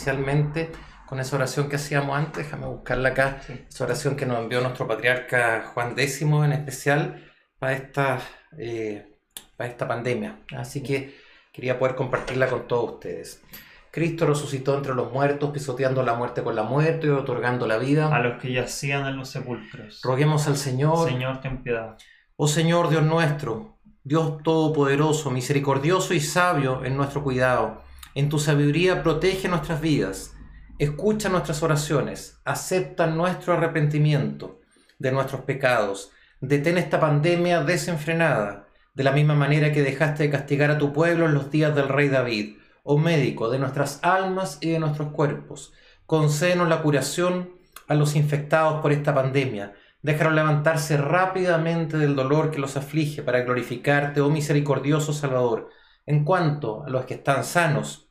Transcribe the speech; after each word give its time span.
especialmente 0.00 0.72
con 1.06 1.20
esa 1.20 1.36
oración 1.36 1.68
que 1.68 1.76
hacíamos 1.76 2.16
antes, 2.16 2.44
déjame 2.44 2.66
buscarla 2.66 3.10
acá, 3.10 3.42
esa 3.68 3.84
oración 3.84 4.16
que 4.16 4.24
nos 4.24 4.38
envió 4.38 4.60
nuestro 4.60 4.86
patriarca 4.86 5.70
Juan 5.74 5.92
X 5.98 6.22
en 6.22 6.52
especial 6.52 7.30
para 7.58 7.72
esta, 7.74 8.18
eh, 8.56 9.18
para 9.56 9.68
esta 9.68 9.86
pandemia. 9.86 10.40
Así 10.56 10.82
que 10.82 11.18
quería 11.52 11.78
poder 11.78 11.96
compartirla 11.96 12.48
con 12.48 12.66
todos 12.66 12.94
ustedes. 12.94 13.42
Cristo 13.90 14.24
resucitó 14.24 14.76
entre 14.76 14.94
los 14.94 15.12
muertos, 15.12 15.50
pisoteando 15.50 16.02
la 16.02 16.14
muerte 16.14 16.42
con 16.42 16.54
la 16.54 16.62
muerte 16.62 17.08
y 17.08 17.10
otorgando 17.10 17.66
la 17.66 17.76
vida. 17.76 18.14
A 18.14 18.20
los 18.20 18.40
que 18.40 18.52
yacían 18.52 19.06
en 19.06 19.16
los 19.16 19.28
sepulcros. 19.28 20.00
Roguemos 20.02 20.46
al 20.46 20.56
Señor. 20.56 21.08
Señor, 21.08 21.40
ten 21.40 21.62
piedad. 21.62 21.98
Oh 22.36 22.46
Señor 22.46 22.88
Dios 22.88 23.02
nuestro, 23.02 23.80
Dios 24.04 24.42
Todopoderoso, 24.44 25.30
misericordioso 25.30 26.14
y 26.14 26.20
sabio 26.20 26.84
en 26.84 26.96
nuestro 26.96 27.22
cuidado, 27.22 27.82
en 28.14 28.28
tu 28.28 28.38
sabiduría 28.38 29.02
protege 29.02 29.48
nuestras 29.48 29.80
vidas, 29.80 30.34
escucha 30.78 31.28
nuestras 31.28 31.62
oraciones, 31.62 32.40
acepta 32.44 33.06
nuestro 33.06 33.54
arrepentimiento 33.54 34.60
de 34.98 35.12
nuestros 35.12 35.42
pecados, 35.42 36.10
detén 36.40 36.78
esta 36.78 37.00
pandemia 37.00 37.62
desenfrenada, 37.62 38.66
de 38.94 39.04
la 39.04 39.12
misma 39.12 39.34
manera 39.34 39.72
que 39.72 39.82
dejaste 39.82 40.24
de 40.24 40.30
castigar 40.30 40.70
a 40.70 40.78
tu 40.78 40.92
pueblo 40.92 41.26
en 41.26 41.34
los 41.34 41.50
días 41.50 41.74
del 41.74 41.88
rey 41.88 42.08
David 42.08 42.56
oh 42.82 42.98
médico 42.98 43.50
de 43.50 43.58
nuestras 43.58 44.00
almas 44.02 44.58
y 44.60 44.70
de 44.70 44.78
nuestros 44.78 45.10
cuerpos, 45.12 45.72
concédenos 46.06 46.68
la 46.68 46.82
curación 46.82 47.50
a 47.88 47.94
los 47.94 48.16
infectados 48.16 48.80
por 48.80 48.92
esta 48.92 49.14
pandemia. 49.14 49.74
Déjalos 50.02 50.34
levantarse 50.34 50.96
rápidamente 50.96 51.98
del 51.98 52.16
dolor 52.16 52.50
que 52.50 52.58
los 52.58 52.76
aflige 52.76 53.22
para 53.22 53.42
glorificarte, 53.42 54.20
oh 54.20 54.30
misericordioso 54.30 55.12
Salvador. 55.12 55.68
En 56.10 56.24
cuanto 56.24 56.82
a 56.82 56.90
los 56.90 57.04
que 57.04 57.14
están 57.14 57.44
sanos, 57.44 58.10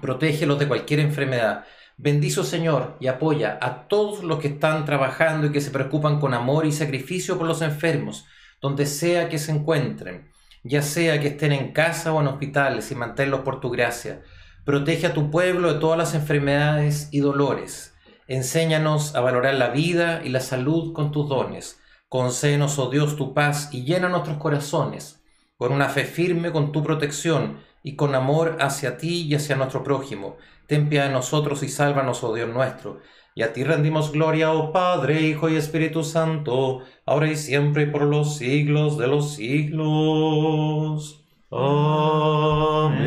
protégelos 0.00 0.58
de 0.58 0.66
cualquier 0.66 1.00
enfermedad. 1.00 1.66
Bendizo 1.98 2.42
Señor 2.42 2.96
y 3.00 3.08
apoya 3.08 3.58
a 3.60 3.86
todos 3.86 4.24
los 4.24 4.38
que 4.38 4.48
están 4.48 4.86
trabajando 4.86 5.46
y 5.46 5.52
que 5.52 5.60
se 5.60 5.70
preocupan 5.70 6.20
con 6.20 6.32
amor 6.32 6.64
y 6.64 6.72
sacrificio 6.72 7.36
por 7.36 7.46
los 7.46 7.60
enfermos, 7.60 8.24
donde 8.62 8.86
sea 8.86 9.28
que 9.28 9.36
se 9.36 9.52
encuentren 9.52 10.30
ya 10.64 10.80
sea 10.80 11.20
que 11.20 11.28
estén 11.28 11.52
en 11.52 11.72
casa 11.74 12.14
o 12.14 12.20
en 12.22 12.28
hospitales, 12.28 12.90
y 12.90 12.94
manténlos 12.94 13.40
por 13.40 13.60
tu 13.60 13.68
gracia. 13.68 14.22
Protege 14.64 15.08
a 15.08 15.12
tu 15.12 15.30
pueblo 15.30 15.74
de 15.74 15.80
todas 15.80 15.98
las 15.98 16.14
enfermedades 16.14 17.10
y 17.12 17.20
dolores. 17.20 17.94
Enséñanos 18.26 19.14
a 19.14 19.20
valorar 19.20 19.54
la 19.54 19.68
vida 19.68 20.22
y 20.24 20.30
la 20.30 20.40
salud 20.40 20.94
con 20.94 21.12
tus 21.12 21.28
dones. 21.28 21.78
Concédenos, 22.08 22.78
oh 22.78 22.88
Dios, 22.88 23.16
tu 23.16 23.34
paz 23.34 23.68
y 23.70 23.84
llena 23.84 24.08
nuestros 24.08 24.38
corazones 24.38 25.17
con 25.58 25.72
una 25.72 25.90
fe 25.90 26.04
firme 26.04 26.52
con 26.52 26.72
tu 26.72 26.82
protección 26.82 27.60
y 27.82 27.94
con 27.96 28.14
amor 28.14 28.56
hacia 28.60 28.96
ti 28.96 29.26
y 29.28 29.34
hacia 29.34 29.56
nuestro 29.56 29.84
prójimo. 29.84 30.38
Ten 30.66 30.88
piedad 30.88 31.08
de 31.08 31.12
nosotros 31.12 31.62
y 31.62 31.68
sálvanos, 31.68 32.24
oh 32.24 32.34
Dios 32.34 32.48
nuestro 32.48 33.00
y 33.38 33.42
a 33.42 33.52
ti 33.52 33.62
rendimos 33.62 34.10
gloria, 34.10 34.50
oh 34.50 34.72
Padre, 34.72 35.20
Hijo 35.22 35.48
y 35.48 35.54
Espíritu 35.54 36.02
Santo, 36.02 36.82
ahora 37.06 37.30
y 37.30 37.36
siempre 37.36 37.84
y 37.84 37.86
por 37.86 38.02
los 38.02 38.36
siglos 38.36 38.98
de 38.98 39.06
los 39.06 39.36
siglos. 39.36 41.24
Amén. 41.48 43.04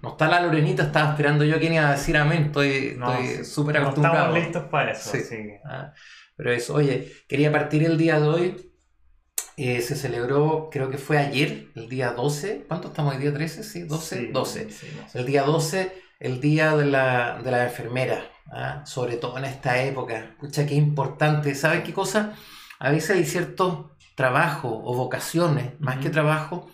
No 0.00 0.10
está 0.10 0.28
la 0.28 0.42
Lorenita, 0.42 0.84
estaba 0.84 1.10
esperando 1.10 1.44
yo 1.44 1.58
quien 1.58 1.72
iba 1.72 1.88
a 1.88 1.92
decir 1.96 2.16
amén. 2.16 2.44
Estoy 2.44 2.96
súper 3.44 3.78
acostumbrado. 3.78 4.16
estamos 4.16 4.44
listos 4.44 4.62
para 4.70 4.92
eso. 4.92 5.10
Sí. 5.10 5.34
Ah, 5.64 5.92
pero 6.36 6.52
eso, 6.52 6.74
oye, 6.74 7.10
quería 7.26 7.50
partir 7.50 7.82
el 7.82 7.98
día 7.98 8.20
de 8.20 8.28
hoy. 8.28 8.67
Eh, 9.58 9.80
se 9.82 9.96
celebró, 9.96 10.70
creo 10.70 10.88
que 10.88 10.98
fue 10.98 11.18
ayer, 11.18 11.72
el 11.74 11.88
día 11.88 12.12
12. 12.12 12.66
¿Cuánto 12.68 12.88
estamos 12.88 13.14
hoy? 13.14 13.20
¿Día 13.20 13.34
13? 13.34 13.64
Sí, 13.64 13.82
12. 13.82 14.28
12. 14.28 14.68
el 15.14 15.26
día 15.26 15.42
12, 15.42 15.92
el 16.20 16.40
día 16.40 16.76
de 16.76 16.86
la, 16.86 17.40
de 17.42 17.50
la 17.50 17.64
enfermera. 17.64 18.30
¿ah? 18.52 18.82
sobre 18.86 19.16
todo 19.16 19.36
en 19.38 19.46
esta 19.46 19.82
época. 19.82 20.16
Escucha, 20.18 20.64
qué 20.64 20.74
importante. 20.74 21.54
¿Sabes 21.56 21.82
qué 21.82 21.92
cosa? 21.92 22.34
A 22.78 22.90
veces 22.90 23.10
hay 23.10 23.24
ciertos 23.24 23.86
trabajos 24.14 24.72
o 24.72 24.94
vocaciones, 24.94 25.78
más 25.80 25.98
que 25.98 26.10
trabajo, 26.10 26.70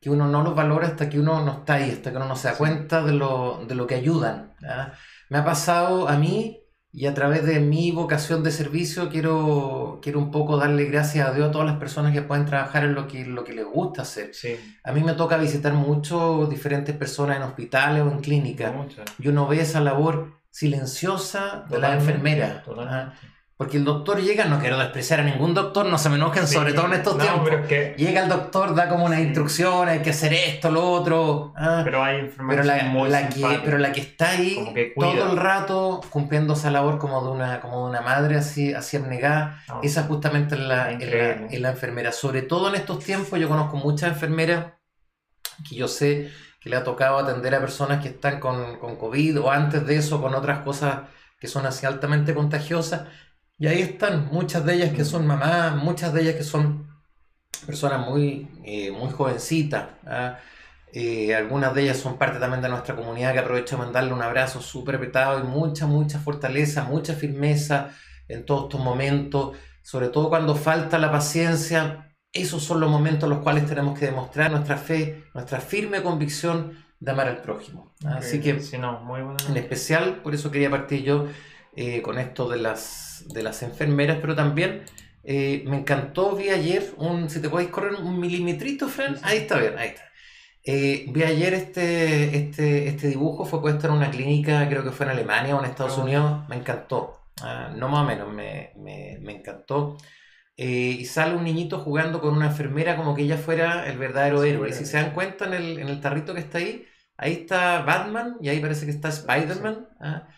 que 0.00 0.10
uno 0.10 0.28
no 0.28 0.42
los 0.42 0.54
valora 0.54 0.88
hasta 0.88 1.08
que 1.08 1.18
uno 1.18 1.42
no 1.42 1.60
está 1.60 1.74
ahí, 1.74 1.90
hasta 1.90 2.10
que 2.10 2.16
uno 2.16 2.28
no 2.28 2.36
se 2.36 2.48
da 2.48 2.58
cuenta 2.58 3.02
de 3.02 3.12
lo, 3.12 3.64
de 3.66 3.74
lo 3.74 3.86
que 3.86 3.94
ayudan. 3.94 4.54
Me 5.30 5.38
ha 5.38 5.44
pasado 5.44 6.08
a 6.08 6.18
mí 6.18 6.60
y 6.90 7.06
a 7.06 7.14
través 7.14 7.44
de 7.44 7.60
mi 7.60 7.90
vocación 7.92 8.42
de 8.42 8.50
servicio 8.50 9.10
quiero, 9.10 9.98
quiero 10.02 10.18
un 10.18 10.30
poco 10.30 10.56
darle 10.56 10.84
gracias 10.86 11.28
a 11.28 11.32
Dios 11.32 11.48
a 11.48 11.52
todas 11.52 11.66
las 11.66 11.76
personas 11.76 12.12
que 12.12 12.22
pueden 12.22 12.46
trabajar 12.46 12.84
en 12.84 12.94
lo 12.94 13.06
que, 13.06 13.26
lo 13.26 13.44
que 13.44 13.52
les 13.52 13.66
gusta 13.66 14.02
hacer. 14.02 14.32
A 14.84 14.92
mí 14.92 15.02
me 15.02 15.12
toca 15.12 15.36
visitar 15.36 15.74
mucho 15.74 16.46
diferentes 16.46 16.96
personas 16.96 17.36
en 17.36 17.42
hospitales 17.42 18.02
o 18.02 18.10
en 18.10 18.20
clínicas. 18.20 18.72
Y 19.18 19.28
uno 19.28 19.46
ve 19.46 19.60
esa 19.60 19.80
labor 19.80 20.40
silenciosa 20.50 21.66
de 21.68 21.78
la 21.78 21.94
enfermera. 21.94 22.64
Porque 23.58 23.76
el 23.76 23.84
doctor 23.84 24.22
llega, 24.22 24.44
no 24.44 24.60
quiero 24.60 24.78
despreciar 24.78 25.18
a 25.18 25.24
ningún 25.24 25.52
doctor, 25.52 25.84
no 25.84 25.98
se 25.98 26.08
me 26.08 26.14
enojen, 26.14 26.46
sobre 26.46 26.74
todo 26.74 26.86
en 26.86 26.92
estos 26.92 27.18
tiempos. 27.18 27.50
Llega 27.96 28.22
el 28.22 28.28
doctor, 28.28 28.72
da 28.72 28.88
como 28.88 29.04
una 29.04 29.20
instrucción, 29.20 29.88
hay 29.88 29.98
que 29.98 30.10
hacer 30.10 30.32
esto, 30.32 30.70
lo 30.70 30.88
otro. 30.88 31.52
¿ah? 31.56 31.80
Pero 31.82 32.04
hay 32.04 32.20
enfermeras 32.20 32.64
pero 32.64 33.08
la, 33.08 33.28
que, 33.28 33.60
pero 33.64 33.78
la 33.78 33.90
que 33.90 34.00
está 34.00 34.30
ahí 34.30 34.92
todo 34.96 35.32
el 35.32 35.36
rato 35.36 36.00
cumpliendo 36.08 36.52
esa 36.52 36.70
labor 36.70 36.98
como 36.98 37.20
de 37.24 37.30
una, 37.32 37.60
como 37.60 37.82
de 37.82 37.90
una 37.90 38.00
madre 38.00 38.36
así, 38.36 38.72
así 38.72 38.96
abnegada, 38.96 39.60
esa 39.82 40.04
justamente 40.04 40.54
es 40.54 40.60
la, 40.60 40.92
la, 40.92 41.70
enfermera. 41.70 42.12
Sobre 42.12 42.42
todo 42.42 42.68
en 42.68 42.76
estos 42.76 43.00
tiempos, 43.00 43.40
yo 43.40 43.48
conozco 43.48 43.76
muchas 43.76 44.10
enfermeras 44.10 44.66
que 45.68 45.74
yo 45.74 45.88
sé 45.88 46.30
que 46.60 46.70
le 46.70 46.76
ha 46.76 46.84
tocado 46.84 47.18
atender 47.18 47.56
a 47.56 47.60
personas 47.60 48.00
que 48.00 48.10
están 48.10 48.38
con, 48.38 48.78
con 48.78 48.94
COVID 48.94 49.40
o 49.40 49.50
antes 49.50 49.84
de 49.84 49.96
eso 49.96 50.22
con 50.22 50.36
otras 50.36 50.60
cosas 50.60 51.00
que 51.40 51.48
son 51.48 51.66
así 51.66 51.86
altamente 51.86 52.34
contagiosas. 52.34 53.02
Y 53.58 53.66
ahí 53.66 53.82
están 53.82 54.28
muchas 54.30 54.64
de 54.64 54.74
ellas 54.74 54.94
que 54.94 55.04
son 55.04 55.26
mamás, 55.26 55.76
muchas 55.76 56.12
de 56.12 56.22
ellas 56.22 56.36
que 56.36 56.44
son 56.44 56.86
personas 57.66 58.06
muy, 58.06 58.48
eh, 58.64 58.90
muy 58.90 59.10
jovencitas. 59.10 59.88
¿ah? 60.06 60.38
Eh, 60.92 61.34
algunas 61.34 61.74
de 61.74 61.82
ellas 61.82 61.98
son 61.98 62.16
parte 62.16 62.38
también 62.38 62.62
de 62.62 62.68
nuestra 62.68 62.94
comunidad 62.94 63.32
que 63.32 63.40
aprovecho 63.40 63.76
a 63.76 63.80
mandarle 63.80 64.12
un 64.12 64.22
abrazo 64.22 64.60
súper 64.62 64.96
apretado 64.96 65.40
y 65.40 65.42
mucha, 65.42 65.86
mucha 65.86 66.18
fortaleza, 66.18 66.84
mucha 66.84 67.14
firmeza 67.14 67.90
en 68.28 68.46
todos 68.46 68.64
estos 68.64 68.80
momentos, 68.80 69.56
sobre 69.82 70.08
todo 70.08 70.28
cuando 70.28 70.54
falta 70.54 70.98
la 70.98 71.10
paciencia 71.10 72.08
esos 72.32 72.62
son 72.62 72.80
los 72.80 72.90
momentos 72.90 73.24
en 73.24 73.30
los 73.30 73.38
cuales 73.40 73.66
tenemos 73.66 73.98
que 73.98 74.06
demostrar 74.06 74.50
nuestra 74.50 74.76
fe, 74.76 75.24
nuestra 75.34 75.60
firme 75.60 76.02
convicción 76.02 76.84
de 77.00 77.10
amar 77.10 77.28
al 77.28 77.38
prójimo. 77.38 77.94
Así 78.04 78.40
que, 78.40 78.50
en 78.50 79.56
especial, 79.56 80.16
por 80.22 80.34
eso 80.34 80.50
quería 80.50 80.70
partir 80.70 81.02
yo 81.02 81.26
eh, 81.80 82.02
con 82.02 82.18
esto 82.18 82.48
de 82.48 82.56
las, 82.58 83.24
de 83.28 83.40
las 83.42 83.62
enfermeras, 83.62 84.18
pero 84.20 84.34
también 84.34 84.82
eh, 85.22 85.62
me 85.64 85.76
encantó, 85.78 86.34
vi 86.34 86.48
ayer, 86.48 86.92
un, 86.96 87.30
si 87.30 87.40
te 87.40 87.48
podéis 87.48 87.70
correr 87.70 87.94
un 87.94 88.18
milimetrito, 88.18 88.88
Fran, 88.88 89.16
ahí 89.22 89.38
está 89.38 89.58
bien, 89.58 89.78
ahí 89.78 89.90
está. 89.90 90.02
Eh, 90.64 91.06
vi 91.10 91.22
ayer 91.22 91.54
este, 91.54 92.36
este, 92.36 92.88
este 92.88 93.06
dibujo, 93.08 93.44
fue 93.44 93.60
puesto 93.60 93.86
en 93.86 93.92
una 93.92 94.10
clínica, 94.10 94.68
creo 94.68 94.82
que 94.82 94.90
fue 94.90 95.06
en 95.06 95.12
Alemania 95.12 95.54
o 95.54 95.60
en 95.60 95.70
Estados 95.70 95.96
Unidos, 95.98 96.48
me 96.48 96.56
encantó, 96.56 97.20
ah, 97.42 97.72
no 97.76 97.88
más 97.88 98.00
o 98.02 98.06
menos, 98.06 98.32
me, 98.32 98.72
me, 98.76 99.18
me 99.20 99.36
encantó. 99.36 99.98
Eh, 100.56 100.96
y 101.00 101.04
sale 101.04 101.36
un 101.36 101.44
niñito 101.44 101.78
jugando 101.78 102.20
con 102.20 102.34
una 102.36 102.46
enfermera 102.46 102.96
como 102.96 103.14
que 103.14 103.22
ella 103.22 103.36
fuera 103.38 103.86
el 103.88 103.98
verdadero 103.98 104.42
héroe. 104.42 104.70
Y 104.70 104.72
si 104.72 104.84
se 104.84 104.96
dan 104.96 105.12
cuenta 105.14 105.46
en 105.46 105.54
el, 105.54 105.78
en 105.78 105.88
el, 105.88 106.00
tarrito 106.00 106.34
que 106.34 106.40
está 106.40 106.58
ahí, 106.58 106.84
ahí 107.16 107.32
está 107.34 107.82
Batman 107.82 108.36
y 108.40 108.48
ahí 108.48 108.58
parece 108.60 108.84
que 108.84 108.90
está 108.90 109.08
Spider-Man. 109.08 109.88
¿ah? 110.00 110.28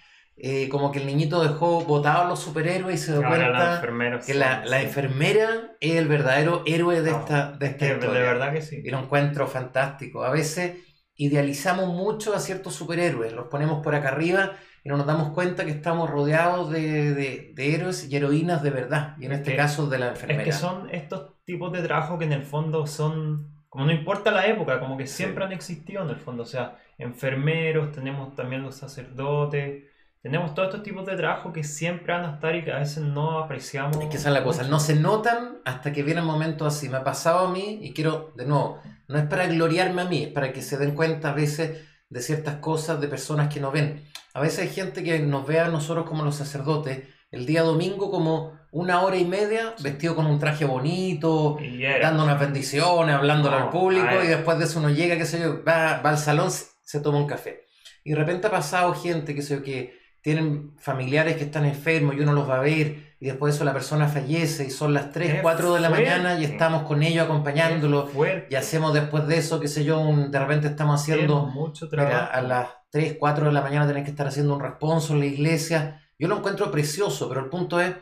Eh, 0.42 0.70
como 0.70 0.90
que 0.90 1.00
el 1.00 1.06
niñito 1.06 1.42
dejó 1.42 1.84
botados 1.84 2.26
los 2.26 2.40
superhéroes 2.40 2.94
y 2.94 3.04
se 3.04 3.12
dio 3.12 3.20
cuenta 3.20 3.82
que 4.24 4.32
la, 4.32 4.64
la, 4.64 4.80
enfermera 4.80 5.76
es 5.80 5.96
el 5.96 6.08
verdadero 6.08 6.62
héroe 6.64 7.02
de 7.02 7.10
esta, 7.10 7.52
de 7.52 7.66
esta 7.66 7.88
historia. 7.88 8.20
De 8.20 8.26
verdad 8.26 8.52
que 8.52 8.62
sí. 8.62 8.80
Y 8.82 8.88
lo 8.88 9.00
encuentro 9.00 9.46
fantástico. 9.46 10.24
A 10.24 10.30
veces 10.30 10.78
idealizamos 11.14 11.88
mucho 11.88 12.34
a 12.34 12.40
ciertos 12.40 12.74
superhéroes, 12.74 13.34
los 13.34 13.48
ponemos 13.48 13.82
por 13.84 13.94
acá 13.94 14.08
arriba 14.08 14.52
y 14.82 14.88
no 14.88 14.97
nos 14.97 15.06
damos 15.06 15.34
cuenta 15.34 15.66
que 15.66 15.72
estamos 15.72 16.09
rodeados 16.09 16.70
de, 16.70 17.12
de, 17.12 17.53
de 17.54 17.74
héroes 17.74 18.10
y 18.10 18.16
heroínas 18.16 18.62
de 18.62 18.70
verdad, 18.70 19.16
y 19.18 19.26
en 19.26 19.32
este 19.32 19.54
caso 19.54 19.88
de 19.88 19.98
la 19.98 20.09
enfermera. 20.09 20.41
Es 20.41 20.47
que 20.47 20.53
son 20.53 20.88
estos 20.91 21.34
tipos 21.44 21.70
de 21.72 21.82
trabajo 21.82 22.18
que 22.18 22.24
en 22.24 22.32
el 22.32 22.44
fondo 22.44 22.86
son, 22.86 23.62
como 23.68 23.84
no 23.84 23.92
importa 23.92 24.30
la 24.30 24.47
época, 24.47 24.80
como 24.80 24.97
que 24.97 25.06
siempre 25.06 25.44
han 25.44 25.53
existido 25.53 26.03
en 26.03 26.09
el 26.09 26.16
fondo, 26.16 26.44
o 26.44 26.47
sea, 26.47 26.78
enfermeros, 26.97 27.92
tenemos 27.92 28.34
también 28.34 28.62
los 28.62 28.76
sacerdotes, 28.76 29.90
tenemos 30.22 30.54
todos 30.54 30.68
estos 30.68 30.82
tipos 30.82 31.06
de 31.06 31.16
trabajo 31.16 31.52
que 31.52 31.64
siempre 31.64 32.12
van 32.12 32.24
a 32.24 32.34
estar 32.34 32.54
y 32.54 32.62
que 32.62 32.72
a 32.72 32.78
veces 32.78 33.02
no 33.02 33.38
apreciamos. 33.38 33.96
Es 33.96 34.08
que 34.08 34.16
esa 34.18 34.28
es 34.28 34.34
la 34.34 34.44
cosa, 34.44 34.64
no 34.64 34.78
se 34.78 34.94
notan 34.94 35.58
hasta 35.64 35.92
que 35.92 36.02
vienen 36.02 36.24
momentos 36.24 36.74
así. 36.74 36.88
Me 36.88 36.98
ha 36.98 37.04
pasado 37.04 37.46
a 37.46 37.50
mí 37.50 37.78
y 37.80 37.94
quiero, 37.94 38.32
de 38.36 38.44
nuevo, 38.44 38.80
no 39.08 39.18
es 39.18 39.24
para 39.24 39.46
gloriarme 39.46 40.02
a 40.02 40.04
mí, 40.04 40.24
es 40.24 40.28
para 40.28 40.52
que 40.52 40.60
se 40.60 40.76
den 40.76 40.94
cuenta 40.94 41.30
a 41.30 41.34
veces 41.34 41.86
de 42.10 42.20
ciertas 42.20 42.56
cosas 42.56 43.00
de 43.00 43.08
personas 43.08 43.52
que 43.52 43.60
no 43.60 43.70
ven. 43.70 44.04
A 44.34 44.40
veces 44.40 44.60
hay 44.60 44.68
gente 44.68 45.02
que 45.02 45.18
nos 45.20 45.46
ve 45.46 45.60
a 45.60 45.68
nosotros 45.68 46.06
como 46.06 46.22
los 46.22 46.36
sacerdotes 46.36 47.08
el 47.30 47.46
día 47.46 47.62
domingo 47.62 48.10
como 48.10 48.58
una 48.72 49.02
hora 49.02 49.16
y 49.16 49.24
media 49.24 49.74
vestido 49.80 50.14
con 50.14 50.26
un 50.26 50.38
traje 50.38 50.64
bonito, 50.64 51.58
dando 52.02 52.24
unas 52.24 52.38
bendiciones, 52.38 53.14
hablándole 53.14 53.56
al 53.56 53.70
público 53.70 54.22
y 54.22 54.26
después 54.26 54.58
de 54.58 54.64
eso 54.64 54.80
uno 54.80 54.90
llega, 54.90 55.16
qué 55.16 55.24
sé 55.24 55.40
yo, 55.40 55.64
va, 55.64 56.00
va 56.02 56.10
al 56.10 56.18
salón, 56.18 56.50
se 56.50 57.00
toma 57.00 57.18
un 57.18 57.26
café. 57.26 57.64
Y 58.04 58.10
de 58.10 58.16
repente 58.16 58.46
ha 58.46 58.50
pasado 58.50 58.94
gente 58.94 59.34
que, 59.34 59.42
sé, 59.42 59.62
que 59.62 59.99
tienen 60.22 60.74
familiares 60.78 61.36
que 61.36 61.44
están 61.44 61.64
enfermos 61.64 62.14
y 62.14 62.20
uno 62.20 62.32
los 62.32 62.48
va 62.48 62.56
a 62.56 62.60
ver 62.60 63.10
y 63.20 63.26
después 63.26 63.54
eso 63.54 63.64
la 63.64 63.72
persona 63.72 64.08
fallece 64.08 64.64
y 64.64 64.70
son 64.70 64.94
las 64.94 65.12
3, 65.12 65.40
4 65.42 65.74
de 65.74 65.80
la 65.80 65.90
mañana 65.90 66.38
y 66.38 66.44
estamos 66.44 66.82
con 66.84 67.02
ellos 67.02 67.24
acompañándolo 67.24 68.08
y 68.48 68.54
hacemos 68.54 68.94
después 68.94 69.26
de 69.26 69.36
eso, 69.36 69.60
qué 69.60 69.68
sé 69.68 69.84
yo, 69.84 70.02
de 70.28 70.38
repente 70.38 70.68
estamos 70.68 71.00
haciendo 71.00 71.46
mucho 71.46 71.88
a 71.92 72.40
las 72.40 72.68
3, 72.90 73.16
4 73.18 73.46
de 73.46 73.52
la 73.52 73.60
mañana 73.60 73.86
tenés 73.86 74.04
que 74.04 74.10
estar 74.10 74.26
haciendo 74.26 74.54
un 74.54 74.60
responso 74.60 75.12
en 75.12 75.20
la 75.20 75.26
iglesia. 75.26 76.02
Yo 76.18 76.28
lo 76.28 76.38
encuentro 76.38 76.70
precioso, 76.70 77.28
pero 77.28 77.40
el 77.40 77.50
punto 77.50 77.80
es, 77.80 77.94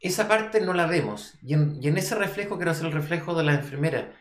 esa 0.00 0.28
parte 0.28 0.60
no 0.60 0.72
la 0.72 0.86
vemos. 0.86 1.34
Y 1.42 1.54
en, 1.54 1.78
y 1.80 1.88
en 1.88 1.96
ese 1.96 2.14
reflejo 2.14 2.56
quiero 2.56 2.70
hacer 2.70 2.86
el 2.86 2.92
reflejo 2.92 3.34
de 3.34 3.44
la 3.44 3.54
enfermera. 3.54 4.12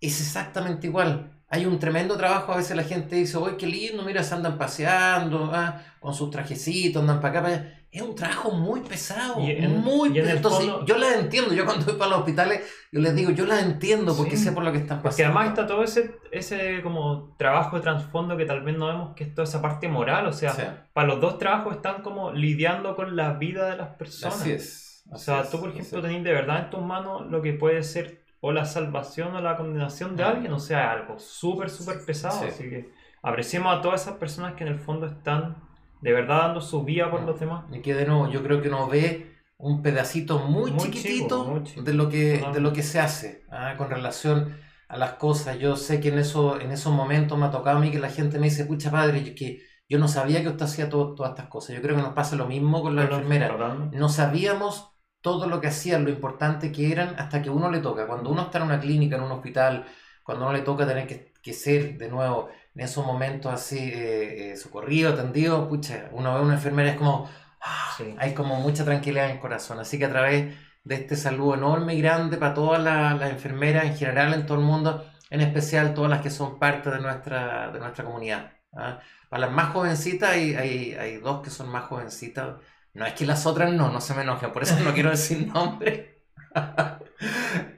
Es 0.00 0.20
exactamente 0.20 0.86
igual 0.88 1.43
hay 1.54 1.66
un 1.66 1.78
tremendo 1.78 2.16
trabajo, 2.16 2.52
a 2.52 2.56
veces 2.56 2.76
la 2.76 2.82
gente 2.82 3.14
dice, 3.14 3.38
uy, 3.38 3.52
qué 3.56 3.68
lindo, 3.68 4.02
mira, 4.02 4.24
se 4.24 4.34
andan 4.34 4.58
paseando, 4.58 5.52
ah, 5.54 5.80
con 6.00 6.12
sus 6.12 6.28
trajecitos, 6.28 7.00
andan 7.00 7.20
para 7.20 7.30
acá, 7.30 7.42
para 7.42 7.54
allá. 7.54 7.80
Es 7.92 8.02
un 8.02 8.16
trabajo 8.16 8.50
muy 8.50 8.80
pesado, 8.80 9.36
muy 9.36 10.10
pesado. 10.10 10.36
Entonces, 10.36 10.68
yo 10.84 10.98
las 10.98 11.14
entiendo, 11.14 11.54
yo 11.54 11.64
cuando 11.64 11.86
voy 11.86 11.94
para 11.94 12.10
los 12.10 12.18
hospitales, 12.20 12.62
yo 12.90 12.98
les 12.98 13.14
digo, 13.14 13.30
yo 13.30 13.46
las 13.46 13.62
entiendo 13.62 14.16
porque 14.16 14.36
sé 14.36 14.50
por 14.50 14.64
lo 14.64 14.72
que 14.72 14.78
están 14.78 15.00
pasando. 15.00 15.10
Porque 15.10 15.24
además 15.24 15.48
está 15.50 15.66
todo 15.68 15.84
ese, 15.84 16.16
ese 16.32 16.82
como 16.82 17.36
trabajo 17.38 17.76
de 17.76 17.82
trasfondo 17.82 18.36
que 18.36 18.46
tal 18.46 18.64
vez 18.64 18.76
no 18.76 18.88
vemos, 18.88 19.14
que 19.14 19.22
es 19.22 19.32
toda 19.32 19.44
esa 19.44 19.62
parte 19.62 19.86
moral, 19.86 20.26
o 20.26 20.32
sea, 20.32 20.88
para 20.92 21.06
los 21.06 21.20
dos 21.20 21.38
trabajos 21.38 21.76
están 21.76 22.02
como 22.02 22.32
lidiando 22.32 22.96
con 22.96 23.14
la 23.14 23.34
vida 23.34 23.70
de 23.70 23.76
las 23.76 23.90
personas. 23.90 24.40
Así 24.40 24.50
es. 24.50 25.04
o 25.08 25.18
sea, 25.18 25.48
tú, 25.48 25.60
por 25.60 25.70
ejemplo, 25.70 26.02
tenés 26.02 26.24
de 26.24 26.32
verdad 26.32 26.64
en 26.64 26.70
tus 26.70 26.82
manos 26.82 27.30
lo 27.30 27.40
que 27.42 27.52
puede 27.52 27.84
ser 27.84 28.23
o 28.46 28.52
la 28.52 28.66
salvación 28.66 29.34
o 29.34 29.40
la 29.40 29.56
condenación 29.56 30.16
de 30.16 30.22
alguien, 30.22 30.52
o 30.52 30.60
sea, 30.60 30.92
algo 30.92 31.18
súper, 31.18 31.70
súper 31.70 32.04
pesado. 32.04 32.46
Así 32.46 32.68
que 32.68 32.90
apreciemos 33.22 33.74
a 33.74 33.80
todas 33.80 34.02
esas 34.02 34.18
personas 34.18 34.52
que 34.52 34.64
en 34.64 34.68
el 34.68 34.78
fondo 34.78 35.06
están 35.06 35.56
de 36.02 36.12
verdad 36.12 36.42
dando 36.42 36.60
su 36.60 36.84
vida 36.84 37.10
por 37.10 37.22
los 37.22 37.40
demás. 37.40 37.64
Y 37.72 37.80
que 37.80 37.94
de 37.94 38.04
nuevo, 38.04 38.28
yo 38.28 38.42
creo 38.42 38.60
que 38.60 38.68
uno 38.68 38.86
ve 38.86 39.34
un 39.56 39.80
pedacito 39.80 40.40
muy, 40.40 40.76
chiquitito 40.76 41.62
de, 41.82 41.94
lo 41.94 42.10
que, 42.10 42.44
de 42.52 42.60
lo 42.60 42.74
que 42.74 42.82
se 42.82 43.00
hace 43.00 43.46
¿ah? 43.50 43.76
con 43.78 43.88
relación 43.88 44.54
a 44.88 44.98
las 44.98 45.14
cosas. 45.14 45.58
Yo 45.58 45.76
sé 45.76 45.98
que 45.98 46.10
en, 46.10 46.18
eso, 46.18 46.60
en 46.60 46.70
esos 46.70 46.92
momentos 46.92 47.38
me 47.38 47.46
ha 47.46 47.50
tocado 47.50 47.78
a 47.78 47.80
mí 47.80 47.90
que 47.90 47.98
la 47.98 48.10
gente 48.10 48.38
me 48.38 48.50
dice, 48.50 48.66
pucha 48.66 48.90
padre, 48.90 49.24
yo, 49.24 49.34
que 49.34 49.62
yo 49.88 49.98
no 49.98 50.06
sabía 50.06 50.42
que 50.42 50.48
usted 50.48 50.66
hacía 50.66 50.90
todas 50.90 51.30
estas 51.30 51.46
cosas. 51.46 51.76
Yo 51.76 51.80
creo 51.80 51.96
que 51.96 52.02
nos 52.02 52.12
pasa 52.12 52.36
lo 52.36 52.44
mismo 52.44 52.82
con 52.82 52.94
la 52.94 53.04
enfermera. 53.04 53.56
No 53.90 54.10
sabíamos 54.10 54.93
todo 55.24 55.46
lo 55.48 55.58
que 55.58 55.68
hacían, 55.68 56.04
lo 56.04 56.10
importante 56.10 56.70
que 56.70 56.92
eran, 56.92 57.14
hasta 57.18 57.40
que 57.40 57.48
uno 57.48 57.70
le 57.70 57.80
toca. 57.80 58.06
Cuando 58.06 58.28
uno 58.30 58.42
está 58.42 58.58
en 58.58 58.64
una 58.64 58.78
clínica, 58.78 59.16
en 59.16 59.22
un 59.22 59.32
hospital, 59.32 59.86
cuando 60.22 60.44
uno 60.44 60.52
le 60.54 60.60
toca 60.62 60.86
tener 60.86 61.06
que, 61.06 61.52
ser 61.54 61.96
de 61.96 62.10
nuevo 62.10 62.50
en 62.74 62.82
esos 62.84 63.06
momentos 63.06 63.50
así 63.52 63.78
eh, 63.78 64.52
eh, 64.52 64.56
socorrido, 64.58 65.14
atendido, 65.14 65.66
pucha, 65.66 66.10
uno 66.12 66.34
ve 66.34 66.40
a 66.40 66.42
una 66.42 66.54
enfermera 66.54 66.90
es 66.90 66.98
como, 66.98 67.26
ah, 67.62 67.96
hay 68.18 68.34
como 68.34 68.60
mucha 68.60 68.84
tranquilidad 68.84 69.26
en 69.26 69.36
el 69.36 69.40
corazón. 69.40 69.78
Así 69.78 69.98
que 69.98 70.04
a 70.04 70.10
través 70.10 70.54
de 70.84 70.94
este 70.94 71.16
saludo 71.16 71.54
enorme 71.54 71.94
y 71.94 72.02
grande 72.02 72.36
para 72.36 72.52
todas 72.52 72.82
las 72.82 73.30
enfermeras 73.30 73.86
en 73.86 73.96
general 73.96 74.34
en 74.34 74.44
todo 74.44 74.58
el 74.58 74.64
mundo, 74.64 75.06
en 75.30 75.40
especial 75.40 75.94
todas 75.94 76.10
las 76.10 76.20
que 76.20 76.30
son 76.30 76.58
parte 76.58 76.90
de 76.90 77.00
nuestra, 77.00 77.70
de 77.72 77.80
nuestra 77.80 78.04
comunidad. 78.04 78.52
¿ah? 78.76 79.00
Para 79.30 79.46
las 79.46 79.52
más 79.52 79.72
jovencitas 79.72 80.30
hay, 80.32 80.54
hay, 80.54 80.94
hay 80.94 81.16
dos 81.16 81.42
que 81.42 81.48
son 81.50 81.70
más 81.70 81.84
jovencitas 81.84 82.56
no 82.94 83.04
es 83.04 83.12
que 83.14 83.26
las 83.26 83.44
otras 83.44 83.72
no, 83.72 83.90
no 83.90 84.00
se 84.00 84.14
me 84.14 84.22
enojen, 84.22 84.52
por 84.52 84.62
eso 84.62 84.78
no 84.80 84.94
quiero 84.94 85.10
decir 85.10 85.46
nombre. 85.52 86.22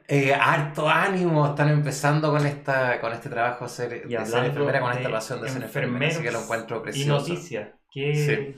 Eh, 0.09 0.33
harto 0.35 0.89
ánimo, 0.89 1.49
están 1.49 1.69
empezando 1.71 2.31
con 2.31 2.47
esta 2.47 3.01
con 3.01 3.13
este 3.13 3.29
trabajo 3.29 3.65
de 3.65 3.71
ser, 3.71 4.07
de 4.07 4.27
ser 4.27 4.45
enfermera, 4.45 4.81
con 4.81 4.93
esta 4.93 5.11
pasión 5.11 5.43
de 5.43 5.49
ser 5.49 5.63
enfermera, 5.63 6.09
así 6.09 6.23
que 6.23 6.31
lo 6.31 6.43
encuentro 6.43 6.83
precioso. 6.83 7.27
Y 7.27 7.33
noticias, 7.33 7.69
que 7.91 8.57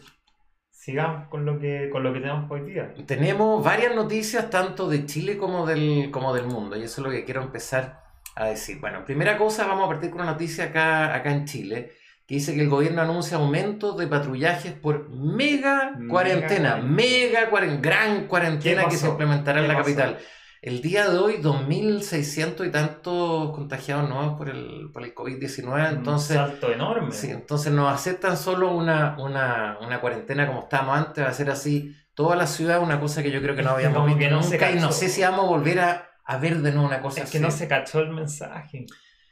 sigamos 0.70 1.28
con 1.28 1.46
lo 1.46 1.58
que 1.58 1.88
con 1.90 2.02
lo 2.02 2.12
que 2.12 2.20
tenemos 2.20 2.50
hoy 2.50 2.62
día. 2.62 2.92
Tenemos 3.06 3.64
varias 3.64 3.94
noticias 3.94 4.50
tanto 4.50 4.88
de 4.88 5.06
Chile 5.06 5.38
como 5.38 5.64
del, 5.64 6.10
como 6.10 6.34
del 6.34 6.46
mundo, 6.46 6.76
y 6.76 6.82
eso 6.82 7.00
es 7.00 7.06
lo 7.06 7.10
que 7.10 7.24
quiero 7.24 7.42
empezar 7.42 8.02
a 8.34 8.46
decir. 8.46 8.78
Bueno, 8.80 9.04
primera 9.04 9.38
cosa, 9.38 9.66
vamos 9.66 9.86
a 9.86 9.88
partir 9.88 10.10
con 10.10 10.20
una 10.20 10.32
noticia 10.32 10.64
acá, 10.64 11.14
acá 11.14 11.30
en 11.30 11.44
Chile 11.46 11.92
que 12.28 12.34
dice 12.34 12.54
que 12.54 12.60
el 12.60 12.68
gobierno 12.68 13.00
anuncia 13.00 13.38
aumento 13.38 13.94
de 13.94 14.06
patrullajes 14.06 14.74
por 14.74 15.08
mega, 15.08 15.98
cuarentena, 16.10 16.76
mega 16.76 17.48
cuarentena, 17.48 17.80
gran 17.80 18.26
cuarentena 18.26 18.86
que 18.86 18.98
se 18.98 19.08
implementará 19.08 19.62
en 19.62 19.68
la 19.68 19.78
capital. 19.78 20.18
El 20.60 20.82
día 20.82 21.08
de 21.08 21.16
hoy, 21.16 21.36
2.600 21.40 22.66
y 22.66 22.70
tantos 22.70 23.54
contagiados 23.54 24.10
nuevos 24.10 24.36
por 24.36 24.50
el, 24.50 24.90
por 24.92 25.04
el 25.04 25.14
COVID-19. 25.14 25.88
Entonces, 25.88 26.36
Un 26.36 26.48
salto 26.48 26.70
enorme. 26.70 27.12
Sí, 27.12 27.30
entonces 27.30 27.72
nos 27.72 27.90
aceptan 27.90 28.36
solo 28.36 28.72
una, 28.72 29.16
una, 29.18 29.78
una, 29.80 29.98
cuarentena 29.98 30.46
como 30.46 30.64
estábamos 30.64 30.98
antes, 30.98 31.24
va 31.24 31.30
a 31.30 31.32
ser 31.32 31.48
así 31.48 31.96
toda 32.12 32.36
la 32.36 32.46
ciudad, 32.46 32.82
una 32.82 33.00
cosa 33.00 33.22
que 33.22 33.30
yo 33.30 33.40
creo 33.40 33.56
que 33.56 33.62
no 33.62 33.70
habíamos 33.70 34.04
visto 34.06 34.34
nunca 34.34 34.70
y 34.70 34.78
no 34.78 34.92
sé 34.92 35.08
si 35.08 35.22
vamos 35.22 35.46
a 35.46 35.48
volver 35.48 35.80
a, 35.80 36.10
a 36.24 36.36
ver 36.36 36.58
de 36.58 36.72
nuevo 36.72 36.88
una 36.88 37.00
cosa 37.00 37.22
así. 37.22 37.28
Es 37.28 37.30
que 37.30 37.40
no 37.40 37.50
se 37.50 37.66
cachó 37.66 38.00
el 38.00 38.10
mensaje. 38.10 38.84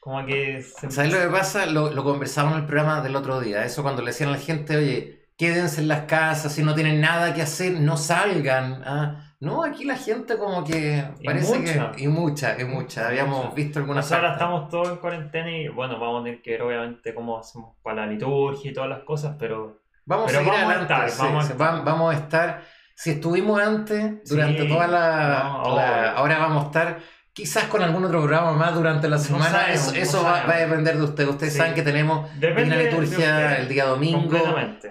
Como 0.06 0.24
que... 0.24 0.62
¿Sabes 0.62 1.12
lo 1.12 1.18
que 1.18 1.26
pasa? 1.26 1.66
Lo, 1.66 1.90
lo 1.90 2.04
conversamos 2.04 2.52
en 2.52 2.60
el 2.60 2.66
programa 2.66 3.00
del 3.00 3.16
otro 3.16 3.40
día. 3.40 3.64
Eso 3.64 3.82
cuando 3.82 4.02
le 4.02 4.12
decían 4.12 4.28
a 4.28 4.34
la 4.34 4.38
gente, 4.38 4.76
oye, 4.76 5.26
quédense 5.36 5.80
en 5.80 5.88
las 5.88 6.02
casas, 6.02 6.52
si 6.52 6.62
no 6.62 6.76
tienen 6.76 7.00
nada 7.00 7.34
que 7.34 7.42
hacer, 7.42 7.72
no 7.80 7.96
salgan. 7.96 8.84
¿ah? 8.86 9.34
No, 9.40 9.64
aquí 9.64 9.84
la 9.84 9.96
gente 9.96 10.38
como 10.38 10.62
que 10.62 11.04
parece 11.24 11.60
que... 11.64 12.04
Y 12.04 12.06
mucha, 12.06 12.54
y 12.56 12.64
mucha. 12.64 13.08
Habíamos 13.08 13.52
visto 13.52 13.80
algunas... 13.80 14.12
ahora 14.12 14.34
estamos 14.34 14.68
todos 14.68 14.90
en 14.90 14.98
cuarentena 14.98 15.50
y 15.50 15.66
bueno, 15.66 15.98
vamos 15.98 16.20
a 16.20 16.24
tener 16.26 16.40
que 16.40 16.52
ver 16.52 16.62
obviamente 16.62 17.12
cómo 17.12 17.40
hacemos 17.40 17.74
para 17.82 18.06
la 18.06 18.12
liturgia 18.12 18.70
y 18.70 18.74
todas 18.74 18.88
las 18.88 19.00
cosas, 19.00 19.34
pero... 19.36 19.80
Vamos 20.04 20.32
a 20.32 20.38
seguir 20.38 20.52
adelante. 20.52 20.94
vamos, 21.18 21.50
a 21.50 21.54
vamos, 21.82 22.14
a 22.14 22.16
estar... 22.16 22.62
Si 22.94 23.10
estuvimos 23.10 23.60
antes, 23.60 24.22
durante 24.30 24.66
toda 24.66 24.86
la, 24.86 25.62
la... 25.74 26.12
Ahora 26.12 26.38
vamos 26.38 26.62
a 26.62 26.66
estar 26.66 26.98
Quizás 27.36 27.64
con 27.64 27.82
algún 27.82 28.02
otro 28.02 28.20
programa 28.20 28.52
más 28.52 28.74
durante 28.74 29.08
la 29.08 29.18
semana. 29.18 29.70
eso, 29.70 30.22
va, 30.22 30.50
a 30.50 30.56
depender 30.56 30.96
de 30.96 31.02
ustedes. 31.02 31.28
Ustedes 31.28 31.54
saben 31.54 31.74
que 31.74 31.82
tenemos 31.82 32.30
una 32.34 32.76
liturgia 32.76 33.58
el 33.58 33.68
día 33.68 33.84
domingo. 33.84 34.38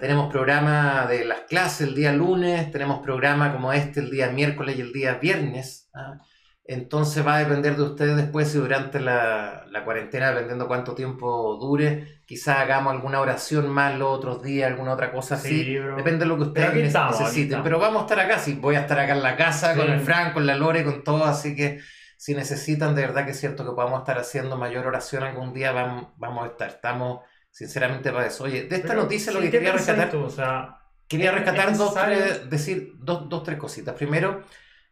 Tenemos 0.00 0.30
programa 0.30 1.06
de 1.08 1.24
las 1.24 1.40
clases 1.40 1.88
el 1.88 1.96
día 1.96 2.12
lunes. 2.12 2.70
Tenemos 2.70 3.00
programa 3.00 3.52
como 3.52 3.72
este 3.72 3.98
el 3.98 4.12
día 4.12 4.28
miércoles 4.28 4.78
y 4.78 4.80
el 4.80 4.92
día 4.92 5.14
viernes. 5.14 5.88
¿ah? 5.92 6.20
Entonces 6.68 7.26
va 7.26 7.34
a 7.34 7.38
depender 7.40 7.74
de 7.74 7.82
ustedes 7.82 8.16
después 8.16 8.48
si 8.48 8.58
durante 8.58 9.00
la, 9.00 9.66
cuarentena, 9.84 10.30
dependiendo 10.30 10.68
cuánto 10.68 10.94
tiempo 10.94 11.58
dure, 11.60 12.20
quizás 12.26 12.58
hagamos 12.58 12.92
alguna 12.92 13.20
oración 13.20 13.68
más 13.68 13.98
los 13.98 14.16
otros 14.16 14.44
días, 14.44 14.70
alguna 14.70 14.92
otra 14.92 15.10
cosa 15.10 15.34
así. 15.34 15.74
Depende 15.74 16.20
de 16.20 16.26
lo 16.26 16.36
que 16.36 16.42
ustedes 16.44 16.94
necesiten. 16.94 17.64
Pero 17.64 17.80
vamos 17.80 18.02
a 18.02 18.04
estar 18.04 18.20
acá, 18.20 18.38
sí. 18.38 18.54
Voy 18.54 18.76
a 18.76 18.82
estar 18.82 19.00
acá 19.00 19.14
en 19.14 19.24
la 19.24 19.36
casa 19.36 19.74
con 19.74 19.90
el 19.90 19.98
Frank, 19.98 20.32
con 20.32 20.46
la 20.46 20.54
Lore, 20.54 20.84
con 20.84 21.02
todo. 21.02 21.24
Así 21.24 21.56
que 21.56 21.80
si 22.16 22.34
necesitan 22.34 22.94
de 22.94 23.02
verdad 23.02 23.24
que 23.24 23.32
es 23.32 23.40
cierto 23.40 23.64
que 23.64 23.72
podamos 23.72 24.00
estar 24.00 24.18
haciendo 24.18 24.56
mayor 24.56 24.86
oración 24.86 25.22
algún 25.22 25.52
día, 25.52 25.72
vamos, 25.72 26.08
vamos 26.16 26.44
a 26.44 26.46
estar. 26.48 26.68
Estamos 26.68 27.20
sinceramente 27.50 28.12
para 28.12 28.26
eso. 28.26 28.44
Oye, 28.44 28.64
de 28.64 28.76
esta 28.76 28.94
noticia 28.94 29.32
lo 29.32 29.40
que 29.40 29.50
quería 29.50 29.72
rescatar, 29.72 30.14
o 30.16 30.30
sea, 30.30 30.80
quería 31.08 31.32
rescatar 31.32 31.76
dos, 31.76 31.94
tres, 31.94 32.48
decir 32.50 32.94
dos, 32.98 33.28
dos, 33.28 33.42
tres 33.42 33.58
cositas. 33.58 33.94
Primero, 33.94 34.42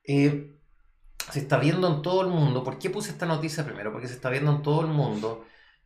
eh, 0.06 0.54
se 1.30 1.38
está 1.40 1.58
viendo 1.58 1.88
en 1.88 2.02
todo 2.02 2.22
el 2.22 2.28
mundo, 2.28 2.62
¿por 2.62 2.78
qué 2.78 2.90
puse 2.90 3.10
esta 3.10 3.26
noticia 3.26 3.64
primero? 3.64 3.92
Porque 3.92 4.08
se 4.08 4.14
está 4.14 4.30
viendo 4.30 4.50
en 4.50 4.62
todo 4.62 4.82
el 4.82 4.88
mundo 4.88 5.44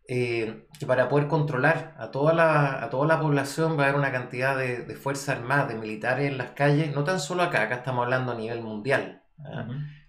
eh, 0.09 0.67
que 0.79 0.87
para 0.87 1.09
poder 1.09 1.29
controlar 1.29 1.95
a 1.99 2.11
toda, 2.11 2.33
la, 2.33 2.83
a 2.83 2.91
toda 2.91 3.07
la 3.07 3.21
población 3.21 3.79
va 3.79 3.83
a 3.83 3.89
haber 3.89 3.99
una 3.99 4.11
cantidad 4.11 4.57
de, 4.57 4.79
de 4.79 4.97
fuerzas 4.97 5.37
armadas, 5.37 5.69
de 5.69 5.75
militares 5.75 6.31
en 6.31 6.39
las 6.39 6.53
calles, 6.53 6.95
no 6.95 7.05
tan 7.05 7.21
solo 7.21 7.43
acá, 7.43 7.63
acá 7.63 7.77
estamos 7.77 8.05
hablando 8.05 8.33
a 8.33 8.35
nivel 8.35 8.63
mundial. 8.63 9.23
¿ah? 9.45 9.69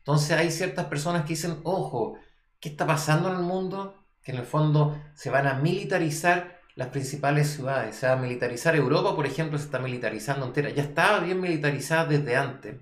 Entonces 0.10 0.32
hay 0.32 0.50
ciertas 0.50 0.88
personas 0.88 1.22
que 1.22 1.30
dicen, 1.30 1.60
ojo, 1.63 2.18
¿qué 2.60 2.70
está 2.70 2.88
pasando 2.88 3.30
en 3.30 3.36
el 3.36 3.44
mundo? 3.44 4.08
Que 4.24 4.32
en 4.32 4.39
el 4.39 4.44
fondo 4.44 5.00
se 5.13 5.30
van 5.30 5.46
a 5.46 5.54
militarizar 5.54 6.62
las 6.74 6.88
principales 6.88 7.51
ciudades. 7.51 7.96
Se 7.96 8.08
va 8.08 8.13
a 8.13 8.16
militarizar 8.16 8.75
Europa, 8.75 9.16
por 9.16 9.28
ejemplo, 9.28 9.60
se 9.60 9.66
está 9.66 9.78
militarizando 9.78 10.48
entera. 10.48 10.72
Ya 10.72 10.82
estaba 10.82 11.20
bien 11.20 11.39
militarizada 11.39 12.06
desde 12.06 12.36
antes. 12.36 12.78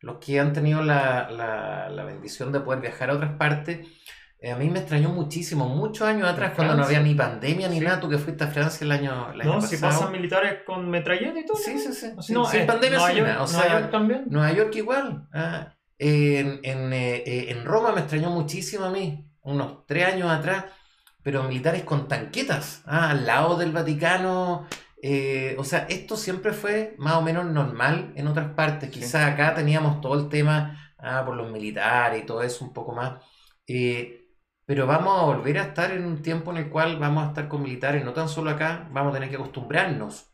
Los 0.00 0.16
que 0.16 0.40
han 0.40 0.52
tenido 0.52 0.82
la, 0.82 1.30
la, 1.30 2.04
bendición 2.04 2.50
de 2.50 2.58
poder 2.58 2.80
viajar 2.80 3.10
a 3.10 3.14
otras 3.14 3.36
partes, 3.36 3.86
eh, 4.40 4.50
a 4.50 4.56
mí 4.56 4.68
me 4.68 4.80
extrañó 4.80 5.10
muchísimo, 5.10 5.68
muchos 5.68 6.08
años 6.08 6.28
atrás, 6.28 6.52
cuando 6.56 6.74
no 6.74 6.82
había 6.82 6.98
ni 6.98 7.14
pandemia 7.14 7.68
ni 7.68 7.78
nada, 7.78 8.00
tú 8.00 8.08
que 8.08 8.18
fuiste 8.18 8.42
a 8.42 8.48
Francia 8.48 8.84
el 8.84 8.90
año, 8.90 9.30
el 9.32 9.46
no, 9.46 9.60
si 9.60 9.76
pasan 9.76 10.10
militares 10.10 10.62
con 10.66 10.90
metralleta 10.90 11.38
y 11.38 11.46
todo. 11.46 11.58
Sí, 11.58 11.78
sí, 11.78 11.92
sí. 11.92 12.12
sin 12.20 12.66
pandemia, 12.66 12.98
Nueva 12.98 13.12
York, 13.12 13.40
o 13.40 13.46
sea, 13.46 13.60
Nueva 13.60 13.80
York 13.80 13.92
también. 13.92 14.24
Nueva 14.26 14.52
York 14.52 14.74
igual. 14.74 15.28
Ah, 15.32 15.76
en, 16.02 16.92
eh, 16.92 17.22
eh, 17.26 17.46
en, 17.50 17.64
Roma 17.64 17.92
me 17.92 18.00
extrañó 18.00 18.30
muchísimo 18.30 18.86
a 18.86 18.90
mí, 18.90 19.30
unos 19.42 19.86
tres 19.86 20.12
años 20.12 20.30
atrás, 20.30 20.64
pero 21.22 21.44
militares 21.44 21.84
con 21.84 22.08
tanquetas, 22.08 22.82
ah, 22.86 23.10
al 23.10 23.26
lado 23.26 23.56
del 23.56 23.72
Vaticano. 23.72 24.66
Eh, 25.02 25.56
o 25.58 25.64
sea, 25.64 25.86
esto 25.88 26.16
siempre 26.16 26.52
fue 26.52 26.94
más 26.98 27.14
o 27.14 27.22
menos 27.22 27.46
normal 27.46 28.12
en 28.16 28.26
otras 28.28 28.54
partes. 28.54 28.90
Quizás 28.90 29.32
acá 29.32 29.54
teníamos 29.54 30.00
todo 30.00 30.14
el 30.18 30.28
tema 30.28 30.94
ah, 30.98 31.22
por 31.24 31.36
los 31.36 31.50
militares 31.50 32.22
y 32.22 32.26
todo 32.26 32.42
eso 32.42 32.64
un 32.64 32.72
poco 32.72 32.92
más. 32.92 33.22
pero 34.66 34.86
vamos 34.86 35.20
a 35.20 35.24
volver 35.24 35.58
a 35.58 35.62
estar 35.64 35.90
en 35.92 36.04
un 36.04 36.22
tiempo 36.22 36.50
en 36.50 36.58
el 36.58 36.70
cual 36.70 36.98
vamos 36.98 37.24
a 37.24 37.28
estar 37.28 37.48
con 37.48 37.62
militares, 37.62 38.04
no 38.04 38.12
tan 38.12 38.28
solo 38.28 38.50
acá, 38.50 38.88
vamos 38.92 39.10
a 39.10 39.14
tener 39.14 39.28
que 39.30 39.36
acostumbrarnos 39.36 40.31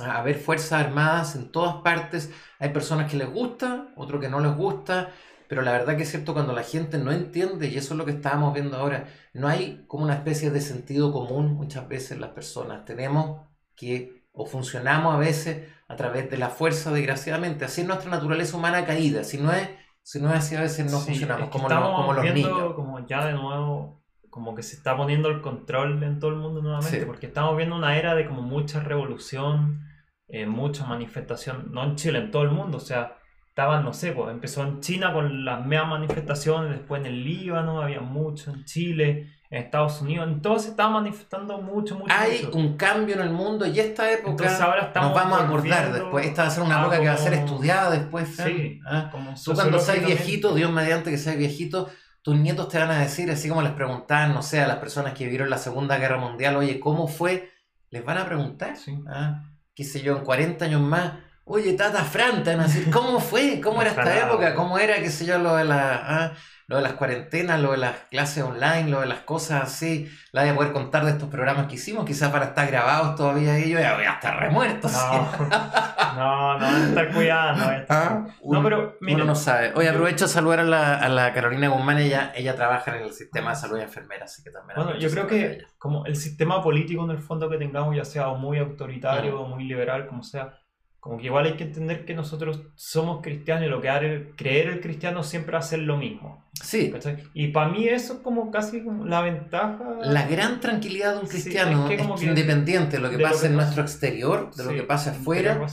a 0.00 0.22
ver 0.22 0.36
fuerzas 0.36 0.84
armadas 0.84 1.36
en 1.36 1.50
todas 1.50 1.76
partes. 1.76 2.30
Hay 2.58 2.70
personas 2.70 3.10
que 3.10 3.16
les 3.16 3.30
gusta, 3.30 3.88
otros 3.96 4.20
que 4.20 4.28
no 4.28 4.40
les 4.40 4.54
gusta, 4.54 5.12
pero 5.48 5.62
la 5.62 5.72
verdad 5.72 5.96
que 5.96 6.02
es 6.02 6.10
cierto 6.10 6.34
cuando 6.34 6.52
la 6.52 6.62
gente 6.62 6.98
no 6.98 7.12
entiende, 7.12 7.68
y 7.68 7.76
eso 7.76 7.94
es 7.94 7.98
lo 7.98 8.04
que 8.04 8.12
estábamos 8.12 8.52
viendo 8.54 8.76
ahora, 8.76 9.06
no 9.32 9.48
hay 9.48 9.84
como 9.86 10.04
una 10.04 10.14
especie 10.14 10.50
de 10.50 10.60
sentido 10.60 11.12
común 11.12 11.54
muchas 11.54 11.88
veces 11.88 12.18
las 12.18 12.30
personas. 12.30 12.84
Tenemos 12.84 13.46
que, 13.76 14.24
o 14.32 14.46
funcionamos 14.46 15.14
a 15.14 15.18
veces 15.18 15.68
a 15.88 15.96
través 15.96 16.30
de 16.30 16.38
la 16.38 16.48
fuerza, 16.48 16.90
desgraciadamente. 16.92 17.64
Así 17.64 17.82
es 17.82 17.86
nuestra 17.86 18.10
naturaleza 18.10 18.56
humana 18.56 18.84
caída. 18.84 19.22
Si 19.22 19.38
no 19.38 19.52
es, 19.52 19.68
si 20.02 20.20
no 20.20 20.30
es 20.30 20.38
así, 20.38 20.56
a 20.56 20.62
veces 20.62 20.90
no 20.90 20.98
funcionamos 20.98 21.50
como, 21.50 21.68
como 21.68 22.12
los 22.12 22.24
niños. 22.34 22.74
Como 22.74 23.06
ya 23.06 23.26
de 23.26 23.34
nuevo, 23.34 24.02
como 24.36 24.54
que 24.54 24.62
se 24.62 24.76
está 24.76 24.94
poniendo 24.94 25.30
el 25.30 25.40
control 25.40 26.02
en 26.02 26.20
todo 26.20 26.30
el 26.30 26.36
mundo 26.36 26.60
nuevamente, 26.60 27.06
porque 27.06 27.24
estamos 27.24 27.56
viendo 27.56 27.74
una 27.74 27.96
era 27.96 28.14
de 28.14 28.26
como 28.26 28.42
mucha 28.42 28.80
revolución, 28.80 29.80
eh, 30.28 30.44
mucha 30.44 30.84
manifestación, 30.84 31.72
no 31.72 31.82
en 31.84 31.96
Chile, 31.96 32.18
en 32.18 32.30
todo 32.30 32.42
el 32.42 32.50
mundo. 32.50 32.76
O 32.76 32.80
sea, 32.80 33.16
estaban, 33.48 33.82
no 33.82 33.94
sé, 33.94 34.12
pues 34.12 34.30
empezó 34.30 34.62
en 34.62 34.80
China 34.80 35.14
con 35.14 35.46
las 35.46 35.64
mismas 35.64 35.88
manifestaciones, 35.88 36.70
después 36.70 37.00
en 37.00 37.06
el 37.06 37.24
Líbano, 37.24 37.80
había 37.80 38.02
mucho 38.02 38.50
en 38.50 38.66
Chile 38.66 39.32
en 39.48 39.62
Estados 39.62 40.02
Unidos, 40.02 40.28
entonces 40.28 40.64
se 40.64 40.70
estaba 40.72 40.90
manifestando 40.90 41.58
mucho, 41.62 41.94
mucho. 41.94 42.12
Hay 42.14 42.46
un 42.52 42.76
cambio 42.76 43.14
en 43.14 43.22
el 43.22 43.30
mundo 43.30 43.64
y 43.64 43.80
esta 43.80 44.12
época 44.12 44.54
ahora 44.62 44.92
nos 44.94 45.14
vamos 45.14 45.40
a 45.40 45.44
acordar 45.46 45.94
después. 45.94 46.26
Esta 46.26 46.42
va 46.42 46.48
a 46.48 46.50
ser 46.50 46.62
una 46.62 46.80
época 46.82 47.00
que 47.00 47.06
va 47.06 47.14
a 47.14 47.16
ser 47.16 47.32
estudiada 47.32 47.90
después. 47.90 48.36
Sí, 48.36 48.80
¿ah? 48.86 49.10
Tú 49.42 49.54
cuando 49.54 49.78
seas 49.78 50.04
viejito, 50.04 50.54
Dios 50.54 50.70
mediante 50.70 51.10
que 51.10 51.16
seas 51.16 51.38
viejito, 51.38 51.88
tus 52.26 52.36
nietos 52.36 52.68
te 52.68 52.76
van 52.76 52.90
a 52.90 52.98
decir, 52.98 53.30
así 53.30 53.48
como 53.48 53.62
les 53.62 53.70
preguntaban, 53.70 54.34
no 54.34 54.42
sé, 54.42 54.60
a 54.60 54.66
las 54.66 54.78
personas 54.78 55.14
que 55.14 55.22
vivieron 55.22 55.48
la 55.48 55.58
Segunda 55.58 55.96
Guerra 55.96 56.18
Mundial, 56.18 56.56
oye, 56.56 56.80
¿cómo 56.80 57.06
fue? 57.06 57.52
Les 57.90 58.04
van 58.04 58.18
a 58.18 58.26
preguntar, 58.26 58.76
sí. 58.76 58.98
¿ah? 59.06 59.44
qué 59.76 59.84
sé 59.84 60.02
yo, 60.02 60.16
en 60.16 60.24
40 60.24 60.64
años 60.64 60.80
más. 60.80 61.12
Oye, 61.44 61.74
Tata 61.74 62.02
Fran, 62.02 62.42
te 62.42 62.50
van 62.50 62.62
a 62.62 62.66
decir, 62.66 62.90
¿cómo 62.90 63.20
fue? 63.20 63.60
¿Cómo 63.60 63.80
era 63.80 63.90
esta 63.90 64.26
época? 64.26 64.56
¿Cómo 64.56 64.76
era, 64.76 64.96
qué 64.96 65.08
sé 65.08 65.24
yo, 65.24 65.38
lo 65.38 65.54
de 65.54 65.66
la... 65.66 66.02
¿ah? 66.02 66.32
Lo 66.68 66.76
de 66.76 66.82
las 66.82 66.94
cuarentenas, 66.94 67.60
lo 67.60 67.70
de 67.70 67.76
las 67.78 67.94
clases 68.10 68.42
online, 68.42 68.88
lo 68.88 69.00
de 69.00 69.06
las 69.06 69.20
cosas 69.20 69.62
así, 69.62 70.10
la 70.32 70.50
a 70.50 70.54
poder 70.54 70.72
contar 70.72 71.04
de 71.04 71.12
estos 71.12 71.28
programas 71.28 71.68
que 71.68 71.76
hicimos, 71.76 72.04
quizás 72.04 72.30
para 72.32 72.46
estar 72.46 72.66
grabados 72.66 73.14
todavía 73.14 73.56
ellos, 73.56 73.80
ya 73.80 73.94
voy 73.94 74.04
a 74.04 74.14
estar 74.14 74.36
remuerto. 74.40 74.88
No, 74.88 75.28
no, 76.16 76.58
no, 76.58 76.76
estar 76.88 77.12
cuidando. 77.12 77.64
¿Ah? 77.88 78.26
no, 78.44 78.62
pero 78.64 78.96
uno 79.00 79.24
no 79.24 79.34
sabe. 79.36 79.72
Oye, 79.76 79.88
aprovecho 79.88 80.24
a 80.24 80.28
saludar 80.28 80.60
a 80.60 80.64
la, 80.64 80.94
a 80.96 81.08
la 81.08 81.32
Carolina 81.32 81.68
Guzmán, 81.68 81.98
ella, 81.98 82.32
ella 82.34 82.56
trabaja 82.56 82.96
en 82.96 83.04
el 83.04 83.12
sistema 83.12 83.50
de 83.50 83.56
salud 83.56 83.78
y 83.78 83.82
enfermera, 83.82 84.24
así 84.24 84.42
que 84.42 84.50
también... 84.50 84.76
Bueno, 84.76 84.98
yo 84.98 85.08
creo 85.10 85.28
que 85.28 85.58
como 85.78 86.04
el 86.04 86.16
sistema 86.16 86.62
político 86.62 87.04
en 87.04 87.12
el 87.12 87.20
fondo 87.20 87.48
que 87.48 87.58
tengamos, 87.58 87.94
ya 87.94 88.04
sea 88.04 88.28
muy 88.30 88.58
autoritario 88.58 89.40
o 89.40 89.46
muy 89.46 89.64
liberal, 89.64 90.08
como 90.08 90.24
sea, 90.24 90.58
como 91.06 91.18
que 91.18 91.26
igual 91.26 91.46
hay 91.46 91.52
que 91.52 91.62
entender 91.62 92.04
que 92.04 92.14
nosotros 92.14 92.62
somos 92.74 93.22
cristianos 93.22 93.66
y 93.66 93.70
lo 93.70 93.80
que 93.80 93.88
haré 93.88 94.32
creer 94.34 94.66
el 94.66 94.80
cristiano 94.80 95.22
siempre 95.22 95.56
hacer 95.56 95.78
lo 95.78 95.96
mismo. 95.96 96.44
Sí. 96.60 96.92
Y 97.32 97.48
para 97.48 97.68
mí 97.68 97.86
eso 97.86 98.14
es 98.14 98.18
como 98.20 98.50
casi 98.50 98.82
la 99.04 99.20
ventaja. 99.20 99.84
La 100.02 100.26
gran 100.26 100.58
tranquilidad 100.58 101.14
de 101.14 101.20
un 101.20 101.28
cristiano 101.28 101.88
es 101.88 101.96
que, 101.96 102.26
independiente 102.26 102.96
de 102.96 103.02
lo 103.04 103.10
que 103.10 103.20
pasa 103.20 103.46
en 103.46 103.54
nuestro 103.54 103.82
exterior, 103.82 104.52
de 104.56 104.64
lo 104.64 104.70
que 104.70 104.82
pasa 104.82 105.12
afuera, 105.12 105.64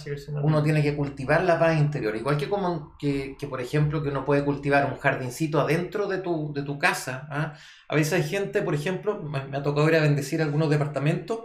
uno 0.43 0.61
tiene 0.61 0.83
que 0.83 0.95
cultivar 0.95 1.43
la 1.43 1.57
paz 1.57 1.79
interior. 1.79 2.15
Igual 2.15 2.37
que 2.37 2.47
como 2.47 2.95
que, 2.99 3.35
que, 3.39 3.47
por 3.47 3.59
ejemplo, 3.59 4.03
que 4.03 4.09
uno 4.09 4.25
puede 4.25 4.45
cultivar 4.45 4.85
un 4.85 4.99
jardincito 4.99 5.59
adentro 5.59 6.07
de 6.07 6.19
tu, 6.19 6.53
de 6.53 6.61
tu 6.61 6.77
casa. 6.77 7.27
¿ah? 7.31 7.53
A 7.87 7.95
veces 7.95 8.13
hay 8.13 8.29
gente, 8.29 8.61
por 8.61 8.75
ejemplo, 8.75 9.19
me, 9.19 9.43
me 9.47 9.57
ha 9.57 9.63
tocado 9.63 9.89
ir 9.89 9.95
a 9.95 10.01
bendecir 10.01 10.43
algunos 10.43 10.69
departamentos 10.69 11.39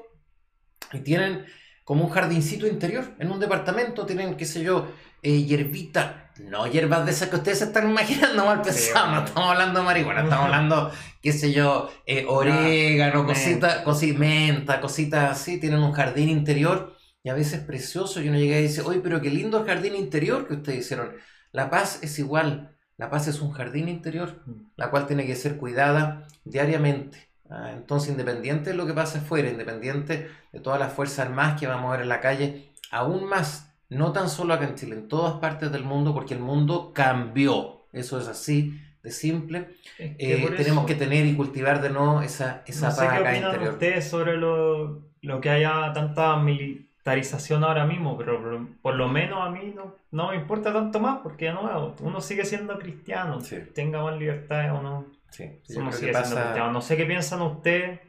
y 0.92 1.00
tienen 1.00 1.46
como 1.88 2.04
un 2.04 2.10
jardincito 2.10 2.66
interior. 2.66 3.14
En 3.18 3.32
un 3.32 3.40
departamento 3.40 4.04
tienen, 4.04 4.36
qué 4.36 4.44
sé 4.44 4.62
yo, 4.62 4.92
eh, 5.22 5.44
hierbita. 5.44 6.32
No 6.38 6.66
hierbas 6.66 7.06
de 7.06 7.12
esas 7.12 7.30
que 7.30 7.36
ustedes 7.36 7.60
se 7.60 7.64
están 7.64 7.88
imaginando 7.88 8.44
mal 8.44 8.60
pensado. 8.60 9.10
No 9.10 9.24
estamos 9.24 9.50
hablando 9.52 9.80
de 9.80 9.86
marihuana, 9.86 10.24
estamos 10.24 10.44
hablando, 10.44 10.92
qué 11.22 11.32
sé 11.32 11.50
yo, 11.50 11.90
eh, 12.04 12.26
orégano, 12.28 13.24
cositas, 13.24 13.86
menta, 14.18 14.82
cositas 14.82 15.30
así. 15.30 15.58
Tienen 15.58 15.78
un 15.78 15.92
jardín 15.92 16.28
interior 16.28 16.94
y 17.22 17.30
a 17.30 17.34
veces 17.34 17.60
precioso. 17.60 18.20
Y 18.20 18.28
uno 18.28 18.36
llega 18.36 18.58
y 18.58 18.64
dice, 18.64 18.82
oye, 18.82 19.00
pero 19.02 19.22
qué 19.22 19.30
lindo 19.30 19.58
el 19.58 19.64
jardín 19.64 19.96
interior 19.96 20.46
que 20.46 20.56
ustedes 20.56 20.80
hicieron. 20.80 21.14
La 21.52 21.70
paz 21.70 22.00
es 22.02 22.18
igual. 22.18 22.76
La 22.98 23.08
paz 23.08 23.28
es 23.28 23.40
un 23.40 23.52
jardín 23.52 23.88
interior, 23.88 24.42
mm. 24.44 24.72
la 24.76 24.90
cual 24.90 25.06
tiene 25.06 25.24
que 25.24 25.36
ser 25.36 25.56
cuidada 25.56 26.26
diariamente. 26.44 27.27
Ah, 27.50 27.72
entonces, 27.72 28.10
independiente 28.10 28.70
de 28.70 28.76
lo 28.76 28.86
que 28.86 28.92
pase 28.92 29.18
afuera, 29.18 29.48
independiente 29.48 30.30
de 30.52 30.60
todas 30.60 30.78
las 30.78 30.92
fuerzas 30.92 31.26
armadas 31.26 31.58
que 31.58 31.66
vamos 31.66 31.88
a 31.88 31.92
ver 31.92 32.02
en 32.02 32.08
la 32.08 32.20
calle, 32.20 32.70
aún 32.90 33.24
más, 33.24 33.74
no 33.88 34.12
tan 34.12 34.28
solo 34.28 34.54
acá 34.54 34.66
en 34.66 34.74
Chile, 34.74 34.96
en 34.96 35.08
todas 35.08 35.34
partes 35.34 35.72
del 35.72 35.84
mundo, 35.84 36.12
porque 36.12 36.34
el 36.34 36.40
mundo 36.40 36.92
cambió. 36.94 37.86
Eso 37.92 38.20
es 38.20 38.28
así 38.28 38.78
de 39.02 39.10
simple. 39.10 39.68
Eh, 39.98 40.46
tenemos 40.56 40.84
que 40.84 40.94
tener 40.94 41.24
y 41.26 41.34
cultivar 41.34 41.80
de 41.80 41.90
nuevo 41.90 42.20
esa, 42.20 42.62
esa 42.66 42.88
no 42.88 42.94
sé 42.94 43.08
qué 43.08 43.20
opinan 43.20 43.68
ustedes 43.68 44.08
sobre 44.08 44.36
lo, 44.36 45.02
lo, 45.22 45.40
que 45.40 45.50
haya 45.50 45.92
tanta 45.92 46.36
militarización 46.36 47.64
ahora 47.64 47.86
mismo, 47.86 48.16
pero 48.18 48.68
por, 48.82 48.94
lo 48.94 49.08
menos 49.08 49.46
a 49.46 49.50
mí 49.50 49.72
no, 49.74 49.94
no 50.10 50.30
me 50.30 50.36
importa 50.36 50.72
tanto 50.72 51.00
más, 51.00 51.20
porque 51.22 51.50
no, 51.50 51.94
uno 52.00 52.20
sigue 52.20 52.44
siendo 52.44 52.78
cristiano, 52.78 53.38
tenga 53.74 54.02
más 54.02 54.18
libertades 54.18 54.70
o 54.72 54.82
no. 54.82 55.06
Sí, 55.30 55.60
No 55.76 56.80
sé 56.80 56.96
qué 56.96 57.04
piensan 57.04 57.42
ustedes, 57.42 58.00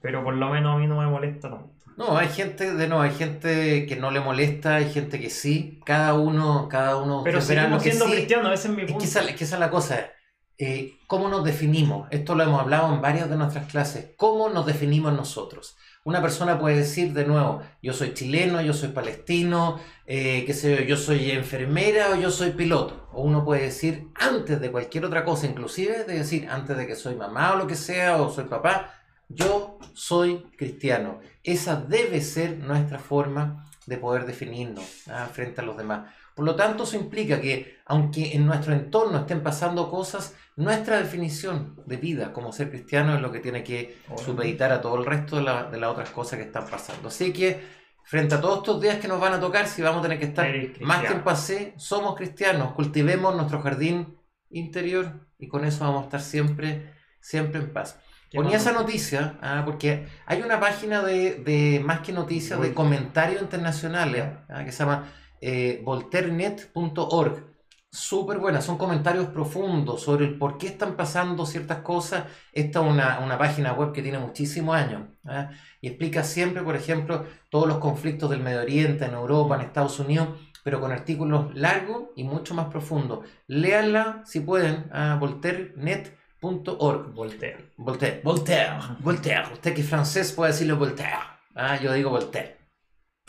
pero 0.00 0.24
por 0.24 0.34
lo 0.34 0.50
menos 0.50 0.74
a 0.74 0.78
mí 0.78 0.86
no 0.86 0.98
me 0.98 1.06
molesta 1.06 1.50
tanto. 1.50 1.76
No, 1.96 2.18
hay 2.18 2.28
gente, 2.28 2.74
de 2.74 2.88
no, 2.88 3.00
hay 3.00 3.12
gente 3.12 3.86
que 3.86 3.96
no 3.96 4.10
le 4.10 4.20
molesta, 4.20 4.76
hay 4.76 4.92
gente 4.92 5.18
que 5.18 5.30
sí, 5.30 5.80
cada 5.86 6.12
uno, 6.12 6.68
cada 6.68 6.98
uno. 6.98 7.22
Pero 7.24 7.40
seguimos 7.40 7.82
siendo 7.82 8.04
cristianos, 8.04 8.52
ese 8.52 8.68
es 8.68 8.74
mi 8.74 8.82
punto. 8.84 9.02
Es 9.02 9.10
que 9.34 9.44
esa, 9.44 9.56
es 9.56 9.60
la 9.60 9.70
cosa, 9.70 10.10
eh, 10.58 10.98
¿cómo 11.06 11.28
nos 11.28 11.42
definimos? 11.42 12.06
Esto 12.10 12.34
lo 12.34 12.42
hemos 12.42 12.60
hablado 12.60 12.94
en 12.94 13.00
varias 13.00 13.30
de 13.30 13.36
nuestras 13.36 13.70
clases, 13.70 14.10
¿cómo 14.18 14.50
nos 14.50 14.66
definimos 14.66 15.14
nosotros? 15.14 15.76
Una 16.06 16.22
persona 16.22 16.56
puede 16.56 16.76
decir 16.76 17.12
de 17.14 17.26
nuevo, 17.26 17.62
yo 17.82 17.92
soy 17.92 18.14
chileno, 18.14 18.62
yo 18.62 18.72
soy 18.72 18.90
palestino, 18.90 19.80
eh, 20.06 20.44
qué 20.46 20.54
sé 20.54 20.86
yo, 20.86 20.96
soy 20.96 21.32
enfermera 21.32 22.10
o 22.12 22.14
yo 22.14 22.30
soy 22.30 22.50
piloto. 22.50 23.08
O 23.12 23.22
uno 23.22 23.44
puede 23.44 23.62
decir 23.62 24.06
antes 24.14 24.60
de 24.60 24.70
cualquier 24.70 25.04
otra 25.04 25.24
cosa, 25.24 25.46
inclusive 25.46 26.04
de 26.04 26.18
decir 26.18 26.48
antes 26.48 26.76
de 26.76 26.86
que 26.86 26.94
soy 26.94 27.16
mamá 27.16 27.54
o 27.54 27.56
lo 27.56 27.66
que 27.66 27.74
sea, 27.74 28.22
o 28.22 28.30
soy 28.30 28.44
papá, 28.44 28.94
yo 29.28 29.80
soy 29.94 30.46
cristiano. 30.56 31.18
Esa 31.42 31.74
debe 31.74 32.20
ser 32.20 32.56
nuestra 32.58 33.00
forma 33.00 33.68
de 33.86 33.98
poder 33.98 34.26
definirnos 34.26 35.08
¿ah? 35.08 35.28
frente 35.32 35.60
a 35.60 35.64
los 35.64 35.76
demás. 35.76 36.08
Por 36.36 36.44
lo 36.44 36.54
tanto, 36.54 36.84
eso 36.84 36.94
implica 36.94 37.40
que, 37.40 37.78
aunque 37.84 38.36
en 38.36 38.46
nuestro 38.46 38.74
entorno 38.74 39.18
estén 39.18 39.42
pasando 39.42 39.90
cosas, 39.90 40.36
nuestra 40.56 40.98
definición 40.98 41.76
de 41.86 41.98
vida 41.98 42.32
como 42.32 42.50
ser 42.50 42.70
cristiano 42.70 43.14
es 43.14 43.20
lo 43.20 43.30
que 43.30 43.40
tiene 43.40 43.62
que 43.62 43.98
supeditar 44.16 44.72
a 44.72 44.80
todo 44.80 44.96
el 44.96 45.04
resto 45.04 45.36
de, 45.36 45.42
las 45.42 45.90
otras 45.90 46.10
cosas 46.10 46.38
que 46.38 46.46
están 46.46 46.66
pasando. 46.66 47.08
Así 47.08 47.32
que, 47.32 47.60
frente 48.04 48.34
a 48.34 48.40
todos 48.40 48.58
estos 48.58 48.80
días 48.80 48.98
que 48.98 49.06
nos 49.06 49.20
van 49.20 49.34
a 49.34 49.40
tocar, 49.40 49.68
si 49.68 49.82
vamos 49.82 50.00
a 50.00 50.02
tener 50.02 50.18
que 50.18 50.24
estar 50.26 50.48
más 50.80 51.06
tiempo 51.06 51.28
así, 51.28 51.74
somos 51.76 52.16
cristianos, 52.16 52.72
cultivemos 52.72 53.36
nuestro 53.36 53.60
jardín 53.60 54.18
interior 54.50 55.28
y 55.38 55.46
con 55.46 55.64
eso 55.64 55.84
vamos 55.84 56.02
a 56.02 56.04
estar 56.04 56.20
siempre, 56.22 56.94
siempre 57.20 57.60
en 57.60 57.72
paz. 57.72 58.00
Ponía 58.32 58.56
esa 58.56 58.72
noticia, 58.72 59.38
ah, 59.40 59.62
porque 59.64 60.08
hay 60.26 60.42
una 60.42 60.58
página 60.58 61.02
de, 61.02 61.80
más 61.84 62.00
que 62.00 62.12
noticias, 62.12 62.60
de 62.60 62.74
comentarios 62.74 63.42
internacionales, 63.42 64.24
ah, 64.48 64.64
que 64.64 64.72
se 64.72 64.78
llama 64.78 65.12
eh, 65.40 65.80
volternet.org. 65.84 67.55
Súper 67.96 68.36
buena, 68.36 68.60
son 68.60 68.76
comentarios 68.76 69.28
profundos 69.28 70.02
sobre 70.02 70.26
el 70.26 70.36
por 70.36 70.58
qué 70.58 70.66
están 70.66 70.96
pasando 70.96 71.46
ciertas 71.46 71.78
cosas. 71.78 72.24
Esta 72.52 72.80
es 72.80 72.86
una, 72.86 73.38
página 73.38 73.72
web 73.72 73.92
que 73.92 74.02
tiene 74.02 74.18
muchísimos 74.18 74.76
años 74.76 75.08
¿ah? 75.24 75.48
y 75.80 75.88
explica 75.88 76.22
siempre, 76.22 76.62
por 76.62 76.76
ejemplo, 76.76 77.24
todos 77.48 77.66
los 77.66 77.78
conflictos 77.78 78.28
del 78.28 78.40
Medio 78.40 78.60
Oriente, 78.60 79.06
en 79.06 79.14
Europa, 79.14 79.54
en 79.54 79.62
Estados 79.62 79.98
Unidos, 79.98 80.28
pero 80.62 80.78
con 80.78 80.92
artículos 80.92 81.54
largos 81.54 82.08
y 82.16 82.24
mucho 82.24 82.54
más 82.54 82.66
profundos. 82.66 83.20
Léanla 83.46 84.20
si 84.26 84.40
pueden 84.40 84.90
a 84.92 85.16
volternet.org. 85.16 87.14
Voltaire. 87.14 87.72
Voltaire. 87.78 88.20
Voltaire. 88.22 88.78
Voltaire. 89.00 89.52
Usted 89.54 89.74
que 89.74 89.80
es 89.80 89.88
francés 89.88 90.32
puede 90.32 90.52
decirlo 90.52 90.76
Voltaire. 90.76 91.16
¿ah? 91.54 91.80
Yo 91.80 91.94
digo 91.94 92.10
Voltaire. 92.10 92.58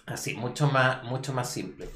Así, 0.06 0.36
mucho 0.36 0.68
más, 0.68 1.06
mucho 1.06 1.32
más 1.32 1.50
simple. 1.50 1.88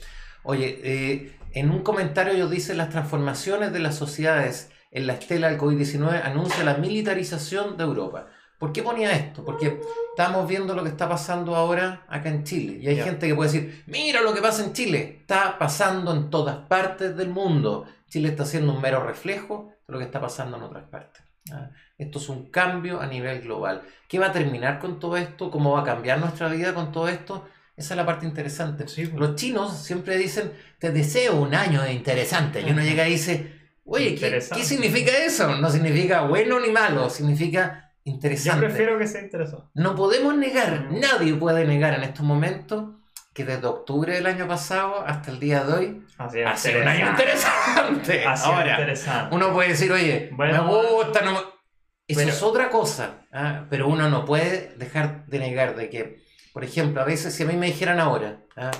Oye, 0.44 0.80
eh, 0.84 1.38
en 1.54 1.72
un 1.72 1.84
comentario 1.84 2.34
ellos 2.34 2.52
dicen 2.52 2.78
las 2.78 2.90
transformaciones 2.90 3.74
de 3.74 3.80
las 3.80 3.96
sociedades 3.96 4.72
en 4.92 5.08
la 5.08 5.14
estela 5.14 5.50
del 5.50 5.60
COVID-19 5.60 6.22
anuncia 6.24 6.64
la 6.64 6.76
militarización 6.76 7.78
de 7.78 7.84
Europa. 7.84 8.28
¿Por 8.58 8.74
qué 8.74 8.84
ponía 8.84 9.12
esto? 9.12 9.44
Porque 9.44 9.82
estamos 10.12 10.48
viendo 10.48 10.76
lo 10.76 10.84
que 10.84 10.90
está 10.90 11.10
pasando 11.10 11.56
ahora 11.56 12.06
acá 12.08 12.30
en 12.30 12.44
Chile. 12.44 12.78
Y 12.80 12.88
hay 12.88 12.98
gente 12.98 13.28
que 13.28 13.34
puede 13.34 13.52
decir, 13.52 13.84
mira 13.88 14.22
lo 14.22 14.36
que 14.36 14.42
pasa 14.42 14.64
en 14.64 14.74
Chile. 14.74 15.18
Está 15.22 15.58
pasando 15.58 16.14
en 16.14 16.30
todas 16.30 16.58
partes 16.68 17.18
del 17.18 17.30
mundo. 17.30 17.88
Chile 18.08 18.30
está 18.30 18.46
siendo 18.46 18.74
un 18.74 18.82
mero 18.82 19.04
reflejo 19.04 19.74
de 19.88 19.94
lo 19.94 19.98
que 19.98 20.06
está 20.06 20.22
pasando 20.22 20.58
en 20.58 20.64
otras 20.64 20.84
partes. 20.84 21.24
¿ah? 21.52 21.72
Esto 21.98 22.20
es 22.20 22.30
un 22.30 22.52
cambio 22.52 23.02
a 23.02 23.08
nivel 23.08 23.42
global. 23.42 23.82
¿Qué 24.08 24.20
va 24.20 24.28
a 24.28 24.32
terminar 24.32 24.78
con 24.78 25.00
todo 25.00 25.18
esto? 25.18 25.50
¿Cómo 25.50 25.72
va 25.72 25.82
a 25.82 25.86
cambiar 25.86 26.20
nuestra 26.20 26.48
vida 26.48 26.76
con 26.76 26.92
todo 26.92 27.08
esto? 27.08 27.48
Esa 27.76 27.94
es 27.94 27.98
la 27.98 28.06
parte 28.06 28.26
interesante. 28.26 28.84
Pues. 28.84 29.14
Los 29.14 29.36
chinos 29.36 29.78
siempre 29.78 30.18
dicen, 30.18 30.52
te 30.80 30.92
deseo 30.92 31.36
un 31.36 31.56
año 31.56 31.88
interesante. 31.88 32.62
Y 32.62 32.72
uno 32.72 32.82
llega 32.82 33.08
y 33.08 33.12
dice, 33.14 33.62
oye, 33.86 34.16
¿qué, 34.16 34.42
significa 34.42 35.12
eso? 35.18 35.56
No 35.56 35.70
significa 35.70 36.22
bueno 36.22 36.60
ni 36.60 36.70
malo, 36.70 37.10
significa 37.10 37.92
interesante. 38.04 38.62
Yo 38.62 38.68
prefiero 38.68 39.00
que 39.00 39.08
sea 39.08 39.22
interesante. 39.22 39.68
No 39.74 39.96
podemos 39.96 40.36
negar, 40.36 40.90
mm. 40.90 41.00
nadie 41.00 41.34
puede 41.36 41.66
negar 41.66 41.94
en 41.94 42.04
estos 42.04 42.26
momentos 42.26 42.96
que 43.34 43.46
desde 43.46 43.66
octubre 43.66 44.14
del 44.14 44.26
año 44.26 44.48
pasado 44.48 45.06
hasta 45.08 45.32
el 45.32 45.40
día 45.40 45.64
de 45.64 45.74
hoy 45.74 46.06
ha 46.18 46.58
sido 46.58 46.82
un 46.82 46.88
año 46.88 47.10
interesante. 47.10 48.26
Ahora, 48.26 48.72
interesante. 48.72 49.36
uno 49.36 49.54
puede 49.54 49.70
decir, 49.70 49.92
oye, 49.92 50.30
me 50.38 50.60
gusta, 50.60 51.22
no 51.22 51.40
Eso 52.08 52.22
es 52.22 52.44
otra 52.44 52.70
cosa, 52.70 53.26
¿ah? 53.32 53.66
pero 53.70 53.88
uno 53.88 54.10
no 54.10 54.26
puede 54.26 54.76
dejar 54.78 55.26
de 55.28 55.40
negar 55.40 55.76
de 55.76 55.90
que 55.90 56.22
por 56.54 56.64
ejemplo, 56.64 57.02
a 57.02 57.06
veces 57.06 57.34
si 57.34 57.44
a 57.44 57.46
mí 57.46 57.56
me 57.56 57.68
dijeran 57.68 58.00
ahora, 58.00 58.42
¿ah? 58.56 58.72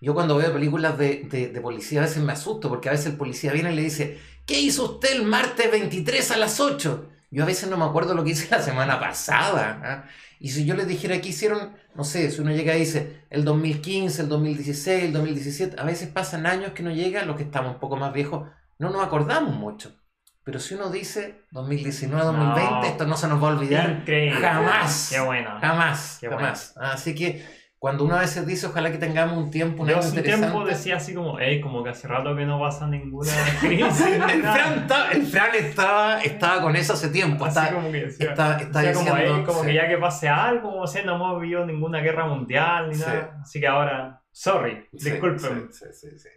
yo 0.00 0.14
cuando 0.14 0.36
veo 0.36 0.52
películas 0.52 0.98
de, 0.98 1.28
de, 1.52 1.60
policía 1.60 2.00
a 2.00 2.04
veces 2.04 2.22
me 2.22 2.32
asusto 2.32 2.68
porque 2.68 2.88
a 2.88 2.92
veces 2.92 3.06
el 3.06 3.16
policía 3.16 3.52
viene 3.52 3.72
y 3.72 3.76
le 3.76 3.82
dice, 3.82 4.18
¿qué 4.46 4.60
hizo 4.60 4.94
usted 4.94 5.12
el 5.16 5.24
martes 5.24 5.70
23 5.70 6.30
a 6.32 6.36
las 6.36 6.60
8? 6.60 7.08
Yo 7.30 7.44
a 7.44 7.46
veces 7.46 7.70
no 7.70 7.76
me 7.76 7.84
acuerdo 7.84 8.14
lo 8.14 8.24
que 8.24 8.30
hice 8.30 8.48
la 8.50 8.62
semana 8.62 8.98
pasada. 8.98 9.80
¿ah? 9.84 10.10
Y 10.40 10.50
si 10.50 10.64
yo 10.64 10.74
les 10.74 10.88
dijera 10.88 11.20
que 11.20 11.28
hicieron, 11.28 11.72
no 11.94 12.02
sé, 12.02 12.30
si 12.30 12.40
uno 12.40 12.50
llega 12.50 12.74
y 12.74 12.80
dice 12.80 13.24
el 13.30 13.44
2015, 13.44 14.22
el 14.22 14.28
2016, 14.28 15.04
el 15.04 15.12
2017, 15.12 15.80
a 15.80 15.84
veces 15.84 16.08
pasan 16.08 16.46
años 16.46 16.72
que 16.72 16.82
no 16.82 16.90
llega, 16.90 17.24
los 17.24 17.36
que 17.36 17.42
estamos 17.42 17.74
un 17.74 17.80
poco 17.80 17.96
más 17.96 18.12
viejos, 18.12 18.48
no 18.78 18.90
nos 18.90 19.04
acordamos 19.04 19.54
mucho. 19.54 19.99
Pero 20.44 20.58
si 20.58 20.74
uno 20.74 20.90
dice 20.90 21.44
2019, 21.50 22.24
2020, 22.24 22.88
esto 22.88 23.06
no 23.06 23.16
se 23.16 23.28
nos 23.28 23.42
va 23.42 23.48
a 23.50 23.54
olvidar 23.54 24.04
jamás. 24.40 25.10
Qué 25.12 25.20
bueno. 25.20 25.50
Jamás, 25.60 26.18
jamás. 26.20 26.74
Así 26.78 27.14
que 27.14 27.44
cuando 27.80 28.04
uno 28.04 28.16
a 28.16 28.20
veces 28.20 28.46
dice 28.46 28.66
ojalá 28.66 28.92
que 28.92 28.98
tengamos 28.98 29.38
un 29.38 29.50
tiempo, 29.50 29.84
un 29.84 29.88
Yo 29.88 29.98
hace 29.98 30.20
tiempo 30.22 30.66
decía 30.66 30.96
así 30.96 31.14
como, 31.14 31.38
hey, 31.38 31.62
como 31.62 31.82
que 31.82 31.88
hace 31.88 32.06
rato 32.08 32.36
que 32.36 32.44
no 32.44 32.60
pasa 32.60 32.86
ninguna 32.86 33.30
crisis. 33.60 34.00
el, 34.02 34.42
Fran 34.42 34.86
el, 35.12 35.26
Fran 35.26 35.54
estaba, 35.54 36.20
estaba 36.20 36.60
con 36.60 36.76
eso 36.76 36.92
hace 36.92 37.08
tiempo. 37.08 37.46
Así 37.46 37.72
como 37.72 37.90
que 37.90 38.04
decía, 38.04 38.30
está, 38.30 38.58
está 38.60 38.92
como, 38.92 39.44
como 39.44 39.62
que 39.62 39.72
ya 39.72 39.88
que 39.88 39.96
pase 39.96 40.28
algo, 40.28 40.70
como 40.72 40.84
no 40.84 41.14
hemos 41.14 41.40
vivido 41.40 41.64
ninguna 41.64 42.00
guerra 42.00 42.26
mundial 42.26 42.90
ni 42.90 42.98
nada. 42.98 43.38
Así 43.42 43.60
que 43.60 43.66
ahora 43.66 44.19
Sorry, 44.32 44.88
disculpen. 44.92 45.68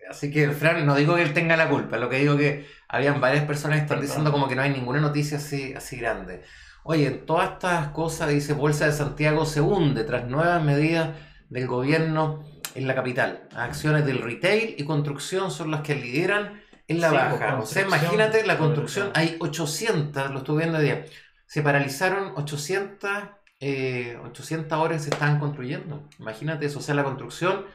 Así 0.09 0.31
que 0.31 0.50
Fran, 0.50 0.85
no 0.85 0.95
digo 0.95 1.15
que 1.15 1.21
él 1.21 1.33
tenga 1.33 1.55
la 1.55 1.69
culpa, 1.69 1.97
lo 1.97 2.09
que 2.09 2.17
digo 2.17 2.35
que 2.35 2.65
habían 2.88 3.21
varias 3.21 3.45
personas 3.45 3.77
que 3.77 3.83
están 3.83 4.01
diciendo 4.01 4.31
como 4.31 4.47
que 4.47 4.55
no 4.55 4.62
hay 4.62 4.71
ninguna 4.71 5.00
noticia 5.00 5.38
así, 5.38 5.73
así 5.73 5.97
grande. 5.97 6.41
Oye, 6.83 7.12
todas 7.12 7.53
estas 7.53 7.89
cosas, 7.89 8.29
dice 8.29 8.53
Bolsa 8.53 8.88
de 8.88 8.91
Santiago, 8.91 9.45
se 9.45 9.62
hunde 9.62 10.03
tras 10.03 10.27
nuevas 10.27 10.62
medidas 10.63 11.12
del 11.50 11.67
gobierno 11.67 12.43
en 12.75 12.88
la 12.88 12.95
capital. 12.95 13.47
Acciones 13.55 14.05
del 14.05 14.21
retail 14.21 14.75
y 14.77 14.83
construcción 14.85 15.51
son 15.51 15.71
las 15.71 15.81
que 15.81 15.95
lideran 15.95 16.62
en 16.88 17.00
la 17.00 17.12
baja. 17.12 17.59
O 17.59 17.65
sea, 17.65 17.83
imagínate 17.83 18.45
la 18.45 18.57
construcción, 18.57 19.12
hay 19.13 19.38
800, 19.39 20.31
lo 20.31 20.39
estuve 20.39 20.63
viendo 20.63 20.79
día, 20.79 21.05
se 21.45 21.62
paralizaron 21.62 22.33
800, 22.35 23.12
800 23.59 23.62
eh, 23.62 24.75
horas 24.75 25.03
se 25.03 25.09
estaban 25.09 25.39
construyendo. 25.39 26.09
Imagínate 26.19 26.65
eso, 26.65 26.79
o 26.79 26.81
sea, 26.81 26.95
la 26.95 27.03
construcción 27.03 27.65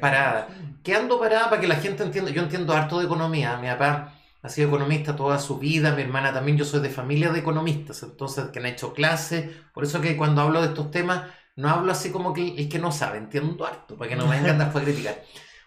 parada. 0.00 0.48
Quedando 0.82 1.18
parada 1.18 1.50
para 1.50 1.60
que 1.60 1.68
la 1.68 1.76
gente 1.76 2.02
entienda. 2.02 2.30
Yo 2.30 2.42
entiendo 2.42 2.72
harto 2.72 2.98
de 2.98 3.06
economía. 3.06 3.56
Mi 3.58 3.68
papá 3.68 4.14
ha 4.42 4.48
sido 4.48 4.68
economista 4.68 5.14
toda 5.14 5.38
su 5.38 5.58
vida, 5.58 5.94
mi 5.94 6.02
hermana 6.02 6.32
también. 6.32 6.56
Yo 6.56 6.64
soy 6.64 6.80
de 6.80 6.90
familia 6.90 7.30
de 7.30 7.40
economistas, 7.40 8.02
entonces 8.02 8.46
que 8.46 8.58
han 8.58 8.66
hecho 8.66 8.92
clases. 8.92 9.50
Por 9.72 9.84
eso 9.84 10.00
que 10.00 10.16
cuando 10.16 10.42
hablo 10.42 10.60
de 10.60 10.68
estos 10.68 10.90
temas, 10.90 11.30
no 11.56 11.68
hablo 11.68 11.92
así 11.92 12.10
como 12.10 12.32
que 12.32 12.56
el 12.56 12.68
que 12.68 12.78
no 12.78 12.92
sabe. 12.92 13.18
Entiendo 13.18 13.66
harto, 13.66 13.96
para 13.96 14.10
que 14.10 14.16
no 14.16 14.26
me 14.26 14.40
vengan 14.40 14.60
a 14.62 14.72
criticar. 14.72 15.22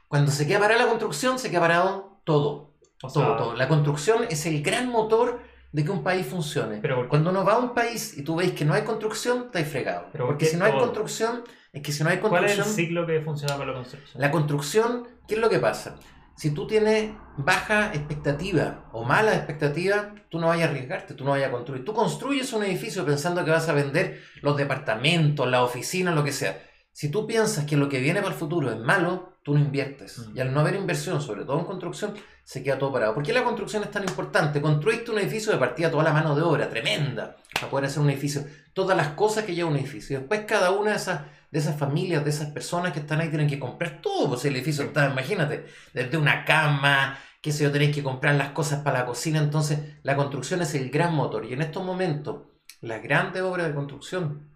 Cuando 0.07 0.31
se 0.31 0.47
queda 0.47 0.59
parada 0.59 0.83
la 0.83 0.89
construcción, 0.89 1.39
se 1.39 1.49
queda 1.49 1.61
parado 1.61 2.19
todo. 2.23 2.73
todo, 2.99 3.37
todo. 3.37 3.55
La 3.55 3.67
construcción 3.67 4.25
es 4.29 4.45
el 4.45 4.61
gran 4.61 4.89
motor 4.89 5.41
de 5.75 5.83
que 5.83 5.91
un 5.91 6.03
país 6.03 6.25
funcione. 6.25 6.79
Pero 6.81 7.09
Cuando 7.09 7.31
uno 7.31 7.43
va 7.43 7.55
a 7.55 7.57
un 7.57 7.73
país 7.73 8.17
y 8.17 8.23
tú 8.23 8.37
ves 8.37 8.53
que 8.53 8.63
no 8.63 8.73
hay 8.73 8.83
construcción, 8.83 9.47
está 9.47 9.61
fregado. 9.65 10.07
Pero 10.13 10.27
porque 10.27 10.45
si 10.45 10.55
no 10.55 10.63
hay 10.63 10.71
construcción, 10.71 11.43
es 11.73 11.81
que 11.81 11.91
si 11.91 12.01
no 12.01 12.09
hay 12.11 12.19
construcción... 12.19 12.55
¿Cuál 12.55 12.59
es 12.61 12.65
el 12.65 12.73
ciclo 12.73 13.05
que 13.05 13.19
funciona 13.19 13.57
para 13.57 13.71
la 13.71 13.73
construcción? 13.73 14.21
La 14.21 14.31
construcción, 14.31 15.07
¿qué 15.27 15.35
es 15.35 15.41
lo 15.41 15.49
que 15.49 15.59
pasa? 15.59 15.97
Si 16.37 16.51
tú 16.51 16.65
tienes 16.65 17.11
baja 17.35 17.91
expectativa 17.93 18.85
o 18.93 19.03
mala 19.03 19.35
expectativa, 19.35 20.15
tú 20.29 20.39
no 20.39 20.47
vayas 20.47 20.69
a 20.69 20.71
arriesgarte, 20.71 21.13
tú 21.13 21.25
no 21.25 21.31
vayas 21.31 21.49
a 21.49 21.51
construir. 21.51 21.83
Tú 21.83 21.93
construyes 21.93 22.53
un 22.53 22.63
edificio 22.63 23.05
pensando 23.05 23.43
que 23.43 23.51
vas 23.51 23.67
a 23.67 23.73
vender 23.73 24.21
los 24.41 24.55
departamentos, 24.55 25.45
la 25.45 25.61
oficina, 25.61 26.15
lo 26.15 26.23
que 26.23 26.31
sea. 26.31 26.57
Si 26.95 27.09
tú 27.09 27.27
piensas 27.27 27.65
que 27.65 27.75
lo 27.75 27.89
que 27.89 27.99
viene 27.99 28.21
para 28.21 28.31
el 28.31 28.39
futuro 28.39 28.71
es 28.71 28.79
malo, 28.79 29.33
tú 29.43 29.53
no 29.53 29.59
inviertes. 29.59 30.17
Mm. 30.17 30.37
Y 30.37 30.39
al 30.39 30.53
no 30.53 30.61
haber 30.61 30.75
inversión, 30.75 31.21
sobre 31.21 31.43
todo 31.43 31.59
en 31.59 31.65
construcción, 31.65 32.13
se 32.41 32.63
queda 32.63 32.79
todo 32.79 32.93
parado. 32.93 33.13
¿Por 33.13 33.21
qué 33.21 33.33
la 33.33 33.43
construcción 33.43 33.83
es 33.83 33.91
tan 33.91 34.03
importante? 34.03 34.61
Construiste 34.61 35.11
un 35.11 35.19
edificio 35.19 35.51
de 35.51 35.57
partida 35.57 35.91
toda 35.91 36.05
la 36.05 36.13
mano 36.13 36.33
de 36.37 36.41
obra, 36.41 36.69
tremenda, 36.69 37.35
para 37.53 37.69
poder 37.69 37.87
hacer 37.87 38.01
un 38.01 38.11
edificio. 38.11 38.45
Todas 38.71 38.95
las 38.95 39.09
cosas 39.09 39.43
que 39.43 39.53
lleva 39.53 39.69
un 39.69 39.75
edificio. 39.75 40.19
Después 40.19 40.45
cada 40.47 40.71
una 40.71 40.91
de 40.91 40.95
esas 40.95 41.21
de 41.51 41.59
esas 41.59 41.77
familias, 41.77 42.23
de 42.23 42.29
esas 42.29 42.51
personas 42.51 42.93
que 42.93 43.01
están 43.01 43.19
ahí, 43.19 43.27
tienen 43.27 43.49
que 43.49 43.59
comprar 43.59 43.99
todo. 44.01 44.29
Pues 44.29 44.45
el 44.45 44.55
edificio 44.55 44.85
está, 44.85 45.09
imagínate, 45.11 45.65
desde 45.93 46.15
una 46.15 46.45
cama, 46.45 47.19
qué 47.41 47.51
sé 47.51 47.65
yo, 47.65 47.73
tenéis 47.73 47.93
que 47.93 48.03
comprar 48.03 48.35
las 48.35 48.51
cosas 48.51 48.83
para 48.83 48.99
la 48.99 49.05
cocina. 49.05 49.39
Entonces, 49.39 49.79
la 50.03 50.15
construcción 50.15 50.61
es 50.61 50.73
el 50.75 50.89
gran 50.89 51.13
motor. 51.13 51.43
Y 51.43 51.51
en 51.51 51.61
estos 51.61 51.83
momentos, 51.83 52.43
las 52.79 53.03
grandes 53.03 53.41
obras 53.41 53.67
de 53.67 53.73
construcción 53.73 54.47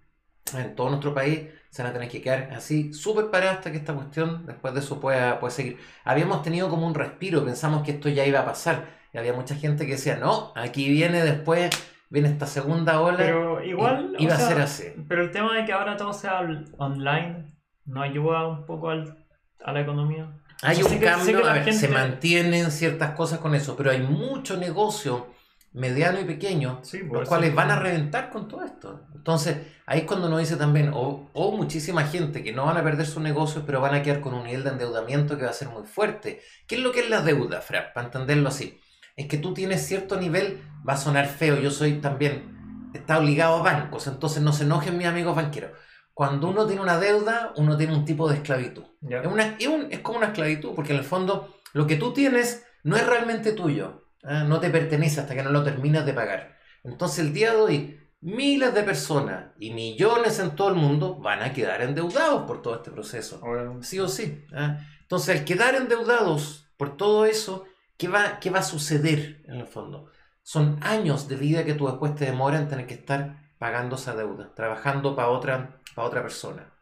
en 0.53 0.73
todo 0.73 0.87
nuestro 0.87 1.13
país 1.13 1.41
se 1.69 1.83
van 1.83 1.91
a 1.91 1.93
tener 1.93 2.09
que 2.09 2.21
quedar 2.21 2.49
así 2.55 2.93
súper 2.93 3.29
paradas 3.29 3.57
hasta 3.57 3.71
que 3.71 3.77
esta 3.77 3.93
cuestión 3.93 4.45
después 4.45 4.73
de 4.73 4.79
eso 4.79 4.99
pueda, 4.99 5.39
pueda 5.39 5.51
seguir. 5.51 5.77
Habíamos 6.03 6.41
tenido 6.41 6.69
como 6.69 6.87
un 6.87 6.95
respiro, 6.95 7.45
pensamos 7.45 7.83
que 7.83 7.91
esto 7.91 8.09
ya 8.09 8.25
iba 8.25 8.39
a 8.39 8.45
pasar. 8.45 8.97
Y 9.13 9.17
había 9.17 9.33
mucha 9.33 9.55
gente 9.55 9.85
que 9.85 9.93
decía, 9.93 10.17
no, 10.17 10.51
aquí 10.55 10.89
viene 10.89 11.23
después 11.23 11.69
viene 12.09 12.29
esta 12.29 12.47
segunda 12.47 13.01
ola. 13.01 13.17
Pero 13.17 13.63
igual. 13.63 14.15
Iba 14.17 14.33
a 14.33 14.37
ser 14.37 14.59
así. 14.59 14.83
Pero 15.07 15.23
el 15.23 15.31
tema 15.31 15.55
de 15.55 15.65
que 15.65 15.73
ahora 15.73 15.95
todo 15.95 16.13
sea 16.13 16.41
online 16.77 17.45
no 17.85 18.01
ayuda 18.01 18.47
un 18.47 18.65
poco 18.65 18.89
al, 18.89 19.25
a 19.63 19.71
la 19.71 19.81
economía. 19.81 20.31
Hay 20.61 20.81
un 20.83 20.97
cambio, 20.97 21.41
se 21.71 21.87
mantienen 21.87 22.69
ciertas 22.71 23.11
cosas 23.11 23.39
con 23.39 23.55
eso, 23.55 23.77
pero 23.77 23.91
hay 23.91 24.01
mucho 24.01 24.57
negocio 24.57 25.27
mediano 25.73 26.19
y 26.19 26.25
pequeño, 26.25 26.81
los 27.11 27.27
cuales 27.27 27.53
van 27.53 27.71
a 27.71 27.79
reventar 27.79 28.29
con 28.29 28.47
todo 28.47 28.63
esto. 28.63 29.05
Entonces, 29.15 29.57
ahí 29.85 29.99
es 29.99 30.05
cuando 30.05 30.27
uno 30.27 30.37
dice 30.37 30.55
también, 30.55 30.91
o, 30.93 31.29
o, 31.33 31.51
muchísima 31.55 32.03
gente 32.05 32.43
que 32.43 32.51
no 32.51 32.65
van 32.65 32.77
a 32.77 32.83
perder 32.83 33.05
sus 33.05 33.21
negocios, 33.21 33.63
pero 33.65 33.81
van 33.81 33.95
a 33.95 34.01
quedar 34.01 34.21
con 34.21 34.33
un 34.33 34.45
nivel 34.45 34.63
de 34.63 34.71
endeudamiento 34.71 35.37
que 35.37 35.43
va 35.43 35.51
a 35.51 35.53
ser 35.53 35.69
muy 35.69 35.83
fuerte. 35.83 36.41
¿Qué 36.67 36.75
es 36.75 36.81
lo 36.81 36.91
que 36.91 37.01
es 37.01 37.09
la 37.09 37.21
deuda, 37.21 37.61
Fra? 37.61 37.93
Para 37.93 38.07
entenderlo 38.07 38.49
así 38.49 38.79
es 39.19 39.27
que 39.27 39.37
tú 39.37 39.53
tienes 39.53 39.85
cierto 39.85 40.17
nivel, 40.17 40.61
va 40.87 40.93
a 40.93 40.97
sonar 40.97 41.27
feo, 41.27 41.59
yo 41.59 41.71
soy 41.71 41.95
también, 41.95 42.89
está 42.93 43.19
obligado 43.19 43.57
a 43.57 43.63
bancos, 43.63 44.07
entonces 44.07 44.41
no 44.41 44.53
se 44.53 44.63
enojen 44.63 44.97
mis 44.97 45.07
amigos 45.07 45.35
banqueros. 45.35 45.71
Cuando 46.13 46.47
uno 46.47 46.65
tiene 46.65 46.81
una 46.81 46.97
deuda, 46.97 47.51
uno 47.57 47.75
tiene 47.75 47.93
un 47.93 48.05
tipo 48.05 48.29
de 48.29 48.35
esclavitud. 48.35 48.85
Es, 49.01 49.25
una, 49.25 49.57
es, 49.89 49.99
como 49.99 50.19
una 50.19 50.27
esclavitud, 50.27 50.73
porque 50.73 50.93
en 50.93 50.99
el 50.99 51.03
fondo 51.03 51.53
lo 51.73 51.85
que 51.85 51.97
tú 51.97 52.13
tienes 52.13 52.65
no 52.83 52.95
es 52.95 53.05
realmente 53.05 53.51
tuyo, 53.51 54.05
¿eh? 54.23 54.43
no 54.47 54.59
te 54.59 54.69
pertenece 54.69 55.21
hasta 55.21 55.35
que 55.35 55.43
no 55.43 55.51
lo 55.51 55.63
terminas 55.63 56.05
de 56.05 56.13
pagar. 56.13 56.57
Entonces 56.83 57.19
el 57.19 57.33
día 57.33 57.51
de 57.51 57.57
hoy, 57.57 57.99
miles 58.21 58.73
de 58.73 58.83
personas 58.83 59.51
y 59.59 59.71
millones 59.71 60.39
en 60.39 60.55
todo 60.55 60.69
el 60.69 60.75
mundo 60.75 61.15
van 61.15 61.41
a 61.41 61.53
quedar 61.53 61.81
endeudados 61.81 62.43
por 62.45 62.61
todo 62.61 62.75
este 62.75 62.91
proceso. 62.91 63.41
Sí 63.81 63.99
o 63.99 64.07
sí. 64.07 64.45
¿eh? 64.53 64.77
Entonces 65.01 65.39
al 65.39 65.45
quedar 65.45 65.75
endeudados 65.75 66.69
por 66.77 66.95
todo 66.95 67.25
eso, 67.25 67.65
¿Qué 67.99 68.07
va, 68.07 68.39
¿Qué 68.39 68.49
va 68.49 68.59
a 68.59 68.63
suceder 68.63 69.41
en 69.45 69.55
el 69.55 69.67
fondo? 69.67 70.09
Son 70.41 70.79
años 70.81 71.27
de 71.27 71.35
vida 71.35 71.65
que 71.65 71.73
tú 71.73 71.85
después 71.85 72.15
te 72.15 72.23
demoras 72.23 72.61
en 72.61 72.69
tener 72.69 72.87
que 72.87 72.93
estar 72.93 73.51
pagando 73.57 73.97
esa 73.97 74.15
deuda, 74.15 74.55
trabajando 74.55 75.17
para 75.17 75.27
otra, 75.27 75.81
para 75.93 76.07
otra 76.07 76.21
persona. 76.21 76.73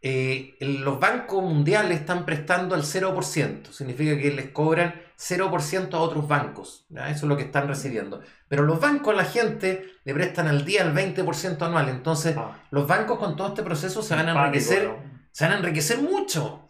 Eh, 0.00 0.56
los 0.60 0.98
bancos 0.98 1.44
mundiales 1.44 2.00
están 2.00 2.24
prestando 2.24 2.74
al 2.74 2.82
0%, 2.82 3.70
significa 3.70 4.20
que 4.20 4.32
les 4.32 4.50
cobran 4.50 5.00
0% 5.22 5.94
a 5.94 5.98
otros 5.98 6.26
bancos, 6.26 6.86
eso 6.90 7.02
es 7.06 7.22
lo 7.22 7.36
que 7.36 7.44
están 7.44 7.68
recibiendo. 7.68 8.20
Pero 8.48 8.64
los 8.64 8.80
bancos 8.80 9.14
a 9.14 9.16
la 9.16 9.24
gente 9.24 9.86
le 10.04 10.14
prestan 10.14 10.48
al 10.48 10.64
día 10.64 10.82
el 10.82 10.92
20% 10.92 11.62
anual, 11.62 11.88
entonces 11.88 12.34
ah. 12.36 12.58
los 12.70 12.88
bancos 12.88 13.18
con 13.18 13.36
todo 13.36 13.48
este 13.48 13.62
proceso 13.62 14.02
se 14.02 14.16
van 14.16 14.28
a 14.28 14.32
enriquecer, 14.32 14.90
se 15.30 15.44
van 15.44 15.54
a 15.54 15.58
enriquecer 15.58 15.98
mucho, 15.98 16.66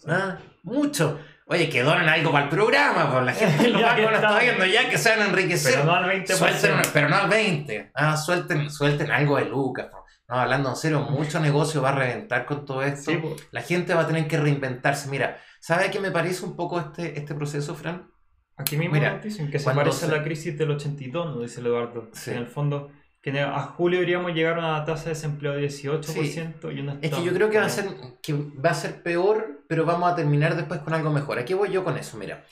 mucho. 0.65 1.19
Oye, 1.47 1.69
que 1.69 1.83
donen 1.83 2.09
algo 2.09 2.31
para 2.31 2.45
el 2.45 2.51
programa, 2.51 3.11
pues 3.11 3.25
la 3.25 3.33
gente 3.33 3.69
lo 3.71 3.79
está 3.79 4.39
viendo 4.39 4.65
ya, 4.65 4.89
que 4.89 4.97
se 4.97 5.11
van 5.11 5.23
a 5.23 5.25
enriquecer. 5.27 5.75
Pero 5.75 5.85
no 5.85 5.95
al 5.95 6.05
20%. 6.05 6.35
Suelten, 6.35 6.83
pero 6.93 7.09
no 7.09 7.17
al 7.17 7.31
20%. 7.31 7.91
Ah, 7.95 8.17
suelten, 8.17 8.71
suelten 8.71 9.11
algo 9.11 9.37
de 9.37 9.47
lucas. 9.47 9.89
No, 10.29 10.37
hablando 10.37 10.71
en 10.71 10.77
serio, 10.77 11.01
mucho 11.01 11.41
negocio 11.41 11.83
va 11.83 11.91
a 11.91 11.95
reventar 11.95 12.47
con 12.47 12.65
todo 12.65 12.83
esto. 12.83 13.13
La 13.51 13.61
gente 13.63 13.93
va 13.95 14.03
a 14.03 14.07
tener 14.07 14.29
que 14.29 14.39
reinventarse. 14.39 15.09
Mira, 15.11 15.39
¿sabe 15.61 15.91
qué 15.91 16.01
me 16.01 16.11
parece 16.11 16.45
un 16.45 16.55
poco 16.55 16.79
este, 16.81 17.19
este 17.19 17.35
proceso, 17.35 17.75
Fran? 17.75 18.12
Aquí 18.57 18.77
mismo 18.77 18.97
dicen 19.23 19.51
que 19.51 19.59
se 19.59 19.71
parece 19.71 20.07
a 20.07 20.09
la 20.09 20.23
crisis 20.23 20.57
del 20.57 20.73
82, 20.73 21.35
¿no? 21.35 21.41
dice 21.41 21.61
Eduardo. 21.61 22.11
En 22.27 22.37
el 22.37 22.47
fondo, 22.47 22.91
que 23.23 23.39
a 23.41 23.61
julio 23.63 24.01
deberíamos 24.01 24.35
llegar 24.35 24.57
a 24.57 24.59
una 24.59 24.85
tasa 24.85 25.05
de 25.05 25.11
desempleo 25.11 25.53
de 25.53 25.69
18% 25.69 26.77
y 26.77 26.81
una 26.81 26.99
Es 27.01 27.15
que 27.15 27.25
yo 27.25 27.33
creo 27.33 27.51
que 27.51 27.59
va, 27.59 27.67
a 27.67 27.71
ser, 27.71 27.87
que 28.21 28.33
va 28.33 28.71
a 28.71 28.75
ser 28.75 29.03
peor, 29.03 29.65
pero 29.69 29.87
vamos 29.87 30.13
a 30.13 30.17
terminar 30.17 30.57
después 30.57 30.81
con 30.81 30.93
algo 30.93 31.11
mejor. 31.11 31.39
Aquí 31.39 31.55
voy 31.55 31.71
yo 31.71 31.85
con 31.85 31.97
eso, 31.97 32.17
mira. 32.17 32.45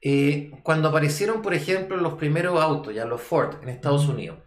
Eh, 0.00 0.50
cuando 0.62 0.88
aparecieron, 0.88 1.40
por 1.40 1.54
ejemplo, 1.54 1.96
los 1.96 2.14
primeros 2.14 2.60
autos, 2.60 2.94
ya 2.94 3.04
los 3.04 3.22
Ford 3.22 3.62
en 3.62 3.68
Estados 3.68 4.06
Unidos, 4.08 4.38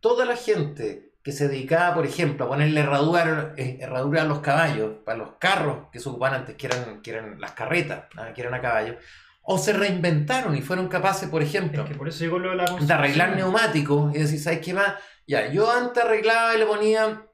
toda 0.00 0.24
la 0.24 0.36
gente 0.36 1.14
que 1.22 1.32
se 1.32 1.48
dedicaba, 1.48 1.94
por 1.94 2.04
ejemplo, 2.04 2.44
a 2.44 2.48
ponerle 2.48 2.80
herradura, 2.80 3.54
eh, 3.56 3.78
herradura 3.80 4.22
a 4.22 4.24
los 4.26 4.40
caballos, 4.40 4.96
para 5.04 5.18
los 5.18 5.32
carros 5.38 5.88
que 5.90 5.98
se 5.98 6.08
ocupaban 6.08 6.40
antes, 6.40 6.56
que 6.56 6.66
eran, 6.66 7.00
que 7.00 7.10
eran 7.10 7.40
las 7.40 7.52
carretas, 7.52 8.04
que 8.34 8.40
eran 8.40 8.54
a 8.54 8.60
caballo, 8.60 8.96
o 9.44 9.58
se 9.58 9.72
reinventaron 9.72 10.56
y 10.56 10.62
fueron 10.62 10.88
capaces, 10.88 11.28
por 11.28 11.42
ejemplo, 11.42 11.84
por 11.96 12.08
eso 12.08 12.24
llegó 12.24 12.38
lo 12.38 12.50
de, 12.50 12.56
la 12.56 12.64
de 12.64 12.92
arreglar 12.92 13.36
neumáticos 13.36 14.14
y 14.14 14.18
decir, 14.18 14.40
¿sabes 14.40 14.60
qué 14.60 14.72
más? 14.72 14.94
Ya, 15.26 15.52
yo 15.52 15.70
antes 15.70 16.02
arreglaba 16.02 16.54
y 16.54 16.58
le 16.58 16.66
ponía, 16.66 17.26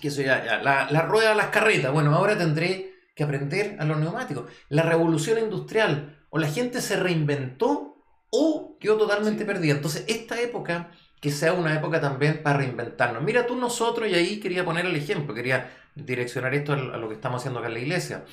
que 0.00 0.08
eso 0.08 0.22
ya, 0.22 0.42
ya 0.44 0.62
la, 0.62 0.90
la 0.90 1.02
rueda 1.02 1.32
a 1.32 1.34
las 1.34 1.48
carretas, 1.48 1.92
bueno, 1.92 2.14
ahora 2.14 2.36
tendré 2.36 2.94
que 3.14 3.24
aprender 3.24 3.76
a 3.78 3.84
los 3.84 3.98
neumáticos. 3.98 4.50
La 4.68 4.82
revolución 4.82 5.38
industrial, 5.38 6.18
o 6.30 6.38
la 6.38 6.48
gente 6.48 6.80
se 6.80 6.96
reinventó 6.96 7.96
o 8.30 8.76
quedó 8.80 8.96
totalmente 8.96 9.44
perdida. 9.44 9.74
Entonces, 9.74 10.04
esta 10.08 10.40
época 10.40 10.90
que 11.20 11.30
sea 11.30 11.52
una 11.52 11.74
época 11.74 12.00
también 12.00 12.42
para 12.42 12.58
reinventarnos. 12.58 13.22
Mira 13.22 13.46
tú 13.46 13.56
nosotros, 13.56 14.08
y 14.08 14.14
ahí 14.14 14.40
quería 14.40 14.64
poner 14.64 14.84
el 14.84 14.96
ejemplo, 14.96 15.34
quería 15.34 15.70
direccionar 15.94 16.54
esto 16.54 16.72
a 16.72 16.76
lo 16.76 17.08
que 17.08 17.14
estamos 17.14 17.40
haciendo 17.40 17.60
acá 17.60 17.68
en 17.68 17.74
la 17.74 17.80
iglesia 17.80 18.24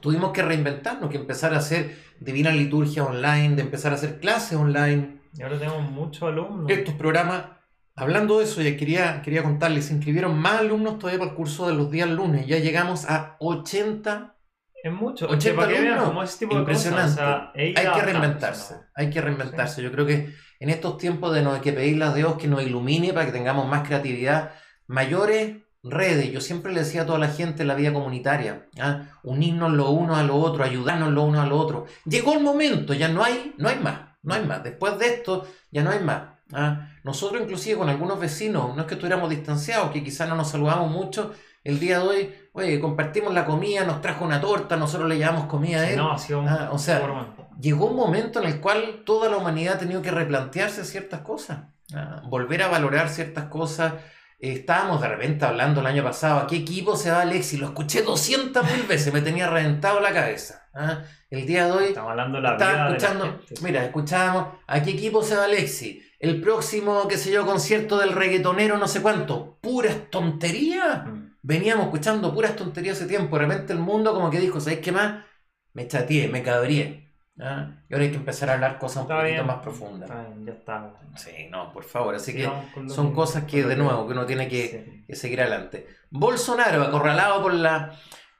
tuvimos 0.00 0.32
que 0.32 0.42
reinventarnos, 0.42 1.10
que 1.10 1.16
empezar 1.16 1.54
a 1.54 1.58
hacer 1.58 1.96
divina 2.20 2.50
liturgia 2.50 3.04
online, 3.04 3.56
de 3.56 3.62
empezar 3.62 3.92
a 3.92 3.96
hacer 3.96 4.20
clases 4.20 4.58
online. 4.58 5.20
Y 5.34 5.42
ahora 5.42 5.58
tenemos 5.58 5.90
muchos 5.90 6.22
alumnos. 6.22 6.70
Estos 6.70 6.94
programas, 6.94 7.44
hablando 7.94 8.38
de 8.38 8.44
eso, 8.44 8.62
ya 8.62 8.76
quería, 8.76 9.22
quería 9.22 9.42
contarles, 9.42 9.86
se 9.86 9.94
inscribieron 9.94 10.38
más 10.38 10.60
alumnos 10.60 10.98
todavía 10.98 11.18
para 11.18 11.30
el 11.30 11.36
curso 11.36 11.68
de 11.68 11.74
los 11.74 11.90
días 11.90 12.08
lunes. 12.08 12.46
Ya 12.46 12.58
llegamos 12.58 13.04
a 13.08 13.36
80 13.40 14.34
es 14.82 14.92
mucho. 14.92 15.28
80 15.28 15.62
alumnos. 15.62 16.42
Impresionante. 16.42 17.20
hay 17.54 17.74
que 17.74 18.02
reinventarse. 18.02 18.76
Hay 18.94 19.10
que 19.10 19.20
reinventarse. 19.20 19.82
Yo 19.82 19.90
creo 19.90 20.06
que 20.06 20.34
en 20.60 20.70
estos 20.70 20.98
tiempos 20.98 21.34
de 21.34 21.42
no 21.42 21.52
hay 21.52 21.60
que 21.60 21.72
pedirle 21.72 22.04
a 22.04 22.14
Dios 22.14 22.36
que 22.36 22.48
nos 22.48 22.62
ilumine 22.62 23.12
para 23.12 23.26
que 23.26 23.32
tengamos 23.32 23.68
más 23.68 23.86
creatividad, 23.86 24.52
mayores 24.86 25.56
redes. 25.82 26.30
Yo 26.32 26.40
siempre 26.40 26.72
le 26.72 26.80
decía 26.80 27.02
a 27.02 27.06
toda 27.06 27.18
la 27.18 27.28
gente 27.28 27.62
en 27.62 27.68
la 27.68 27.74
vida 27.74 27.92
comunitaria, 27.92 28.66
¿ah? 28.80 29.02
unirnos 29.22 29.72
lo 29.72 29.90
uno 29.90 30.16
a 30.16 30.22
lo 30.22 30.36
otro, 30.36 30.64
ayudarnos 30.64 31.12
lo 31.12 31.22
uno 31.22 31.40
a 31.40 31.46
lo 31.46 31.58
otro. 31.58 31.86
Llegó 32.04 32.34
el 32.34 32.40
momento, 32.40 32.94
ya 32.94 33.08
no 33.08 33.22
hay, 33.22 33.54
no 33.58 33.68
hay 33.68 33.78
más, 33.78 34.00
no 34.22 34.34
hay 34.34 34.44
más. 34.44 34.62
Después 34.62 34.98
de 34.98 35.06
esto, 35.06 35.46
ya 35.70 35.82
no 35.82 35.90
hay 35.90 36.00
más. 36.00 36.22
¿ah? 36.52 36.88
Nosotros 37.04 37.42
inclusive 37.42 37.78
con 37.78 37.88
algunos 37.88 38.18
vecinos, 38.18 38.74
no 38.74 38.82
es 38.82 38.88
que 38.88 38.94
estuviéramos 38.94 39.30
distanciados, 39.30 39.90
que 39.90 40.02
quizás 40.02 40.28
no 40.28 40.34
nos 40.34 40.50
saludamos 40.50 40.90
mucho, 40.90 41.32
el 41.64 41.80
día 41.80 41.98
de 41.98 42.06
hoy, 42.06 42.34
oye, 42.52 42.80
compartimos 42.80 43.34
la 43.34 43.44
comida, 43.44 43.84
nos 43.84 44.00
trajo 44.00 44.24
una 44.24 44.40
torta, 44.40 44.76
nosotros 44.76 45.08
le 45.08 45.18
llevamos 45.18 45.46
comida 45.46 45.80
a 45.80 45.90
él. 45.90 45.96
No, 45.96 46.16
¿ah? 46.46 46.70
o 46.72 46.78
sea, 46.78 47.02
llegó 47.60 47.86
un 47.86 47.96
momento 47.96 48.40
en 48.40 48.46
el 48.46 48.60
cual 48.60 49.02
toda 49.04 49.28
la 49.28 49.36
humanidad 49.36 49.74
ha 49.74 49.78
tenido 49.78 50.00
que 50.00 50.10
replantearse 50.10 50.84
ciertas 50.84 51.20
cosas, 51.20 51.60
volver 52.24 52.62
a 52.62 52.68
valorar 52.68 53.08
ciertas 53.08 53.46
cosas 53.46 53.94
Estábamos 54.38 55.00
de 55.00 55.08
repente 55.08 55.44
hablando 55.44 55.80
el 55.80 55.86
año 55.86 56.04
pasado, 56.04 56.38
¿a 56.38 56.46
qué 56.46 56.56
equipo 56.56 56.96
se 56.96 57.10
va 57.10 57.22
Alexi? 57.22 57.56
Lo 57.56 57.66
escuché 57.66 58.02
200 58.02 58.64
mil 58.70 58.82
veces, 58.86 59.12
me 59.12 59.20
tenía 59.20 59.50
reventado 59.50 59.98
la 59.98 60.12
cabeza. 60.12 60.68
¿ah? 60.74 61.02
El 61.28 61.44
día 61.44 61.66
de 61.66 61.72
hoy. 61.72 61.84
Estamos 61.86 62.10
hablando 62.10 62.40
la 62.40 62.56
vida 62.56 62.88
escuchando, 62.88 63.40
Mira, 63.62 63.84
escuchábamos, 63.84 64.54
¿a 64.66 64.80
qué 64.80 64.90
equipo 64.90 65.24
se 65.24 65.34
va 65.34 65.44
Alexi? 65.44 66.02
El 66.20 66.40
próximo, 66.40 67.08
qué 67.08 67.16
sé 67.16 67.32
yo, 67.32 67.44
concierto 67.44 67.98
del 67.98 68.12
reggaetonero, 68.12 68.78
no 68.78 68.86
sé 68.86 69.02
cuánto. 69.02 69.58
Puras 69.60 70.08
tonterías. 70.10 71.06
Mm. 71.06 71.34
Veníamos 71.42 71.86
escuchando 71.86 72.32
puras 72.32 72.54
tonterías 72.54 72.96
hace 72.96 73.06
tiempo. 73.06 73.38
De 73.38 73.46
repente 73.46 73.72
el 73.72 73.80
mundo, 73.80 74.14
como 74.14 74.30
que 74.30 74.40
dijo, 74.40 74.60
¿sabes 74.60 74.78
qué 74.78 74.92
más? 74.92 75.24
Me 75.72 75.88
chateé, 75.88 76.28
me 76.28 76.42
cabrié. 76.42 77.07
¿Ah? 77.40 77.70
Y 77.88 77.94
ahora 77.94 78.04
hay 78.04 78.10
que 78.10 78.16
empezar 78.16 78.50
a 78.50 78.54
hablar 78.54 78.78
cosas 78.78 79.04
un 79.04 79.08
poquito 79.08 79.44
más 79.44 79.62
profundas. 79.62 80.10
ya 80.44 80.52
está. 80.52 80.92
Sí, 81.14 81.48
no, 81.50 81.72
por 81.72 81.84
favor. 81.84 82.14
Así 82.14 82.34
que 82.34 82.48
son 82.88 83.12
cosas 83.12 83.44
que, 83.44 83.64
de 83.64 83.76
nuevo, 83.76 84.06
que 84.06 84.12
uno 84.12 84.26
tiene 84.26 84.48
que, 84.48 85.04
seguir 85.12 85.40
adelante. 85.40 85.86
Bolsonaro, 86.10 86.82
acorralado 86.82 87.42
por 87.42 87.54
la 87.54 87.92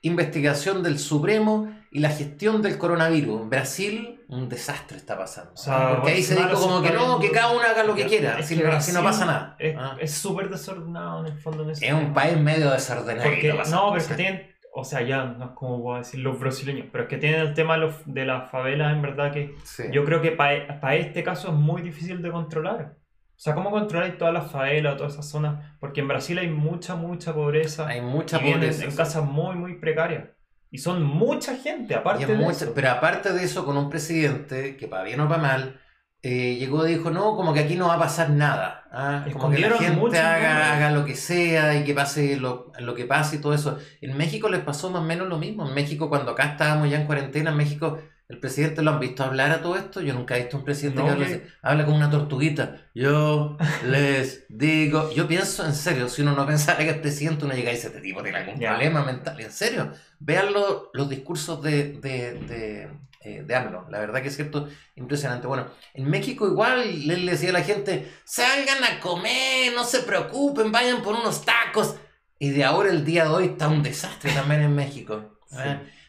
investigación 0.02 0.82
del 0.82 0.98
Supremo 0.98 1.72
y 1.90 2.00
la 2.00 2.10
gestión 2.10 2.60
del 2.60 2.76
coronavirus. 2.78 3.42
En 3.42 3.50
Brasil, 3.50 4.20
un 4.28 4.48
desastre 4.48 4.96
está 4.96 5.16
pasando. 5.16 5.52
Porque 5.54 6.12
ahí 6.12 6.22
se 6.22 6.34
dijo 6.34 6.54
como 6.54 6.82
que 6.82 6.90
no, 6.90 7.18
que 7.18 7.30
cada 7.30 7.52
uno 7.52 7.62
haga 7.62 7.84
lo 7.84 7.94
que 7.94 8.06
quiera, 8.06 8.36
así, 8.38 8.56
no 8.56 9.02
pasa 9.02 9.24
nada. 9.24 9.56
Es 10.00 10.12
súper 10.14 10.50
desordenado 10.50 11.26
en 11.26 11.32
el 11.32 11.38
fondo. 11.38 11.70
es 11.70 11.92
un 11.92 12.12
país 12.12 12.36
medio 12.38 12.70
desordenado. 12.70 13.30
no, 13.70 13.92
pero 13.92 14.08
que 14.08 14.14
tienen 14.14 14.47
o 14.72 14.84
sea, 14.84 15.02
ya 15.02 15.24
no 15.24 15.44
es 15.46 15.50
como 15.52 15.78
voy 15.78 15.96
a 15.96 15.98
decir 15.98 16.20
los 16.20 16.38
brasileños, 16.38 16.86
pero 16.92 17.04
es 17.04 17.10
que 17.10 17.18
tienen 17.18 17.40
el 17.40 17.54
tema 17.54 17.78
de 18.06 18.24
las 18.24 18.50
favelas, 18.50 18.92
en 18.92 19.02
verdad 19.02 19.32
que 19.32 19.54
yo 19.92 20.04
creo 20.04 20.20
que 20.20 20.32
para 20.32 20.94
este 20.96 21.22
caso 21.22 21.48
es 21.48 21.54
muy 21.54 21.82
difícil 21.82 22.22
de 22.22 22.30
controlar. 22.30 22.96
O 23.38 23.40
sea, 23.40 23.54
¿cómo 23.54 23.70
controlar 23.70 24.18
todas 24.18 24.34
las 24.34 24.50
favelas, 24.50 24.96
todas 24.96 25.12
esas 25.12 25.28
zonas? 25.28 25.64
Porque 25.78 26.00
en 26.00 26.08
Brasil 26.08 26.38
hay 26.38 26.48
mucha, 26.48 26.96
mucha 26.96 27.32
pobreza. 27.32 27.86
Hay 27.86 28.00
mucha 28.00 28.40
pobreza. 28.40 28.84
En 28.84 28.96
casas 28.96 29.24
muy, 29.24 29.54
muy 29.54 29.78
precarias. 29.78 30.24
Y 30.72 30.78
son 30.78 31.04
mucha 31.04 31.54
gente, 31.56 31.94
aparte 31.94 32.26
de 32.26 32.46
eso. 32.46 32.72
Pero 32.74 32.90
aparte 32.90 33.32
de 33.32 33.44
eso, 33.44 33.64
con 33.64 33.76
un 33.76 33.88
presidente 33.88 34.76
que 34.76 34.88
para 34.88 35.04
bien 35.04 35.20
o 35.20 35.28
para 35.28 35.40
mal, 35.40 35.80
eh, 36.22 36.56
llegó 36.56 36.86
y 36.86 36.94
dijo, 36.94 37.10
no, 37.10 37.36
como 37.36 37.54
que 37.54 37.60
aquí 37.60 37.76
no 37.76 37.86
va 37.86 37.94
a 37.94 37.98
pasar 37.98 38.30
nada. 38.30 38.84
¿ah? 38.90 39.24
Como 39.32 39.50
que 39.50 39.60
la 39.60 39.78
gente 39.78 40.18
haga, 40.18 40.74
haga, 40.74 40.90
lo 40.90 41.04
que 41.04 41.14
sea 41.14 41.78
y 41.78 41.84
que 41.84 41.94
pase 41.94 42.36
lo, 42.36 42.72
lo, 42.80 42.94
que 42.94 43.04
pase 43.04 43.36
y 43.36 43.40
todo 43.40 43.54
eso. 43.54 43.78
En 44.00 44.16
México 44.16 44.48
les 44.48 44.60
pasó 44.60 44.90
más 44.90 45.02
o 45.02 45.04
menos 45.04 45.28
lo 45.28 45.38
mismo. 45.38 45.68
En 45.68 45.74
México, 45.74 46.08
cuando 46.08 46.32
acá 46.32 46.44
estábamos 46.44 46.90
ya 46.90 47.00
en 47.00 47.06
cuarentena, 47.06 47.50
en 47.50 47.56
México, 47.56 47.98
el 48.28 48.40
presidente 48.40 48.82
lo 48.82 48.90
han 48.90 48.98
visto 48.98 49.22
hablar 49.22 49.52
a 49.52 49.62
todo 49.62 49.76
esto. 49.76 50.00
Yo 50.00 50.12
nunca 50.12 50.36
he 50.36 50.40
visto 50.40 50.56
un 50.56 50.64
presidente 50.64 51.00
que 51.02 51.46
habla 51.62 51.84
como 51.84 51.96
una 51.96 52.10
tortuguita. 52.10 52.78
Yo 52.96 53.56
les 53.86 54.44
digo, 54.48 55.12
yo 55.12 55.28
pienso 55.28 55.64
en 55.64 55.74
serio, 55.74 56.08
si 56.08 56.22
uno 56.22 56.34
no 56.34 56.44
pensara 56.46 56.78
que 56.78 56.90
el 56.90 57.00
presidente 57.00 57.44
uno 57.44 57.54
llega 57.54 57.70
y 57.70 57.76
dice, 57.76 57.86
este 57.86 58.00
tipo 58.00 58.24
tiene 58.24 58.38
algún 58.38 58.58
problema 58.58 59.04
mental. 59.04 59.40
En 59.40 59.52
serio, 59.52 59.92
vean 60.18 60.46
los 60.92 61.08
discursos 61.08 61.62
de, 61.62 61.92
de 61.92 62.88
eh, 63.28 63.42
de 63.42 63.54
AMLO. 63.54 63.86
La 63.90 63.98
verdad 63.98 64.22
que 64.22 64.28
es 64.28 64.36
cierto, 64.36 64.68
impresionante. 64.96 65.46
Bueno, 65.46 65.66
en 65.94 66.08
México 66.08 66.46
igual 66.46 67.06
le 67.06 67.30
decía 67.30 67.50
a 67.50 67.52
la 67.52 67.62
gente, 67.62 68.10
salgan 68.24 68.82
a 68.84 69.00
comer, 69.00 69.72
no 69.74 69.84
se 69.84 70.00
preocupen, 70.00 70.72
vayan 70.72 71.02
por 71.02 71.14
unos 71.14 71.44
tacos. 71.44 71.96
Y 72.38 72.50
de 72.50 72.64
ahora 72.64 72.90
el 72.90 73.04
día 73.04 73.24
de 73.24 73.30
hoy 73.30 73.44
está 73.46 73.68
un 73.68 73.82
desastre 73.82 74.32
también 74.32 74.62
en 74.62 74.74
México. 74.74 75.38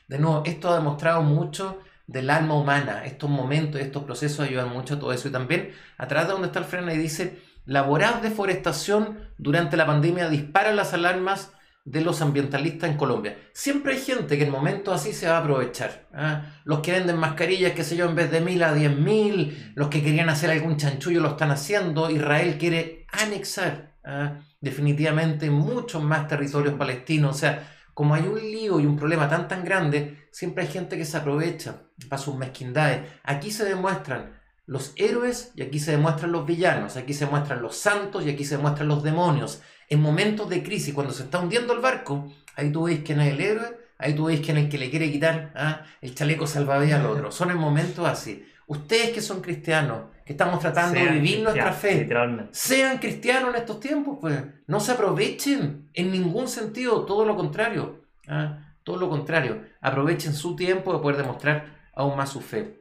De 0.07 0.19
nuevo, 0.19 0.43
esto 0.45 0.69
ha 0.69 0.75
demostrado 0.75 1.21
mucho 1.21 1.79
del 2.07 2.29
alma 2.29 2.55
humana. 2.55 3.05
Estos 3.05 3.29
momentos, 3.29 3.81
estos 3.81 4.03
procesos 4.03 4.47
ayudan 4.47 4.69
mucho 4.69 4.95
a 4.95 4.99
todo 4.99 5.13
eso. 5.13 5.27
Y 5.27 5.31
también, 5.31 5.73
atrás 5.97 6.27
de 6.27 6.33
donde 6.33 6.47
está 6.47 6.59
el 6.59 6.65
freno, 6.65 6.91
y 6.93 6.97
dice, 6.97 7.41
la 7.65 7.83
voraz 7.83 8.21
deforestación 8.21 9.29
durante 9.37 9.77
la 9.77 9.85
pandemia 9.85 10.29
dispara 10.29 10.71
las 10.71 10.93
alarmas 10.93 11.51
de 11.89 12.01
los 12.01 12.21
ambientalistas 12.21 12.87
en 12.87 12.97
Colombia. 12.97 13.35
Siempre 13.51 13.93
hay 13.93 13.99
gente 13.99 14.37
que 14.37 14.43
en 14.43 14.51
momentos 14.51 14.93
así 14.93 15.11
se 15.11 15.27
va 15.27 15.37
a 15.37 15.39
aprovechar. 15.39 16.07
¿ah? 16.13 16.43
Los 16.63 16.81
que 16.81 16.91
venden 16.91 17.17
mascarillas, 17.17 17.71
qué 17.71 17.83
sé 17.83 17.95
yo, 17.95 18.07
en 18.07 18.15
vez 18.15 18.29
de 18.29 18.41
mil 18.41 18.61
a 18.61 18.73
diez 18.73 18.95
mil, 18.95 19.73
los 19.75 19.87
que 19.87 20.03
querían 20.03 20.29
hacer 20.29 20.51
algún 20.51 20.77
chanchullo 20.77 21.19
lo 21.19 21.29
están 21.29 21.49
haciendo. 21.49 22.11
Israel 22.11 22.57
quiere 22.59 23.07
anexar 23.11 23.95
¿ah? 24.05 24.37
definitivamente 24.61 25.49
muchos 25.49 26.03
más 26.03 26.27
territorios 26.27 26.75
palestinos. 26.75 27.35
O 27.35 27.39
sea, 27.39 27.67
como 27.95 28.13
hay 28.13 28.27
un 28.27 28.39
lío 28.39 28.79
y 28.79 28.85
un 28.85 28.95
problema 28.95 29.27
tan 29.27 29.47
tan 29.47 29.65
grande, 29.65 30.27
siempre 30.31 30.65
hay 30.65 30.69
gente 30.69 30.95
que 30.95 31.05
se 31.05 31.17
aprovecha 31.17 31.87
para 32.07 32.21
sus 32.21 32.35
mezquindades. 32.35 33.01
Aquí 33.23 33.49
se 33.49 33.65
demuestran 33.65 34.39
los 34.67 34.93
héroes 34.95 35.53
y 35.55 35.63
aquí 35.63 35.79
se 35.79 35.91
demuestran 35.91 36.31
los 36.31 36.45
villanos, 36.45 36.97
aquí 36.97 37.15
se 37.15 37.25
muestran 37.25 37.63
los 37.63 37.75
santos 37.75 38.23
y 38.23 38.29
aquí 38.29 38.45
se 38.45 38.59
muestran 38.59 38.87
los 38.87 39.01
demonios 39.01 39.63
en 39.89 40.01
momentos 40.01 40.47
de 40.49 40.63
crisis, 40.63 40.93
cuando 40.93 41.13
se 41.13 41.23
está 41.23 41.39
hundiendo 41.39 41.73
el 41.73 41.79
barco, 41.79 42.31
ahí 42.55 42.71
tú 42.71 42.83
veis 42.83 43.01
quién 43.03 43.19
es 43.21 43.33
el 43.33 43.41
héroe, 43.41 43.77
ahí 43.97 44.13
tú 44.13 44.25
veis 44.25 44.39
quién 44.41 44.57
es 44.57 44.65
el 44.65 44.69
que 44.69 44.77
le 44.77 44.89
quiere 44.89 45.11
quitar 45.11 45.51
¿ah? 45.55 45.83
el 46.01 46.13
chaleco 46.13 46.45
salvavidas 46.45 46.99
al 46.99 47.07
otro. 47.07 47.31
Son 47.31 47.49
en 47.49 47.57
momentos 47.57 48.07
así. 48.07 48.45
Ustedes 48.67 49.09
que 49.09 49.21
son 49.21 49.41
cristianos, 49.41 50.03
que 50.23 50.33
estamos 50.33 50.59
tratando 50.59 50.99
de 50.99 51.07
vivir 51.07 51.41
nuestra 51.41 51.73
fe, 51.73 52.07
sean 52.51 52.99
cristianos 52.99 53.49
en 53.49 53.61
estos 53.61 53.79
tiempos, 53.79 54.19
pues 54.21 54.39
no 54.67 54.79
se 54.79 54.91
aprovechen 54.91 55.89
en 55.93 56.11
ningún 56.11 56.47
sentido, 56.47 57.03
todo 57.05 57.25
lo 57.25 57.35
contrario. 57.35 58.03
¿ah? 58.27 58.75
Todo 58.83 58.97
lo 58.97 59.09
contrario, 59.09 59.63
aprovechen 59.81 60.33
su 60.33 60.55
tiempo 60.55 60.93
de 60.93 60.99
poder 60.99 61.17
demostrar 61.17 61.79
aún 61.93 62.15
más 62.15 62.29
su 62.29 62.41
fe. 62.41 62.79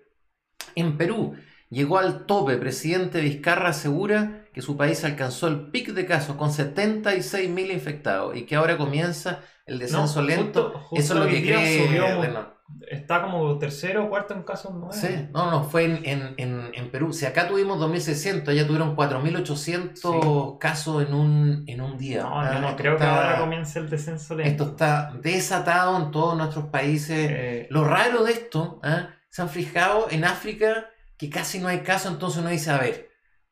En 0.75 0.99
Perú 0.99 1.35
llegó 1.71 1.99
al 1.99 2.27
tope, 2.27 2.57
presidente 2.59 3.21
Vizcarra 3.21 3.71
asegura 3.71 4.45
que 4.53 4.63
su 4.63 4.77
país 4.77 5.05
alcanzó 5.05 5.49
el 5.49 5.71
pic 5.71 5.91
de 5.91 6.07
casos 6.07 6.37
con 6.37 6.51
76.000 6.51 7.73
infectados 7.73 8.37
y 8.37 8.43
que 8.43 8.57
ahora 8.57 8.77
comienza 8.77 9.41
el 9.67 9.79
descenso 9.79 10.23
lento. 10.23 10.89
Eso 10.93 11.15
es 11.15 11.21
lo 11.21 11.27
que 11.27 11.43
cree 11.43 12.59
está 12.91 13.23
como 13.23 13.59
tercero 13.59 14.05
o 14.05 14.09
cuarto 14.09 14.35
en 14.35 14.43
casos 14.43 14.75
nuevos. 14.75 14.97
Sí, 14.97 15.29
no, 15.33 15.51
no, 15.51 15.65
fue 15.65 15.85
en, 15.85 16.35
en, 16.37 16.71
en, 16.73 16.91
Perú. 16.91 17.13
Si 17.13 17.27
acá 17.27 17.49
tuvimos 17.49 17.79
2.600, 17.79 18.49
allá 18.49 18.67
tuvieron 18.67 18.97
4.800 18.97 20.59
casos 20.59 21.07
en 21.07 21.15
un, 21.15 21.65
en 21.67 21.81
un 21.81 21.97
día. 21.97 22.23
No, 22.23 22.43
yo 22.45 22.51
ah, 22.53 22.59
no 22.61 22.77
creo 22.77 22.97
que 22.97 23.05
ahora 23.05 23.39
comience 23.39 23.79
el 23.79 23.89
descenso 23.89 24.35
lento. 24.35 24.51
Esto 24.51 24.73
está 24.73 25.13
desatado 25.21 25.97
en 25.97 26.11
todos 26.11 26.37
nuestros 26.37 26.67
países. 26.67 27.31
Eh, 27.31 27.67
Lo 27.71 27.85
raro 27.85 28.25
de 28.25 28.33
esto, 28.33 28.81
¿eh? 28.85 29.07
se 29.29 29.43
han 29.43 29.49
fijado 29.49 30.07
en 30.11 30.25
África 30.25 30.91
que 31.17 31.31
casi 31.31 31.59
no 31.59 31.69
hay 31.69 31.81
casos, 31.81 32.13
entonces 32.13 32.41
uno 32.41 32.51
dice, 32.51 32.71
a 32.71 32.79
ver, 32.79 33.08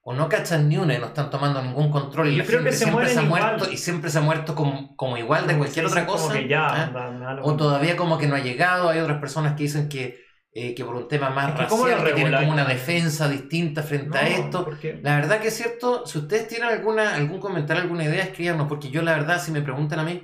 o 0.08 0.14
no 0.14 0.28
cachan 0.28 0.68
ni 0.68 0.76
una 0.76 0.94
y 0.94 0.98
no 1.00 1.06
están 1.06 1.30
tomando 1.30 1.60
ningún 1.60 1.90
control. 1.90 2.28
Y 2.28 2.40
creo 2.42 2.62
que 2.62 2.70
se 2.70 2.84
siempre 2.84 3.08
se 3.08 3.18
ha 3.18 3.22
muerto 3.22 3.68
y 3.68 3.76
siempre 3.76 4.08
se 4.08 4.18
ha 4.18 4.20
muerto 4.20 4.54
como, 4.54 4.94
como 4.94 5.16
igual 5.16 5.48
de 5.48 5.58
cualquier 5.58 5.86
otra 5.86 6.06
cosa. 6.06 6.32
¿ah? 6.54 7.40
o 7.42 7.56
todavía 7.56 7.96
como 7.96 8.16
que 8.16 8.28
no 8.28 8.36
ha 8.36 8.38
llegado. 8.38 8.88
Hay 8.88 9.00
otras 9.00 9.18
personas 9.18 9.54
que 9.56 9.64
dicen 9.64 9.88
que, 9.88 10.20
eh, 10.52 10.76
que 10.76 10.84
por 10.84 10.94
un 10.94 11.08
tema 11.08 11.30
más 11.30 11.58
racial, 11.58 12.04
que 12.04 12.12
tienen 12.12 12.38
como 12.38 12.52
una 12.52 12.64
defensa 12.64 13.28
distinta 13.28 13.82
frente 13.82 14.16
a 14.16 14.28
esto. 14.28 14.70
La 15.02 15.16
verdad 15.16 15.40
que 15.40 15.48
es 15.48 15.56
cierto, 15.56 16.06
si 16.06 16.18
ustedes 16.18 16.46
tienen 16.46 16.68
alguna, 16.68 17.16
algún 17.16 17.40
comentario, 17.40 17.82
alguna 17.82 18.04
idea, 18.04 18.22
escríbanos, 18.22 18.68
porque 18.68 18.90
yo 18.90 19.02
la 19.02 19.10
verdad, 19.10 19.42
si 19.42 19.50
me 19.50 19.60
preguntan 19.60 19.98
a 19.98 20.04
mí, 20.04 20.22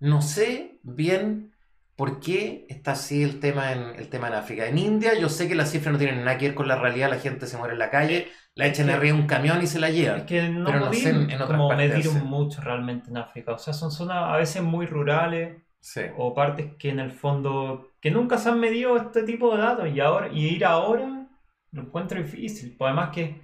no 0.00 0.22
sé 0.22 0.78
bien 0.82 1.47
¿Por 1.98 2.20
qué 2.20 2.64
está 2.68 2.92
así 2.92 3.24
el 3.24 3.40
tema, 3.40 3.72
en, 3.72 3.96
el 3.96 4.08
tema 4.08 4.28
en 4.28 4.34
África? 4.34 4.68
En 4.68 4.78
India 4.78 5.18
yo 5.18 5.28
sé 5.28 5.48
que 5.48 5.56
las 5.56 5.72
cifras 5.72 5.92
no 5.92 5.98
tienen 5.98 6.24
nada 6.24 6.38
que 6.38 6.46
ver 6.46 6.54
con 6.54 6.68
la 6.68 6.76
realidad, 6.76 7.10
la 7.10 7.18
gente 7.18 7.48
se 7.48 7.56
muere 7.56 7.72
en 7.72 7.80
la 7.80 7.90
calle, 7.90 8.28
la 8.54 8.68
echan 8.68 8.88
arriba 8.88 9.16
un 9.16 9.26
camión 9.26 9.60
y 9.60 9.66
se 9.66 9.80
la 9.80 9.90
llevan. 9.90 10.20
Es 10.20 10.26
que 10.26 10.48
no 10.48 10.66
pero 10.66 10.78
no 10.78 10.92
sé 10.92 11.08
en, 11.10 11.24
otras 11.32 11.48
como 11.48 11.74
medir 11.74 12.08
mucho 12.22 12.60
realmente 12.60 13.10
en 13.10 13.16
África. 13.16 13.52
O 13.52 13.58
sea, 13.58 13.74
son 13.74 13.90
zonas 13.90 14.32
a 14.32 14.36
veces 14.36 14.62
muy 14.62 14.86
rurales 14.86 15.60
o 16.16 16.34
partes 16.34 16.76
que 16.78 16.90
en 16.90 17.00
el 17.00 17.10
fondo 17.10 17.88
que 18.00 18.12
nunca 18.12 18.38
se 18.38 18.50
han 18.50 18.60
medido 18.60 18.96
este 18.96 19.24
tipo 19.24 19.56
de 19.56 19.60
datos 19.60 19.88
y 19.92 19.98
ahora 19.98 20.28
y 20.32 20.46
ir 20.46 20.64
ahora 20.64 21.26
lo 21.72 21.82
encuentro 21.82 22.22
difícil. 22.22 22.76
Pues 22.78 22.86
además 22.86 23.10
que 23.12 23.42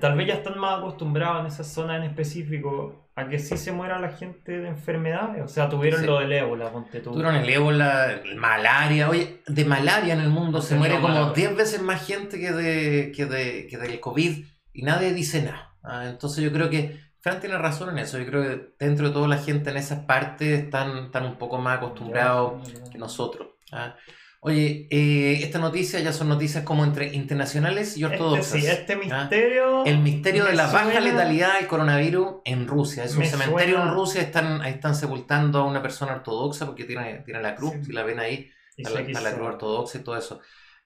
tal 0.00 0.16
vez 0.16 0.28
ya 0.28 0.34
están 0.34 0.58
más 0.58 0.78
acostumbrados 0.78 1.40
en 1.40 1.46
esas 1.46 1.72
zonas 1.72 1.98
en 1.98 2.04
específico 2.04 3.10
a 3.14 3.28
que 3.28 3.38
sí 3.38 3.56
se 3.56 3.72
muera 3.72 3.98
la 3.98 4.10
gente 4.10 4.58
de 4.58 4.68
enfermedades. 4.68 5.42
O 5.42 5.48
sea, 5.48 5.68
tuvieron 5.68 6.04
lo 6.04 6.20
del 6.20 6.32
ébola, 6.32 6.70
ponte 6.70 7.00
tú. 7.00 7.12
Tuvieron 7.12 7.34
el 7.34 7.48
ébola, 7.48 8.20
malaria. 8.36 9.08
Oye, 9.08 9.42
de 9.46 9.64
malaria 9.64 10.14
en 10.14 10.20
el 10.20 10.28
mundo 10.28 10.60
se 10.60 10.76
muere 10.76 11.00
como 11.00 11.30
10 11.30 11.56
veces 11.56 11.82
más 11.82 12.06
gente 12.06 12.38
que, 12.38 12.52
de, 12.52 13.12
que, 13.14 13.26
de, 13.26 13.66
que 13.68 13.78
del 13.78 14.00
COVID 14.00 14.44
y 14.72 14.82
nadie 14.82 15.12
dice 15.12 15.42
nada. 15.42 15.74
Ah, 15.82 16.06
entonces 16.06 16.42
yo 16.42 16.52
creo 16.52 16.68
que 16.68 16.98
Fran 17.20 17.40
tiene 17.40 17.58
razón 17.58 17.90
en 17.90 17.98
eso. 17.98 18.18
Yo 18.18 18.26
creo 18.26 18.42
que 18.42 18.74
dentro 18.78 19.08
de 19.08 19.14
toda 19.14 19.28
la 19.28 19.38
gente 19.38 19.70
en 19.70 19.76
esas 19.76 20.04
partes 20.04 20.64
están, 20.64 21.06
están 21.06 21.24
un 21.24 21.36
poco 21.36 21.58
más 21.58 21.78
acostumbrados 21.78 22.68
que 22.90 22.98
nosotros. 22.98 23.48
¿ah? 23.72 23.96
Oye, 24.46 24.86
eh, 24.90 25.40
esta 25.42 25.58
noticia 25.58 25.98
ya 25.98 26.12
son 26.12 26.28
noticias 26.28 26.62
como 26.62 26.84
entre 26.84 27.12
internacionales 27.12 27.96
y 27.96 28.04
este 28.04 28.14
ortodoxas. 28.14 28.54
Este, 28.54 28.60
sí, 28.60 28.66
este 28.68 28.94
misterio. 28.94 29.84
El 29.84 29.98
misterio 29.98 30.44
de 30.44 30.52
la 30.52 30.68
baja 30.68 31.00
letalidad 31.00 31.54
del 31.58 31.66
coronavirus 31.66 32.42
en 32.44 32.68
Rusia. 32.68 33.02
Es 33.02 33.16
un 33.16 33.24
cementerio 33.24 33.82
en 33.82 33.90
Rusia, 33.90 34.22
están, 34.22 34.62
ahí 34.62 34.74
están 34.74 34.94
sepultando 34.94 35.58
a 35.58 35.64
una 35.64 35.82
persona 35.82 36.12
ortodoxa 36.12 36.64
porque 36.64 36.84
tiene, 36.84 37.24
tiene 37.24 37.42
la 37.42 37.56
cruz, 37.56 37.74
si 37.84 37.92
la 37.92 38.04
ven 38.04 38.20
ahí, 38.20 38.48
está 38.76 38.90
la, 39.20 39.32
cruz 39.34 39.48
ortodoxa 39.48 39.98
y 39.98 40.02
todo 40.02 40.16
eso. 40.16 40.40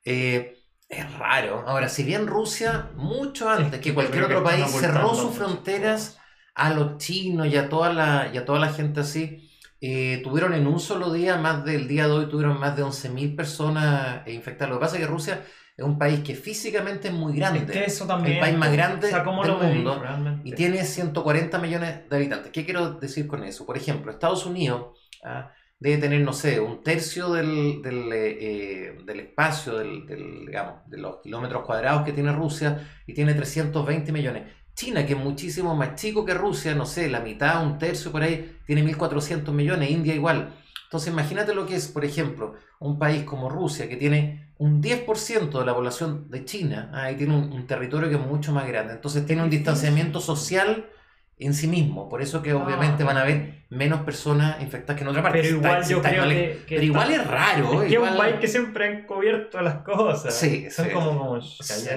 Eh, 0.06 0.56
es 0.88 1.18
raro. 1.18 1.62
Ahora, 1.66 1.90
si 1.90 2.02
bien 2.02 2.26
Rusia, 2.26 2.88
mucho 2.94 3.50
antes 3.50 3.78
que 3.78 3.92
cualquier 3.92 4.24
otro 4.24 4.42
país, 4.42 4.70
cerró 4.70 5.14
sus 5.14 5.34
fronteras 5.34 6.18
a 6.54 6.70
los 6.70 6.96
chinos 6.96 7.46
y 7.46 7.58
a 7.58 7.68
toda 7.68 7.92
la, 7.92 8.30
y 8.32 8.38
a 8.38 8.46
toda 8.46 8.58
la 8.58 8.72
gente 8.72 9.00
así 9.00 9.49
eh, 9.80 10.20
tuvieron 10.22 10.52
en 10.52 10.66
un 10.66 10.78
solo 10.78 11.12
día, 11.12 11.36
más 11.36 11.64
del 11.64 11.88
día 11.88 12.06
de 12.06 12.12
hoy, 12.12 12.26
tuvieron 12.28 12.60
más 12.60 12.76
de 12.76 12.84
11.000 12.84 13.34
personas 13.34 14.28
infectadas. 14.28 14.70
Lo 14.70 14.78
que 14.78 14.84
pasa 14.84 14.96
es 14.96 15.02
que 15.02 15.06
Rusia 15.06 15.42
es 15.76 15.84
un 15.84 15.98
país 15.98 16.20
que 16.20 16.34
físicamente 16.34 17.08
es 17.08 17.14
muy 17.14 17.34
grande. 17.34 17.72
Es 17.72 17.94
eso 17.94 18.06
también. 18.06 18.34
El 18.34 18.40
país 18.40 18.58
más 18.58 18.72
grande 18.72 19.08
del 19.08 19.24
mundo. 19.24 20.02
Y 20.44 20.52
tiene 20.52 20.84
140 20.84 21.58
millones 21.58 22.08
de 22.10 22.16
habitantes. 22.16 22.52
¿Qué 22.52 22.66
quiero 22.66 22.92
decir 22.92 23.26
con 23.26 23.42
eso? 23.44 23.64
Por 23.64 23.78
ejemplo, 23.78 24.12
Estados 24.12 24.44
Unidos 24.44 24.98
¿ah? 25.24 25.50
debe 25.78 25.96
tener, 25.96 26.20
no 26.20 26.34
sé, 26.34 26.60
un 26.60 26.82
tercio 26.82 27.30
del, 27.30 27.80
del, 27.80 28.12
eh, 28.12 28.98
del 29.06 29.20
espacio, 29.20 29.78
del, 29.78 30.06
digamos, 30.44 30.86
de 30.86 30.98
los 30.98 31.22
kilómetros 31.22 31.64
cuadrados 31.64 32.04
que 32.04 32.12
tiene 32.12 32.32
Rusia 32.32 32.86
y 33.06 33.14
tiene 33.14 33.32
320 33.32 34.12
millones. 34.12 34.42
China, 34.80 35.04
que 35.04 35.12
es 35.12 35.18
muchísimo 35.18 35.76
más 35.76 35.94
chico 35.96 36.24
que 36.24 36.32
Rusia, 36.32 36.74
no 36.74 36.86
sé, 36.86 37.10
la 37.10 37.20
mitad, 37.20 37.62
un 37.62 37.76
tercio 37.76 38.10
por 38.10 38.22
ahí, 38.22 38.56
tiene 38.64 38.82
1.400 38.82 39.52
millones, 39.52 39.90
India 39.90 40.14
igual. 40.14 40.54
Entonces 40.84 41.12
imagínate 41.12 41.54
lo 41.54 41.66
que 41.66 41.76
es, 41.76 41.88
por 41.88 42.02
ejemplo, 42.02 42.54
un 42.78 42.98
país 42.98 43.24
como 43.24 43.50
Rusia, 43.50 43.90
que 43.90 43.96
tiene 43.96 44.54
un 44.56 44.82
10% 44.82 45.58
de 45.58 45.66
la 45.66 45.74
población 45.74 46.30
de 46.30 46.46
China, 46.46 46.90
ahí 46.94 47.14
tiene 47.14 47.36
un, 47.36 47.66
territorio 47.66 48.08
que 48.08 48.14
es 48.14 48.26
mucho 48.26 48.52
más 48.52 48.66
grande. 48.66 48.94
Entonces 48.94 49.26
tiene 49.26 49.42
un 49.42 49.50
distanciamiento 49.50 50.18
social 50.18 50.88
en 51.36 51.52
sí 51.52 51.66
mismo. 51.66 52.08
Por 52.08 52.22
eso 52.22 52.40
que 52.40 52.54
obviamente 52.54 53.04
van 53.04 53.18
a 53.18 53.22
haber 53.22 53.59
menos 53.70 54.00
personas 54.00 54.60
infectadas 54.60 54.98
que 54.98 55.04
en 55.04 55.10
otra 55.10 55.22
parte. 55.22 55.42
Pero 55.42 55.56
igual 55.56 55.84
yo 55.88 56.02
creo 56.02 56.28
que, 56.28 56.64
Pero 56.68 56.82
igual 56.82 57.10
es 57.12 57.24
raro. 57.24 57.82
Es 57.82 57.88
que 57.88 57.94
es 57.94 58.00
un 58.00 58.16
país 58.16 58.34
que 58.40 58.48
siempre 58.48 58.88
han 58.88 59.06
cubierto 59.06 59.60
las 59.60 59.76
cosas. 59.76 60.34
Sí, 60.34 60.68
Son 60.70 60.90
como... 60.90 61.40
Sí, 61.40 61.88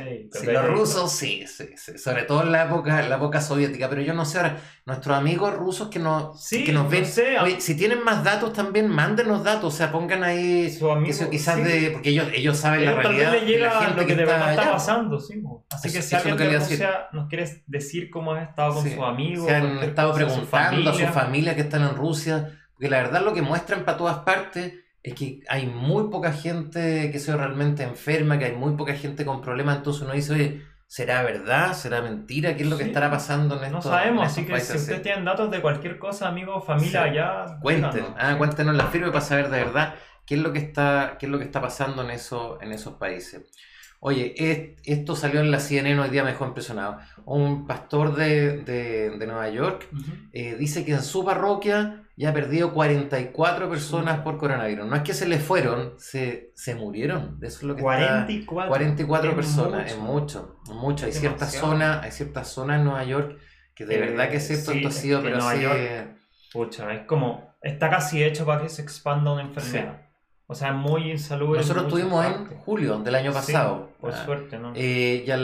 los 0.51 0.67
rusos 0.67 1.11
sí, 1.11 1.45
sí, 1.47 1.97
Sobre 1.97 2.23
todo 2.23 2.43
en 2.43 2.51
la 2.51 2.65
época, 2.65 3.01
la 3.01 3.15
época 3.15 3.41
soviética. 3.41 3.89
Pero 3.89 4.01
yo 4.01 4.13
no 4.13 4.23
sé 4.23 4.37
ahora, 4.37 4.57
nuestros 4.85 5.17
amigos 5.17 5.55
rusos 5.55 5.89
que 5.89 5.97
nos, 5.97 6.47
que 6.47 6.71
nos 6.71 6.89
ven... 6.89 7.05
si 7.05 7.75
tienen 7.75 8.03
más 8.03 8.23
datos 8.23 8.53
también, 8.53 8.87
mándenos 8.87 9.43
datos. 9.43 9.73
O 9.73 9.75
sea, 9.75 9.91
pongan 9.91 10.23
ahí... 10.23 10.69
Su 10.69 10.91
amigo, 10.91 11.27
quizás 11.31 11.63
de... 11.63 11.89
Porque 11.91 12.09
ellos, 12.09 12.27
ellos 12.35 12.55
saben 12.55 12.85
la 12.85 12.93
realidad. 12.93 13.31
Tal 13.31 13.33
vez 13.33 13.43
le 13.43 13.51
llega 13.51 13.89
lo 13.89 14.05
que, 14.05 14.15
de 14.15 14.25
verdad 14.25 14.51
está, 14.51 14.71
pasando. 14.73 15.19
Sí, 15.19 15.41
Así 15.71 15.91
que 15.91 16.03
si 16.03 16.15
alguien 16.15 16.37
de 16.37 16.59
Rusia 16.59 17.07
nos 17.13 17.27
quiere 17.27 17.63
decir 17.65 18.11
cómo 18.11 18.33
has 18.33 18.47
estado 18.47 18.75
con 18.75 18.87
su 18.87 19.03
amigo... 19.03 19.47
Se 19.47 19.55
han 19.55 19.79
estado 19.79 20.13
preguntando 20.13 20.91
a 20.91 20.93
su 20.93 21.05
familia 21.07 21.55
que 21.55 21.62
están 21.63 21.83
en 21.83 21.95
Rusia, 21.95 22.49
porque 22.73 22.89
la 22.89 22.97
verdad 22.97 23.23
lo 23.23 23.33
que 23.33 23.41
muestran 23.41 23.83
para 23.85 23.97
todas 23.97 24.19
partes 24.19 24.73
es 25.01 25.13
que 25.13 25.41
hay 25.49 25.67
muy 25.67 26.09
poca 26.09 26.31
gente 26.31 27.11
que 27.11 27.19
sea 27.19 27.35
realmente 27.35 27.83
enferma, 27.83 28.39
que 28.39 28.45
hay 28.45 28.55
muy 28.55 28.75
poca 28.75 28.93
gente 28.93 29.25
con 29.25 29.41
problemas, 29.41 29.77
entonces 29.77 30.03
uno 30.03 30.13
dice, 30.13 30.33
oye, 30.33 30.61
¿será 30.87 31.23
verdad? 31.23 31.73
¿Será 31.73 32.01
mentira? 32.01 32.55
¿Qué 32.55 32.63
es 32.63 32.69
lo 32.69 32.77
que 32.77 32.83
estará 32.83 33.09
pasando 33.09 33.57
en 33.57 33.65
estos 33.65 33.85
No 33.85 33.91
sabemos, 33.91 34.27
así 34.27 34.45
que 34.45 34.59
si 34.59 34.77
ustedes 34.77 35.01
tienen 35.01 35.25
datos 35.25 35.51
de 35.51 35.61
cualquier 35.61 35.99
cosa, 35.99 36.27
amigos, 36.29 36.63
familia, 36.65 37.13
ya... 37.13 37.57
Cuenten, 37.61 38.05
ah, 38.17 38.35
cuéntenos 38.37 38.75
la 38.75 38.85
firme 38.85 39.07
para 39.07 39.21
saber 39.21 39.49
de 39.49 39.63
verdad 39.63 39.95
qué 40.25 40.35
es 40.35 40.41
lo 40.41 40.53
que 40.53 40.59
está, 40.59 41.17
qué 41.19 41.25
es 41.25 41.31
lo 41.31 41.37
que 41.37 41.45
está 41.45 41.59
pasando 41.59 42.03
en, 42.03 42.11
eso, 42.11 42.59
en 42.61 42.71
esos 42.71 42.93
países. 42.93 43.51
Oye, 44.05 44.75
esto 44.83 45.15
salió 45.15 45.39
en 45.39 45.49
la 45.49 45.61
CNN 45.61 45.97
hoy 45.97 46.09
día 46.09 46.25
me 46.25 46.31
dejó 46.31 46.45
impresionado. 46.45 46.97
Un 47.23 47.65
pastor 47.65 48.15
de, 48.17 49.13
Nueva 49.17 49.49
York 49.49 49.87
eh, 50.33 50.57
dice 50.59 50.83
que 50.83 50.91
en 50.91 51.01
su 51.01 51.23
parroquia 51.23 52.03
ya 52.17 52.31
ha 52.31 52.33
perdido 52.33 52.73
44 52.73 53.69
personas 53.69 54.19
por 54.19 54.37
coronavirus. 54.37 54.87
No 54.87 54.97
es 54.97 55.03
que 55.03 55.13
se 55.13 55.25
le 55.25 55.39
fueron, 55.39 55.93
se, 55.99 56.51
se 56.53 56.75
murieron. 56.75 57.39
Eso 57.41 57.59
es 57.59 57.63
lo 57.63 57.77
que 57.77 57.81
44, 57.81 58.67
44 58.69 59.35
personas, 59.37 59.93
es 59.93 59.97
mucho, 59.97 60.59
mucho. 60.67 61.05
Hay 61.05 61.13
ciertas 61.13 61.53
zonas, 61.53 62.03
hay 62.03 62.11
ciertas 62.11 62.49
zonas 62.49 62.79
en 62.79 62.83
Nueva 62.83 63.05
York 63.05 63.37
que 63.73 63.85
de 63.85 63.99
verdad 63.99 64.29
que 64.29 64.35
es 64.35 64.47
cierto, 64.47 64.73
esto 64.73 64.89
ha 64.89 64.91
sido, 64.91 65.23
pero 65.23 65.37
Nueva 65.37 65.55
York, 65.55 66.17
pucha, 66.51 66.93
es 66.93 67.05
como, 67.07 67.55
está 67.61 67.89
casi 67.89 68.21
hecho 68.21 68.45
para 68.45 68.63
que 68.63 68.69
se 68.69 68.81
expanda 68.81 69.31
una 69.31 69.43
enfermedad. 69.43 70.02
O 70.53 70.55
sea, 70.55 70.71
muy 70.71 71.09
insalubre. 71.09 71.61
Nosotros 71.61 71.85
estuvimos 71.85 72.23
en 72.23 72.45
julio 72.59 72.99
del 72.99 73.15
año 73.15 73.33
pasado. 73.33 73.89
por 73.99 74.13
ah, 74.13 74.23
suerte, 74.23 74.59
¿no? 74.59 74.71
Eh, 74.75 75.23
ya 75.25 75.35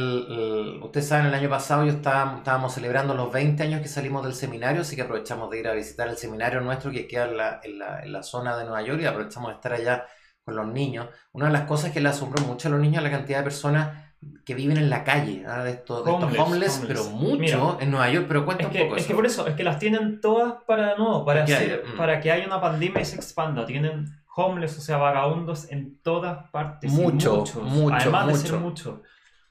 ustedes 0.86 1.08
saben, 1.08 1.26
el 1.26 1.34
año 1.34 1.50
pasado 1.50 1.84
yo 1.84 1.94
estaba, 1.94 2.38
estábamos 2.38 2.76
celebrando 2.76 3.16
los 3.16 3.34
20 3.34 3.64
años 3.64 3.82
que 3.82 3.88
salimos 3.88 4.24
del 4.24 4.36
seminario, 4.36 4.82
así 4.82 4.96
que 4.96 5.02
aprovechamos 5.02 5.50
de 5.50 5.62
ir 5.62 5.68
a 5.68 5.74
visitar 5.74 6.08
el 6.10 6.16
seminario 6.16 6.62
nuestro 6.62 6.92
que 6.92 7.08
queda 7.08 7.26
en 7.26 7.38
la, 7.38 7.60
en 7.64 7.80
la, 7.80 8.04
en 8.04 8.14
la 8.14 8.22
zona 8.22 8.56
de 8.56 8.66
Nueva 8.66 8.84
York 8.84 9.02
y 9.02 9.06
aprovechamos 9.08 9.50
de 9.50 9.56
estar 9.56 9.74
allá 9.74 10.06
con 10.46 10.56
los 10.56 10.68
niños. 10.68 11.08
Una 11.32 11.48
de 11.48 11.54
las 11.54 11.64
cosas 11.64 11.92
que 11.92 12.02
le 12.02 12.10
asombró 12.10 12.46
mucho 12.46 12.68
a 12.68 12.72
los 12.72 12.80
niños 12.80 12.98
es 12.98 13.12
la 13.12 13.18
cantidad 13.18 13.40
de 13.40 13.46
personas 13.46 14.09
que 14.46 14.54
viven 14.54 14.78
en 14.78 14.90
la 14.90 15.04
calle, 15.04 15.46
¿ah? 15.48 15.64
de, 15.64 15.72
estos, 15.72 16.06
homeless, 16.06 16.84
pero 16.86 17.06
mucho 17.06 17.78
en 17.80 17.92
Nueva 17.92 18.10
York, 18.10 18.26
pero 18.28 18.46
cuenta 18.46 18.68
un 18.68 18.74
poco 18.74 18.98
Es 18.98 19.06
que 19.06 19.16
por 19.16 19.26
eso, 19.26 19.48
es 19.48 19.56
que 19.56 19.64
las 19.64 19.80
tienen 19.80 20.20
todas 20.20 20.56
para, 20.68 20.98
no, 20.98 21.24
para, 21.24 21.46
mm. 21.46 21.98
para 21.98 22.20
que 22.20 22.32
haya 22.32 22.46
una 22.46 22.60
pandemia 22.60 23.02
y 23.02 23.06
se 23.06 23.16
expanda. 23.16 23.66
Tienen 23.66 24.06
homeless, 24.36 24.78
o 24.78 24.82
sea, 24.82 24.98
vagabundos 24.98 25.72
en 25.72 26.02
todas 26.02 26.50
partes. 26.50 26.92
Mucho, 26.92 27.46
mucho, 27.64 27.96
Además 27.96 28.28
de 28.28 28.36
ser 28.36 28.60
mucho. 28.60 29.04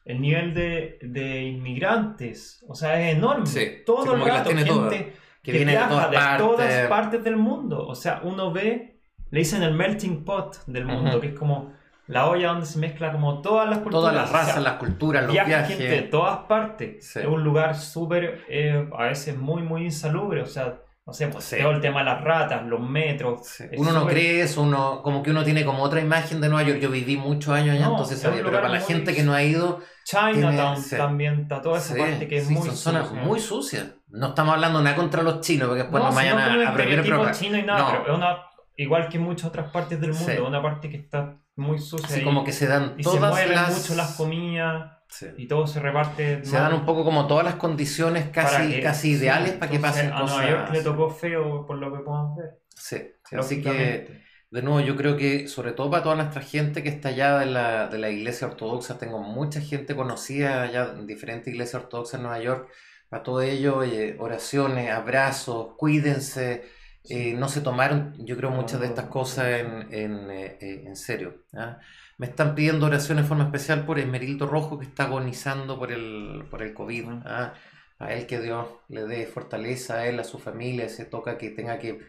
El 0.04 0.20
nivel 0.20 0.54
de, 0.54 0.98
de 1.02 1.42
inmigrantes, 1.42 2.64
o 2.66 2.74
sea, 2.74 3.00
es 3.00 3.16
enorme. 3.16 3.46
Todo 3.86 4.14
el 4.14 4.24
rato, 4.24 4.50
gente 4.50 5.14
que, 5.42 5.52
viene 5.52 5.72
viaja 5.72 6.08
de 6.08 6.38
todas, 6.38 6.88
partes 6.88 7.24
del 7.24 7.36
mundo. 7.36 7.86
O 7.86 7.94
sea, 7.94 8.20
uno 8.22 8.52
ve, 8.52 9.00
le 9.30 9.38
dicen 9.38 9.62
el 9.62 9.74
melting 9.74 10.24
pot 10.24 10.64
del 10.66 10.84
mundo, 10.84 11.20
que 11.20 11.28
es 11.28 11.38
como 11.38 11.72
la 12.08 12.26
olla 12.26 12.48
donde 12.48 12.66
se 12.66 12.78
mezcla 12.78 13.12
como 13.12 13.42
todas 13.42 13.68
las 13.68 13.78
culturas. 13.78 14.00
Todas 14.00 14.14
las 14.14 14.32
razas, 14.32 14.62
las 14.62 14.74
culturas, 14.74 15.24
los 15.24 15.32
viajes. 15.32 15.68
gente 15.68 15.88
de 15.88 16.02
todas 16.02 16.38
partes. 16.48 17.16
Es 17.16 17.26
un 17.26 17.44
lugar 17.44 17.76
súper, 17.76 18.44
eh, 18.48 18.88
a 18.96 19.04
veces 19.04 19.36
muy, 19.36 19.62
muy 19.62 19.84
insalubre. 19.84 20.40
O 20.40 20.46
sea, 20.46 20.78
no 21.06 21.12
sé, 21.12 21.28
pues 21.28 21.54
todo 21.58 21.70
el 21.70 21.80
tema 21.82 22.00
de 22.00 22.06
las 22.06 22.24
ratas, 22.24 22.66
los 22.66 22.80
metros. 22.80 23.62
Uno 23.76 23.92
no 23.92 24.06
cree 24.06 24.40
eso, 24.40 24.62
uno, 24.62 25.02
como 25.02 25.22
que 25.22 25.30
uno 25.30 25.44
tiene 25.44 25.66
como 25.66 25.82
otra 25.82 26.00
imagen 26.00 26.40
de 26.40 26.48
Nueva 26.48 26.66
York. 26.66 26.80
Yo 26.80 26.90
viví 26.90 27.18
muchos 27.18 27.54
años 27.54 27.76
allá, 27.76 27.86
entonces 27.86 28.18
sabía, 28.18 28.42
pero 28.42 28.56
para 28.56 28.70
la 28.70 28.80
gente 28.80 29.14
que 29.14 29.22
no 29.22 29.34
ha 29.34 29.42
ido. 29.42 29.80
Chinatown 30.04 30.82
también, 30.90 31.40
está 31.40 31.60
toda 31.60 31.76
esa 31.76 31.94
parte 31.94 32.26
que 32.26 32.38
es 32.38 32.48
muy 32.48 32.66
son 32.66 32.76
zonas 32.76 33.12
muy 33.12 33.38
sucias. 33.38 33.86
No 34.08 34.28
estamos 34.28 34.54
hablando 34.54 34.80
nada 34.80 34.96
contra 34.96 35.22
los 35.22 35.42
chinos, 35.42 35.68
porque 35.68 35.82
después 35.82 36.02
no, 36.02 36.08
nos 36.08 36.16
vayan 36.16 36.38
a, 36.38 37.28
a 37.28 37.32
chino 37.32 37.58
y 37.58 37.62
nada, 37.62 38.02
pero 38.02 38.12
es 38.12 38.18
una, 38.18 38.47
igual 38.78 39.08
que 39.08 39.18
en 39.18 39.24
muchas 39.24 39.48
otras 39.48 39.70
partes 39.70 40.00
del 40.00 40.14
mundo, 40.14 40.46
una 40.46 40.62
parte 40.62 40.88
que 40.88 40.96
está 40.96 41.36
muy 41.56 41.78
sucia. 41.78 42.06
Así 42.06 42.22
como 42.22 42.44
que 42.44 42.52
se 42.52 42.66
dan 42.66 42.94
y 42.96 43.02
todas 43.02 43.36
se 43.36 43.46
mueven 43.46 43.74
mucho 43.74 43.94
las 43.94 44.16
comidas. 44.16 44.92
Y 45.38 45.48
todo 45.48 45.66
se 45.66 45.80
reparte. 45.80 46.44
Se 46.44 46.56
dan 46.56 46.74
un 46.74 46.84
poco 46.84 47.02
como 47.02 47.26
todas 47.26 47.42
las 47.42 47.54
condiciones 47.54 48.28
casi, 48.28 48.80
casi 48.82 49.12
ideales 49.12 49.54
para 49.54 49.70
que 49.70 49.78
pasen 49.78 50.12
a 50.12 50.20
cosas. 50.20 50.38
A 50.38 50.42
Nueva 50.42 50.50
York 50.50 50.72
le 50.74 50.82
tocó 50.82 51.10
feo 51.10 51.66
por 51.66 51.78
lo 51.78 51.90
que 51.90 52.00
podemos 52.00 52.36
ver. 52.36 52.60
Sí, 52.74 53.10
así 53.36 53.62
que, 53.62 54.22
de 54.50 54.62
nuevo, 54.62 54.80
yo 54.80 54.96
creo 54.96 55.16
que 55.16 55.48
sobre 55.48 55.72
todo 55.72 55.90
para 55.90 56.02
toda 56.02 56.14
nuestra 56.14 56.42
gente 56.42 56.82
que 56.82 56.90
está 56.90 57.08
allá 57.08 57.38
de 57.38 57.46
la, 57.46 57.88
de 57.88 57.98
la 57.98 58.10
iglesia 58.10 58.48
ortodoxa, 58.48 58.98
tengo 58.98 59.18
mucha 59.18 59.62
gente 59.62 59.96
conocida 59.96 60.62
allá 60.62 60.92
en 60.96 61.06
diferentes 61.06 61.48
iglesias 61.48 61.82
ortodoxas 61.82 62.18
en 62.18 62.22
Nueva 62.24 62.40
York. 62.40 62.68
Para 63.08 63.22
todo 63.22 63.40
ello, 63.40 63.80
oraciones, 64.18 64.90
abrazos, 64.90 65.68
cuídense. 65.78 66.64
Eh, 67.10 67.34
no 67.34 67.48
se 67.48 67.62
tomaron, 67.62 68.14
yo 68.18 68.36
creo, 68.36 68.50
muchas 68.50 68.80
de 68.80 68.86
estas 68.86 69.06
cosas 69.06 69.60
en, 69.60 69.92
en, 69.92 70.30
eh, 70.30 70.58
en 70.60 70.94
serio. 70.94 71.44
¿ah? 71.54 71.78
Me 72.18 72.26
están 72.26 72.54
pidiendo 72.54 72.86
oración 72.86 73.18
en 73.18 73.24
forma 73.26 73.44
especial 73.44 73.86
por 73.86 73.98
Esmerildo 73.98 74.46
Rojo 74.46 74.78
que 74.78 74.84
está 74.84 75.04
agonizando 75.04 75.78
por 75.78 75.90
el, 75.90 76.44
por 76.50 76.62
el 76.62 76.74
COVID. 76.74 77.06
¿ah? 77.24 77.54
A 77.98 78.12
él 78.12 78.26
que 78.26 78.40
Dios 78.40 78.66
le 78.88 79.06
dé 79.06 79.26
fortaleza, 79.26 79.94
a 80.00 80.06
él, 80.06 80.20
a 80.20 80.24
su 80.24 80.38
familia, 80.38 80.88
se 80.88 81.06
toca 81.06 81.38
que 81.38 81.50
tenga 81.50 81.78
que 81.78 82.00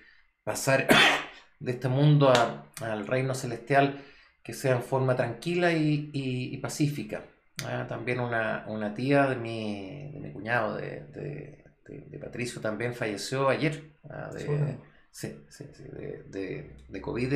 pasar 0.43 0.87
de 1.59 1.71
este 1.71 1.87
mundo 1.87 2.33
al 2.81 3.07
reino 3.07 3.33
celestial, 3.33 4.01
que 4.43 4.53
sea 4.53 4.75
en 4.75 4.83
forma 4.83 5.15
tranquila 5.15 5.71
y, 5.71 6.09
y, 6.13 6.57
pacífica. 6.57 7.23
¿ah? 7.65 7.85
También 7.87 8.19
una, 8.19 8.65
una, 8.67 8.93
tía 8.93 9.27
de 9.27 9.35
mi, 9.37 10.11
de 10.11 10.19
mi 10.19 10.33
cuñado, 10.33 10.75
de, 10.75 11.05
de, 11.13 11.63
de, 11.87 12.19
Patricio, 12.19 12.59
también 12.59 12.93
falleció 12.93 13.47
ayer. 13.47 13.93
De, 14.33 14.77
sí, 15.11 15.45
sí, 15.49 15.65
sí, 15.73 15.83
de, 16.27 16.75
de, 16.87 17.01
COVID. 17.01 17.33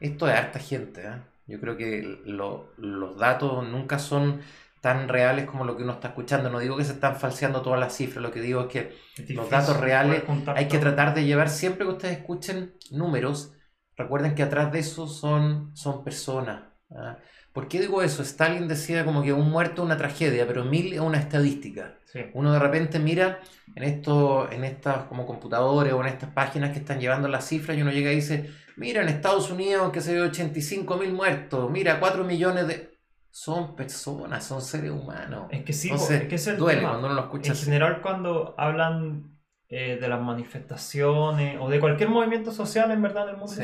Esto 0.00 0.28
es 0.28 0.34
harta 0.34 0.58
gente. 0.58 1.02
¿eh? 1.02 1.22
Yo 1.46 1.60
creo 1.60 1.76
que 1.76 2.20
los 2.24 3.18
datos 3.18 3.68
nunca 3.68 3.98
son 3.98 4.40
tan 4.80 5.08
reales 5.08 5.46
como 5.46 5.64
lo 5.64 5.76
que 5.76 5.82
uno 5.82 5.94
está 5.94 6.08
escuchando. 6.08 6.50
No 6.50 6.58
digo 6.58 6.76
que 6.76 6.84
se 6.84 6.92
están 6.92 7.16
falseando 7.16 7.62
todas 7.62 7.80
las 7.80 7.96
cifras, 7.96 8.22
lo 8.22 8.30
que 8.30 8.40
digo 8.40 8.62
es 8.62 8.66
que 8.66 8.96
los 9.34 9.50
datos 9.50 9.80
reales 9.80 10.22
hay 10.54 10.68
que 10.68 10.78
tratar 10.78 11.14
de 11.14 11.24
llevar 11.24 11.48
siempre 11.48 11.84
que 11.86 11.92
ustedes 11.92 12.18
escuchen 12.18 12.74
números. 12.90 13.52
Recuerden 13.96 14.34
que 14.34 14.42
atrás 14.42 14.70
de 14.72 14.80
eso 14.80 15.06
son, 15.06 15.74
son 15.74 16.04
personas. 16.04 16.64
¿ah? 16.90 17.18
¿Por 17.56 17.68
qué 17.68 17.80
digo 17.80 18.02
eso? 18.02 18.20
Stalin 18.22 18.68
decía 18.68 19.02
como 19.06 19.22
que 19.22 19.32
un 19.32 19.48
muerto 19.48 19.80
es 19.80 19.86
una 19.86 19.96
tragedia, 19.96 20.46
pero 20.46 20.62
mil 20.62 20.92
es 20.92 21.00
una 21.00 21.16
estadística. 21.16 21.94
Uno 22.34 22.52
de 22.52 22.58
repente 22.58 22.98
mira 22.98 23.40
en, 23.74 23.82
esto, 23.82 24.52
en 24.52 24.62
estas 24.62 25.04
como 25.04 25.24
computadores 25.24 25.94
o 25.94 26.02
en 26.02 26.08
estas 26.08 26.28
páginas 26.28 26.72
que 26.72 26.80
están 26.80 27.00
llevando 27.00 27.28
las 27.28 27.48
cifras 27.48 27.78
y 27.78 27.80
uno 27.80 27.92
llega 27.92 28.12
y 28.12 28.16
dice, 28.16 28.50
mira, 28.76 29.00
en 29.00 29.08
Estados 29.08 29.50
Unidos 29.50 29.90
que 29.90 30.02
se 30.02 30.12
ve 30.12 30.20
85 30.20 30.98
mil 30.98 31.14
muertos, 31.14 31.70
mira, 31.70 31.98
4 31.98 32.24
millones 32.24 32.68
de... 32.68 32.94
Son 33.30 33.74
personas, 33.74 34.44
son 34.44 34.60
seres 34.60 34.90
humanos. 34.90 35.46
Es 35.50 35.64
que 35.64 35.72
sí, 35.72 35.90
es 35.90 36.28
que 36.28 36.34
es 36.34 36.46
el 36.48 36.58
duele 36.58 36.82
cuando 36.82 37.06
uno 37.06 37.14
lo 37.14 37.22
escucha. 37.22 37.52
En 37.52 37.58
general 37.58 38.02
cuando 38.02 38.54
hablan 38.58 39.34
eh, 39.70 39.96
de 39.98 40.08
las 40.08 40.20
manifestaciones 40.20 41.56
o 41.58 41.70
de 41.70 41.80
cualquier 41.80 42.10
movimiento 42.10 42.52
social 42.52 42.90
en 42.90 43.00
verdad 43.00 43.30
en 43.30 43.34
el 43.36 43.36
mundo, 43.38 43.62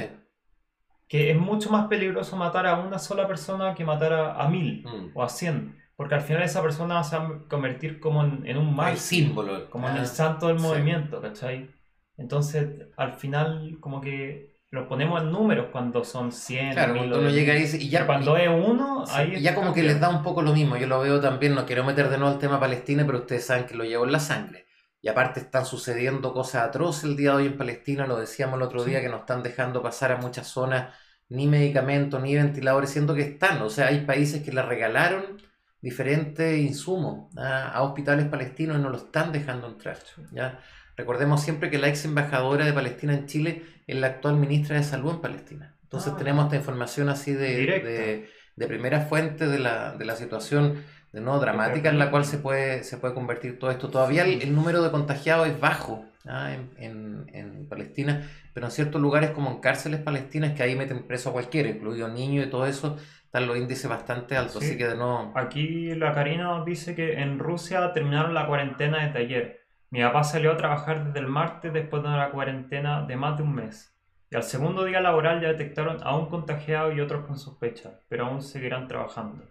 que 1.13 1.31
es 1.31 1.37
mucho 1.37 1.69
más 1.69 1.89
peligroso 1.89 2.39
matar 2.39 2.67
a 2.67 2.81
una 2.81 2.99
sola 2.99 3.29
persona 3.29 3.75
que 3.75 3.85
matar 3.85 4.15
a, 4.15 4.49
mil 4.49 4.83
mm. 4.83 5.11
o 5.13 5.23
a 5.23 5.29
cien. 5.29 5.77
Porque 5.95 6.15
al 6.15 6.23
final 6.23 6.43
esa 6.43 6.63
persona 6.63 7.05
se 7.05 7.19
va 7.19 7.25
a 7.25 7.49
convertir 7.51 8.01
como 8.01 8.25
en, 8.25 8.57
un 8.57 8.75
mal. 8.75 8.97
símbolo. 8.97 9.69
Como 9.69 9.91
en 9.91 9.97
el 9.97 10.05
ah, 10.05 10.07
santo 10.07 10.47
del 10.47 10.59
movimiento, 10.59 11.21
¿cachai? 11.21 11.69
Entonces, 12.17 12.87
al 12.97 13.13
final, 13.13 13.77
como 13.79 14.01
que 14.01 14.57
lo 14.71 14.89
ponemos 14.89 15.21
en 15.21 15.31
números 15.31 15.67
cuando 15.71 16.03
son 16.03 16.33
100. 16.33 16.73
Claro, 16.73 16.97
cuando 16.97 17.19
uno 17.19 17.29
llega 17.29 17.59
y, 17.59 17.65
y 17.65 17.91
ya. 17.91 18.07
Cuando 18.07 18.39
es 18.39 18.49
uno, 18.49 19.05
ahí. 19.11 19.39
Ya 19.43 19.55
como 19.55 19.75
que 19.75 19.83
les 19.83 20.01
da 20.01 20.09
un 20.09 20.23
poco 20.23 20.41
lo 20.41 20.55
mismo. 20.55 20.79
Yo 20.79 20.87
lo 20.87 20.99
veo 21.03 21.21
también, 21.21 21.55
no 21.55 21.67
quiero 21.67 21.85
meter 21.85 22.09
de 22.09 22.17
nuevo 22.17 22.33
el 22.33 22.41
tema 22.41 22.59
Palestina, 22.59 23.05
pero 23.05 23.19
ustedes 23.19 23.45
saben 23.45 23.67
que 23.67 23.75
lo 23.75 23.85
llevo 23.85 24.07
en 24.07 24.13
la 24.13 24.21
sangre. 24.21 24.65
Y 25.03 25.09
aparte 25.09 25.41
están 25.41 25.67
sucediendo 25.67 26.33
cosas 26.33 26.63
atroces 26.63 27.05
el 27.05 27.19
día 27.19 27.33
de 27.33 27.37
hoy 27.37 27.47
en 27.49 27.59
Palestina, 27.59 28.07
lo 28.07 28.17
decíamos 28.17 28.57
el 28.57 28.63
otro 28.63 28.83
día, 28.83 29.03
que 29.03 29.11
nos 29.11 29.21
están 29.21 29.43
dejando 29.43 29.83
pasar 29.83 30.13
a 30.13 30.17
muchas 30.17 30.47
zonas 30.47 31.02
ni 31.33 31.47
medicamentos, 31.47 32.23
ni 32.23 32.35
ventiladores, 32.35 32.91
siendo 32.91 33.15
que 33.15 33.23
están. 33.23 33.63
O 33.63 33.71
sea, 33.71 33.89
hay 33.89 34.05
países 34.05 34.43
que 34.43 34.53
le 34.53 34.63
regalaron 34.63 35.41
diferentes 35.81 36.59
insumos 36.59 37.35
a 37.37 37.83
hospitales 37.83 38.27
palestinos 38.27 38.79
y 38.79 38.83
no 38.83 38.91
lo 38.91 38.99
están 38.99 39.33
dejando 39.33 39.67
entrar. 39.67 39.97
¿ya? 40.31 40.61
Recordemos 40.97 41.43
siempre 41.43 41.71
que 41.71 41.79
la 41.79 41.89
ex 41.89 42.05
embajadora 42.05 42.65
de 42.65 42.73
Palestina 42.73 43.15
en 43.15 43.27
Chile 43.27 43.65
es 43.87 43.97
la 43.97 44.09
actual 44.09 44.37
ministra 44.37 44.77
de 44.77 44.85
Salud 44.85 45.13
en 45.13 45.21
Palestina. 45.21 45.75
Entonces 45.83 46.13
ah. 46.15 46.19
tenemos 46.19 46.45
esta 46.45 46.57
información 46.57 47.09
así 47.09 47.33
de, 47.33 48.29
de, 48.57 48.67
primera 48.69 49.01
fuente 49.01 49.49
de 49.49 49.59
la, 49.59 49.97
de 49.97 50.05
la 50.05 50.17
situación 50.17 50.85
de 51.13 51.21
no 51.21 51.39
dramática 51.41 51.89
en 51.89 51.99
la 51.99 52.11
cual 52.11 52.25
se 52.25 52.39
puede, 52.39 52.85
se 52.85 52.99
puede 52.99 53.15
convertir 53.15 53.59
todo 53.59 53.71
esto. 53.71 53.91
Todavía 53.91 54.25
el, 54.25 54.55
número 54.55 54.83
de 54.83 54.91
contagiados 54.91 55.49
es 55.49 55.59
bajo 55.59 56.05
en, 56.25 56.71
en, 56.79 57.27
en, 57.33 57.69
Palestina, 57.69 58.31
pero 58.53 58.67
en 58.67 58.73
ciertos 58.73 59.01
lugares 59.01 59.31
como 59.31 59.51
en 59.51 59.61
cárceles 59.61 60.01
palestinas 60.01 60.53
que 60.53 60.63
ahí 60.63 60.77
meten 60.77 61.07
preso 61.07 61.31
a 61.31 61.33
cualquiera, 61.33 61.69
incluido 61.69 62.09
niños 62.09 62.47
y 62.47 62.51
todo 62.51 62.67
eso, 62.67 62.97
están 63.25 63.47
los 63.47 63.57
índices 63.57 63.89
bastante 63.89 64.37
altos, 64.37 64.63
así 64.63 64.77
que 64.77 64.87
de 64.87 64.97
nuevo... 64.97 65.33
Aquí 65.35 65.95
la 65.95 66.13
Karina 66.13 66.63
dice 66.65 66.95
que 66.95 67.15
en 67.15 67.39
Rusia 67.39 67.93
terminaron 67.93 68.35
la 68.35 68.47
cuarentena 68.47 69.07
desde 69.07 69.19
ayer. 69.21 69.61
Mi 69.91 70.03
papá 70.03 70.25
salió 70.25 70.53
a 70.53 70.57
trabajar 70.57 71.07
desde 71.07 71.21
el 71.21 71.27
martes 71.27 71.73
después 71.73 72.03
de 72.03 72.09
una 72.11 72.31
cuarentena 72.31 73.07
de 73.07 73.17
más 73.17 73.37
de 73.37 73.43
un 73.43 73.55
mes. 73.55 73.97
Y 74.31 74.37
al 74.37 74.43
segundo 74.43 74.85
día 74.85 75.01
laboral 75.01 75.41
ya 75.41 75.49
detectaron 75.49 75.99
a 76.03 76.17
un 76.17 76.31
contagiado 76.31 76.93
y 76.93 77.01
otros 77.01 77.27
con 77.27 77.39
sospecha, 77.39 78.01
pero 78.09 78.27
aún 78.27 78.41
seguirán 78.41 78.89
trabajando. 78.89 79.45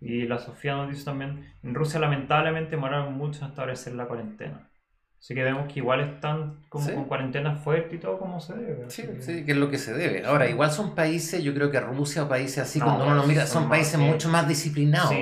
Y 0.00 0.26
la 0.26 0.38
Sofía 0.38 0.76
nos 0.76 0.88
dice 0.88 1.04
también, 1.04 1.52
en 1.62 1.74
Rusia 1.74 1.98
lamentablemente 1.98 2.72
demoraron 2.72 3.14
mucho 3.14 3.44
en 3.44 3.50
establecer 3.50 3.94
la 3.94 4.06
cuarentena. 4.06 4.70
Así 5.20 5.34
que 5.34 5.42
vemos 5.42 5.72
que 5.72 5.80
igual 5.80 6.00
están 6.00 6.64
como 6.68 6.94
con 6.94 7.04
cuarentena 7.06 7.56
fuerte 7.56 7.96
y 7.96 7.98
todo 7.98 8.18
como 8.18 8.40
se 8.40 8.54
debe. 8.54 8.88
Sí, 8.88 9.02
sí, 9.20 9.44
que 9.44 9.52
es 9.52 9.58
lo 9.58 9.68
que 9.68 9.78
se 9.78 9.92
debe. 9.92 10.24
Ahora, 10.24 10.48
igual 10.48 10.70
son 10.70 10.94
países, 10.94 11.42
yo 11.42 11.52
creo 11.54 11.70
que 11.70 11.80
Rusia 11.80 12.22
o 12.22 12.28
países 12.28 12.58
así, 12.58 12.80
cuando 12.80 13.04
uno 13.04 13.16
lo 13.16 13.24
mira, 13.24 13.46
son, 13.46 13.68
países 13.68 13.98
mucho 13.98 14.28
más 14.28 14.46
disciplinados. 14.46 15.12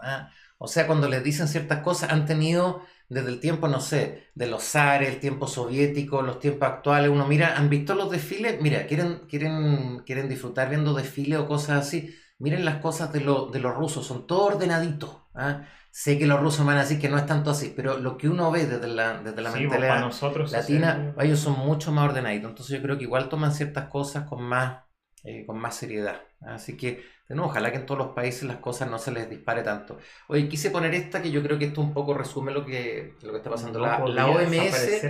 ¿ah? 0.00 0.30
O 0.56 0.68
sea, 0.68 0.86
cuando 0.86 1.08
les 1.08 1.22
dicen 1.22 1.48
ciertas 1.48 1.80
cosas, 1.80 2.10
han 2.10 2.24
tenido 2.24 2.82
desde 3.12 3.28
el 3.28 3.40
tiempo, 3.40 3.68
no 3.68 3.80
sé, 3.80 4.30
de 4.34 4.46
los 4.46 4.62
zares, 4.64 5.10
el 5.10 5.20
tiempo 5.20 5.46
soviético, 5.46 6.22
los 6.22 6.38
tiempos 6.40 6.66
actuales, 6.68 7.10
uno 7.10 7.26
mira, 7.26 7.56
han 7.58 7.68
visto 7.68 7.94
los 7.94 8.10
desfiles, 8.10 8.60
mira, 8.62 8.86
quieren, 8.86 9.20
quieren, 9.28 10.02
quieren 10.06 10.30
disfrutar 10.30 10.70
viendo 10.70 10.94
desfiles 10.94 11.38
o 11.38 11.46
cosas 11.46 11.86
así, 11.86 12.14
miren 12.38 12.64
las 12.64 12.76
cosas 12.76 13.12
de, 13.12 13.20
de 13.20 13.60
los 13.60 13.74
rusos, 13.74 14.06
son 14.06 14.26
todo 14.26 14.46
ordenaditos. 14.46 15.18
¿ah? 15.34 15.66
Sé 15.94 16.18
que 16.18 16.26
los 16.26 16.40
rusos 16.40 16.64
van 16.64 16.78
a 16.78 16.80
decir 16.80 16.98
que 16.98 17.10
no 17.10 17.18
es 17.18 17.26
tanto 17.26 17.50
así, 17.50 17.70
pero 17.76 17.98
lo 17.98 18.16
que 18.16 18.26
uno 18.26 18.50
ve 18.50 18.64
desde 18.64 18.88
la, 18.88 19.18
desde 19.18 19.42
la 19.42 19.50
pues, 19.50 19.60
mentalidad 19.60 20.00
nosotros 20.00 20.50
latina, 20.50 21.14
ellos 21.20 21.38
son 21.38 21.58
mucho 21.58 21.92
más 21.92 22.08
ordenaditos. 22.08 22.48
Entonces 22.48 22.78
yo 22.78 22.82
creo 22.82 22.96
que 22.96 23.04
igual 23.04 23.28
toman 23.28 23.52
ciertas 23.52 23.90
cosas 23.90 24.26
con 24.26 24.42
más, 24.42 24.84
eh, 25.22 25.44
con 25.44 25.58
más 25.58 25.76
seriedad. 25.76 26.22
Así 26.40 26.78
que, 26.78 27.04
de 27.28 27.34
nuevo, 27.34 27.50
ojalá 27.50 27.70
que 27.70 27.76
en 27.76 27.84
todos 27.84 27.98
los 27.98 28.14
países 28.14 28.44
las 28.44 28.56
cosas 28.56 28.90
no 28.90 28.98
se 28.98 29.12
les 29.12 29.28
dispare 29.28 29.62
tanto. 29.62 29.98
Oye, 30.28 30.48
quise 30.48 30.70
poner 30.70 30.94
esta 30.94 31.20
que 31.20 31.30
yo 31.30 31.42
creo 31.42 31.58
que 31.58 31.66
esto 31.66 31.82
un 31.82 31.92
poco 31.92 32.14
resume 32.14 32.52
lo 32.52 32.64
que, 32.64 33.12
lo 33.20 33.32
que 33.32 33.36
está 33.36 33.50
pasando. 33.50 33.78
la, 33.78 33.98
la, 33.98 34.28
OMS, 34.28 35.04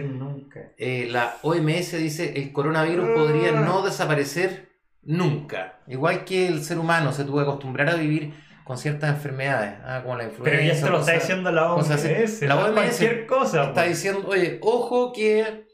eh, 0.78 1.06
la 1.08 1.36
OMS 1.42 1.92
dice 1.92 2.32
el 2.40 2.50
coronavirus 2.50 3.08
podría 3.14 3.52
no 3.52 3.82
desaparecer 3.82 4.72
nunca. 5.02 5.78
Igual 5.86 6.24
que 6.24 6.48
el 6.48 6.64
ser 6.64 6.80
humano 6.80 7.12
se 7.12 7.24
tuvo 7.24 7.36
que 7.36 7.42
acostumbrar 7.44 7.88
a 7.88 7.94
vivir 7.94 8.34
con 8.64 8.78
ciertas 8.78 9.10
enfermedades, 9.10 9.74
ah, 9.84 10.00
como 10.02 10.16
la 10.16 10.24
influenza. 10.24 10.50
Pero 10.50 10.62
ya 10.62 10.74
se 10.74 10.90
lo 10.90 11.00
está 11.00 11.12
diciendo 11.12 11.50
la 11.50 11.72
OMS. 11.72 12.42
La 12.42 12.56
OMS 12.56 12.72
cualquier 12.72 13.26
cosa. 13.26 13.64
Está 13.64 13.82
diciendo, 13.84 14.28
oye, 14.28 14.58
ojo 14.62 15.12
que 15.12 15.66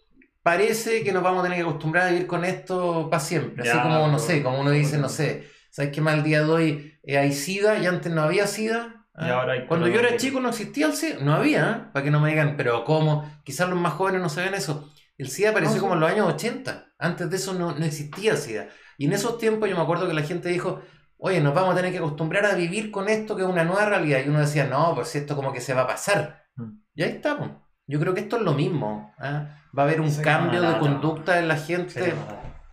parece 0.42 1.04
que 1.04 1.12
nos 1.12 1.22
vamos 1.22 1.40
a 1.40 1.42
tener 1.42 1.58
que 1.58 1.68
acostumbrar 1.68 2.06
a 2.06 2.10
vivir 2.10 2.26
con 2.26 2.44
esto 2.44 3.10
para 3.10 3.20
siempre. 3.20 3.68
Así 3.68 3.78
como, 3.78 4.08
no 4.08 4.18
sé, 4.18 4.42
como 4.42 4.60
uno 4.60 4.70
dice, 4.70 4.96
no 4.98 5.08
sé, 5.08 5.46
¿sabes 5.70 5.92
qué 5.92 6.00
mal 6.00 6.22
día 6.22 6.42
de 6.42 6.50
hoy 6.50 6.98
eh, 7.02 7.18
hay 7.18 7.32
SIDA 7.32 7.78
y 7.78 7.86
antes 7.86 8.10
no 8.10 8.22
había 8.22 8.46
SIDA? 8.46 9.06
Ah, 9.14 9.44
Cuando 9.66 9.88
yo 9.88 9.98
era 9.98 10.16
chico 10.16 10.40
no 10.40 10.48
existía 10.48 10.86
el 10.86 10.94
SIDA, 10.94 11.18
no 11.20 11.34
había, 11.34 11.70
¿eh? 11.70 11.90
para 11.92 12.04
que 12.04 12.10
no 12.10 12.20
me 12.20 12.30
digan, 12.30 12.56
pero 12.56 12.84
¿cómo? 12.84 13.30
Quizás 13.44 13.68
los 13.68 13.78
más 13.78 13.94
jóvenes 13.94 14.22
no 14.22 14.28
saben 14.28 14.54
eso. 14.54 14.90
El 15.18 15.28
SIDA 15.28 15.50
apareció 15.50 15.80
como 15.80 15.94
en 15.94 16.00
los 16.00 16.10
años 16.10 16.32
80, 16.32 16.92
antes 16.98 17.28
de 17.28 17.36
eso 17.36 17.52
no, 17.52 17.74
no 17.74 17.84
existía 17.84 18.36
SIDA. 18.36 18.68
Y 18.96 19.06
en 19.06 19.12
esos 19.12 19.38
tiempos 19.38 19.68
yo 19.68 19.76
me 19.76 19.82
acuerdo 19.82 20.06
que 20.06 20.14
la 20.14 20.22
gente 20.22 20.48
dijo, 20.48 20.80
oye, 21.18 21.40
nos 21.40 21.54
vamos 21.54 21.72
a 21.72 21.76
tener 21.76 21.92
que 21.92 21.98
acostumbrar 21.98 22.46
a 22.46 22.54
vivir 22.54 22.90
con 22.90 23.08
esto 23.08 23.36
que 23.36 23.42
es 23.42 23.48
una 23.48 23.64
nueva 23.64 23.84
realidad. 23.86 24.20
Y 24.24 24.28
uno 24.28 24.40
decía, 24.40 24.66
no, 24.66 24.94
pues 24.94 25.14
esto 25.14 25.36
como 25.36 25.52
que 25.52 25.60
se 25.60 25.74
va 25.74 25.82
a 25.82 25.86
pasar. 25.86 26.44
Mm. 26.56 26.78
Y 26.94 27.02
ahí 27.02 27.10
estamos. 27.10 27.50
Yo 27.86 27.98
creo 27.98 28.14
que 28.14 28.20
esto 28.20 28.36
es 28.36 28.42
lo 28.42 28.54
mismo. 28.54 29.14
¿ah? 29.18 29.58
Va 29.76 29.82
a 29.82 29.86
haber 29.86 30.00
un 30.00 30.14
cambio 30.16 30.62
de 30.62 30.78
conducta 30.78 31.38
en 31.38 31.48
la 31.48 31.56
gente. 31.56 32.14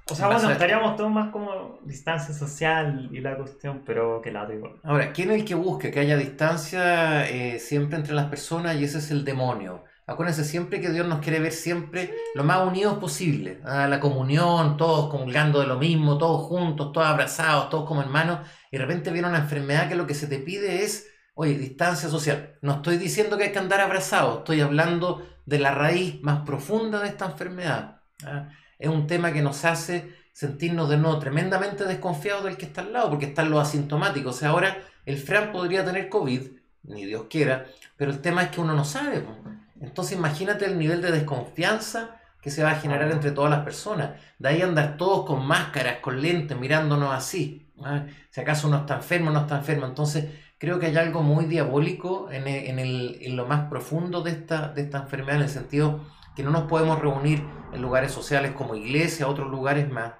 O 0.09 0.13
sea, 0.13 0.27
bueno, 0.27 0.51
estaríamos 0.51 0.95
todos 0.95 1.09
más 1.09 1.31
como 1.31 1.79
distancia 1.83 2.33
social 2.33 3.09
y 3.11 3.21
la 3.21 3.35
cuestión, 3.37 3.81
pero 3.83 4.21
que 4.21 4.31
la 4.31 4.45
digo. 4.45 4.79
Ahora, 4.83 5.11
¿quién 5.11 5.31
es 5.31 5.39
el 5.39 5.45
que 5.45 5.55
busque 5.55 5.89
que 5.89 5.99
haya 5.99 6.15
distancia 6.15 7.27
eh, 7.27 7.57
siempre 7.57 7.97
entre 7.97 8.13
las 8.13 8.27
personas? 8.27 8.75
Y 8.75 8.83
ese 8.83 8.99
es 8.99 9.09
el 9.09 9.25
demonio. 9.25 9.83
Acuérdense 10.07 10.43
siempre 10.43 10.79
que 10.79 10.91
Dios 10.91 11.07
nos 11.07 11.19
quiere 11.19 11.39
ver 11.39 11.51
siempre 11.51 12.13
lo 12.35 12.43
más 12.43 12.65
unidos 12.65 12.97
posible. 12.99 13.59
La 13.63 13.99
comunión, 13.99 14.77
todos 14.77 15.09
comulgando 15.09 15.59
de 15.59 15.67
lo 15.67 15.77
mismo, 15.77 16.17
todos 16.17 16.47
juntos, 16.47 16.91
todos 16.91 17.07
abrazados, 17.07 17.69
todos 17.69 17.87
como 17.87 18.01
hermanos. 18.01 18.47
Y 18.71 18.77
de 18.77 18.83
repente 18.83 19.11
viene 19.11 19.27
una 19.27 19.39
enfermedad 19.39 19.89
que 19.89 19.95
lo 19.95 20.05
que 20.05 20.13
se 20.13 20.27
te 20.27 20.37
pide 20.37 20.83
es, 20.83 21.07
oye, 21.33 21.57
distancia 21.57 22.07
social. 22.09 22.57
No 22.61 22.75
estoy 22.75 22.97
diciendo 22.97 23.37
que 23.37 23.45
hay 23.45 23.51
que 23.51 23.59
andar 23.59 23.81
abrazados, 23.81 24.39
estoy 24.39 24.61
hablando 24.61 25.27
de 25.45 25.59
la 25.59 25.71
raíz 25.71 26.21
más 26.21 26.45
profunda 26.45 26.99
de 26.99 27.09
esta 27.09 27.25
enfermedad. 27.25 28.01
¿ah? 28.25 28.49
es 28.79 28.89
un 28.89 29.07
tema 29.07 29.31
que 29.31 29.41
nos 29.41 29.65
hace 29.65 30.13
sentirnos 30.33 30.89
de 30.89 30.97
nuevo 30.97 31.17
tremendamente 31.19 31.85
desconfiados 31.85 32.43
del 32.43 32.57
que 32.57 32.65
está 32.65 32.81
al 32.81 32.93
lado, 32.93 33.09
porque 33.09 33.27
están 33.27 33.49
los 33.49 33.61
asintomáticos. 33.61 34.35
O 34.35 34.39
sea, 34.39 34.49
ahora 34.49 34.77
el 35.05 35.17
Fran 35.17 35.51
podría 35.51 35.85
tener 35.85 36.09
COVID, 36.09 36.41
ni 36.83 37.05
Dios 37.05 37.25
quiera, 37.29 37.65
pero 37.95 38.11
el 38.11 38.21
tema 38.21 38.43
es 38.43 38.49
que 38.49 38.61
uno 38.61 38.73
no 38.73 38.85
sabe. 38.85 39.23
Entonces 39.81 40.17
imagínate 40.17 40.65
el 40.65 40.77
nivel 40.77 41.01
de 41.01 41.11
desconfianza 41.11 42.21
que 42.41 42.51
se 42.51 42.63
va 42.63 42.71
a 42.71 42.79
generar 42.79 43.11
entre 43.11 43.31
todas 43.31 43.49
las 43.49 43.63
personas. 43.63 44.21
De 44.37 44.49
ahí 44.49 44.61
andar 44.61 44.97
todos 44.97 45.25
con 45.25 45.45
máscaras, 45.45 45.97
con 45.97 46.21
lentes, 46.21 46.57
mirándonos 46.57 47.13
así. 47.13 47.73
Si 48.29 48.41
acaso 48.41 48.67
uno 48.67 48.77
está 48.77 48.95
enfermo, 48.95 49.31
no 49.31 49.41
está 49.41 49.57
enfermo. 49.57 49.85
Entonces 49.85 50.25
creo 50.57 50.79
que 50.79 50.85
hay 50.85 50.97
algo 50.97 51.21
muy 51.21 51.45
diabólico 51.45 52.29
en, 52.31 52.47
en, 52.47 53.35
lo 53.35 53.45
más 53.45 53.69
profundo 53.69 54.21
de 54.21 54.31
esta, 54.31 54.69
de 54.69 54.83
esta 54.83 54.99
enfermedad, 54.99 55.37
en 55.37 55.43
el 55.43 55.49
sentido 55.49 56.05
que 56.35 56.43
no 56.43 56.51
nos 56.51 56.63
podemos 56.63 56.99
reunir 56.99 57.43
en 57.73 57.81
lugares 57.81 58.11
sociales 58.11 58.51
como 58.51 58.75
iglesia, 58.75 59.27
otros 59.27 59.49
lugares 59.49 59.89
más, 59.89 60.13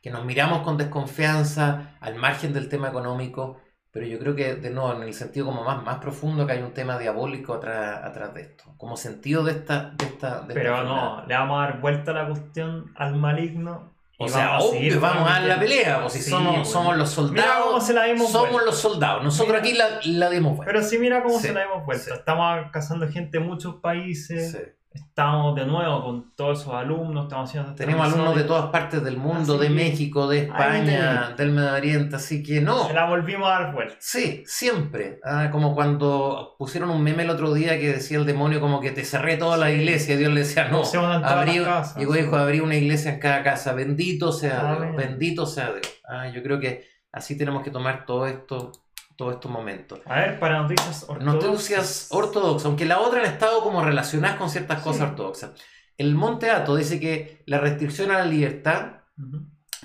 que 0.00 0.10
nos 0.10 0.24
miramos 0.24 0.62
con 0.62 0.76
desconfianza 0.76 1.96
al 2.00 2.14
margen 2.16 2.52
del 2.52 2.68
tema 2.68 2.88
económico, 2.88 3.60
pero 3.94 4.06
yo 4.06 4.18
creo 4.18 4.34
que 4.34 4.56
de 4.56 4.70
nuevo 4.70 4.92
en 4.92 5.04
el 5.04 5.14
sentido 5.14 5.46
como 5.46 5.62
más, 5.62 5.80
más 5.84 5.98
profundo 5.98 6.44
que 6.44 6.52
hay 6.54 6.62
un 6.62 6.74
tema 6.74 6.98
diabólico 6.98 7.54
atrás, 7.54 8.00
atrás 8.02 8.34
de 8.34 8.42
esto, 8.42 8.64
como 8.76 8.96
sentido 8.96 9.44
de 9.44 9.52
esta... 9.52 9.92
De 9.96 10.04
esta 10.06 10.44
pero 10.48 10.82
no, 10.82 11.24
le 11.24 11.34
vamos 11.34 11.62
a 11.62 11.66
dar 11.68 11.80
vuelta 11.80 12.10
a 12.10 12.14
la 12.14 12.26
cuestión 12.26 12.92
al 12.96 13.14
maligno 13.14 13.94
o 14.16 14.28
sea, 14.28 14.58
obvio, 14.58 15.00
vamos 15.00 15.28
a 15.28 15.34
dar 15.34 15.42
la 15.42 15.58
pelea, 15.58 16.00
pues, 16.00 16.14
si 16.14 16.22
somos, 16.22 16.56
pues. 16.56 16.68
somos 16.68 16.96
los 16.96 17.10
soldados. 17.10 17.84
somos 18.30 18.64
los 18.64 18.78
soldados. 18.78 19.24
Nosotros 19.24 19.58
aquí 19.58 19.72
la, 19.74 20.00
la 20.04 20.30
dimos 20.30 20.56
vuelta. 20.56 20.72
Pero 20.72 20.84
sí, 20.84 20.98
mira 20.98 21.22
cómo 21.22 21.38
se 21.40 21.52
la 21.52 21.62
dimos 21.62 21.84
vuelta. 21.84 22.14
Estamos 22.14 22.70
cazando 22.72 23.08
gente 23.08 23.38
en 23.38 23.46
muchos 23.46 23.76
países. 23.76 24.56
Estamos 24.94 25.56
de 25.56 25.66
nuevo 25.66 26.04
con 26.04 26.34
todos 26.36 26.60
esos 26.60 26.72
alumnos, 26.72 27.24
estamos 27.24 27.48
haciendo 27.48 27.74
Tenemos 27.74 28.06
alumnos 28.06 28.36
de 28.36 28.44
todas 28.44 28.70
partes 28.70 29.02
del 29.02 29.16
mundo, 29.16 29.58
de 29.58 29.68
México, 29.68 30.28
de 30.28 30.38
España, 30.44 31.34
del 31.36 31.50
Medio 31.50 31.72
Oriente, 31.72 32.14
así 32.14 32.44
que 32.44 32.60
no. 32.60 32.86
Se 32.86 32.94
la 32.94 33.08
volvimos 33.08 33.48
a 33.48 33.52
dar 33.52 33.72
vuelta. 33.72 33.96
Sí, 33.98 34.44
siempre. 34.46 35.18
Ah, 35.24 35.48
como 35.50 35.74
cuando 35.74 36.54
pusieron 36.58 36.90
un 36.90 37.02
meme 37.02 37.24
el 37.24 37.30
otro 37.30 37.52
día 37.52 37.78
que 37.78 37.92
decía 37.92 38.18
el 38.18 38.26
demonio 38.26 38.60
como 38.60 38.80
que 38.80 38.92
te 38.92 39.04
cerré 39.04 39.36
toda 39.36 39.56
la 39.56 39.72
iglesia, 39.72 40.14
y 40.14 40.18
Dios 40.18 40.32
le 40.32 40.40
decía 40.40 40.68
no. 40.68 40.82
abrí, 41.24 41.60
llegó 41.96 42.12
dijo, 42.14 42.36
abrí 42.36 42.60
una 42.60 42.76
iglesia 42.76 43.14
en 43.14 43.20
cada 43.20 43.42
casa, 43.42 43.72
bendito 43.72 44.30
sea 44.30 44.76
Dios, 44.76 44.96
bendito 44.96 45.44
sea 45.44 45.72
Dios. 45.72 45.92
Ah, 46.08 46.28
yo 46.28 46.40
creo 46.40 46.60
que 46.60 46.86
así 47.10 47.36
tenemos 47.36 47.64
que 47.64 47.72
tomar 47.72 48.06
todo 48.06 48.28
esto 48.28 48.70
todos 49.16 49.34
estos 49.34 49.50
momentos. 49.50 50.00
A 50.06 50.20
ver, 50.20 50.38
para 50.38 50.62
noticias 50.62 51.04
ortodoxas. 51.08 51.50
Noticias 51.50 52.06
ortodoxas, 52.10 52.66
aunque 52.66 52.84
la 52.84 53.00
otra 53.00 53.20
han 53.20 53.26
estado 53.26 53.62
como 53.62 53.82
relacionadas 53.84 54.36
con 54.36 54.50
ciertas 54.50 54.80
cosas 54.82 55.10
ortodoxas. 55.10 55.52
El 55.96 56.14
Monte 56.14 56.50
Ato 56.50 56.74
dice 56.76 56.98
que 56.98 57.42
la 57.46 57.58
restricción 57.58 58.10
a 58.10 58.18
la 58.18 58.26
libertad, 58.26 59.02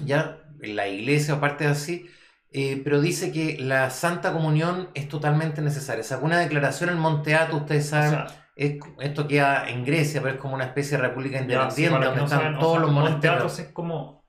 ya 0.03 0.41
en 0.61 0.75
la 0.75 0.87
iglesia 0.87 1.35
o 1.35 1.39
parte 1.39 1.67
así, 1.67 2.09
eh, 2.51 2.81
pero 2.83 2.99
dice 2.99 3.31
que 3.31 3.57
la 3.59 3.91
Santa 3.91 4.33
Comunión 4.33 4.89
es 4.95 5.07
totalmente 5.07 5.61
necesaria. 5.61 6.03
Sacó 6.03 6.25
una 6.25 6.39
declaración 6.39 6.89
en 6.89 6.97
Monte 6.97 7.35
Ato, 7.35 7.57
ustedes 7.57 7.89
saben, 7.89 8.25
esto 8.55 9.27
queda 9.27 9.69
en 9.69 9.85
Grecia, 9.85 10.21
pero 10.21 10.33
es 10.35 10.41
como 10.41 10.55
una 10.55 10.65
especie 10.65 10.97
de 10.97 11.03
república 11.03 11.39
independiente 11.39 12.05
donde 12.05 12.23
están 12.23 12.57
todos 12.57 12.81
los 12.81 12.91
monasterios. 12.91 13.43
Monte 13.43 13.61
es 13.61 13.67
como 13.69 14.25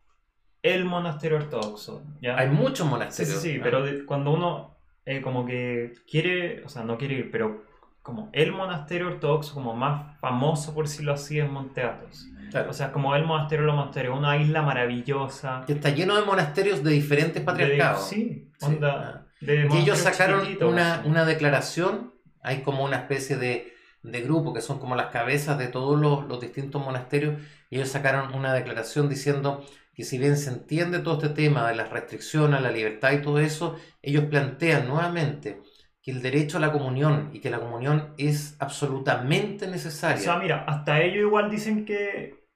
el 0.62 0.84
monasterio 0.84 1.38
ortodoxo. 1.38 2.02
Hay 2.36 2.48
muchos 2.48 2.86
monasterios. 2.86 3.40
Sí, 3.40 3.52
sí, 3.52 3.60
pero 3.62 3.84
cuando 4.06 4.32
uno 4.32 4.69
eh, 5.06 5.20
como 5.22 5.46
que 5.46 5.94
quiere, 6.08 6.62
o 6.64 6.68
sea, 6.68 6.84
no 6.84 6.98
quiere 6.98 7.14
ir, 7.14 7.30
pero 7.30 7.64
como 8.02 8.30
el 8.32 8.52
monasterio 8.52 9.08
ortodoxo 9.08 9.54
como 9.54 9.74
más 9.74 10.18
famoso, 10.20 10.74
por 10.74 10.86
decirlo 10.86 11.12
así, 11.12 11.38
es 11.38 11.48
Monte 11.48 11.82
Athos. 11.82 12.26
O 12.68 12.72
sea, 12.72 12.90
como 12.90 13.14
el 13.14 13.24
monasterio 13.24 13.62
de 13.62 13.66
los 13.68 13.76
monasterios, 13.76 14.18
una 14.18 14.36
isla 14.36 14.62
maravillosa. 14.62 15.62
Que 15.66 15.74
está 15.74 15.90
lleno 15.90 16.16
de 16.16 16.24
monasterios 16.24 16.82
de 16.82 16.90
diferentes 16.90 17.42
patriarcados. 17.42 18.08
sí, 18.08 18.50
onda. 18.60 19.26
y 19.40 19.76
ellos 19.76 19.98
sacaron 19.98 20.48
una, 20.62 21.02
una, 21.04 21.24
declaración, 21.24 22.12
hay 22.42 22.62
como 22.62 22.84
una 22.84 22.96
especie 22.96 23.36
de, 23.36 23.72
de, 24.02 24.20
grupo 24.22 24.52
que 24.52 24.62
son 24.62 24.80
como 24.80 24.96
las 24.96 25.06
cabezas 25.06 25.58
de 25.58 25.68
todos 25.68 26.00
los, 26.00 26.26
los 26.26 26.40
distintos 26.40 26.84
monasterios, 26.84 27.40
y 27.70 27.76
ellos 27.76 27.88
sacaron 27.88 28.34
una 28.34 28.52
declaración 28.52 29.08
diciendo 29.08 29.64
que 30.00 30.06
si 30.06 30.16
bien 30.16 30.38
se 30.38 30.48
entiende 30.48 31.00
todo 31.00 31.22
este 31.22 31.28
tema 31.28 31.68
de 31.68 31.76
las 31.76 31.90
restricciones 31.90 32.58
a 32.58 32.62
la 32.62 32.70
libertad 32.70 33.12
y 33.12 33.20
todo 33.20 33.38
eso, 33.38 33.76
ellos 34.00 34.24
plantean 34.24 34.88
nuevamente 34.88 35.60
que 36.00 36.10
el 36.10 36.22
derecho 36.22 36.56
a 36.56 36.60
la 36.60 36.72
comunión 36.72 37.28
y 37.34 37.40
que 37.40 37.50
la 37.50 37.60
comunión 37.60 38.14
es 38.16 38.56
absolutamente 38.60 39.66
necesaria. 39.66 40.22
O 40.22 40.24
sea, 40.24 40.38
mira, 40.38 40.64
hasta 40.66 41.02
ellos 41.02 41.18
igual 41.18 41.50
dicen 41.50 41.84
que, 41.84 42.46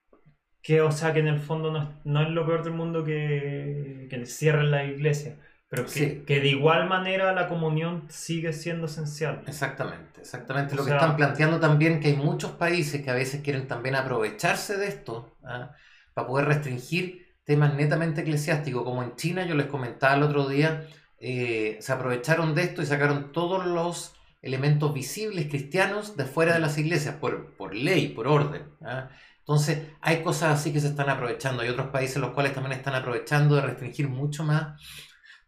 que 0.63 0.81
o 0.81 0.91
sea, 0.91 1.13
que 1.13 1.19
en 1.19 1.29
el 1.29 1.39
fondo 1.39 1.71
no 1.71 2.23
es, 2.23 2.31
lo 2.31 2.47
peor 2.47 2.65
del 2.65 2.73
mundo 2.73 3.05
que, 3.05 4.07
que 4.09 4.25
cierren 4.25 4.71
la 4.71 4.87
iglesia. 4.87 5.37
Pero 5.69 5.85
que, 5.85 6.25
que, 6.25 6.41
de 6.41 6.49
igual 6.49 6.89
manera 6.89 7.35
la 7.35 7.47
comunión 7.47 8.07
sigue 8.09 8.55
siendo 8.55 8.87
esencial. 8.87 9.43
Exactamente, 9.47 10.23
exactamente. 10.23 10.77
lo 10.77 10.85
que 10.87 10.93
están 10.93 11.17
planteando 11.17 11.61
también 11.61 12.01
que 12.01 12.09
hay 12.09 12.17
muchos 12.17 12.53
países 12.53 13.03
que 13.03 13.11
a 13.11 13.15
veces 13.15 13.43
quieren 13.43 13.69
también 13.69 13.97
aprovecharse 13.97 14.79
de 14.79 14.87
esto 14.87 15.37
¿ah? 15.45 15.73
para 16.15 16.27
poder 16.27 16.47
restringir 16.47 17.24
temas 17.45 17.75
netamente 17.75 18.23
eclesiásticos, 18.23 18.85
como 18.85 19.03
en 19.03 19.17
China, 19.17 19.47
yo 19.47 19.55
les 19.55 19.67
comentaba 19.67 20.15
el 20.15 20.23
otro 20.23 20.49
día, 20.49 20.87
eh, 21.19 21.79
se 21.81 21.93
aprovecharon 21.93 22.55
de 22.55 22.63
esto 22.63 22.83
y 22.83 22.87
sacaron 22.87 23.33
todos 23.33 23.67
los 23.67 24.15
elementos 24.43 24.93
visibles 24.93 25.47
cristianos 25.49 26.17
de 26.17 26.25
fuera 26.25 26.55
de 26.55 26.61
las 26.61 26.77
iglesias, 26.77 27.17
por, 27.17 27.55
por 27.57 27.75
ley, 27.75 28.09
por 28.09 28.27
orden. 28.27 28.63
Entonces, 29.39 29.89
hay 30.01 30.23
cosas 30.23 30.59
así 30.59 30.73
que 30.73 30.81
se 30.81 30.89
están 30.89 31.09
aprovechando. 31.09 31.63
Hay 31.63 31.69
otros 31.69 31.89
países 31.89 32.17
los 32.17 32.31
cuales 32.31 32.55
también 32.55 32.73
están 32.73 32.95
aprovechando 32.95 33.57
de 33.57 33.63
restringir 33.63 34.09
mucho 34.09 34.45
más 34.45 34.81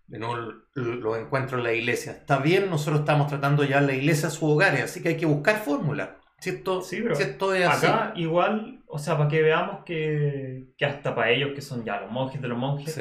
no, 0.08 0.36
los 0.74 1.18
encuentros 1.18 1.58
en 1.58 1.64
la 1.64 1.72
iglesia. 1.72 2.12
Está 2.12 2.38
bien, 2.38 2.70
nosotros 2.70 3.00
estamos 3.00 3.28
tratando 3.28 3.64
ya 3.64 3.80
la 3.80 3.94
iglesia 3.94 4.28
a 4.28 4.30
su 4.30 4.46
hogar, 4.46 4.76
así 4.76 5.02
que 5.02 5.10
hay 5.10 5.16
que 5.16 5.26
buscar 5.26 5.62
fórmulas. 5.64 6.10
¿Cierto? 6.38 6.82
Sí, 6.82 7.02
pero 7.02 7.70
acá 7.70 8.12
igual, 8.14 8.82
o 8.86 8.98
sea, 8.98 9.16
para 9.16 9.28
que 9.28 9.42
veamos 9.42 9.84
que, 9.84 10.68
que, 10.76 10.84
hasta 10.84 11.14
para 11.14 11.30
ellos 11.30 11.52
que 11.54 11.62
son 11.62 11.84
ya 11.84 12.00
los 12.00 12.10
monjes 12.10 12.42
de 12.42 12.48
los 12.48 12.58
monjes, 12.58 12.96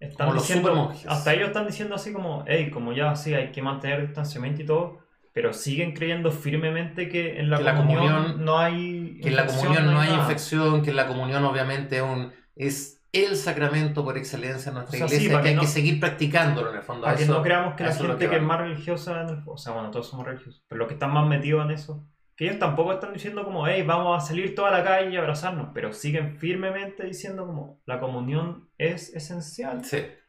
están 0.00 0.32
diciendo, 0.32 0.92
hasta 1.06 1.34
ellos 1.34 1.48
están 1.48 1.66
diciendo 1.66 1.94
así 1.94 2.12
como, 2.12 2.42
hey, 2.46 2.70
como 2.70 2.92
ya 2.92 3.14
sí, 3.14 3.34
hay 3.34 3.52
que 3.52 3.60
mantener 3.60 4.06
distanciamiento 4.06 4.62
y 4.62 4.66
todo, 4.66 4.98
pero 5.32 5.52
siguen 5.52 5.92
creyendo 5.92 6.32
firmemente 6.32 7.08
que 7.08 7.38
en 7.38 7.50
la, 7.50 7.76
comunión, 7.76 8.44
no 8.44 8.58
hay 8.58 9.20
que 9.22 9.28
en 9.28 9.36
la 9.36 9.46
comunión 9.46 9.86
no 9.86 10.00
hay, 10.00 10.12
infección, 10.14 10.82
que 10.82 10.90
en 10.90 10.96
la 10.96 11.06
comunión 11.06 11.44
obviamente 11.44 11.98
es, 11.98 12.02
un, 12.02 12.32
es 12.56 13.02
el 13.12 13.36
sacramento 13.36 14.04
por 14.04 14.16
excelencia 14.16 14.70
en 14.70 14.76
nuestra 14.76 14.96
iglesia, 14.96 15.42
que, 15.42 15.48
hay 15.48 15.56
que 15.58 15.66
seguir 15.66 16.00
practicándolo 16.00 16.70
en 16.70 16.76
el 16.76 16.82
fondo. 16.82 17.04
Para 17.04 17.16
que 17.16 17.26
no 17.26 17.42
creamos 17.42 17.74
que 17.74 17.84
la 17.84 17.92
gente 17.92 18.28
que, 18.28 18.36
es 18.36 18.42
más 18.42 18.58
religiosa, 18.58 19.42
o 19.46 19.58
sea, 19.58 19.72
bueno, 19.72 19.90
todos 19.90 20.08
somos 20.08 20.26
religiosos, 20.26 20.64
pero 20.66 20.78
los 20.78 20.88
que 20.88 20.94
están 20.94 21.12
más 21.12 21.28
metidos 21.28 21.64
en 21.66 21.72
eso, 21.72 22.06
que 22.40 22.46
ellos 22.46 22.58
tampoco 22.58 22.94
están 22.94 23.12
diciendo 23.12 23.44
como, 23.44 23.68
hey, 23.68 23.82
vamos 23.86 24.16
a 24.16 24.26
salir 24.26 24.54
toda 24.54 24.70
la 24.70 24.82
calle 24.82 25.10
y 25.10 25.16
abrazarnos, 25.18 25.72
pero 25.74 25.92
siguen 25.92 26.38
firmemente 26.38 27.04
diciendo 27.04 27.46
como, 27.46 27.82
la 27.84 28.00
comunión 28.00 28.70
es 28.78 29.14
esencial 29.14 29.82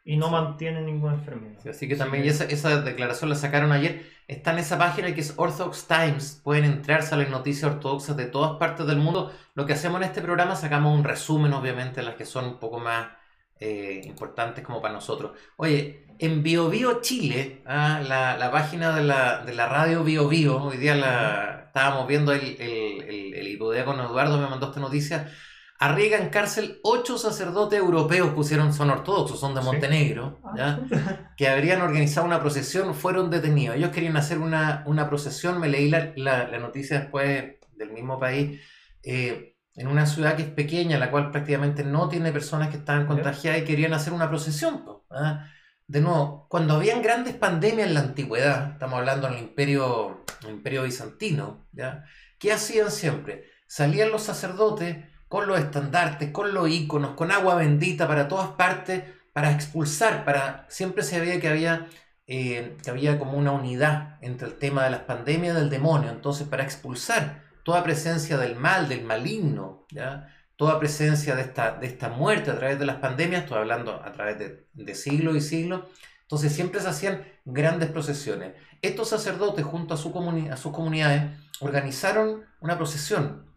y 0.04 0.18
no 0.18 0.30
mantienen 0.30 0.88
ninguna 0.88 1.14
enfermedad. 1.14 1.66
así 1.70 1.88
que 1.88 1.96
también 1.96 2.26
esa, 2.26 2.44
esa, 2.44 2.82
declaración 2.82 3.30
la 3.30 3.38
sacaron 3.38 3.72
ayer. 3.72 4.06
Está 4.28 4.52
en 4.52 4.60
esa 4.60 4.78
página 4.78 5.16
que 5.16 5.22
es 5.22 5.36
Orthodox 5.38 5.88
Times. 5.88 6.42
Pueden 6.44 6.66
entrar, 6.66 7.04
salen 7.04 7.32
noticias 7.32 7.72
ortodoxas 7.72 8.18
de 8.18 8.26
todas 8.26 8.58
partes 8.58 8.86
del 8.88 8.98
mundo. 8.98 9.32
Lo 9.54 9.66
que 9.66 9.72
hacemos 9.72 10.02
en 10.02 10.08
este 10.08 10.22
programa, 10.22 10.58
sacamos 10.58 10.94
un 10.94 11.06
resumen, 11.06 11.54
obviamente, 11.54 12.04
las 12.04 12.16
que 12.16 12.26
son 12.26 12.44
un 12.44 12.60
poco 12.60 12.78
más 12.78 13.08
eh, 13.58 14.02
importantes 14.04 14.66
como 14.66 14.82
para 14.82 14.96
nosotros. 14.96 15.32
Oye, 15.56 16.08
en 16.20 16.44
BioBio 16.44 17.00
Chile, 17.00 17.62
ah, 17.66 18.02
la, 18.06 18.36
la, 18.38 18.52
página 18.52 18.94
de 18.94 19.04
la, 19.06 19.46
de 19.46 19.54
la 19.54 19.70
radio 19.70 20.04
BioBio, 20.04 20.62
hoy 20.62 20.76
día 20.76 20.94
la 20.96 21.61
estábamos 21.72 22.06
viendo 22.06 22.34
el, 22.34 22.58
el, 22.60 23.34
el, 23.34 23.48
el 23.48 23.86
con 23.86 24.00
Eduardo, 24.00 24.38
me 24.38 24.50
mandó 24.50 24.68
esta 24.68 24.82
noticia, 24.82 25.32
arriesga 25.80 26.18
en 26.18 26.30
cárcel 26.30 26.80
ocho 26.84 27.18
sacerdotes 27.18 27.80
europeos, 27.80 28.34
pusieron, 28.34 28.74
son 28.74 28.90
ortodoxos, 28.90 29.40
son 29.40 29.56
de 29.56 29.62
Montenegro, 29.62 30.38
ah, 30.60 30.80
que 31.38 31.48
habrían 31.48 31.82
organizado 31.82 32.28
una 32.28 32.42
procesión, 32.42 32.94
fueron 32.94 33.30
detenidos. 33.30 33.78
Ellos 33.78 33.92
querían 33.92 34.18
hacer 34.18 34.40
una, 34.40 34.84
una 34.86 35.08
procesión, 35.08 35.62
me 35.62 35.70
leí 35.70 35.90
la, 35.90 36.12
la, 36.18 36.60
noticia 36.60 37.00
después 37.00 37.56
del 37.78 37.92
mismo 37.92 38.20
país, 38.20 38.60
eh, 39.02 39.56
en 39.74 39.88
una 39.88 40.06
ciudad 40.06 40.36
que 40.36 40.44
es 40.44 40.50
pequeña, 40.50 41.00
la 41.00 41.10
cual 41.10 41.32
prácticamente 41.32 41.86
no 41.86 42.10
tiene 42.10 42.34
personas 42.34 42.68
que 42.68 42.78
estaban 42.78 43.08
contagiadas 43.08 43.62
y 43.62 43.64
querían 43.64 43.94
hacer 43.94 44.12
una 44.12 44.28
procesión. 44.28 44.84
¿ah? 45.10 45.48
De 45.92 46.00
nuevo, 46.00 46.48
cuando 46.48 46.76
habían 46.76 47.02
grandes 47.02 47.36
pandemias 47.36 47.86
en 47.86 47.96
la 47.96 48.00
antigüedad, 48.00 48.72
estamos 48.72 49.00
hablando 49.00 49.28
en 49.28 49.34
el 49.34 49.40
imperio, 49.40 50.24
el 50.44 50.52
imperio 50.52 50.84
bizantino, 50.84 51.68
¿ya? 51.74 52.06
¿qué 52.40 52.54
hacían 52.54 52.90
siempre? 52.92 53.50
Salían 53.68 54.10
los 54.10 54.24
sacerdotes, 54.24 54.96
con 55.28 55.48
los 55.48 55.60
estandartes, 55.60 56.32
con 56.32 56.54
los 56.54 56.70
iconos, 56.70 57.16
con 57.16 57.30
agua 57.30 57.56
bendita 57.56 58.08
para 58.08 58.30
todas 58.30 58.52
partes, 58.52 59.04
para 59.34 59.52
expulsar, 59.52 60.24
para 60.24 60.66
siempre 60.70 61.04
se 61.04 61.20
veía 61.20 61.42
que 61.42 61.50
había, 61.50 61.88
eh, 62.26 62.78
que 62.82 62.90
había 62.90 63.20
como 63.20 63.38
una 63.38 63.52
unidad 63.52 64.18
entre 64.22 64.48
el 64.48 64.58
tema 64.58 64.86
de 64.86 64.92
las 64.92 65.02
pandemias 65.02 65.58
y 65.58 65.60
del 65.60 65.70
demonio, 65.70 66.10
entonces 66.10 66.48
para 66.48 66.64
expulsar 66.64 67.44
toda 67.66 67.84
presencia 67.84 68.38
del 68.38 68.56
mal, 68.56 68.88
del 68.88 69.04
maligno, 69.04 69.88
¿ya? 69.92 70.30
Toda 70.62 70.78
presencia 70.78 71.36
de 71.36 71.42
esta, 71.42 71.72
de 71.72 71.88
esta 71.88 72.10
muerte 72.10 72.52
a 72.52 72.56
través 72.56 72.78
de 72.78 72.86
las 72.86 72.98
pandemias, 72.98 73.42
estoy 73.42 73.58
hablando 73.58 74.00
a 74.06 74.12
través 74.12 74.38
de, 74.38 74.68
de 74.74 74.94
siglos 74.94 75.36
y 75.36 75.42
siglos, 75.42 75.86
entonces 76.22 76.54
siempre 76.54 76.80
se 76.80 76.88
hacían 76.88 77.24
grandes 77.46 77.90
procesiones. 77.90 78.54
Estos 78.84 79.10
sacerdotes 79.10 79.66
junto 79.66 79.96
a, 79.96 79.98
su 79.98 80.10
a 80.52 80.58
sus 80.58 80.72
comunidades 80.72 81.32
organizaron 81.62 82.44
una 82.60 82.78
procesión. 82.78 83.48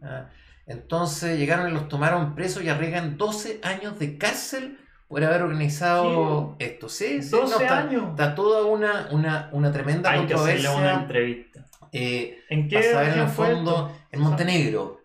Entonces 0.67 1.39
llegaron 1.39 1.69
y 1.69 1.75
los 1.75 1.91
tomaron 1.91 2.35
presos 2.35 2.63
y 2.63 2.71
arriesgan 2.71 3.19
12 3.19 3.61
años 3.63 3.99
de 3.99 4.17
cárcel 4.17 4.79
por 5.07 5.23
haber 5.23 5.43
organizado 5.43 6.57
esto. 6.59 6.89
Sí, 6.89 7.23
sí, 7.23 7.29
12 7.29 7.69
años. 7.69 8.05
Está 8.13 8.35
toda 8.35 8.65
una, 8.65 9.09
una, 9.11 9.51
una 9.53 9.71
tremenda 9.71 10.11
Hay 10.11 10.21
controversia. 10.21 10.71
Que 10.71 10.77
una 10.77 10.95
entrevista. 11.03 11.67
Eh, 11.93 12.39
¿En 12.49 12.67
qué 12.67 12.93
en 12.93 13.19
el 13.19 13.29
fondo, 13.29 13.95
en 14.11 14.21
Montenegro. 14.23 15.04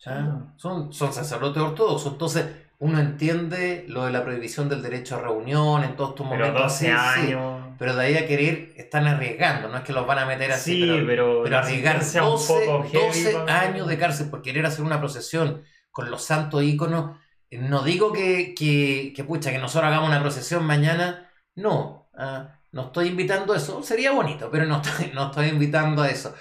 Son, 0.00 0.92
son 0.92 1.12
sacerdotes 1.12 1.62
ortodoxos. 1.62 2.12
Entonces, 2.12 2.46
uno 2.80 2.98
entiende 2.98 3.84
lo 3.88 4.06
de 4.06 4.12
la 4.12 4.24
prohibición 4.24 4.70
del 4.70 4.80
derecho 4.80 5.16
a 5.16 5.20
reunión 5.20 5.84
en 5.84 5.96
todos 5.96 6.10
estos 6.10 6.26
momentos. 6.26 6.50
Pero 6.50 6.62
12 6.62 6.92
años. 6.92 7.74
pero 7.78 7.94
de 7.94 8.06
ahí 8.06 8.16
a 8.16 8.26
querer, 8.26 8.72
están 8.76 9.06
arriesgando, 9.06 9.68
no 9.68 9.76
es 9.76 9.84
que 9.84 9.92
los 9.92 10.06
van 10.06 10.18
a 10.18 10.24
meter 10.24 10.50
así, 10.50 11.02
pero, 11.06 11.42
pero, 11.44 11.58
arriesgar 11.58 12.00
12, 12.00 13.36
años 13.48 13.86
de 13.86 13.98
cárcel 13.98 14.30
por 14.30 14.40
querer 14.40 14.64
hacer 14.64 14.82
una 14.82 14.98
procesión 14.98 15.62
con 15.90 16.10
los 16.10 16.24
santos 16.24 16.62
íconos. 16.62 17.18
No 17.50 17.82
digo 17.82 18.12
que, 18.12 18.54
que, 18.54 19.12
que 19.14 19.24
pucha, 19.24 19.50
que 19.50 19.58
nosotros 19.58 19.88
hagamos 19.88 20.08
una 20.08 20.22
procesión 20.22 20.64
mañana, 20.64 21.30
no, 21.54 22.08
ah, 22.16 22.60
no 22.72 22.86
estoy 22.86 23.08
invitando 23.08 23.52
a 23.52 23.58
eso, 23.58 23.82
sería 23.82 24.12
bonito, 24.12 24.48
pero 24.50 24.64
no 24.64 24.80
estoy, 24.80 25.10
no 25.14 25.26
estoy 25.26 25.48
invitando 25.48 26.02
a 26.02 26.08
eso. 26.08 26.34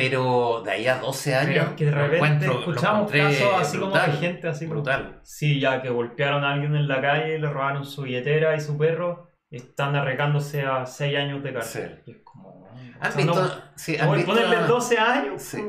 Pero 0.00 0.62
de 0.64 0.70
ahí 0.70 0.86
a 0.86 0.98
12 0.98 1.34
años. 1.34 1.68
que 1.76 1.86
de 1.86 1.90
repente 1.90 2.46
escuchamos 2.46 3.10
casos 3.10 3.48
así 3.60 3.78
como 3.78 3.94
de 3.94 4.12
gente 4.12 4.48
así. 4.48 4.66
Brutal. 4.66 5.20
Sí, 5.22 5.60
ya 5.60 5.82
que 5.82 5.90
golpearon 5.90 6.44
a 6.44 6.52
alguien 6.52 6.76
en 6.76 6.88
la 6.88 7.00
calle, 7.00 7.38
le 7.38 7.48
robaron 7.48 7.84
su 7.84 8.02
billetera 8.02 8.54
y 8.56 8.60
su 8.60 8.76
perro, 8.78 9.30
y 9.50 9.56
están 9.56 9.96
arreglándose 9.96 10.62
a 10.62 10.86
6 10.86 11.16
años 11.16 11.42
de 11.42 11.52
cárcel. 11.52 12.02
Y 12.06 12.12
es 12.12 12.16
como. 12.22 12.68
¿Han 13.00 13.16
visto? 13.16 13.62
sí, 13.76 13.96
¿han 13.96 14.12
visto? 14.12 14.32
ponerle 14.32 14.56
12 14.66 14.98
años. 14.98 15.42
Sí. 15.42 15.64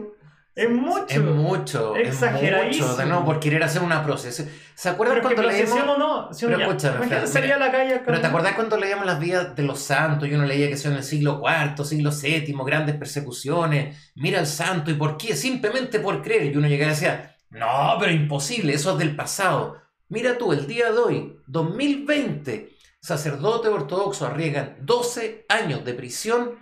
Es 0.60 0.70
mucho. 0.70 1.06
Es 1.08 1.22
mucho. 1.22 1.96
Exageradísimo. 1.96 2.86
Es 2.86 2.92
mucho, 2.92 3.02
de 3.02 3.06
nuevo, 3.06 3.24
por 3.24 3.40
querer 3.40 3.64
hacer 3.64 3.82
una 3.82 4.04
procesión. 4.04 4.50
¿Se 4.76 4.90
acuerdan 4.90 5.22
cuando 5.22 5.44
leíamos? 5.44 5.80
o 5.80 5.98
no? 5.98 6.30
pero 6.38 6.60
escúchame, 6.60 7.28
salía 7.28 7.56
a 7.56 7.60
la 7.60 7.72
calle 7.72 8.02
Pero 8.06 8.20
¿te 8.20 8.28
acordás 8.28 8.56
cuando 8.56 8.76
leíamos 8.76 9.06
las 9.06 9.20
vidas 9.22 9.56
de 9.56 9.64
los 9.64 9.80
santos? 9.80 10.28
Y 10.28 10.34
uno 10.34 10.46
leía 10.46 10.68
que 10.68 10.76
son 10.76 10.92
en 10.92 10.98
el 10.98 11.04
siglo 11.06 11.42
IV, 11.42 11.86
siglo 11.86 12.12
VII, 12.12 12.54
grandes 12.66 12.96
persecuciones. 12.98 14.12
Mira 14.16 14.40
al 14.40 14.48
santo, 14.48 14.92
¿y 14.92 14.96
por 14.96 15.16
qué? 15.16 15.34
Simplemente 15.34 16.00
por 16.00 16.22
creer. 16.22 16.54
Y 16.54 16.58
uno 16.58 16.68
llegaba 16.68 16.92
y 16.92 16.96
decía, 16.96 17.38
no, 17.52 17.96
pero 17.98 18.12
imposible, 18.12 18.74
eso 18.74 18.92
es 18.92 18.98
del 18.98 19.16
pasado. 19.16 19.78
Mira 20.10 20.38
tú, 20.38 20.52
el 20.52 20.68
día 20.68 20.92
de 20.92 20.98
hoy, 20.98 21.38
2020, 21.48 22.76
sacerdotes 23.00 23.72
ortodoxos 23.72 24.28
arriesgan 24.30 24.76
12 24.82 25.46
años 25.48 25.86
de 25.86 25.94
prisión 25.94 26.60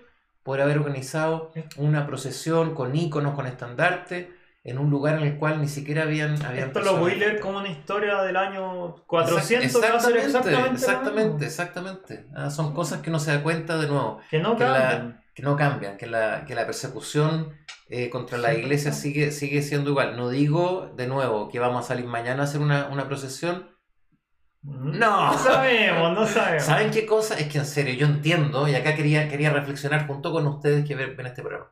por 0.48 0.62
haber 0.62 0.78
organizado 0.78 1.52
una 1.76 2.08
procesión 2.08 2.74
con 2.74 2.96
íconos, 2.96 3.36
con 3.36 3.48
estandarte, 3.48 4.32
en 4.64 4.78
un 4.78 4.90
lugar 4.90 5.18
en 5.18 5.24
el 5.24 5.38
cual 5.38 5.60
ni 5.60 5.68
siquiera 5.68 6.04
habían... 6.04 6.42
habían 6.42 6.70
Esto 6.70 6.80
lo 6.80 6.96
voy 7.00 7.12
a 7.12 7.16
leer 7.16 7.42
como 7.42 7.58
una 7.58 7.68
historia 7.68 8.22
del 8.22 8.38
año 8.38 8.96
400. 9.08 9.76
Exactamente, 9.76 10.26
exactamente, 10.26 10.74
exactamente, 10.74 11.46
exactamente. 11.46 12.26
Ah, 12.34 12.50
son 12.50 12.74
cosas 12.74 13.02
que 13.02 13.10
uno 13.10 13.20
se 13.20 13.34
da 13.34 13.44
cuenta 13.44 13.78
de 13.78 13.88
nuevo. 13.88 14.22
Que 14.32 14.40
no 14.40 14.56
cambian. 14.56 15.22
que 15.34 15.44
no 15.44 15.58
cambian, 15.58 15.98
que 15.98 16.08
la, 16.08 16.46
que 16.46 16.56
la 16.56 16.66
persecución 16.66 17.54
eh, 17.90 18.10
contra 18.10 18.38
la 18.38 18.54
iglesia 18.54 18.94
sigue, 18.94 19.32
sigue 19.32 19.62
siendo 19.62 19.90
igual. 19.90 20.16
No 20.16 20.30
digo, 20.30 20.94
de 20.96 21.08
nuevo, 21.08 21.50
que 21.50 21.60
vamos 21.60 21.84
a 21.84 21.88
salir 21.90 22.06
mañana 22.06 22.44
a 22.44 22.46
hacer 22.46 22.62
una, 22.62 22.88
una 22.88 23.06
procesión, 23.10 23.68
no. 24.68 25.32
No 25.32 25.38
sabemos, 25.38 26.14
no 26.14 26.28
sabemos. 26.28 26.64
¿Saben 26.64 26.92
qué 26.92 27.06
cosa? 27.06 27.40
Es 27.40 27.48
que 27.48 27.58
en 27.58 27.66
serio, 27.66 27.94
yo 27.94 28.06
entiendo, 28.06 28.68
y 28.68 28.76
acá 28.76 28.96
quería, 28.96 29.30
quería 29.30 29.50
reflexionar 29.50 30.08
junto 30.08 30.32
con 30.34 30.46
ustedes 30.46 30.86
que 30.86 30.94
ven, 30.96 31.16
este 31.26 31.42
programa. 31.42 31.72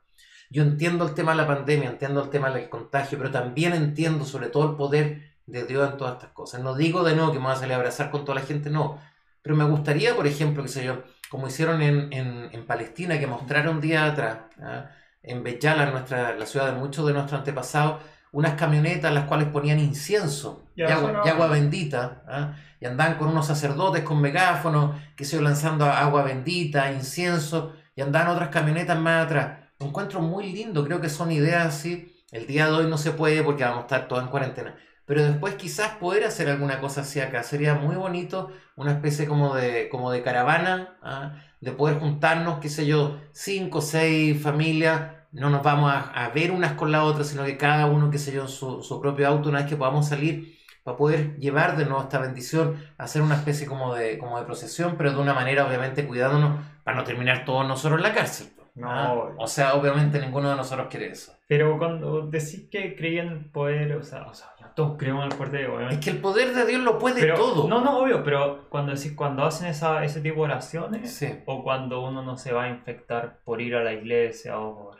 Yo 0.49 0.63
entiendo 0.63 1.05
el 1.05 1.13
tema 1.13 1.31
de 1.31 1.37
la 1.37 1.47
pandemia, 1.47 1.89
entiendo 1.89 2.23
el 2.23 2.29
tema 2.29 2.51
del 2.51 2.69
contagio, 2.69 3.17
pero 3.17 3.31
también 3.31 3.73
entiendo 3.73 4.23
sobre 4.23 4.47
todo 4.47 4.71
el 4.71 4.75
poder 4.77 5.33
de 5.45 5.65
Dios 5.65 5.91
en 5.91 5.97
todas 5.97 6.13
estas 6.13 6.29
cosas. 6.29 6.61
No 6.61 6.73
digo 6.75 7.03
de 7.03 7.15
nuevo 7.15 7.33
que 7.33 7.39
me 7.39 7.45
voy 7.45 7.53
a 7.53 7.57
salir 7.57 7.73
a 7.73 7.77
abrazar 7.77 8.11
con 8.11 8.23
toda 8.23 8.39
la 8.39 8.45
gente, 8.45 8.69
no. 8.69 8.99
Pero 9.41 9.57
me 9.57 9.65
gustaría, 9.65 10.15
por 10.15 10.25
ejemplo, 10.25 10.63
qué 10.63 10.69
sé 10.69 10.85
yo, 10.85 11.03
como 11.29 11.47
hicieron 11.47 11.81
en, 11.81 12.13
en, 12.13 12.49
en 12.51 12.65
Palestina, 12.65 13.19
que 13.19 13.27
mostraron 13.27 13.81
día 13.81 14.05
atrás, 14.05 14.37
¿ah? 14.61 14.85
en 15.21 15.43
Beyala, 15.43 15.87
nuestra, 15.87 16.35
la 16.35 16.45
ciudad 16.45 16.67
de 16.67 16.79
muchos 16.79 17.05
de 17.05 17.13
nuestros 17.13 17.39
antepasados, 17.39 18.01
unas 18.31 18.53
camionetas 18.53 19.13
las 19.13 19.25
cuales 19.25 19.47
ponían 19.49 19.79
incienso 19.79 20.65
y, 20.75 20.83
agua, 20.83 21.47
bendita. 21.47 22.23
¿ah? 22.27 22.53
Y 22.85 22.87
andaban 22.87 23.17
con 23.17 23.29
unos 23.29 23.47
sacerdotes 23.47 24.03
con 24.03 24.21
megáfonos 24.21 24.95
que 25.15 25.25
se 25.25 25.41
lanzando 25.41 25.85
agua 25.85 26.21
bendita, 26.21 26.91
incienso, 26.91 27.73
y 27.95 28.01
andaban 28.01 28.27
otras 28.27 28.49
camionetas 28.49 28.99
más 28.99 29.25
atrás. 29.25 29.59
Lo 29.79 29.87
encuentro 29.87 30.21
muy 30.21 30.53
lindo, 30.53 30.85
creo 30.85 31.01
que 31.01 31.09
son 31.09 31.31
ideas 31.31 31.65
así. 31.65 32.15
El 32.31 32.45
día 32.45 32.67
de 32.67 32.73
hoy 32.73 32.85
no 32.87 32.99
se 32.99 33.09
puede 33.09 33.41
porque 33.41 33.63
vamos 33.63 33.79
a 33.79 33.81
estar 33.81 34.07
todos 34.07 34.21
en 34.21 34.29
cuarentena. 34.29 34.75
Pero 35.07 35.23
después 35.23 35.55
quizás 35.55 35.95
poder 35.95 36.25
hacer 36.25 36.47
alguna 36.47 36.79
cosa 36.79 37.01
así 37.01 37.19
acá. 37.19 37.41
Sería 37.41 37.73
muy 37.73 37.95
bonito, 37.95 38.51
una 38.75 38.91
especie 38.91 39.25
como 39.25 39.55
de, 39.55 39.89
como 39.89 40.11
de 40.11 40.21
caravana, 40.21 40.99
¿ah? 41.01 41.41
de 41.61 41.71
poder 41.71 41.97
juntarnos, 41.97 42.59
qué 42.59 42.69
sé 42.69 42.85
yo, 42.85 43.19
cinco 43.31 43.81
seis 43.81 44.39
familias. 44.39 45.11
No 45.31 45.49
nos 45.49 45.63
vamos 45.63 45.91
a, 45.91 46.29
ver 46.35 46.51
unas 46.51 46.73
con 46.73 46.91
la 46.91 47.03
otra, 47.03 47.23
sino 47.23 47.43
que 47.45 47.57
cada 47.57 47.87
uno, 47.87 48.11
qué 48.11 48.19
sé 48.19 48.31
yo, 48.31 48.43
en 48.43 48.47
su 48.47 48.99
propio 49.01 49.27
auto, 49.27 49.49
una 49.49 49.61
vez 49.61 49.67
que 49.67 49.75
podamos 49.75 50.07
salir 50.07 50.55
para 50.85 50.97
poder 50.97 51.35
llevar 51.37 51.77
de 51.77 51.85
nuevo 51.85 52.03
esta 52.03 52.19
bendición, 52.19 52.77
hacer 52.99 53.23
una 53.23 53.35
especie 53.35 53.65
como 53.65 53.95
de, 53.95 54.19
como 54.19 54.37
de 54.37 54.45
procesión, 54.45 54.93
pero 54.97 55.11
de 55.11 55.17
una 55.19 55.33
manera 55.33 55.65
obviamente 55.65 56.05
cuidándonos 56.05 56.63
para 56.83 56.95
no 56.95 57.03
terminar 57.03 57.43
todos 57.43 57.67
nosotros 57.67 57.97
en 57.97 58.03
la 58.03 58.13
cárcel. 58.13 58.49
No, 58.75 58.91
¿ah? 58.91 59.33
o 59.37 59.47
sea, 59.47 59.73
obviamente 59.73 60.19
ninguno 60.19 60.49
de 60.49 60.55
nosotros 60.55 60.87
quiere 60.89 61.07
eso. 61.07 61.33
Pero 61.47 61.79
cuando 61.79 62.27
decís 62.27 62.67
que 62.69 62.95
creían 62.95 63.49
poder, 63.51 63.95
o 63.95 64.03
sea, 64.03 64.27
o 64.27 64.33
sea 64.33 64.53
todos 64.75 64.97
creemos 64.97 65.25
en 65.25 65.31
el 65.31 65.37
poder 65.37 65.51
de 65.53 65.57
Dios, 65.59 65.69
obviamente. 65.69 65.95
Es 65.95 66.01
que 66.05 66.11
el 66.11 66.17
poder 66.21 66.53
de 66.53 66.65
Dios 66.65 66.81
lo 66.83 66.99
puede 66.99 67.33
todo. 67.33 67.67
No, 67.67 67.81
no, 67.81 67.99
obvio, 67.99 68.23
pero 68.23 68.69
cuando 68.69 68.93
decís, 68.93 69.13
cuando 69.15 69.43
hacen 69.43 69.67
esa, 69.67 70.03
ese 70.03 70.21
tipo 70.21 70.35
de 70.35 70.51
oraciones, 70.53 71.25
o 71.45 71.63
cuando 71.63 72.05
uno 72.05 72.21
no 72.21 72.37
se 72.37 72.51
va 72.51 72.65
a 72.65 72.69
infectar 72.69 73.39
por 73.43 73.61
ir 73.61 73.75
a 73.75 73.83
la 73.83 73.93
iglesia 73.93 74.59
o 74.59 74.75
por... 74.75 74.97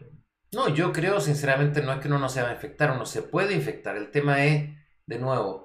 No, 0.54 0.70
yo 0.70 0.94
creo 0.94 1.20
sinceramente 1.20 1.84
no 1.84 1.92
es 1.92 2.00
que 2.00 2.08
uno 2.08 2.18
no 2.18 2.30
se 2.30 2.42
va 2.42 2.50
a 2.50 2.54
infectar, 2.54 2.92
uno 2.92 3.06
se 3.06 3.22
puede 3.22 3.54
infectar. 3.54 3.98
El 3.98 4.10
tema 4.10 4.46
es, 4.46 4.70
de 5.06 5.20
nuevo, 5.20 5.65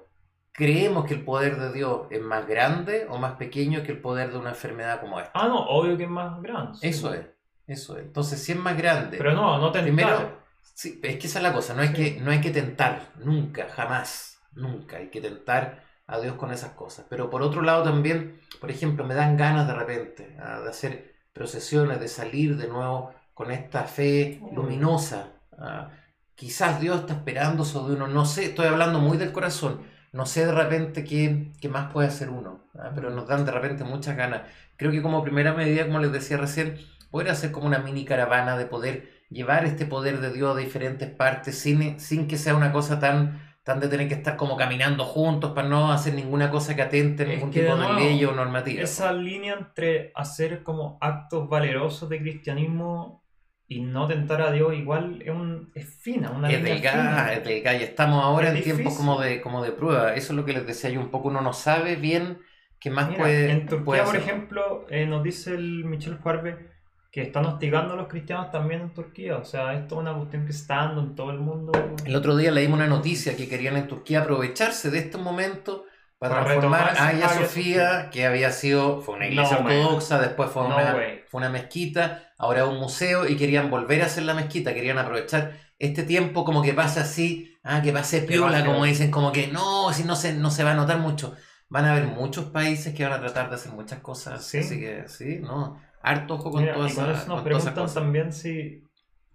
creemos 0.51 1.05
que 1.05 1.15
el 1.15 1.23
poder 1.23 1.57
de 1.57 1.71
Dios 1.71 2.07
es 2.09 2.21
más 2.21 2.47
grande 2.47 3.07
o 3.09 3.17
más 3.17 3.33
pequeño 3.33 3.83
que 3.83 3.93
el 3.93 4.01
poder 4.01 4.31
de 4.31 4.37
una 4.37 4.49
enfermedad 4.49 4.99
como 4.99 5.19
esta. 5.19 5.31
Ah, 5.33 5.47
no, 5.47 5.65
obvio 5.67 5.97
que 5.97 6.03
es 6.03 6.09
más 6.09 6.41
grande. 6.41 6.77
Eso 6.81 7.13
es, 7.13 7.25
eso 7.67 7.97
es. 7.97 8.03
Entonces, 8.03 8.43
si 8.43 8.51
es 8.51 8.57
más 8.57 8.77
grande. 8.77 9.17
Pero 9.17 9.33
no, 9.33 9.57
no 9.57 9.71
tentar. 9.71 9.83
Primero, 9.83 10.39
sí, 10.61 10.99
es 11.01 11.17
que 11.17 11.27
esa 11.27 11.39
es 11.39 11.43
la 11.43 11.53
cosa, 11.53 11.73
no 11.73 11.81
hay, 11.81 11.93
que, 11.93 12.19
no 12.19 12.31
hay 12.31 12.41
que 12.41 12.51
tentar, 12.51 13.11
nunca, 13.19 13.67
jamás, 13.69 14.41
nunca 14.53 14.97
hay 14.97 15.07
que 15.07 15.21
tentar 15.21 15.83
a 16.07 16.19
Dios 16.19 16.35
con 16.35 16.51
esas 16.51 16.73
cosas. 16.73 17.05
Pero 17.09 17.29
por 17.29 17.41
otro 17.41 17.61
lado 17.61 17.83
también, 17.83 18.41
por 18.59 18.69
ejemplo, 18.69 19.05
me 19.05 19.15
dan 19.15 19.37
ganas 19.37 19.67
de 19.67 19.73
repente 19.73 20.37
ah, 20.39 20.59
de 20.59 20.69
hacer 20.69 21.15
procesiones, 21.33 21.99
de 21.99 22.09
salir 22.09 22.57
de 22.57 22.67
nuevo 22.67 23.13
con 23.33 23.51
esta 23.51 23.85
fe 23.85 24.41
luminosa. 24.53 25.31
Ah, 25.57 25.91
quizás 26.35 26.81
Dios 26.81 27.01
está 27.01 27.13
esperando 27.13 27.63
sobre 27.63 27.93
uno, 27.93 28.07
no 28.07 28.25
sé, 28.25 28.45
estoy 28.45 28.67
hablando 28.67 28.99
muy 28.99 29.17
del 29.17 29.31
corazón 29.31 29.89
no 30.11 30.25
sé 30.25 30.45
de 30.45 30.51
repente 30.51 31.03
qué, 31.03 31.51
qué 31.61 31.69
más 31.69 31.91
puede 31.91 32.07
hacer 32.07 32.29
uno, 32.29 32.65
¿ah? 32.77 32.91
pero 32.93 33.09
nos 33.09 33.27
dan 33.27 33.45
de 33.45 33.51
repente 33.51 33.83
muchas 33.83 34.17
ganas. 34.17 34.41
Creo 34.75 34.91
que 34.91 35.01
como 35.01 35.23
primera 35.23 35.53
medida, 35.53 35.85
como 35.85 35.99
les 35.99 36.11
decía 36.11 36.37
recién, 36.37 36.77
poder 37.11 37.29
hacer 37.29 37.51
como 37.51 37.67
una 37.67 37.79
mini 37.79 38.05
caravana 38.05 38.57
de 38.57 38.65
poder 38.65 39.09
llevar 39.29 39.65
este 39.65 39.85
poder 39.85 40.19
de 40.19 40.31
Dios 40.31 40.55
a 40.55 40.59
diferentes 40.59 41.09
partes 41.09 41.57
sin, 41.57 41.99
sin 41.99 42.27
que 42.27 42.37
sea 42.37 42.55
una 42.55 42.71
cosa 42.71 42.99
tan, 42.99 43.55
tan 43.63 43.79
de 43.79 43.87
tener 43.87 44.07
que 44.07 44.15
estar 44.15 44.35
como 44.35 44.57
caminando 44.57 45.05
juntos 45.05 45.51
para 45.51 45.67
no 45.67 45.91
hacer 45.91 46.13
ninguna 46.13 46.51
cosa 46.51 46.75
que 46.75 46.81
atente 46.81 47.25
ningún 47.25 47.51
tipo 47.51 47.75
de, 47.75 47.93
ley 47.93 48.25
o 48.25 48.33
normativa. 48.33 48.81
Esa 48.81 49.13
línea 49.13 49.53
entre 49.53 50.11
hacer 50.15 50.63
como 50.63 50.97
actos 50.99 51.47
valerosos 51.47 52.09
de 52.09 52.19
cristianismo 52.19 53.23
y 53.71 53.79
no 53.79 54.05
tentar 54.05 54.41
a 54.41 54.51
Dios 54.51 54.73
igual 54.73 55.21
es, 55.21 55.29
un, 55.29 55.71
es 55.73 55.85
fina, 55.85 56.31
una 56.31 56.51
es 56.51 56.61
delgada, 56.61 57.31
es 57.31 57.41
delgada 57.45 57.77
y 57.77 57.83
estamos 57.83 58.21
ahora 58.21 58.49
en 58.49 58.61
tiempos 58.61 58.93
como 58.95 59.21
de, 59.21 59.39
como 59.39 59.63
de 59.63 59.71
prueba. 59.71 60.13
Eso 60.13 60.33
es 60.33 60.37
lo 60.37 60.43
que 60.43 60.51
les 60.51 60.67
decía 60.67 60.89
yo, 60.89 60.99
un 60.99 61.09
poco 61.09 61.29
uno 61.29 61.39
no 61.39 61.53
sabe 61.53 61.95
bien 61.95 62.39
qué 62.81 62.89
más 62.89 63.15
puede 63.15 63.49
En 63.49 63.67
Turquía, 63.67 64.03
por 64.03 64.17
ejemplo, 64.17 64.85
eh, 64.89 65.05
nos 65.05 65.23
dice 65.23 65.55
el 65.55 65.85
Michel 65.85 66.17
Farbe 66.17 66.69
que 67.13 67.21
están 67.21 67.45
hostigando 67.45 67.93
a 67.93 67.95
los 67.95 68.09
cristianos 68.09 68.51
también 68.51 68.81
en 68.81 68.93
Turquía. 68.93 69.37
O 69.37 69.45
sea, 69.45 69.73
esto 69.73 69.95
es 69.95 70.01
una 70.01 70.17
cuestión 70.17 70.43
que 70.43 70.51
está 70.51 70.75
dando 70.75 70.99
en 70.99 71.15
todo 71.15 71.31
el 71.31 71.39
mundo. 71.39 71.71
El 72.03 72.15
otro 72.17 72.35
día 72.35 72.51
leímos 72.51 72.77
una 72.77 72.87
noticia 72.87 73.37
que 73.37 73.47
querían 73.47 73.77
en 73.77 73.87
Turquía 73.87 74.23
aprovecharse 74.23 74.91
de 74.91 74.99
este 74.99 75.17
momento 75.17 75.85
para, 76.21 76.45
transformar 76.45 76.89
a 76.95 77.07
Hagia 77.07 77.29
Sofía, 77.29 78.09
que 78.11 78.27
había 78.27 78.51
sido, 78.51 79.01
fue 79.01 79.15
una 79.15 79.25
iglesia 79.25 79.57
ortodoxa, 79.57 80.19
después 80.19 80.51
fue, 80.51 80.67
una, 80.67 80.95
fue 81.27 81.39
una 81.39 81.49
mezquita, 81.49 82.31
ahora 82.37 82.67
un 82.67 82.79
museo 82.79 83.27
y 83.27 83.35
querían 83.37 83.71
volver 83.71 84.03
a 84.03 84.05
hacer 84.05 84.21
la 84.25 84.35
mezquita, 84.35 84.75
querían 84.75 84.99
aprovechar 84.99 85.53
este 85.79 86.03
tiempo 86.03 86.45
como 86.45 86.61
que 86.61 86.75
pase 86.75 86.99
así, 86.99 87.57
ah, 87.63 87.81
que 87.81 87.91
pase 87.91 88.21
piola, 88.21 88.63
como 88.63 88.85
dicen, 88.85 89.09
como 89.09 89.31
que 89.31 89.47
no, 89.47 89.91
si 89.93 90.03
no 90.03 90.15
se, 90.15 90.33
no 90.33 90.51
se 90.51 90.63
va 90.63 90.73
a 90.73 90.75
notar 90.75 90.99
mucho. 90.99 91.35
Van 91.69 91.85
a 91.85 91.93
haber 91.93 92.05
muchos 92.05 92.45
países 92.45 92.93
que 92.93 93.03
van 93.03 93.13
a 93.13 93.19
tratar 93.19 93.49
de 93.49 93.55
hacer 93.55 93.71
muchas 93.71 94.01
cosas, 94.01 94.45
¿Sí? 94.45 94.59
así 94.59 94.79
que 94.79 95.05
sí, 95.07 95.39
¿no? 95.41 95.81
harto 96.03 96.35
ojo 96.35 96.51
con 96.51 96.65
todas 96.71 96.91
esas 96.91 97.27
nos 97.27 97.41
preguntan 97.41 97.93
también 97.93 98.31
si, 98.31 98.87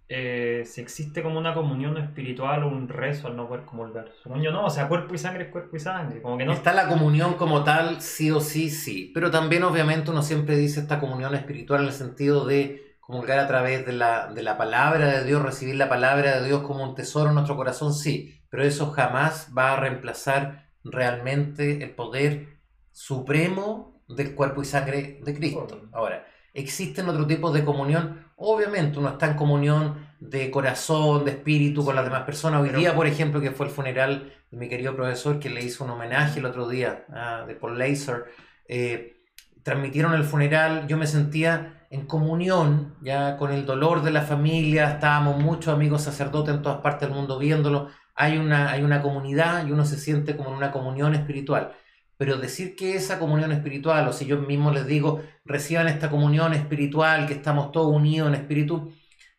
eh, 0.09 0.63
si 0.65 0.79
existe 0.79 1.21
como 1.21 1.37
una 1.37 1.53
comunión 1.53 1.97
espiritual 1.97 2.63
o 2.63 2.69
un 2.69 2.87
rezo 2.87 3.27
al 3.27 3.35
no 3.35 3.47
poder 3.47 3.65
comulgar. 3.65 4.11
Según 4.23 4.41
yo 4.41 4.51
no, 4.51 4.65
o 4.65 4.69
sea, 4.69 4.87
cuerpo 4.87 5.13
y 5.13 5.17
sangre 5.17 5.45
es 5.45 5.49
cuerpo 5.49 5.75
y 5.75 5.79
sangre. 5.79 6.21
Como 6.21 6.37
que 6.37 6.45
no... 6.45 6.53
Está 6.53 6.73
la 6.73 6.87
comunión 6.87 7.33
como 7.33 7.63
tal, 7.63 8.01
sí 8.01 8.31
o 8.31 8.39
sí, 8.39 8.69
sí. 8.69 9.11
Pero 9.13 9.31
también 9.31 9.63
obviamente 9.63 10.11
uno 10.11 10.23
siempre 10.23 10.55
dice 10.55 10.79
esta 10.79 10.99
comunión 10.99 11.35
espiritual 11.35 11.81
en 11.81 11.87
el 11.87 11.93
sentido 11.93 12.45
de 12.45 12.95
comulgar 13.01 13.39
a 13.39 13.47
través 13.47 13.85
de 13.85 13.93
la, 13.93 14.27
de 14.27 14.43
la 14.43 14.57
palabra 14.57 15.07
de 15.07 15.23
Dios, 15.23 15.41
recibir 15.41 15.75
la 15.75 15.89
palabra 15.89 16.39
de 16.39 16.47
Dios 16.47 16.61
como 16.63 16.83
un 16.83 16.95
tesoro 16.95 17.29
en 17.29 17.35
nuestro 17.35 17.55
corazón, 17.55 17.93
sí. 17.93 18.41
Pero 18.49 18.63
eso 18.63 18.91
jamás 18.91 19.51
va 19.57 19.73
a 19.73 19.75
reemplazar 19.77 20.69
realmente 20.83 21.83
el 21.83 21.91
poder 21.91 22.59
supremo 22.91 24.01
del 24.07 24.35
cuerpo 24.35 24.61
y 24.61 24.65
sangre 24.65 25.19
de 25.23 25.33
Cristo. 25.33 25.89
Ahora, 25.91 26.25
existen 26.53 27.09
otros 27.09 27.27
tipos 27.27 27.53
de 27.53 27.63
comunión. 27.63 28.25
Obviamente 28.39 28.99
uno 28.99 29.09
está 29.09 29.31
en 29.31 29.35
comunión 29.35 30.07
de 30.19 30.51
corazón, 30.51 31.25
de 31.25 31.31
espíritu 31.31 31.83
con 31.83 31.95
las 31.95 32.05
demás 32.05 32.21
personas. 32.21 32.61
Hoy 32.61 32.69
día, 32.69 32.95
por 32.95 33.07
ejemplo, 33.07 33.41
que 33.41 33.49
fue 33.49 33.65
el 33.65 33.71
funeral 33.71 34.31
de 34.51 34.57
mi 34.57 34.69
querido 34.69 34.95
profesor 34.95 35.39
que 35.39 35.49
le 35.49 35.63
hizo 35.63 35.83
un 35.83 35.89
homenaje 35.89 36.39
el 36.39 36.45
otro 36.45 36.67
día 36.69 37.03
ah, 37.11 37.45
de 37.47 37.55
Paul 37.55 37.79
Laser, 37.79 38.25
eh, 38.67 39.23
transmitieron 39.63 40.13
el 40.13 40.23
funeral, 40.23 40.85
yo 40.87 40.97
me 40.97 41.07
sentía 41.07 41.87
en 41.89 42.05
comunión 42.05 42.95
ya 43.01 43.37
con 43.37 43.51
el 43.51 43.65
dolor 43.65 44.03
de 44.03 44.11
la 44.11 44.21
familia, 44.21 44.91
estábamos 44.91 45.41
muchos 45.41 45.73
amigos 45.73 46.03
sacerdotes 46.03 46.53
en 46.53 46.61
todas 46.61 46.81
partes 46.81 47.09
del 47.09 47.17
mundo 47.17 47.39
viéndolo, 47.39 47.89
hay 48.13 48.37
una, 48.37 48.71
hay 48.71 48.83
una 48.83 49.01
comunidad 49.01 49.65
y 49.65 49.71
uno 49.71 49.83
se 49.83 49.97
siente 49.97 50.37
como 50.37 50.51
en 50.51 50.57
una 50.57 50.71
comunión 50.71 51.15
espiritual. 51.15 51.73
Pero 52.17 52.37
decir 52.37 52.75
que 52.75 52.95
esa 52.95 53.19
comunión 53.19 53.51
espiritual, 53.51 54.07
o 54.07 54.13
si 54.13 54.25
yo 54.25 54.39
mismo 54.39 54.71
les 54.71 54.87
digo, 54.87 55.21
reciban 55.45 55.87
esta 55.87 56.09
comunión 56.09 56.53
espiritual, 56.53 57.27
que 57.27 57.33
estamos 57.33 57.71
todos 57.71 57.95
unidos 57.95 58.29
en 58.29 58.35
espíritu, 58.35 58.91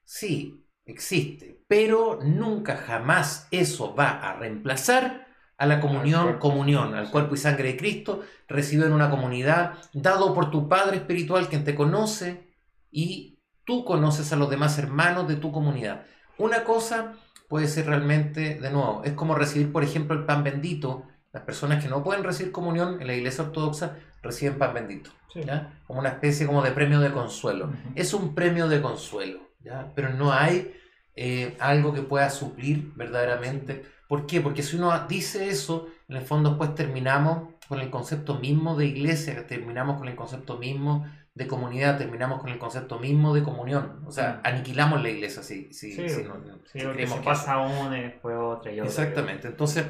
sí, 0.04 0.64
existe, 0.86 1.62
pero 1.68 2.20
nunca 2.22 2.76
jamás 2.76 3.48
eso 3.50 3.94
va 3.94 4.10
a 4.10 4.36
reemplazar 4.36 5.26
a 5.58 5.66
la 5.66 5.80
comunión, 5.80 6.38
comunión, 6.38 6.94
al 6.94 7.10
cuerpo 7.10 7.34
y 7.34 7.38
sangre 7.38 7.72
de 7.72 7.76
Cristo, 7.76 8.22
recibido 8.46 8.86
en 8.86 8.92
una 8.92 9.10
comunidad, 9.10 9.74
dado 9.92 10.32
por 10.32 10.50
tu 10.50 10.68
Padre 10.68 10.98
Espiritual 10.98 11.48
quien 11.48 11.64
te 11.64 11.74
conoce 11.74 12.48
y 12.90 13.40
tú 13.64 13.84
conoces 13.84 14.32
a 14.32 14.36
los 14.36 14.48
demás 14.48 14.78
hermanos 14.78 15.26
de 15.26 15.36
tu 15.36 15.50
comunidad. 15.50 16.06
Una 16.38 16.62
cosa 16.62 17.14
puede 17.48 17.66
ser 17.66 17.86
realmente, 17.86 18.60
de 18.60 18.70
nuevo, 18.70 19.02
es 19.04 19.12
como 19.14 19.34
recibir, 19.34 19.72
por 19.72 19.82
ejemplo, 19.82 20.16
el 20.16 20.24
pan 20.24 20.44
bendito 20.44 21.04
las 21.32 21.42
personas 21.42 21.82
que 21.82 21.90
no 21.90 22.02
pueden 22.02 22.24
recibir 22.24 22.52
comunión 22.52 23.00
en 23.00 23.06
la 23.06 23.14
iglesia 23.14 23.44
ortodoxa 23.44 23.96
reciben 24.22 24.58
pan 24.58 24.74
bendito, 24.74 25.10
¿ya? 25.34 25.80
como 25.86 26.00
una 26.00 26.10
especie 26.10 26.46
como 26.46 26.62
de 26.62 26.72
premio 26.72 27.00
de 27.00 27.12
consuelo. 27.12 27.70
Es 27.94 28.14
un 28.14 28.34
premio 28.34 28.68
de 28.68 28.80
consuelo, 28.80 29.40
¿ya? 29.60 29.92
pero 29.94 30.12
no 30.12 30.32
hay 30.32 30.74
eh, 31.14 31.56
algo 31.60 31.92
que 31.92 32.02
pueda 32.02 32.30
suplir 32.30 32.92
verdaderamente. 32.96 33.84
¿Por 34.08 34.26
qué? 34.26 34.40
Porque 34.40 34.62
si 34.62 34.76
uno 34.76 35.06
dice 35.06 35.48
eso, 35.48 35.88
en 36.08 36.16
el 36.16 36.22
fondo 36.22 36.50
después 36.50 36.74
terminamos 36.74 37.54
con 37.68 37.80
el 37.80 37.90
concepto 37.90 38.36
mismo 38.36 38.76
de 38.76 38.86
iglesia, 38.86 39.46
terminamos 39.46 39.98
con 39.98 40.08
el 40.08 40.16
concepto 40.16 40.56
mismo 40.56 41.06
de 41.34 41.46
comunidad, 41.46 41.98
terminamos 41.98 42.40
con 42.40 42.50
el 42.50 42.58
concepto 42.58 42.98
mismo 42.98 43.34
de 43.34 43.42
comunión. 43.42 44.02
O 44.06 44.10
sea, 44.10 44.40
aniquilamos 44.42 45.02
la 45.02 45.10
iglesia 45.10 45.42
si, 45.42 45.72
si, 45.72 45.92
si, 45.92 46.24
no, 46.24 46.36
si 46.72 47.18
pasa 47.22 47.58
una 47.58 47.98
y 47.98 48.02
después 48.02 48.34
otra 48.36 48.72
y 48.72 48.80
otra. 48.80 48.90
Exactamente. 48.90 49.46
Entonces, 49.46 49.86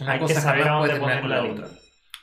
una 0.00 0.18
cosa 0.18 0.40
jamás 0.40 0.78
puede 0.78 0.92
terminar 0.92 1.20
con 1.20 1.30
la 1.30 1.42
otra. 1.44 1.68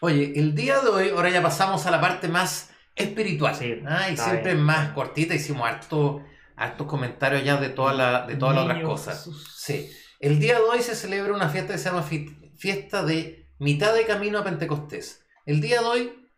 Oye, 0.01 0.33
el 0.35 0.53
día 0.53 0.79
de 0.79 0.89
hoy, 0.89 1.09
ahora 1.09 1.29
ya 1.29 1.41
pasamos 1.41 1.85
a 1.85 1.91
la 1.91 2.01
parte 2.01 2.27
más 2.27 2.71
espiritual. 2.95 3.55
Sí, 3.55 3.81
ah, 3.87 4.09
y 4.09 4.17
siempre 4.17 4.55
más 4.55 4.89
cortita, 4.89 5.33
hicimos 5.33 5.67
hartos 5.67 6.21
harto 6.55 6.87
comentarios 6.87 7.43
ya 7.43 7.57
de, 7.57 7.69
toda 7.69 7.93
la, 7.93 8.25
de 8.27 8.35
todas 8.35 8.55
las 8.55 8.65
otras 8.65 8.83
cosas. 8.83 9.29
Sí. 9.55 9.91
El 10.19 10.39
día 10.39 10.55
de 10.55 10.61
hoy 10.61 10.81
se 10.81 10.95
celebra 10.95 11.33
una 11.33 11.49
fiesta 11.49 11.73
que 11.73 11.79
se 11.79 11.89
llama 11.89 12.07
fiesta 12.55 13.03
de 13.03 13.49
mitad 13.59 13.93
de 13.93 14.05
camino 14.05 14.39
a 14.39 14.43
Pentecostés. 14.43 15.25
El 15.45 15.61
día 15.61 15.81
de 15.81 15.85
hoy, 15.85 16.29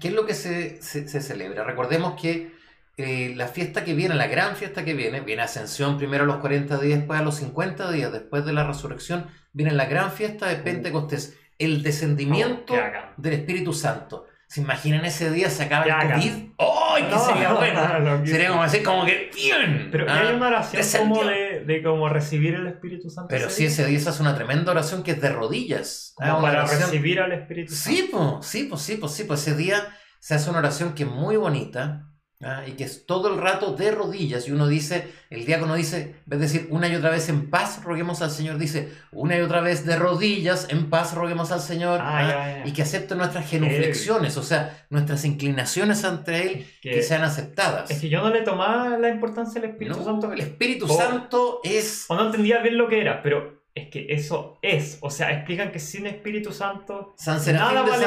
¿qué 0.00 0.08
es 0.08 0.14
lo 0.14 0.24
que 0.24 0.34
se, 0.34 0.80
se, 0.82 1.20
celebra? 1.20 1.64
Recordemos 1.64 2.20
que 2.20 2.52
eh, 2.98 3.32
la 3.36 3.48
fiesta 3.48 3.84
que 3.84 3.94
viene, 3.94 4.14
la 4.14 4.26
gran 4.26 4.54
fiesta 4.54 4.84
que 4.84 4.92
viene, 4.92 5.20
viene 5.20 5.42
Ascensión 5.42 5.96
primero 5.96 6.24
a 6.24 6.26
los 6.26 6.36
40 6.36 6.78
días, 6.78 6.98
después 6.98 7.18
a 7.18 7.22
los 7.22 7.36
50 7.36 7.90
días, 7.90 8.12
después 8.12 8.44
de 8.44 8.52
la 8.52 8.64
resurrección, 8.64 9.28
viene 9.52 9.72
la 9.72 9.86
gran 9.86 10.12
fiesta 10.12 10.46
de 10.46 10.56
Pentecostés, 10.56 11.38
el 11.58 11.82
descendimiento 11.82 12.74
del 13.16 13.32
Espíritu 13.32 13.72
Santo. 13.72 14.26
¿Se 14.46 14.60
imaginan 14.60 15.06
ese 15.06 15.30
día 15.30 15.48
se 15.48 15.62
acaba 15.62 15.86
el 15.86 16.12
COVID? 16.12 16.32
¡Ay, 16.58 17.04
qué 17.08 17.18
sería 17.18 17.54
bueno! 17.54 18.26
sería 18.26 18.48
como 18.50 18.62
así, 18.62 18.82
como 18.82 19.06
que 19.06 19.30
¡bien! 19.34 19.88
Pero 19.90 20.12
hay 20.12 20.28
ah, 20.28 20.36
una 20.36 20.48
oración 20.48 21.08
como 21.08 21.24
de, 21.24 21.64
de, 21.64 21.82
como 21.82 22.10
recibir 22.10 22.56
el 22.56 22.66
Espíritu 22.66 23.08
Santo. 23.08 23.28
Pero 23.30 23.48
sí, 23.48 23.64
ese 23.64 23.86
día 23.86 23.98
se 23.98 24.10
hace 24.10 24.20
una 24.20 24.34
tremenda 24.34 24.72
oración 24.72 25.02
que 25.02 25.12
es 25.12 25.20
de 25.22 25.30
rodillas. 25.30 26.14
Ah, 26.20 26.38
para 26.42 26.66
recibir 26.66 27.20
al 27.20 27.32
Espíritu 27.32 27.72
Santo. 27.72 27.98
Sí, 27.98 28.08
pues, 28.12 28.46
sí, 28.46 28.64
pues, 28.64 28.82
sí, 28.82 28.96
pues, 28.96 29.12
sí, 29.12 29.24
pues 29.24 29.40
ese 29.40 29.56
día 29.56 29.88
se 30.18 30.34
hace 30.34 30.50
una 30.50 30.58
oración 30.58 30.94
que 30.94 31.04
es 31.04 31.08
muy 31.08 31.36
bonita 31.38 32.11
¿ah? 32.42 32.64
y 32.66 32.72
que 32.72 32.84
es 32.84 33.06
todo 33.06 33.32
el 33.32 33.40
rato 33.40 33.74
de 33.74 33.90
rodillas. 33.90 34.48
Y 34.48 34.52
uno 34.52 34.66
dice, 34.66 35.08
el 35.30 35.44
diácono 35.46 35.74
dice, 35.74 36.16
de 36.26 36.36
decir 36.36 36.66
una 36.70 36.88
y 36.88 36.94
otra 36.94 37.10
vez 37.10 37.28
en 37.28 37.50
paz, 37.50 37.82
roguemos 37.84 38.22
al 38.22 38.30
Señor, 38.30 38.58
dice 38.58 38.92
una 39.10 39.36
y 39.36 39.40
otra 39.40 39.60
vez 39.60 39.84
de 39.86 39.96
rodillas, 39.96 40.66
en 40.70 40.90
paz, 40.90 41.14
roguemos 41.14 41.52
al 41.52 41.60
Señor. 41.60 42.00
Ah, 42.02 42.62
¿ah? 42.62 42.66
Y 42.66 42.72
que 42.72 42.82
acepte 42.82 43.14
nuestras 43.14 43.48
genuflexiones, 43.48 44.36
o 44.36 44.42
sea, 44.42 44.84
nuestras 44.90 45.24
inclinaciones 45.24 46.04
ante 46.04 46.42
Él, 46.42 46.66
que, 46.80 47.02
sean 47.02 47.22
aceptadas. 47.22 47.90
Es 47.90 48.00
que 48.00 48.08
yo 48.08 48.20
no 48.20 48.30
le 48.30 48.42
tomaba 48.42 48.98
la 48.98 49.08
importancia 49.08 49.60
al 49.60 49.68
Espíritu 49.68 50.04
Santo. 50.04 50.32
El 50.32 50.40
Espíritu 50.40 50.88
Santo 50.88 51.60
es... 51.64 52.06
O 52.08 52.14
no 52.14 52.26
entendía 52.26 52.60
bien 52.60 52.78
lo 52.78 52.88
que 52.88 53.00
era, 53.00 53.22
pero 53.22 53.61
es 53.74 53.88
que 53.88 54.06
eso 54.10 54.58
es, 54.60 54.98
o 55.00 55.10
sea, 55.10 55.32
explican 55.32 55.72
que 55.72 55.78
sin 55.78 56.06
Espíritu 56.06 56.52
Santo 56.52 57.14
San 57.16 57.40
Serafín 57.40 57.84
de 57.84 57.90
vale 57.90 58.06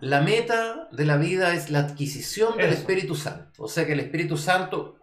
la 0.00 0.20
meta 0.20 0.88
de 0.92 1.04
la 1.06 1.16
vida 1.16 1.54
es 1.54 1.70
la 1.70 1.80
adquisición 1.80 2.56
del 2.58 2.72
Espíritu 2.72 3.14
Santo, 3.14 3.62
o 3.62 3.68
sea 3.68 3.86
que 3.86 3.92
el 3.92 4.00
Espíritu 4.00 4.36
Santo 4.36 4.98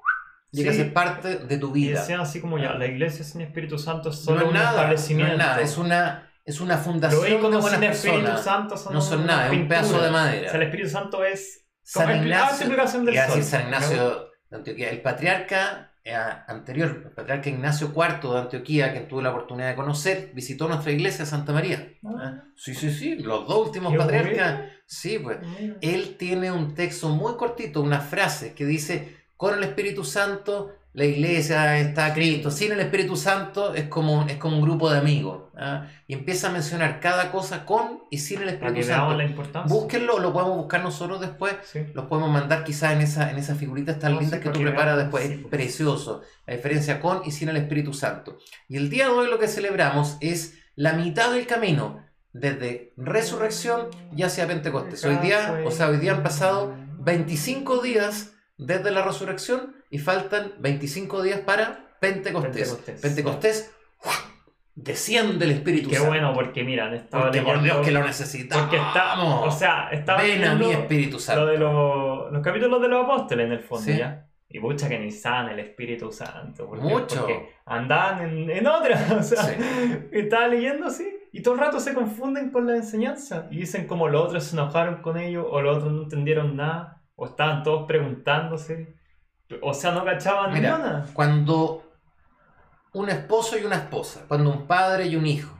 llega 0.52 0.72
a 0.72 0.74
ser 0.74 0.94
parte 0.94 1.38
de 1.38 1.58
tu 1.58 1.72
vida. 1.72 2.02
Y 2.02 2.06
sea 2.06 2.22
así 2.22 2.40
como 2.40 2.58
ya, 2.58 2.74
la 2.74 2.86
iglesia 2.86 3.26
sin 3.26 3.42
Espíritu 3.42 3.78
Santo 3.78 4.10
es 4.10 4.18
solo 4.18 4.50
un 4.50 4.56
establecimiento. 4.56 5.38
No 5.38 5.44
es 5.44 5.48
nada, 5.48 5.62
es 5.62 5.78
una, 5.78 6.32
es 6.46 6.62
una 6.62 6.78
fundación 6.78 7.24
de 7.24 7.58
buenas 7.58 7.72
sin 7.72 7.84
Espíritu 7.84 8.38
Santo 8.38 8.76
no 8.92 9.02
son 9.02 9.26
nada, 9.26 9.48
es 9.48 9.54
un 9.54 9.68
pedazo 9.68 10.02
de 10.02 10.12
madera. 10.12 10.48
O 10.48 10.52
sea, 10.52 10.60
el 10.60 10.68
Espíritu 10.68 10.90
Santo 10.90 11.24
es 11.24 11.66
San 11.82 12.24
Ignacio, 12.24 12.70
del 12.70 13.44
San 13.44 13.62
Ignacio 13.66 14.30
de 14.50 14.58
Antioquía, 14.58 14.90
el 14.90 15.02
patriarca 15.02 15.85
anterior, 16.14 17.04
el 17.06 17.12
patriarca 17.12 17.50
Ignacio 17.50 17.92
IV 17.96 18.32
de 18.32 18.40
Antioquía, 18.40 18.94
que 18.94 19.02
tuve 19.02 19.24
la 19.24 19.32
oportunidad 19.32 19.70
de 19.70 19.76
conocer, 19.76 20.32
visitó 20.34 20.68
nuestra 20.68 20.92
iglesia 20.92 21.26
Santa 21.26 21.52
María. 21.52 21.94
Ah. 22.04 22.16
¿Ah? 22.20 22.44
Sí, 22.56 22.76
sí, 22.76 22.92
sí, 22.92 23.16
los 23.16 23.48
dos 23.48 23.68
últimos 23.68 23.96
patriarcas. 23.96 24.70
Sí, 24.86 25.18
pues. 25.18 25.40
Él 25.82 26.16
tiene 26.18 26.52
un 26.52 26.76
texto 26.76 27.10
muy 27.10 27.36
cortito, 27.36 27.82
una 27.82 28.02
frase 28.02 28.54
que 28.54 28.66
dice, 28.66 29.18
con 29.36 29.56
el 29.56 29.64
Espíritu 29.64 30.04
Santo 30.04 30.76
la 30.96 31.04
iglesia 31.04 31.78
está 31.78 32.14
Cristo. 32.14 32.50
Sin 32.50 32.72
el 32.72 32.80
Espíritu 32.80 33.18
Santo 33.18 33.76
es 33.76 33.90
como, 33.90 34.26
es 34.30 34.38
como 34.38 34.56
un 34.56 34.62
grupo 34.62 34.90
de 34.90 34.98
amigos. 34.98 35.50
¿ah? 35.58 35.88
Y 36.08 36.14
empieza 36.14 36.48
a 36.48 36.52
mencionar 36.52 37.02
cada 37.02 37.32
cosa 37.32 37.66
con 37.66 38.04
y 38.10 38.20
sin 38.20 38.42
el 38.42 38.50
Espíritu 38.50 38.84
Santo. 38.84 39.18
Búsquenlo, 39.68 40.20
lo 40.20 40.32
podemos 40.32 40.56
buscar 40.56 40.82
nosotros 40.82 41.20
después. 41.20 41.54
Los 41.94 42.06
podemos 42.06 42.32
mandar 42.32 42.64
quizás 42.64 42.94
en 42.94 43.02
esa, 43.02 43.30
en 43.30 43.38
esa 43.38 43.56
figurita 43.56 44.00
tan 44.00 44.18
linda 44.18 44.40
que 44.40 44.50
tú 44.50 44.62
preparas 44.62 44.98
después. 44.98 45.30
es 45.30 45.46
precioso. 45.48 46.22
La 46.46 46.56
diferencia 46.56 47.02
con 47.02 47.24
y 47.26 47.32
sin 47.32 47.50
el 47.50 47.58
Espíritu 47.58 47.94
Santo. 47.94 48.38
Y 48.70 48.78
el 48.78 48.90
día 48.90 49.08
de 49.08 49.12
hoy 49.12 49.30
lo 49.30 49.38
que 49.38 49.50
celebramos 49.50 50.16
es 50.22 50.58
la 50.76 50.94
mitad 50.94 51.34
del 51.34 51.46
camino 51.46 52.06
desde 52.32 52.94
resurrección 52.96 53.88
y 54.16 54.24
hacia 54.24 54.48
Pentecostés. 54.48 55.04
Hoy 55.04 55.18
día, 55.18 55.62
o 55.66 55.72
sea, 55.72 55.90
hoy 55.90 55.98
día 55.98 56.14
han 56.14 56.24
pasado 56.24 56.74
25 57.00 57.82
días 57.82 58.32
desde 58.58 58.92
la 58.92 59.04
resurrección 59.04 59.75
y 59.96 59.98
faltan 59.98 60.52
25 60.60 61.24
días 61.24 61.40
para 61.40 61.96
Pentecostés. 62.02 63.00
Pentecostés, 63.02 63.74
desciende 64.76 65.46
el 65.46 65.52
Espíritu 65.52 65.90
Qué 65.90 66.00
bueno, 66.00 66.34
porque 66.34 66.66
mira, 66.66 66.94
estado 66.94 67.24
porque 67.24 67.42
por 67.42 67.62
Dios 67.62 67.78
que 67.78 67.92
lo 67.92 68.04
necesitamos. 68.04 68.66
Porque 68.66 68.76
está, 68.76 69.24
o 69.24 69.50
sea, 69.50 69.88
estaba 69.94 70.22
Ven 70.22 70.44
a 70.44 70.56
mi 70.56 70.70
Espíritu 70.70 71.18
Santo. 71.18 71.46
Lo 71.46 71.48
de 71.48 71.58
los, 71.58 72.34
los 72.34 72.44
capítulos 72.44 72.82
de 72.82 72.90
los 72.90 73.06
apóstoles 73.06 73.46
en 73.46 73.54
el 73.54 73.62
fondo, 73.62 73.90
¿ya? 73.90 74.28
Y 74.50 74.60
mucha 74.60 74.90
que 74.90 75.00
ni 75.00 75.12
sana 75.12 75.54
el 75.54 75.60
Espíritu 75.60 76.12
Santo. 76.12 76.68
Porque, 76.68 76.84
Mucho. 76.84 77.22
Porque 77.22 77.54
andaban 77.66 78.22
en, 78.22 78.50
en 78.50 78.68
otra. 78.68 79.00
O 79.18 79.24
sea, 79.24 79.56
estaba 80.12 80.50
leyendo 80.50 80.88
así. 80.88 81.08
Y 81.32 81.42
todo 81.42 81.54
el 81.54 81.62
rato 81.62 81.80
se 81.80 81.94
confunden 81.94 82.52
con 82.52 82.68
la 82.68 82.76
enseñanza. 82.76 83.48
Y 83.50 83.60
dicen 83.60 83.88
como 83.88 84.10
los 84.10 84.26
otros 84.26 84.44
se 84.44 84.58
enojaron 84.58 85.02
con 85.02 85.18
ellos. 85.18 85.46
O 85.50 85.62
los 85.62 85.78
otros 85.78 85.94
no 85.94 86.04
entendieron 86.04 86.58
nada. 86.58 87.02
O 87.16 87.28
estaban 87.28 87.64
todos 87.64 87.88
preguntándose. 87.88 88.94
O 89.62 89.74
sea, 89.74 89.92
no 89.92 90.04
cachaban 90.06 90.62
nada. 90.62 91.06
Cuando 91.14 91.84
un 92.94 93.10
esposo 93.10 93.58
y 93.58 93.64
una 93.64 93.76
esposa, 93.76 94.26
cuando 94.28 94.52
un 94.52 94.68
padre 94.68 95.08
y 95.08 95.16
un 95.16 95.26
hijo, 95.26 95.56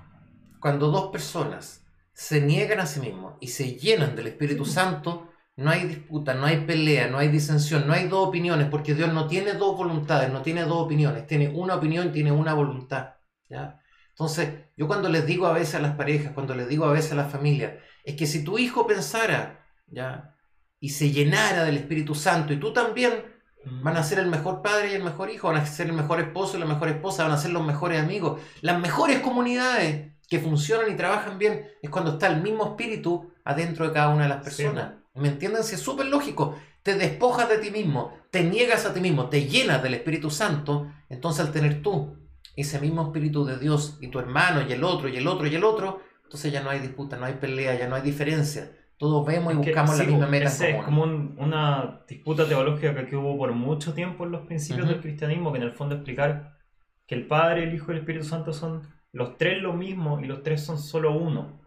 cuando 0.60 0.90
dos 0.90 1.12
personas 1.12 1.86
se 2.14 2.42
niegan 2.42 2.80
a 2.80 2.86
sí 2.86 3.00
mismos 3.00 3.36
y 3.42 3.48
se 3.48 3.76
llenan 3.76 4.16
del 4.16 4.28
Espíritu 4.28 4.66
Santo, 4.66 5.30
no 5.58 5.72
hay 5.72 5.86
disputa, 5.86 6.34
no 6.34 6.46
hay 6.46 6.66
pelea, 6.66 7.08
no 7.08 7.18
hay 7.18 7.30
disensión, 7.30 7.88
no 7.88 7.94
hay 7.94 8.08
dos 8.08 8.28
opiniones, 8.28 8.68
porque 8.70 8.94
Dios 8.94 9.14
no 9.14 9.28
tiene 9.28 9.54
dos 9.54 9.78
voluntades, 9.78 10.30
no 10.32 10.42
tiene 10.42 10.64
dos 10.64 10.86
opiniones, 10.86 11.28
tiene 11.28 11.50
una 11.50 11.76
opinión, 11.76 12.12
tiene 12.12 12.32
una 12.32 12.54
voluntad. 12.54 13.16
¿ya? 13.50 13.80
Entonces, 14.10 14.66
yo 14.76 14.88
cuando 14.88 15.08
les 15.08 15.26
digo 15.26 15.48
a 15.48 15.54
veces 15.54 15.76
a 15.76 15.80
las 15.80 15.96
parejas, 15.96 16.34
cuando 16.34 16.56
les 16.56 16.68
digo 16.68 16.86
a 16.86 16.92
veces 16.92 17.14
a 17.14 17.16
las 17.16 17.32
familias, 17.32 17.74
es 18.04 18.16
que 18.16 18.28
si 18.28 18.44
tu 18.44 18.58
hijo 18.58 18.86
pensara, 18.86 19.66
¿ya? 19.88 20.36
y 20.80 20.90
se 20.90 21.12
llenara 21.12 21.64
del 21.64 21.78
Espíritu 21.78 22.16
Santo, 22.16 22.54
y 22.54 22.58
tú 22.58 22.72
también. 22.72 23.35
Van 23.66 23.98
a 23.98 24.04
ser 24.04 24.20
el 24.20 24.28
mejor 24.28 24.62
padre 24.62 24.92
y 24.92 24.96
el 24.96 25.04
mejor 25.04 25.30
hijo, 25.30 25.48
van 25.48 25.58
a 25.58 25.66
ser 25.66 25.88
el 25.88 25.94
mejor 25.94 26.20
esposo 26.20 26.58
y 26.58 26.60
la 26.60 26.66
mejor 26.66 26.90
esposa, 26.90 27.24
van 27.24 27.32
a 27.32 27.38
ser 27.38 27.52
los 27.52 27.66
mejores 27.66 28.02
amigos, 28.02 28.40
las 28.62 28.80
mejores 28.80 29.20
comunidades 29.20 30.12
que 30.30 30.40
funcionan 30.40 30.92
y 30.92 30.96
trabajan 30.96 31.38
bien, 31.38 31.68
es 31.82 31.90
cuando 31.90 32.14
está 32.14 32.28
el 32.28 32.42
mismo 32.42 32.66
espíritu 32.66 33.32
adentro 33.44 33.88
de 33.88 33.94
cada 33.94 34.10
una 34.10 34.24
de 34.24 34.30
las 34.30 34.44
personas. 34.44 34.94
¿Me 35.14 35.30
entienden? 35.30 35.64
Si 35.64 35.76
es 35.76 35.82
súper 35.82 36.08
lógico. 36.08 36.58
Te 36.84 36.96
despojas 36.96 37.50
de 37.50 37.58
ti 37.58 37.72
mismo, 37.72 38.14
te 38.30 38.44
niegas 38.44 38.86
a 38.86 38.94
ti 38.94 39.00
mismo, 39.00 39.28
te 39.28 39.48
llenas 39.48 39.82
del 39.82 39.96
Espíritu 39.96 40.30
Santo. 40.30 40.92
Entonces 41.10 41.46
al 41.46 41.52
tener 41.52 41.82
tú 41.82 42.16
ese 42.56 42.80
mismo 42.80 43.04
Espíritu 43.04 43.44
de 43.44 43.58
Dios 43.58 43.98
y 44.02 44.10
tu 44.10 44.20
hermano 44.20 44.62
y 44.68 44.72
el 44.72 44.84
otro 44.84 45.10
y 45.10 45.18
el 45.18 45.28
otro 45.28 45.48
y 45.48 45.56
el 45.56 45.64
otro, 45.64 46.02
entonces 46.24 46.52
ya 46.52 46.62
no 46.62 46.70
hay 46.70 46.80
disputa, 46.80 47.18
no 47.18 47.26
hay 47.26 47.34
pelea, 47.34 47.76
ya 47.76 47.88
no 47.88 47.96
hay 47.96 48.04
diferencia. 48.04 48.72
Todos 48.98 49.26
vemos 49.26 49.54
y 49.54 49.58
buscamos 49.58 49.98
la 49.98 50.04
misma 50.06 50.28
meta. 50.28 50.48
es 50.48 50.84
como 50.84 51.04
una 51.04 52.02
disputa 52.08 52.48
teológica 52.48 53.06
que 53.06 53.16
hubo 53.16 53.38
por 53.38 53.52
mucho 53.54 53.94
tiempo 53.94 54.26
en 54.26 54.32
los 54.32 54.46
principios 54.46 54.88
del 54.88 55.02
cristianismo, 55.02 55.52
que 55.52 55.58
en 55.58 55.64
el 55.64 55.74
fondo 55.74 55.96
explicar 55.96 56.58
que 57.06 57.16
el 57.16 57.28
Padre, 57.28 57.64
el 57.64 57.74
Hijo 57.74 57.92
y 57.92 57.96
el 57.96 58.00
Espíritu 58.00 58.26
Santo 58.26 58.54
son 58.54 58.88
los 59.12 59.38
tres 59.38 59.62
lo 59.62 59.74
mismo 59.74 60.20
y 60.22 60.26
los 60.26 60.44
tres 60.44 60.64
son 60.64 60.80
solo 60.80 61.12
uno. 61.12 61.60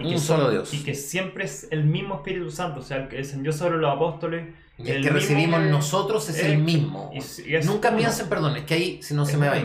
Y 0.00 0.14
un 0.14 0.20
solo 0.20 0.50
Dios. 0.50 0.74
Y 0.74 0.82
que 0.82 0.94
siempre 0.94 1.44
es 1.44 1.68
el 1.70 1.84
mismo 1.84 2.16
Espíritu 2.16 2.50
Santo, 2.50 2.80
o 2.80 2.82
sea, 2.82 2.98
el 2.98 3.08
que 3.08 3.16
descendió 3.16 3.52
sobre 3.52 3.78
los 3.78 3.94
apóstoles. 3.94 4.54
Y 4.78 4.90
el, 4.90 5.02
que 5.02 5.10
recibimos 5.10 5.60
nosotros 5.62 6.28
es, 6.28 6.42
el 6.44 6.58
mismo. 6.58 7.10
nunca 7.64 7.96
piensen, 7.96 8.28
perdón, 8.28 8.56
es 8.56 8.64
que 8.64 8.74
ahí, 8.74 9.02
si 9.02 9.14
no 9.14 9.24
se 9.24 9.36
me 9.36 9.48
va. 9.48 9.56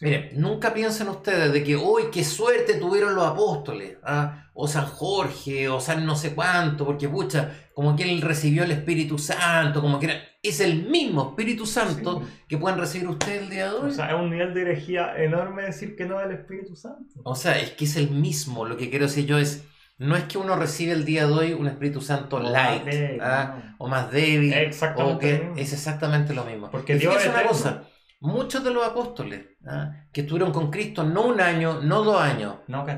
Miren, 0.00 0.30
nunca 0.34 0.74
piensen 0.74 1.08
ustedes 1.08 1.52
de 1.52 1.64
que, 1.64 1.74
uy, 1.74 2.04
qué 2.12 2.22
suerte 2.22 2.74
tuvieron 2.74 3.14
los 3.14 3.26
apóstoles, 3.26 3.96
¿ah? 4.02 4.50
o 4.52 4.68
San 4.68 4.84
Jorge, 4.86 5.68
o 5.68 5.80
San 5.80 6.04
no 6.04 6.16
sé 6.16 6.34
cuánto, 6.34 6.84
porque 6.84 7.08
pucha, 7.08 7.50
como 7.72 7.96
que 7.96 8.02
él 8.02 8.20
recibió 8.20 8.64
el 8.64 8.72
Espíritu 8.72 9.18
Santo, 9.18 9.80
como 9.80 9.98
que 9.98 10.06
era, 10.06 10.20
es 10.42 10.60
el 10.60 10.88
mismo 10.88 11.30
Espíritu 11.30 11.64
Santo 11.64 12.22
que 12.46 12.58
pueden 12.58 12.78
recibir 12.78 13.08
ustedes 13.08 13.42
el 13.42 13.50
día 13.50 13.70
de 13.70 13.74
hoy. 13.74 13.90
O 13.90 13.92
sea, 13.92 14.08
es 14.08 14.14
un 14.14 14.30
nivel 14.30 14.52
de 14.52 14.62
herejía 14.62 15.16
enorme 15.16 15.62
decir 15.62 15.96
que 15.96 16.04
no 16.04 16.20
es 16.20 16.26
el 16.26 16.32
Espíritu 16.32 16.76
Santo. 16.76 17.20
O 17.24 17.34
sea, 17.34 17.58
es 17.58 17.70
que 17.70 17.86
es 17.86 17.96
el 17.96 18.10
mismo, 18.10 18.66
lo 18.66 18.76
que 18.76 18.90
quiero 18.90 19.06
decir 19.06 19.24
yo 19.24 19.38
es, 19.38 19.64
no 19.98 20.14
es 20.14 20.24
que 20.24 20.36
uno 20.36 20.56
recibe 20.56 20.92
el 20.92 21.06
día 21.06 21.26
de 21.26 21.32
hoy 21.32 21.52
un 21.54 21.68
Espíritu 21.68 22.02
Santo 22.02 22.38
light, 22.38 22.82
¿ah? 23.22 23.74
o 23.78 23.88
más 23.88 24.10
débil, 24.10 24.54
o 24.96 25.18
que 25.18 25.52
es 25.56 25.72
exactamente 25.72 26.34
lo 26.34 26.44
mismo. 26.44 26.70
Porque 26.70 26.96
Dios 26.96 27.16
es 27.16 27.28
una 27.28 27.44
cosa 27.44 27.86
Muchos 28.20 28.64
de 28.64 28.70
los 28.72 28.86
apóstoles 28.86 29.46
¿ah? 29.66 30.06
que 30.12 30.22
estuvieron 30.22 30.52
con 30.52 30.70
Cristo 30.70 31.04
no 31.04 31.26
un 31.26 31.40
año, 31.40 31.80
no 31.82 32.02
dos 32.02 32.20
años, 32.20 32.56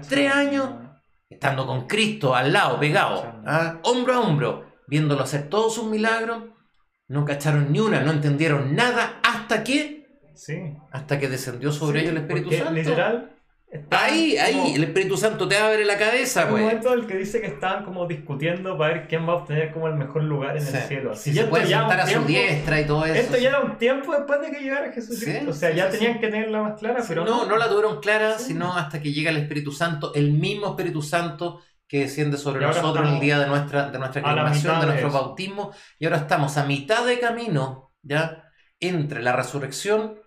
tres 0.08 0.32
años, 0.32 0.70
estando 1.28 1.66
con 1.66 1.86
Cristo 1.86 2.34
al 2.34 2.52
lado, 2.52 2.78
pegado, 2.78 3.42
¿ah? 3.46 3.80
hombro 3.82 4.14
a 4.14 4.20
hombro, 4.20 4.66
viéndolo 4.86 5.22
hacer 5.22 5.48
todos 5.48 5.74
sus 5.74 5.86
milagros, 5.86 6.44
no 7.08 7.24
cacharon 7.24 7.72
ni 7.72 7.80
una, 7.80 8.00
no 8.00 8.12
entendieron 8.12 8.74
nada 8.74 9.20
hasta 9.22 9.64
que, 9.64 10.20
sí. 10.34 10.76
hasta 10.92 11.18
que 11.18 11.28
descendió 11.28 11.72
sobre 11.72 12.00
ellos 12.00 12.12
el 12.12 12.18
Espíritu 12.18 12.52
Santo. 12.52 12.72
Literal, 12.72 13.37
ahí, 13.90 14.38
ahí, 14.38 14.74
el 14.74 14.84
Espíritu 14.84 15.16
Santo 15.16 15.46
te 15.46 15.58
va 15.58 15.66
a 15.66 15.70
ver 15.70 15.80
en 15.80 15.86
la 15.86 15.98
cabeza, 15.98 16.44
güey. 16.44 16.62
Un 16.62 16.68
momento 16.68 16.92
en 16.92 17.00
el 17.00 17.06
que 17.06 17.16
dice 17.16 17.40
que 17.40 17.48
estaban 17.48 17.84
como 17.84 18.06
discutiendo 18.06 18.78
para 18.78 18.94
ver 18.94 19.08
quién 19.08 19.28
va 19.28 19.34
a 19.34 19.36
obtener 19.36 19.72
como 19.72 19.88
el 19.88 19.94
mejor 19.94 20.24
lugar 20.24 20.56
en 20.56 20.66
el 20.66 20.82
cielo. 20.82 21.14
Si 21.14 21.34
se 21.34 21.44
puede 21.44 21.66
sentar 21.66 22.00
a 22.00 22.06
su 22.06 22.24
diestra 22.24 22.80
y 22.80 22.86
todo 22.86 23.04
eso. 23.04 23.14
Esto 23.14 23.36
ya 23.36 23.50
era 23.50 23.60
un 23.60 23.76
tiempo 23.76 24.12
después 24.12 24.40
de 24.40 24.50
que 24.50 24.60
llegara 24.60 24.92
Jesucristo. 24.92 25.50
o 25.50 25.54
sea, 25.54 25.70
ya 25.70 25.90
tenían 25.90 26.18
que 26.18 26.28
tenerla 26.28 26.62
más 26.62 26.78
clara, 26.78 27.04
pero 27.06 27.24
no. 27.24 27.46
No, 27.46 27.56
la 27.56 27.68
tuvieron 27.68 28.00
clara, 28.00 28.38
sino 28.38 28.76
hasta 28.76 29.00
que 29.00 29.12
llega 29.12 29.30
el 29.30 29.38
Espíritu 29.38 29.72
Santo, 29.72 30.12
el 30.14 30.32
mismo 30.32 30.68
Espíritu 30.68 31.02
Santo 31.02 31.60
que 31.86 32.00
desciende 32.00 32.36
sobre 32.36 32.66
nosotros 32.66 33.06
en 33.06 33.14
el 33.14 33.20
día 33.20 33.38
de 33.38 33.46
nuestra, 33.46 33.90
de 33.90 33.98
nuestra 33.98 34.20
de 34.20 34.86
nuestro 34.86 35.10
bautismo. 35.10 35.72
Y 35.98 36.04
ahora 36.04 36.18
estamos 36.18 36.56
a 36.58 36.64
mitad 36.64 37.06
de 37.06 37.18
camino, 37.18 37.92
¿ya? 38.02 38.44
Entre 38.80 39.22
la 39.22 39.32
resurrección. 39.32 40.18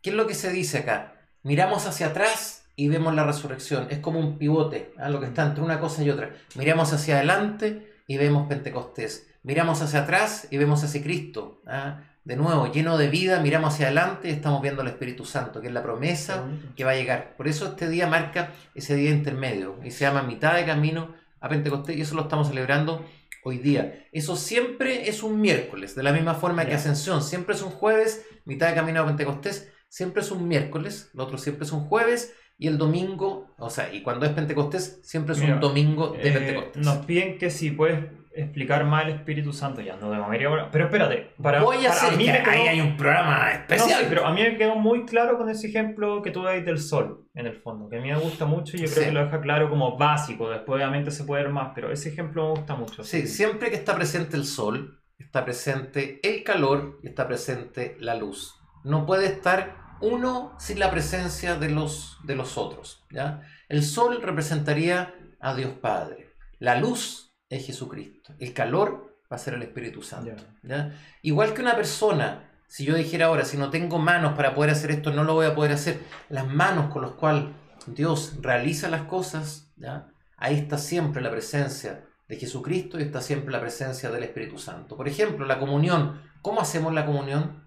¿Qué 0.00 0.10
es 0.10 0.16
lo 0.16 0.26
que 0.26 0.34
se 0.34 0.50
dice 0.50 0.78
acá? 0.78 1.14
Miramos 1.42 1.86
hacia 1.86 2.08
atrás 2.08 2.59
y 2.80 2.88
vemos 2.88 3.14
la 3.14 3.24
resurrección. 3.24 3.88
Es 3.90 3.98
como 3.98 4.18
un 4.18 4.38
pivote, 4.38 4.94
a 4.96 5.10
lo 5.10 5.20
que 5.20 5.26
está 5.26 5.44
entre 5.44 5.62
una 5.62 5.78
cosa 5.78 6.02
y 6.02 6.08
otra. 6.08 6.30
Miramos 6.54 6.94
hacia 6.94 7.16
adelante 7.16 7.92
y 8.06 8.16
vemos 8.16 8.48
Pentecostés. 8.48 9.28
Miramos 9.42 9.82
hacia 9.82 10.04
atrás 10.04 10.48
y 10.50 10.56
vemos 10.56 10.82
hacia 10.82 11.02
Cristo. 11.02 11.60
¿ah? 11.66 12.00
De 12.24 12.36
nuevo, 12.36 12.72
lleno 12.72 12.96
de 12.96 13.08
vida, 13.10 13.38
miramos 13.40 13.74
hacia 13.74 13.88
adelante 13.88 14.30
y 14.30 14.32
estamos 14.32 14.62
viendo 14.62 14.80
el 14.80 14.88
Espíritu 14.88 15.26
Santo, 15.26 15.60
que 15.60 15.66
es 15.66 15.74
la 15.74 15.82
promesa 15.82 16.46
que 16.74 16.84
va 16.84 16.92
a 16.92 16.94
llegar. 16.94 17.36
Por 17.36 17.48
eso 17.48 17.66
este 17.66 17.86
día 17.86 18.06
marca 18.06 18.54
ese 18.74 18.94
día 18.94 19.10
intermedio 19.10 19.78
y 19.84 19.90
se 19.90 20.06
llama 20.06 20.22
mitad 20.22 20.54
de 20.54 20.64
camino 20.64 21.14
a 21.38 21.50
Pentecostés 21.50 21.98
y 21.98 22.00
eso 22.00 22.14
lo 22.14 22.22
estamos 22.22 22.48
celebrando 22.48 23.04
hoy 23.44 23.58
día. 23.58 24.06
Eso 24.10 24.36
siempre 24.36 25.06
es 25.10 25.22
un 25.22 25.38
miércoles, 25.38 25.94
de 25.94 26.02
la 26.02 26.14
misma 26.14 26.32
forma 26.32 26.64
que 26.64 26.72
Ascensión, 26.72 27.22
siempre 27.22 27.54
es 27.54 27.60
un 27.60 27.72
jueves, 27.72 28.24
mitad 28.46 28.68
de 28.68 28.74
camino 28.74 29.02
a 29.02 29.06
Pentecostés, 29.06 29.70
siempre 29.90 30.22
es 30.22 30.30
un 30.30 30.48
miércoles, 30.48 31.10
lo 31.12 31.24
otro 31.24 31.36
siempre 31.36 31.66
es 31.66 31.72
un 31.72 31.84
jueves 31.84 32.32
y 32.60 32.68
el 32.68 32.76
domingo, 32.76 33.54
o 33.56 33.70
sea, 33.70 33.90
y 33.90 34.02
cuando 34.02 34.26
es 34.26 34.32
Pentecostés, 34.32 35.00
siempre 35.02 35.34
es 35.34 35.40
un 35.40 35.60
domingo 35.60 36.10
de 36.10 36.28
eh, 36.28 36.32
Pentecostés. 36.32 36.84
Nos 36.84 36.98
piden 37.06 37.38
que 37.38 37.48
si 37.48 37.70
puedes 37.70 38.04
explicar 38.34 38.84
más 38.84 39.06
el 39.06 39.14
Espíritu 39.14 39.54
Santo, 39.54 39.80
ya 39.80 39.96
no 39.96 40.10
de 40.10 40.18
media 40.18 40.68
Pero 40.70 40.84
espérate, 40.84 41.30
para, 41.42 41.62
Voy 41.62 41.86
a 41.86 41.88
hacer, 41.88 42.18
mí 42.18 42.28
ahí 42.28 42.68
hay 42.68 42.80
un 42.82 42.98
programa 42.98 43.50
especial. 43.52 44.04
pero 44.10 44.26
a 44.26 44.34
mí 44.34 44.42
me 44.42 44.58
quedó 44.58 44.76
muy 44.76 45.06
claro 45.06 45.38
con 45.38 45.48
ese 45.48 45.68
ejemplo 45.68 46.20
que 46.20 46.32
tú 46.32 46.42
dais 46.42 46.62
del 46.62 46.78
sol, 46.78 47.24
en 47.32 47.46
el 47.46 47.56
fondo, 47.56 47.88
que 47.88 47.96
a 47.96 48.00
mí 48.02 48.08
me 48.08 48.18
gusta 48.18 48.44
mucho 48.44 48.76
y 48.76 48.80
yo 48.80 48.92
creo 48.92 49.06
que 49.06 49.12
lo 49.12 49.24
deja 49.24 49.40
claro 49.40 49.70
como 49.70 49.96
básico. 49.96 50.50
Después, 50.50 50.76
obviamente, 50.76 51.10
se 51.12 51.24
puede 51.24 51.44
ver 51.44 51.52
más, 51.52 51.72
pero 51.74 51.90
ese 51.90 52.10
ejemplo 52.10 52.44
me 52.44 52.50
gusta 52.50 52.74
mucho. 52.74 53.02
Sí, 53.04 53.26
siempre 53.26 53.70
que 53.70 53.76
está 53.76 53.96
presente 53.96 54.36
el 54.36 54.44
sol, 54.44 55.00
está 55.18 55.46
presente 55.46 56.20
el 56.22 56.44
calor 56.44 57.00
y 57.02 57.08
está 57.08 57.26
presente 57.26 57.96
la 58.00 58.16
luz. 58.16 58.60
No 58.84 59.06
puede 59.06 59.26
estar 59.26 59.79
uno 60.00 60.54
sin 60.58 60.78
la 60.78 60.90
presencia 60.90 61.56
de 61.56 61.70
los, 61.70 62.18
de 62.24 62.36
los 62.36 62.58
otros. 62.58 63.06
¿ya? 63.10 63.42
El 63.68 63.84
sol 63.84 64.20
representaría 64.22 65.14
a 65.40 65.54
Dios 65.54 65.72
Padre. 65.80 66.34
La 66.58 66.78
luz 66.78 67.34
es 67.48 67.66
Jesucristo. 67.66 68.34
El 68.38 68.52
calor 68.52 69.18
va 69.30 69.36
a 69.36 69.38
ser 69.38 69.54
el 69.54 69.62
Espíritu 69.62 70.02
Santo. 70.02 70.42
¿ya? 70.62 70.92
Igual 71.22 71.54
que 71.54 71.62
una 71.62 71.76
persona, 71.76 72.50
si 72.66 72.84
yo 72.84 72.94
dijera 72.94 73.26
ahora, 73.26 73.44
si 73.44 73.56
no 73.56 73.70
tengo 73.70 73.98
manos 73.98 74.34
para 74.34 74.54
poder 74.54 74.70
hacer 74.70 74.90
esto, 74.90 75.12
no 75.12 75.24
lo 75.24 75.34
voy 75.34 75.46
a 75.46 75.54
poder 75.54 75.72
hacer. 75.72 76.00
Las 76.28 76.48
manos 76.48 76.92
con 76.92 77.02
las 77.02 77.12
cuales 77.12 77.44
Dios 77.86 78.34
realiza 78.40 78.88
las 78.88 79.02
cosas, 79.02 79.72
¿ya? 79.76 80.08
ahí 80.36 80.56
está 80.56 80.78
siempre 80.78 81.22
la 81.22 81.30
presencia 81.30 82.06
de 82.28 82.36
Jesucristo 82.36 82.98
y 82.98 83.02
está 83.02 83.20
siempre 83.20 83.52
la 83.52 83.60
presencia 83.60 84.10
del 84.10 84.22
Espíritu 84.22 84.58
Santo. 84.58 84.96
Por 84.96 85.08
ejemplo, 85.08 85.46
la 85.46 85.58
comunión. 85.58 86.22
¿Cómo 86.42 86.60
hacemos 86.60 86.94
la 86.94 87.04
comunión? 87.04 87.64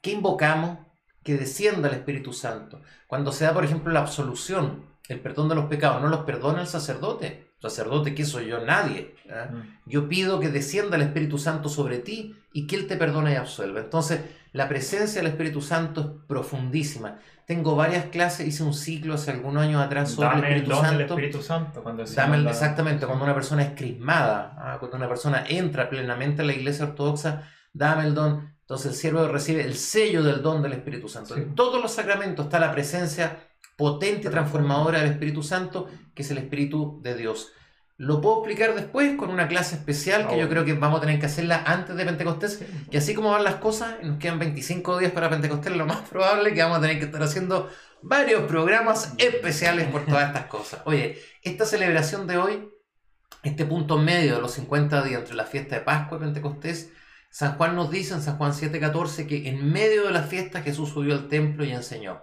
¿Qué 0.00 0.12
invocamos? 0.12 0.85
Que 1.26 1.36
descienda 1.36 1.88
el 1.88 1.94
Espíritu 1.94 2.32
Santo. 2.32 2.80
Cuando 3.08 3.32
se 3.32 3.44
da, 3.44 3.52
por 3.52 3.64
ejemplo, 3.64 3.92
la 3.92 3.98
absolución, 3.98 4.84
el 5.08 5.18
perdón 5.18 5.48
de 5.48 5.56
los 5.56 5.64
pecados, 5.64 6.00
no 6.00 6.06
los 6.06 6.20
perdona 6.20 6.60
el 6.60 6.68
sacerdote. 6.68 7.48
sacerdote, 7.58 8.14
¿qué 8.14 8.24
soy 8.24 8.46
yo? 8.46 8.64
Nadie. 8.64 9.16
¿ah? 9.28 9.50
Mm. 9.50 9.90
Yo 9.90 10.08
pido 10.08 10.38
que 10.38 10.50
descienda 10.50 10.94
el 10.94 11.02
Espíritu 11.02 11.36
Santo 11.36 11.68
sobre 11.68 11.98
ti 11.98 12.36
y 12.52 12.68
que 12.68 12.76
Él 12.76 12.86
te 12.86 12.96
perdone 12.96 13.32
y 13.32 13.34
absuelva. 13.34 13.80
Entonces, 13.80 14.20
la 14.52 14.68
presencia 14.68 15.20
del 15.20 15.32
Espíritu 15.32 15.60
Santo 15.60 16.00
es 16.00 16.26
profundísima. 16.28 17.18
Tengo 17.44 17.74
varias 17.74 18.04
clases, 18.04 18.46
hice 18.46 18.62
un 18.62 18.72
ciclo 18.72 19.14
hace 19.14 19.32
algunos 19.32 19.64
años 19.64 19.82
atrás 19.82 20.12
sobre 20.12 20.38
el 20.38 20.44
Espíritu 20.44 20.76
Santo. 20.76 21.02
Espíritu 21.02 21.42
Santo 21.42 21.82
cuando 21.82 22.04
Exactamente, 22.04 23.04
cuando 23.04 23.24
una 23.24 23.34
persona 23.34 23.64
es 23.64 23.70
crismada, 23.74 24.54
¿ah? 24.56 24.76
cuando 24.78 24.96
una 24.96 25.08
persona 25.08 25.44
entra 25.48 25.90
plenamente 25.90 26.42
a 26.42 26.44
la 26.44 26.52
iglesia 26.52 26.84
ortodoxa, 26.84 27.50
dame 27.72 28.04
el 28.04 28.14
don. 28.14 28.55
Entonces 28.66 28.92
el 28.92 28.98
siervo 28.98 29.28
recibe 29.28 29.62
el 29.64 29.76
sello 29.76 30.24
del 30.24 30.42
don 30.42 30.60
del 30.60 30.72
Espíritu 30.72 31.08
Santo. 31.08 31.36
En 31.36 31.54
todos 31.54 31.80
los 31.80 31.92
sacramentos 31.92 32.46
está 32.46 32.58
la 32.58 32.72
presencia 32.72 33.38
potente 33.76 34.26
y 34.26 34.30
transformadora 34.32 34.98
del 34.98 35.12
Espíritu 35.12 35.44
Santo, 35.44 35.88
que 36.12 36.22
es 36.22 36.30
el 36.32 36.38
Espíritu 36.38 36.98
de 37.00 37.14
Dios. 37.14 37.52
Lo 37.96 38.20
puedo 38.20 38.38
explicar 38.38 38.74
después 38.74 39.16
con 39.16 39.30
una 39.30 39.46
clase 39.46 39.76
especial 39.76 40.26
que 40.26 40.36
yo 40.36 40.48
creo 40.48 40.64
que 40.64 40.74
vamos 40.74 40.98
a 40.98 41.00
tener 41.00 41.20
que 41.20 41.26
hacerla 41.26 41.62
antes 41.64 41.94
de 41.94 42.04
Pentecostés. 42.04 42.60
Que 42.90 42.98
así 42.98 43.14
como 43.14 43.30
van 43.30 43.44
las 43.44 43.54
cosas, 43.54 44.02
nos 44.02 44.18
quedan 44.18 44.40
25 44.40 44.98
días 44.98 45.12
para 45.12 45.30
Pentecostés, 45.30 45.76
lo 45.76 45.86
más 45.86 46.00
probable 46.08 46.48
es 46.48 46.56
que 46.56 46.62
vamos 46.62 46.78
a 46.78 46.80
tener 46.80 46.98
que 46.98 47.04
estar 47.04 47.22
haciendo 47.22 47.70
varios 48.02 48.42
programas 48.48 49.14
especiales 49.18 49.86
por 49.90 50.04
todas 50.06 50.26
estas 50.26 50.46
cosas. 50.46 50.80
Oye, 50.86 51.20
esta 51.42 51.64
celebración 51.64 52.26
de 52.26 52.36
hoy, 52.36 52.68
este 53.44 53.64
punto 53.64 53.96
medio 53.96 54.34
de 54.34 54.40
los 54.40 54.50
50 54.54 55.04
días 55.04 55.20
entre 55.20 55.36
la 55.36 55.44
fiesta 55.44 55.76
de 55.76 55.82
Pascua 55.82 56.18
y 56.18 56.20
Pentecostés, 56.22 56.90
San 57.30 57.56
Juan 57.56 57.76
nos 57.76 57.90
dice 57.90 58.14
en 58.14 58.22
San 58.22 58.38
Juan 58.38 58.52
7:14 58.52 59.26
que 59.26 59.48
en 59.48 59.72
medio 59.72 60.04
de 60.06 60.12
la 60.12 60.22
fiesta 60.22 60.62
Jesús 60.62 60.90
subió 60.90 61.14
al 61.14 61.28
templo 61.28 61.64
y 61.64 61.72
enseñó. 61.72 62.22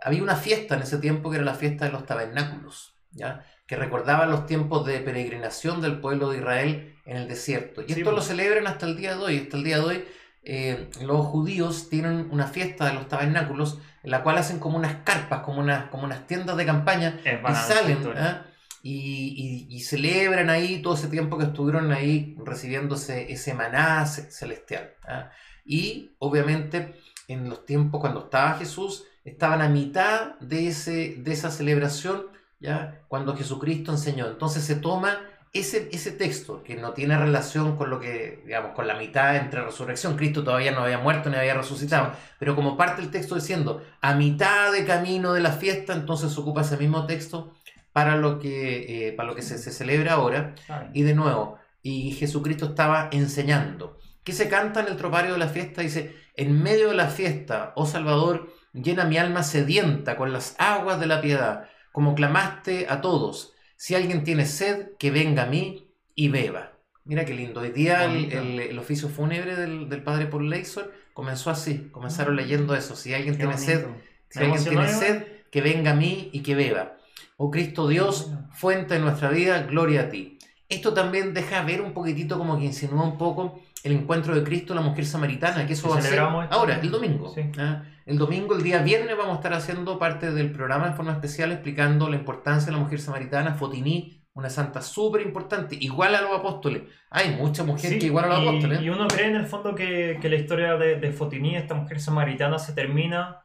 Había 0.00 0.22
una 0.22 0.36
fiesta 0.36 0.74
en 0.76 0.82
ese 0.82 0.98
tiempo 0.98 1.30
que 1.30 1.36
era 1.36 1.44
la 1.44 1.54
fiesta 1.54 1.86
de 1.86 1.92
los 1.92 2.06
tabernáculos, 2.06 2.94
¿ya? 3.10 3.44
que 3.66 3.76
recordaba 3.76 4.26
los 4.26 4.46
tiempos 4.46 4.84
de 4.84 5.00
peregrinación 5.00 5.80
del 5.80 6.00
pueblo 6.00 6.30
de 6.30 6.38
Israel 6.38 6.96
en 7.06 7.16
el 7.16 7.28
desierto. 7.28 7.82
Y 7.86 7.92
esto 7.92 8.10
lo 8.10 8.16
pues. 8.16 8.26
celebran 8.26 8.66
hasta 8.66 8.86
el 8.86 8.96
día 8.96 9.16
de 9.16 9.22
hoy. 9.22 9.38
Hasta 9.38 9.56
el 9.56 9.64
día 9.64 9.78
de 9.78 9.84
hoy 9.84 10.04
eh, 10.42 10.90
los 11.00 11.24
judíos 11.26 11.88
tienen 11.88 12.28
una 12.30 12.46
fiesta 12.46 12.86
de 12.86 12.94
los 12.94 13.08
tabernáculos 13.08 13.78
en 14.02 14.10
la 14.10 14.22
cual 14.22 14.36
hacen 14.36 14.58
como 14.58 14.76
unas 14.76 14.96
carpas, 15.04 15.40
como 15.40 15.60
unas, 15.60 15.88
como 15.88 16.04
unas 16.04 16.26
tiendas 16.26 16.56
de 16.56 16.66
campaña 16.66 17.18
y 17.24 17.54
salen 17.54 17.98
¿ah? 18.16 18.44
Y, 18.86 19.80
celebran 19.80 20.50
ahí 20.50 20.82
todo 20.82 20.94
ese 20.94 21.08
tiempo 21.08 21.38
que 21.38 21.44
estuvieron 21.44 21.90
ahí 21.92 22.36
recibiéndose 22.44 23.32
ese 23.32 23.54
maná 23.54 24.04
celestial. 24.06 24.94
¿ah? 25.06 25.30
Y 25.64 26.14
obviamente 26.18 26.94
en 27.28 27.48
los 27.48 27.64
tiempos 27.64 28.00
cuando 28.00 28.24
estaba 28.24 28.54
Jesús, 28.58 29.04
estaban 29.24 29.62
a 29.62 29.70
mitad 29.70 30.38
de, 30.40 30.68
ese, 30.68 31.16
de 31.18 31.32
esa 31.32 31.50
celebración 31.50 32.26
¿ya? 32.60 33.00
cuando 33.08 33.34
Jesucristo 33.34 33.90
enseñó. 33.90 34.26
Entonces 34.26 34.64
se 34.64 34.76
toma 34.76 35.18
ese, 35.54 35.88
ese 35.92 36.10
texto 36.10 36.62
que 36.62 36.76
no 36.76 36.92
tiene 36.92 37.16
relación 37.16 37.76
con 37.76 37.88
lo 37.88 38.00
que, 38.00 38.42
digamos, 38.44 38.72
con 38.72 38.86
la 38.86 38.96
mitad 38.96 39.36
entre 39.36 39.62
resurrección. 39.62 40.16
Cristo 40.16 40.44
todavía 40.44 40.72
no 40.72 40.80
había 40.80 40.98
muerto 40.98 41.30
ni 41.30 41.36
había 41.36 41.54
resucitado, 41.54 42.12
pero 42.38 42.54
como 42.54 42.76
parte 42.76 43.00
del 43.00 43.10
texto 43.10 43.34
diciendo, 43.34 43.82
a 44.02 44.14
mitad 44.14 44.72
de 44.72 44.84
camino 44.84 45.32
de 45.32 45.40
la 45.40 45.52
fiesta, 45.52 45.94
entonces 45.94 46.36
ocupa 46.36 46.60
ese 46.60 46.76
mismo 46.76 47.06
texto 47.06 47.54
para 47.94 48.16
lo 48.16 48.38
que, 48.40 49.08
eh, 49.08 49.12
para 49.12 49.28
lo 49.28 49.34
que 49.34 49.40
se, 49.40 49.56
se 49.56 49.70
celebra 49.70 50.14
ahora. 50.14 50.54
Y 50.92 51.02
de 51.02 51.14
nuevo, 51.14 51.58
y 51.80 52.10
Jesucristo 52.10 52.66
estaba 52.66 53.08
enseñando. 53.12 53.98
¿Qué 54.24 54.32
se 54.32 54.48
canta 54.48 54.80
en 54.80 54.88
el 54.88 54.96
tropario 54.96 55.32
de 55.32 55.38
la 55.38 55.48
fiesta? 55.48 55.80
Dice, 55.80 56.14
en 56.34 56.62
medio 56.62 56.88
de 56.88 56.94
la 56.96 57.08
fiesta, 57.08 57.72
oh 57.76 57.86
Salvador, 57.86 58.52
llena 58.72 59.04
mi 59.04 59.16
alma 59.16 59.42
sedienta 59.42 60.16
con 60.16 60.32
las 60.32 60.56
aguas 60.58 60.98
de 60.98 61.06
la 61.06 61.20
piedad 61.20 61.68
como 61.92 62.16
clamaste 62.16 62.86
a 62.88 63.00
todos, 63.00 63.54
si 63.76 63.94
alguien 63.94 64.24
tiene 64.24 64.46
sed, 64.46 64.96
que 64.98 65.12
venga 65.12 65.44
a 65.44 65.46
mí 65.46 65.94
y 66.16 66.26
beba. 66.26 66.72
Mira 67.04 67.24
qué 67.24 67.34
lindo. 67.34 67.60
Hoy 67.60 67.70
día 67.70 68.04
el, 68.06 68.76
oficio 68.80 69.08
fúnebre 69.08 69.54
del, 69.54 70.02
padre 70.02 70.26
Paul 70.26 70.50
Leisor 70.50 70.92
comenzó 71.12 71.50
así. 71.50 71.90
Comenzaron 71.92 72.36
ah. 72.36 72.42
leyendo 72.42 72.74
eso. 72.74 72.96
Si 72.96 73.14
alguien 73.14 73.36
tiene 73.36 73.56
sed, 73.58 73.86
si 74.28 74.40
alguien 74.40 74.64
tiene 74.64 74.88
sed, 74.88 75.24
que 75.52 75.60
venga 75.60 75.92
a 75.92 75.94
mí 75.94 76.30
y 76.32 76.40
que 76.40 76.56
beba. 76.56 76.93
Oh 77.36 77.50
Cristo 77.50 77.88
Dios, 77.88 78.30
fuente 78.50 78.94
de 78.94 79.00
nuestra 79.00 79.28
vida, 79.28 79.62
gloria 79.62 80.02
a 80.02 80.08
ti. 80.08 80.38
Esto 80.68 80.94
también 80.94 81.34
deja 81.34 81.62
ver 81.62 81.80
un 81.80 81.92
poquitito 81.92 82.38
como 82.38 82.58
que 82.58 82.64
insinúa 82.64 83.04
un 83.04 83.18
poco 83.18 83.60
el 83.82 83.92
encuentro 83.92 84.34
de 84.34 84.42
Cristo, 84.42 84.74
la 84.74 84.80
mujer 84.80 85.04
samaritana, 85.04 85.66
que 85.66 85.74
eso 85.74 85.88
va 85.88 85.98
a 85.98 86.02
ser 86.02 86.18
ahora, 86.18 86.80
el 86.80 86.90
domingo. 86.90 87.34
¿ah? 87.58 87.82
El 88.06 88.18
domingo, 88.18 88.56
el 88.56 88.62
día 88.62 88.82
viernes, 88.82 89.16
vamos 89.16 89.34
a 89.34 89.36
estar 89.36 89.52
haciendo 89.52 89.98
parte 89.98 90.30
del 90.30 90.52
programa 90.52 90.86
en 90.86 90.94
forma 90.94 91.12
especial 91.12 91.52
explicando 91.52 92.08
la 92.08 92.16
importancia 92.16 92.66
de 92.66 92.72
la 92.72 92.82
mujer 92.82 93.00
samaritana, 93.00 93.54
Fotini, 93.54 94.22
una 94.32 94.48
santa 94.48 94.80
súper 94.80 95.22
importante, 95.22 95.76
igual 95.78 96.14
a 96.14 96.22
los 96.22 96.32
apóstoles. 96.32 96.82
Hay 97.10 97.36
mucha 97.36 97.62
mujer 97.62 97.98
que 97.98 98.06
igual 98.06 98.24
a 98.24 98.38
los 98.38 98.48
apóstoles. 98.48 98.80
Y 98.80 98.88
uno 98.88 99.06
cree 99.06 99.28
en 99.28 99.36
el 99.36 99.46
fondo 99.46 99.74
que, 99.74 100.18
que 100.20 100.28
la 100.28 100.36
historia 100.36 100.76
de, 100.76 100.96
de 100.96 101.12
Fotini, 101.12 101.56
esta 101.56 101.74
mujer 101.74 102.00
samaritana, 102.00 102.58
se 102.58 102.72
termina 102.72 103.43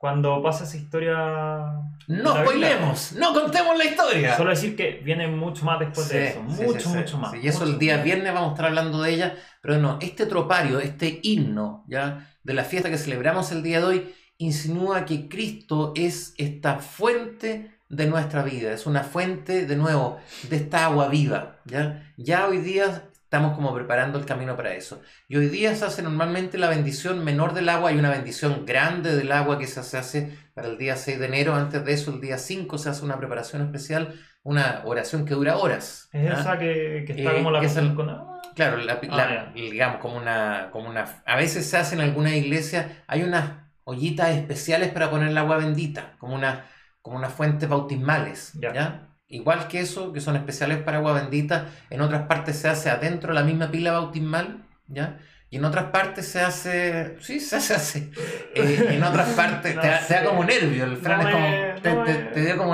cuando 0.00 0.42
pasa 0.42 0.64
esa 0.64 0.78
historia. 0.78 1.14
No 2.06 2.34
spoilemos, 2.34 3.12
no 3.18 3.34
contemos 3.34 3.76
la 3.76 3.84
historia. 3.84 4.34
Solo 4.34 4.48
decir 4.48 4.74
que 4.74 5.02
viene 5.04 5.28
mucho 5.28 5.66
más 5.66 5.78
después 5.78 6.08
de 6.08 6.28
eso, 6.28 6.42
mucho, 6.42 6.88
mucho 6.88 7.18
más. 7.18 7.34
y 7.34 7.46
eso 7.46 7.64
el 7.64 7.78
día 7.78 7.98
viernes 7.98 8.32
vamos 8.32 8.48
a 8.48 8.52
estar 8.54 8.66
hablando 8.66 9.02
de 9.02 9.10
ella, 9.10 9.36
pero 9.60 9.76
no, 9.76 9.98
este 10.00 10.24
tropario, 10.24 10.80
este 10.80 11.20
himno 11.22 11.84
ya 11.86 12.26
de 12.42 12.54
la 12.54 12.64
fiesta 12.64 12.88
que 12.88 12.96
celebramos 12.96 13.52
el 13.52 13.62
día 13.62 13.80
de 13.80 13.84
hoy, 13.84 14.14
insinúa 14.38 15.04
que 15.04 15.28
Cristo 15.28 15.92
es 15.94 16.32
esta 16.38 16.78
fuente 16.78 17.78
de 17.90 18.06
nuestra 18.06 18.42
vida, 18.42 18.72
es 18.72 18.86
una 18.86 19.04
fuente, 19.04 19.66
de 19.66 19.76
nuevo, 19.76 20.18
de 20.48 20.56
esta 20.56 20.86
agua 20.86 21.08
viva. 21.08 21.58
Ya, 21.66 22.10
ya 22.16 22.48
hoy 22.48 22.58
día 22.58 23.09
estamos 23.30 23.54
como 23.54 23.72
preparando 23.72 24.18
el 24.18 24.24
camino 24.24 24.56
para 24.56 24.74
eso. 24.74 25.02
Y 25.28 25.36
hoy 25.36 25.46
día 25.46 25.72
se 25.76 25.84
hace 25.84 26.02
normalmente 26.02 26.58
la 26.58 26.68
bendición 26.68 27.24
menor 27.24 27.54
del 27.54 27.68
agua, 27.68 27.90
hay 27.90 27.96
una 27.96 28.10
bendición 28.10 28.66
grande 28.66 29.14
del 29.14 29.30
agua 29.30 29.56
que 29.56 29.68
se 29.68 29.78
hace 29.96 30.36
para 30.52 30.66
el 30.66 30.76
día 30.76 30.96
6 30.96 31.20
de 31.20 31.26
enero, 31.26 31.54
antes 31.54 31.84
de 31.84 31.92
eso 31.92 32.12
el 32.12 32.20
día 32.20 32.38
5 32.38 32.76
se 32.76 32.88
hace 32.88 33.04
una 33.04 33.16
preparación 33.18 33.62
especial, 33.62 34.14
una 34.42 34.82
oración 34.84 35.24
que 35.24 35.34
dura 35.34 35.58
horas. 35.58 36.08
Es 36.12 36.28
¿ah? 36.28 36.40
esa 36.40 36.58
que, 36.58 37.04
que 37.06 37.12
está 37.12 37.34
como 37.34 37.52
la 37.52 37.62
eh, 37.62 37.94
con 37.94 38.10
Claro, 38.56 38.78
ah, 39.12 39.52
digamos 39.54 39.98
como 39.98 40.16
una, 40.16 40.70
como 40.72 40.88
una... 40.88 41.22
A 41.24 41.36
veces 41.36 41.70
se 41.70 41.76
hace 41.76 41.94
en 41.94 42.00
alguna 42.00 42.34
iglesia, 42.34 43.04
hay 43.06 43.22
unas 43.22 43.48
ollitas 43.84 44.30
especiales 44.30 44.90
para 44.90 45.08
poner 45.08 45.28
el 45.28 45.38
agua 45.38 45.58
bendita, 45.58 46.16
como 46.18 46.34
una, 46.34 46.64
como 47.00 47.16
una 47.16 47.28
fuente 47.28 47.68
bautismales, 47.68 48.54
¿ya? 48.54 49.09
Igual 49.30 49.68
que 49.68 49.80
eso, 49.80 50.12
que 50.12 50.20
son 50.20 50.36
especiales 50.36 50.78
para 50.82 50.98
agua 50.98 51.12
bendita, 51.12 51.68
en 51.88 52.00
otras 52.00 52.26
partes 52.26 52.56
se 52.56 52.68
hace 52.68 52.90
adentro 52.90 53.32
la 53.32 53.44
misma 53.44 53.70
pila 53.70 53.92
bautismal, 53.92 54.66
¿ya? 54.88 55.18
Y 55.52 55.56
en 55.56 55.64
otras 55.64 55.86
partes 55.86 56.28
se 56.28 56.40
hace. 56.40 57.16
Sí, 57.20 57.40
se 57.40 57.56
hace 57.56 57.74
así. 57.74 58.10
Eh, 58.52 58.86
en 58.90 59.02
otras 59.04 59.28
partes 59.30 59.78
te, 59.80 60.14
da 60.14 60.24
como 60.24 60.42
nervio. 60.42 60.84
El 60.84 60.96
Fran 60.96 61.20
es 61.20 61.80
como. 61.80 62.04
te, 62.04 62.40
dio 62.40 62.56
como, 62.56 62.70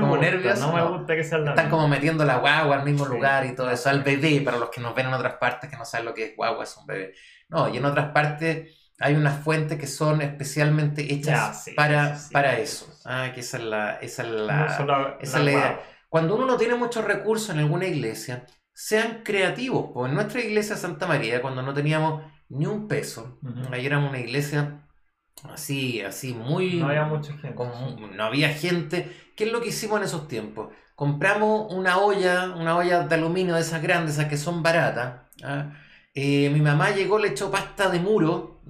como 0.00 0.16
nervios. 0.18 0.60
No 0.60 0.72
me 0.72 0.82
gusta 0.82 1.16
que 1.16 1.24
sea 1.24 1.38
Están 1.38 1.70
como 1.70 1.88
metiendo 1.88 2.26
la 2.26 2.36
guagua 2.36 2.76
al 2.76 2.84
mismo 2.84 3.06
lugar 3.06 3.46
y 3.46 3.54
todo 3.54 3.70
eso. 3.70 3.88
Al 3.88 4.02
bebé, 4.02 4.42
para 4.42 4.58
los 4.58 4.68
que 4.68 4.82
nos 4.82 4.94
ven 4.94 5.06
en 5.06 5.14
otras 5.14 5.34
partes 5.36 5.70
que 5.70 5.76
no 5.78 5.86
saben 5.86 6.04
lo 6.04 6.14
que 6.14 6.24
es 6.24 6.36
guagua, 6.36 6.64
es 6.64 6.76
un 6.76 6.86
bebé. 6.86 7.14
No, 7.48 7.70
y 7.72 7.78
en 7.78 7.84
otras 7.86 8.12
partes 8.12 8.68
hay 9.00 9.14
unas 9.14 9.42
fuentes 9.42 9.78
que 9.78 9.86
son 9.86 10.20
especialmente 10.20 11.12
hechas 11.12 11.64
para, 11.74 12.18
para 12.32 12.58
eso. 12.58 12.86
Ah, 13.06 13.30
que 13.34 13.40
esa 13.40 13.56
es 13.56 13.64
la, 13.64 13.94
esa 13.96 14.22
es 14.22 14.28
la, 14.28 15.18
esa 15.20 15.38
es 15.38 15.44
la 15.44 15.50
idea. 15.50 15.80
Cuando 16.14 16.36
uno 16.36 16.46
no 16.46 16.56
tiene 16.56 16.76
muchos 16.76 17.04
recursos 17.04 17.50
en 17.50 17.58
alguna 17.58 17.88
iglesia, 17.88 18.46
sean 18.72 19.24
creativos. 19.24 19.90
Pues 19.92 20.10
en 20.10 20.14
nuestra 20.14 20.42
iglesia 20.42 20.76
Santa 20.76 21.08
María, 21.08 21.42
cuando 21.42 21.60
no 21.60 21.74
teníamos 21.74 22.22
ni 22.50 22.66
un 22.66 22.86
peso, 22.86 23.40
ahí 23.72 23.84
éramos 23.84 24.10
una 24.10 24.20
iglesia 24.20 24.86
así, 25.42 26.02
así 26.02 26.32
muy... 26.32 26.74
No 26.74 26.86
había 26.86 27.04
mucha 27.06 27.32
gente. 27.36 27.56
no 27.56 28.22
había 28.22 28.50
gente. 28.50 29.10
¿Qué 29.34 29.46
es 29.46 29.50
lo 29.50 29.60
que 29.60 29.70
hicimos 29.70 29.98
en 29.98 30.04
esos 30.04 30.28
tiempos? 30.28 30.72
Compramos 30.94 31.74
una 31.74 31.98
olla, 31.98 32.54
una 32.54 32.76
olla 32.76 33.00
de 33.08 33.14
aluminio 33.16 33.56
de 33.56 33.62
esas 33.62 33.82
grandes, 33.82 34.14
esas 34.14 34.28
que 34.28 34.36
son 34.36 34.62
baratas. 34.62 35.32
¿ah? 35.42 35.72
Eh, 36.14 36.48
mi 36.50 36.60
mamá 36.60 36.92
llegó, 36.92 37.18
le 37.18 37.30
echó 37.30 37.50
pasta 37.50 37.90
de 37.90 37.98
muro, 37.98 38.62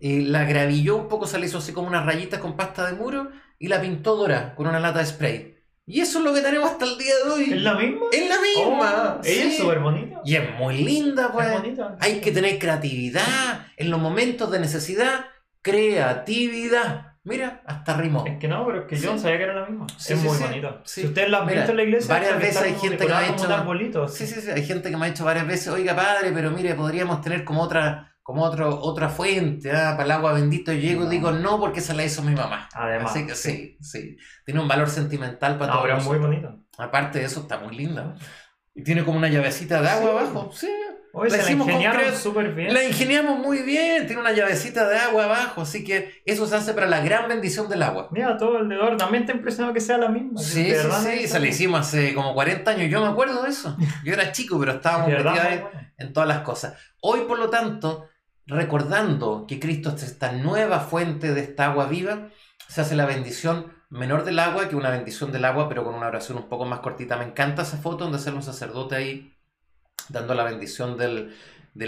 eh, 0.00 0.22
la 0.22 0.42
gravilló 0.42 0.96
un 0.96 1.06
poco, 1.06 1.28
se 1.28 1.38
le 1.38 1.46
hizo 1.46 1.58
así 1.58 1.72
como 1.72 1.86
unas 1.86 2.04
rayitas 2.04 2.40
con 2.40 2.56
pasta 2.56 2.84
de 2.84 2.94
muro 2.94 3.30
y 3.60 3.68
la 3.68 3.80
pintó 3.80 4.16
dorada 4.16 4.56
con 4.56 4.66
una 4.66 4.80
lata 4.80 4.98
de 4.98 5.06
spray. 5.06 5.53
Y 5.86 6.00
eso 6.00 6.18
es 6.18 6.24
lo 6.24 6.32
que 6.32 6.40
tenemos 6.40 6.70
hasta 6.70 6.86
el 6.86 6.96
día 6.96 7.14
de 7.24 7.30
hoy. 7.30 7.52
¿Es 7.52 7.62
la 7.62 7.74
misma? 7.74 8.06
Es 8.10 8.28
la 8.28 8.36
misma. 8.40 9.18
Oh, 9.18 9.20
ella 9.22 9.44
es 9.44 9.56
súper 9.58 9.80
bonita. 9.80 10.20
Y 10.24 10.36
es 10.36 10.54
muy 10.58 10.78
linda, 10.78 11.30
pues. 11.30 11.48
Hay 12.00 12.20
que 12.20 12.32
tener 12.32 12.58
creatividad. 12.58 13.66
En 13.76 13.90
los 13.90 14.00
momentos 14.00 14.50
de 14.50 14.60
necesidad, 14.60 15.26
creatividad. 15.60 17.14
Mira, 17.24 17.62
hasta 17.66 17.96
rimó. 17.96 18.24
Es 18.26 18.38
que 18.38 18.48
no, 18.48 18.66
pero 18.66 18.80
es 18.80 18.86
que 18.86 18.96
yo 18.96 19.12
no 19.12 19.18
sabía 19.18 19.38
que 19.38 19.44
era 19.44 19.54
la 19.54 19.66
misma. 19.66 19.86
es 19.86 20.16
muy 20.22 20.36
bonita. 20.36 20.80
Si 20.84 21.06
usted 21.06 21.28
la 21.28 21.38
ha 21.38 21.44
visto 21.44 21.70
en 21.70 21.76
la 21.76 21.82
iglesia, 21.82 22.14
varias 22.14 22.38
veces 22.38 22.62
hay 22.62 22.74
gente 22.74 22.98
que 22.98 23.06
me 23.06 23.12
ha 23.12 23.28
hecho. 23.28 24.08
Sí, 24.08 24.26
sí, 24.26 24.40
sí. 24.40 24.50
Hay 24.50 24.64
gente 24.64 24.90
que 24.90 24.96
me 24.96 25.06
ha 25.06 25.08
dicho 25.10 25.24
varias 25.24 25.46
veces, 25.46 25.68
oiga, 25.68 25.94
padre, 25.94 26.32
pero 26.32 26.50
mire, 26.50 26.74
podríamos 26.74 27.20
tener 27.20 27.44
como 27.44 27.62
otra 27.62 28.13
como 28.24 28.42
otro, 28.42 28.80
otra 28.80 29.10
fuente, 29.10 29.70
¿ah? 29.70 29.92
para 29.98 30.04
el 30.04 30.10
agua 30.12 30.32
bendito 30.32 30.72
llego 30.72 31.04
y 31.04 31.08
digo 31.08 31.30
no 31.30 31.60
porque 31.60 31.82
se 31.82 31.92
la 31.92 32.04
hizo 32.06 32.22
mi 32.22 32.34
mamá. 32.34 32.70
Además. 32.72 33.10
Así 33.10 33.26
que 33.26 33.34
sí, 33.34 33.76
sí. 33.82 34.16
Tiene 34.46 34.60
un 34.60 34.66
valor 34.66 34.88
sentimental 34.88 35.58
para 35.58 35.74
todo. 35.74 35.86
es 35.86 36.04
muy 36.06 36.18
bonito. 36.18 36.58
Aparte 36.78 37.18
de 37.18 37.26
eso, 37.26 37.40
está 37.40 37.58
muy 37.58 37.76
linda. 37.76 38.14
Y 38.74 38.82
tiene 38.82 39.04
como 39.04 39.18
una 39.18 39.28
llavecita 39.28 39.82
de 39.82 39.90
agua 39.90 40.10
abajo. 40.12 40.50
Sí. 40.54 40.70
Oye, 41.12 41.30
la, 41.30 41.52
ingeniamos 41.52 42.18
súper 42.18 42.54
bien. 42.54 42.72
La 42.72 42.82
ingeniamos 42.82 43.38
muy 43.38 43.58
bien, 43.62 44.06
tiene 44.06 44.20
una 44.20 44.32
llavecita 44.32 44.88
de 44.88 44.98
agua 44.98 45.26
abajo, 45.26 45.60
así 45.60 45.84
que 45.84 46.22
eso 46.24 46.44
se 46.46 46.56
hace 46.56 46.74
para 46.74 46.88
la 46.88 47.00
gran 47.00 47.28
bendición 47.28 47.68
del 47.68 47.84
agua. 47.84 48.08
Mira, 48.10 48.36
todo 48.36 48.58
el 48.58 48.68
dedor, 48.68 48.96
también 48.96 49.24
te 49.24 49.32
impresionado 49.32 49.72
que 49.72 49.80
sea 49.80 49.96
la 49.96 50.08
misma. 50.08 50.40
Sí, 50.40 50.72
sí, 50.74 50.88
sí, 51.04 51.28
se 51.28 51.38
la 51.38 51.46
hicimos 51.46 51.80
hace 51.80 52.14
como 52.14 52.34
40 52.34 52.68
años, 52.68 52.90
yo 52.90 53.00
me 53.00 53.06
acuerdo 53.06 53.44
de 53.44 53.50
eso. 53.50 53.76
Yo 54.02 54.14
era 54.14 54.32
chico, 54.32 54.58
pero 54.58 54.72
estábamos 54.72 55.08
metidos 55.10 55.38
en 55.98 56.12
todas 56.12 56.28
las 56.28 56.40
cosas. 56.40 56.74
Hoy, 57.00 57.20
por 57.28 57.38
lo 57.38 57.48
tanto, 57.48 58.08
recordando 58.46 59.46
que 59.46 59.60
Cristo 59.60 59.90
es 59.90 60.02
esta 60.02 60.32
nueva 60.32 60.80
fuente 60.80 61.32
de 61.32 61.40
esta 61.40 61.66
agua 61.66 61.86
viva, 61.86 62.28
se 62.68 62.80
hace 62.80 62.96
la 62.96 63.06
bendición 63.06 63.72
menor 63.90 64.24
del 64.24 64.38
agua 64.38 64.68
que 64.68 64.76
una 64.76 64.90
bendición 64.90 65.32
del 65.32 65.44
agua, 65.44 65.68
pero 65.68 65.84
con 65.84 65.94
una 65.94 66.08
oración 66.08 66.38
un 66.38 66.48
poco 66.48 66.64
más 66.64 66.80
cortita. 66.80 67.16
Me 67.16 67.24
encanta 67.24 67.62
esa 67.62 67.78
foto 67.78 68.04
donde 68.04 68.18
sale 68.18 68.36
un 68.36 68.42
sacerdote 68.42 68.96
ahí 68.96 69.32
dando 70.08 70.34
la 70.34 70.44
bendición 70.44 70.98
del, 70.98 71.32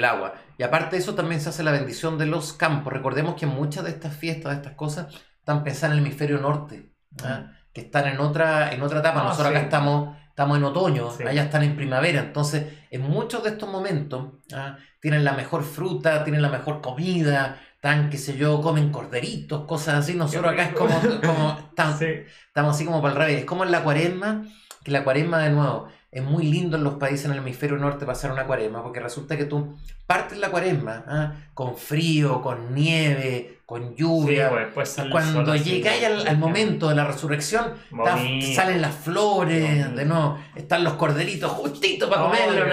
agua. 0.04 0.34
Y 0.58 0.62
aparte 0.62 0.96
de 0.96 1.02
eso 1.02 1.14
también 1.14 1.40
se 1.40 1.48
hace 1.48 1.62
la 1.62 1.72
bendición 1.72 2.18
de 2.18 2.26
los 2.26 2.52
campos. 2.52 2.92
Recordemos 2.92 3.34
que 3.34 3.46
muchas 3.46 3.84
de 3.84 3.90
estas 3.90 4.16
fiestas, 4.16 4.52
de 4.52 4.56
estas 4.56 4.74
cosas, 4.74 5.14
están 5.38 5.64
pensadas 5.64 5.92
en 5.92 5.98
el 5.98 6.06
hemisferio 6.06 6.38
norte, 6.38 6.92
¿ah? 7.22 7.52
que 7.72 7.82
están 7.82 8.06
en 8.06 8.20
otra, 8.20 8.72
en 8.72 8.82
otra 8.82 9.00
etapa. 9.00 9.20
Ah, 9.20 9.24
Nosotros 9.24 9.48
acá 9.48 9.60
estamos, 9.60 10.16
estamos 10.28 10.56
en 10.56 10.64
otoño, 10.64 11.10
allá 11.26 11.44
están 11.44 11.62
en 11.62 11.76
primavera. 11.76 12.20
Entonces, 12.20 12.72
en 12.90 13.02
muchos 13.02 13.42
de 13.44 13.50
estos 13.50 13.68
momentos, 13.68 14.34
¿ah? 14.52 14.76
Tienen 15.06 15.22
la 15.22 15.34
mejor 15.34 15.62
fruta, 15.62 16.24
tienen 16.24 16.42
la 16.42 16.48
mejor 16.48 16.80
comida, 16.80 17.60
tan, 17.80 18.10
qué 18.10 18.18
sé 18.18 18.36
yo, 18.36 18.60
comen 18.60 18.90
corderitos, 18.90 19.64
cosas 19.64 19.94
así. 19.94 20.14
Nosotros 20.14 20.52
acá 20.52 20.64
es 20.64 20.74
como, 20.74 21.00
como 21.24 21.56
estamos 21.68 22.74
así 22.74 22.84
como 22.84 23.00
para 23.00 23.12
el 23.14 23.18
revés. 23.20 23.38
Es 23.38 23.44
como 23.44 23.62
en 23.62 23.70
la 23.70 23.84
cuaresma, 23.84 24.42
que 24.82 24.90
la 24.90 25.04
cuaresma 25.04 25.38
de 25.38 25.50
nuevo 25.50 25.86
es 26.16 26.24
muy 26.24 26.44
lindo 26.44 26.78
en 26.78 26.84
los 26.84 26.94
países 26.94 27.26
en 27.26 27.32
el 27.32 27.38
hemisferio 27.38 27.76
norte 27.76 28.06
pasar 28.06 28.32
una 28.32 28.46
cuaresma, 28.46 28.82
porque 28.82 29.00
resulta 29.00 29.36
que 29.36 29.44
tú 29.44 29.76
partes 30.06 30.38
la 30.38 30.48
cuaresma 30.48 31.04
¿ah? 31.06 31.34
con 31.52 31.76
frío, 31.76 32.40
con 32.40 32.74
nieve, 32.74 33.58
con 33.66 33.94
lluvia. 33.94 34.70
Pues, 34.72 34.96
cuando 35.10 35.54
llegáis 35.56 36.04
al, 36.26 36.38
momento 36.38 36.88
de 36.88 36.94
la 36.94 37.04
resurrección, 37.04 37.74
salen 38.54 38.80
las 38.80 38.94
flores, 38.94 39.94
de 39.94 40.06
no, 40.06 40.42
están 40.54 40.84
los 40.84 40.94
corderitos 40.94 41.52
justitos 41.52 42.08
para 42.08 42.22
comerlo. 42.22 42.64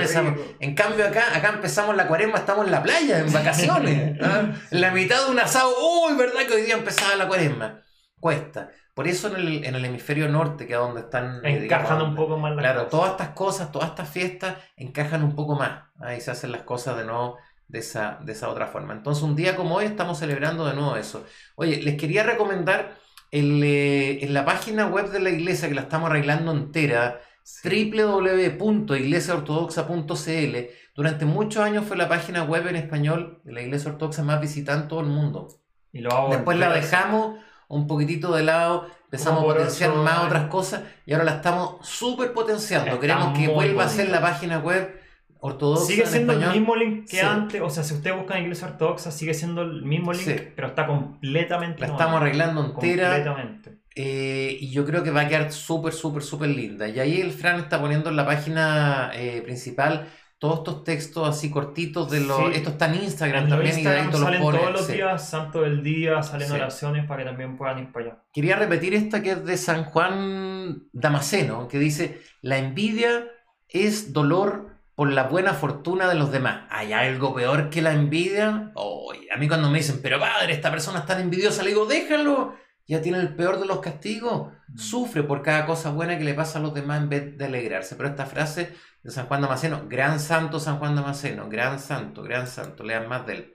En 0.61 0.73
cambio, 0.73 1.05
acá, 1.05 1.35
acá 1.35 1.49
empezamos 1.49 1.97
la 1.97 2.07
cuaresma, 2.07 2.37
estamos 2.37 2.65
en 2.65 2.71
la 2.71 2.81
playa, 2.81 3.19
en 3.19 3.33
vacaciones. 3.33 4.21
¿ah? 4.21 4.53
En 4.71 4.79
la 4.79 4.91
mitad 4.91 5.25
de 5.25 5.31
un 5.31 5.39
asado, 5.39 5.69
uy, 5.81 6.15
¿verdad 6.15 6.47
que 6.47 6.53
hoy 6.53 6.61
día 6.61 6.75
empezaba 6.75 7.17
la 7.17 7.27
cuaresma? 7.27 7.81
Cuesta. 8.21 8.69
Por 8.93 9.07
eso 9.07 9.27
en 9.27 9.35
el, 9.35 9.65
en 9.65 9.75
el 9.75 9.85
hemisferio 9.85 10.29
norte, 10.29 10.67
que 10.67 10.73
es 10.73 10.79
donde 10.79 11.01
están... 11.01 11.45
Eh, 11.45 11.65
encajan 11.65 12.01
un 12.01 12.15
poco 12.15 12.37
más 12.37 12.55
las 12.55 12.61
Claro, 12.61 12.87
todas 12.87 13.11
estas 13.11 13.29
cosas, 13.29 13.71
todas 13.71 13.89
estas 13.89 14.09
fiestas 14.09 14.57
encajan 14.77 15.23
un 15.23 15.35
poco 15.35 15.55
más. 15.55 15.83
Ahí 15.99 16.21
se 16.21 16.31
hacen 16.31 16.51
las 16.51 16.61
cosas 16.61 16.97
de 16.97 17.05
nuevo 17.05 17.37
de 17.67 17.79
esa, 17.79 18.19
de 18.23 18.31
esa 18.33 18.49
otra 18.49 18.67
forma. 18.67 18.93
Entonces 18.93 19.23
un 19.23 19.35
día 19.35 19.55
como 19.55 19.75
hoy 19.75 19.85
estamos 19.85 20.19
celebrando 20.19 20.65
de 20.65 20.75
nuevo 20.75 20.95
eso. 20.95 21.25
Oye, 21.55 21.81
les 21.81 21.97
quería 21.97 22.21
recomendar 22.23 22.95
el, 23.31 23.63
eh, 23.63 24.23
en 24.23 24.33
la 24.33 24.45
página 24.45 24.85
web 24.85 25.09
de 25.09 25.19
la 25.19 25.31
iglesia, 25.31 25.67
que 25.67 25.75
la 25.75 25.81
estamos 25.81 26.11
arreglando 26.11 26.51
entera, 26.51 27.19
www.iglesiaortodoxa.cl. 27.63 30.57
Durante 30.95 31.25
muchos 31.25 31.63
años 31.63 31.85
fue 31.85 31.97
la 31.97 32.07
página 32.07 32.43
web 32.43 32.67
en 32.67 32.75
español 32.75 33.41
de 33.43 33.53
la 33.53 33.63
iglesia 33.63 33.89
ortodoxa 33.91 34.21
más 34.21 34.39
visitada 34.39 34.83
en 34.83 34.87
todo 34.87 34.99
el 34.99 35.07
mundo. 35.07 35.47
Y 35.91 36.01
lo 36.01 36.11
hago 36.11 36.29
Después 36.29 36.59
la 36.59 36.71
dejamos 36.71 37.39
un 37.73 37.87
poquitito 37.87 38.33
de 38.35 38.43
lado, 38.43 38.87
empezamos 39.05 39.43
a 39.43 39.45
potenciar 39.45 39.93
más 39.95 40.25
otras 40.25 40.47
cosas 40.47 40.83
y 41.05 41.13
ahora 41.13 41.25
la 41.25 41.35
estamos 41.35 41.87
súper 41.87 42.33
potenciando. 42.33 42.99
Queremos 42.99 43.37
que 43.37 43.47
vuelva 43.47 43.85
a 43.85 43.89
ser 43.89 44.09
la 44.09 44.21
página 44.21 44.59
web 44.59 44.99
ortodoxa. 45.39 45.85
Sigue 45.85 46.05
siendo 46.05 46.33
el 46.33 46.51
mismo 46.51 46.75
link 46.75 47.07
que 47.09 47.21
antes, 47.21 47.61
o 47.61 47.69
sea, 47.69 47.83
si 47.83 47.93
usted 47.93 48.15
busca 48.15 48.37
en 48.37 48.43
Iglesia 48.43 48.67
Ortodoxa, 48.67 49.11
sigue 49.11 49.33
siendo 49.33 49.61
el 49.61 49.83
mismo 49.83 50.13
link, 50.13 50.41
pero 50.55 50.69
está 50.69 50.87
completamente. 50.87 51.81
La 51.81 51.87
estamos 51.87 52.21
arreglando 52.21 52.65
entera. 52.65 53.09
Completamente. 53.09 53.83
Eh, 53.95 54.57
y 54.59 54.71
yo 54.71 54.85
creo 54.85 55.03
que 55.03 55.11
va 55.11 55.21
a 55.21 55.27
quedar 55.27 55.51
súper, 55.51 55.93
súper, 55.93 56.23
súper 56.23 56.49
linda. 56.49 56.87
Y 56.87 56.99
ahí 56.99 57.21
el 57.21 57.31
Fran 57.31 57.59
está 57.59 57.79
poniendo 57.79 58.09
en 58.09 58.15
la 58.15 58.25
página 58.25 59.11
eh, 59.13 59.41
principal 59.43 60.07
todos 60.43 60.57
estos 60.57 60.83
textos 60.83 61.25
así 61.25 61.49
cortitos 61.49 62.11
de 62.11 62.19
los. 62.19 62.53
Esto 62.53 62.71
está 62.71 62.87
en 62.87 62.95
Instagram 62.95 63.47
también 63.47 63.79
y 63.79 63.87
ahí 63.87 64.11
salen 64.11 64.41
todos 64.41 64.73
los 64.73 64.87
días, 64.89 65.29
santo 65.29 65.61
del 65.61 65.81
día, 65.81 66.21
salen 66.21 66.51
oraciones 66.51 67.05
para 67.07 67.23
que 67.23 67.29
también 67.29 67.55
puedan 67.55 67.79
ir 67.79 67.93
para 67.93 68.05
allá. 68.07 68.23
Quería 68.33 68.57
repetir 68.57 68.93
esta 68.93 69.23
que 69.23 69.31
es 69.31 69.45
de 69.45 69.55
San 69.55 69.85
Juan 69.85 70.83
Damasceno, 70.91 71.69
que 71.69 71.79
dice: 71.79 72.19
La 72.41 72.57
envidia 72.57 73.25
es 73.69 74.11
dolor 74.11 74.81
por 74.95 75.09
la 75.13 75.23
buena 75.23 75.53
fortuna 75.53 76.09
de 76.09 76.15
los 76.15 76.29
demás. 76.29 76.67
¿Hay 76.69 76.91
algo 76.91 77.33
peor 77.33 77.69
que 77.69 77.81
la 77.81 77.93
envidia? 77.93 78.73
a 78.75 79.37
mí 79.37 79.47
cuando 79.47 79.69
me 79.69 79.77
dicen, 79.77 80.01
pero 80.03 80.19
padre, 80.19 80.51
esta 80.51 80.71
persona 80.71 80.99
es 80.99 81.05
tan 81.05 81.21
envidiosa, 81.21 81.63
le 81.63 81.69
digo, 81.69 81.85
déjalo, 81.85 82.53
ya 82.85 83.01
tiene 83.01 83.19
el 83.19 83.35
peor 83.35 83.59
de 83.59 83.65
los 83.65 83.79
castigos. 83.79 84.51
Mm. 84.67 84.77
Sufre 84.77 85.23
por 85.23 85.41
cada 85.41 85.65
cosa 85.65 85.91
buena 85.91 86.17
que 86.17 86.23
le 86.23 86.33
pasa 86.33 86.59
a 86.59 86.61
los 86.61 86.73
demás 86.73 87.01
en 87.01 87.09
vez 87.09 87.37
de 87.37 87.45
alegrarse. 87.45 87.95
Pero 87.95 88.09
esta 88.09 88.25
frase 88.25 88.73
de 89.03 89.11
San 89.11 89.27
Juan 89.27 89.41
Damasceno, 89.41 89.87
gran 89.87 90.19
santo 90.19 90.59
San 90.59 90.79
Juan 90.79 90.95
Damasceno, 90.95 91.49
gran 91.49 91.79
santo, 91.79 92.23
gran 92.23 92.47
santo, 92.47 92.83
lean 92.83 93.07
más 93.07 93.25
de 93.25 93.33
él. 93.33 93.53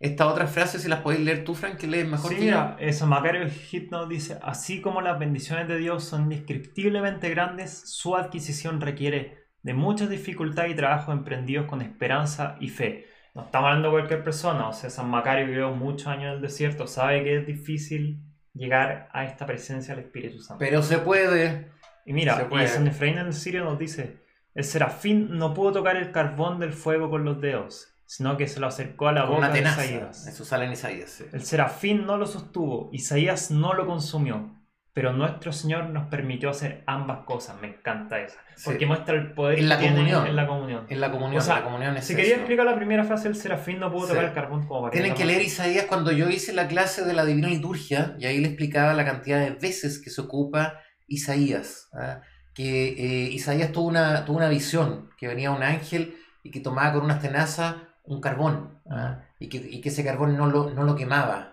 Esta 0.00 0.26
otra 0.26 0.46
frase, 0.46 0.78
si 0.78 0.88
las 0.88 1.00
podéis 1.00 1.26
leer 1.26 1.44
tú, 1.44 1.54
Frank, 1.54 1.76
que 1.76 1.86
lees 1.86 2.08
mejor. 2.08 2.32
Sí, 2.32 2.38
mira, 2.40 2.78
San 2.90 3.10
Macario 3.10 3.46
Hipno 3.70 4.06
dice, 4.06 4.38
así 4.42 4.80
como 4.80 5.02
las 5.02 5.18
bendiciones 5.18 5.68
de 5.68 5.76
Dios 5.76 6.04
son 6.04 6.22
indescriptiblemente 6.22 7.28
grandes, 7.28 7.82
su 7.84 8.16
adquisición 8.16 8.80
requiere 8.80 9.44
de 9.62 9.74
mucha 9.74 10.06
dificultad 10.06 10.66
y 10.68 10.74
trabajo 10.74 11.12
emprendidos 11.12 11.66
con 11.66 11.82
esperanza 11.82 12.56
y 12.60 12.68
fe. 12.68 13.08
No 13.34 13.42
estamos 13.42 13.68
hablando 13.68 13.88
de 13.88 13.92
cualquier 13.92 14.24
persona, 14.24 14.68
o 14.68 14.72
sea, 14.72 14.88
San 14.88 15.10
Macario 15.10 15.46
vivió 15.46 15.70
muchos 15.72 16.06
años 16.06 16.30
en 16.30 16.36
el 16.36 16.40
desierto, 16.40 16.86
sabe 16.86 17.22
que 17.22 17.36
es 17.36 17.46
difícil 17.46 18.24
llegar 18.54 19.08
a 19.12 19.24
esta 19.24 19.46
presencia 19.46 19.94
del 19.94 20.04
Espíritu 20.04 20.40
Santo. 20.40 20.58
Pero 20.58 20.82
se 20.82 20.98
puede. 20.98 21.70
Y 22.06 22.12
mira, 22.12 22.48
y 22.50 22.66
San 22.66 22.86
Efraín 22.86 23.18
en 23.18 23.26
el 23.26 23.34
Sirio 23.34 23.64
nos 23.64 23.78
dice, 23.78 24.24
el 24.54 24.64
serafín 24.64 25.38
no 25.38 25.54
pudo 25.54 25.72
tocar 25.72 25.96
el 25.96 26.10
carbón 26.12 26.58
del 26.58 26.72
fuego 26.72 27.10
con 27.10 27.24
los 27.24 27.40
dedos, 27.40 27.94
sino 28.06 28.36
que 28.36 28.48
se 28.48 28.58
lo 28.58 28.66
acercó 28.66 29.08
a 29.08 29.12
la 29.12 29.24
boca 29.24 29.50
de 29.50 29.60
Isaías. 29.60 30.26
Eso 30.26 30.44
sale 30.44 30.64
en 30.64 30.72
Isaías. 30.72 31.22
El 31.32 31.42
serafín 31.42 32.06
no 32.06 32.16
lo 32.16 32.26
sostuvo, 32.26 32.90
Isaías 32.92 33.50
no 33.50 33.74
lo 33.74 33.86
consumió, 33.86 34.59
pero 34.92 35.12
nuestro 35.12 35.52
Señor 35.52 35.90
nos 35.90 36.08
permitió 36.08 36.50
hacer 36.50 36.82
ambas 36.86 37.24
cosas. 37.24 37.60
Me 37.60 37.68
encanta 37.68 38.20
esa. 38.20 38.38
Porque 38.64 38.86
muestra 38.86 39.14
el 39.14 39.32
poder 39.32 39.58
en 39.58 39.68
la 39.68 39.78
comunión. 39.78 40.26
en 40.26 40.36
la 40.36 40.46
comunión. 40.46 40.86
En 40.88 41.00
la 41.00 41.10
comunión. 41.10 41.46
la 41.46 41.64
comunión 41.64 41.96
es 41.96 42.06
si 42.06 42.16
quería 42.16 42.36
explicar 42.36 42.66
la 42.66 42.76
primera 42.76 43.04
frase, 43.04 43.28
el 43.28 43.36
serafín 43.36 43.78
no 43.78 43.90
pudo 43.90 44.08
tocar 44.08 44.24
el 44.24 44.32
carbón 44.32 44.66
como 44.66 44.82
para 44.82 44.92
Tienen 44.92 45.14
que 45.14 45.24
leer 45.24 45.42
Isaías 45.42 45.86
cuando 45.86 46.12
yo 46.12 46.28
hice 46.28 46.52
la 46.52 46.68
clase 46.68 47.04
de 47.04 47.14
la 47.14 47.24
Divina 47.24 47.48
Liturgia 47.48 48.16
y 48.18 48.26
ahí 48.26 48.38
le 48.38 48.48
explicaba 48.48 48.94
la 48.94 49.04
cantidad 49.04 49.38
de 49.38 49.50
veces 49.50 50.00
que 50.02 50.10
se 50.10 50.20
ocupa 50.20 50.80
Isaías. 51.06 51.88
¿ah? 51.94 52.20
que 52.54 52.88
eh, 52.88 53.30
Isaías 53.30 53.72
tuvo 53.72 53.88
una, 53.88 54.24
tuvo 54.24 54.36
una 54.36 54.48
visión, 54.48 55.10
que 55.16 55.28
venía 55.28 55.50
un 55.50 55.62
ángel 55.62 56.16
y 56.42 56.50
que 56.50 56.60
tomaba 56.60 56.92
con 56.92 57.04
unas 57.04 57.20
tenazas 57.20 57.76
un 58.04 58.20
carbón, 58.20 58.80
¿ah? 58.90 59.20
y, 59.38 59.48
que, 59.48 59.58
y, 59.58 59.80
que, 59.80 59.88
ese 59.88 60.04
carbón 60.04 60.36
no 60.36 60.46
lo, 60.46 60.70
no 60.70 60.82
lo 60.82 60.96
quemaba. 60.96 61.49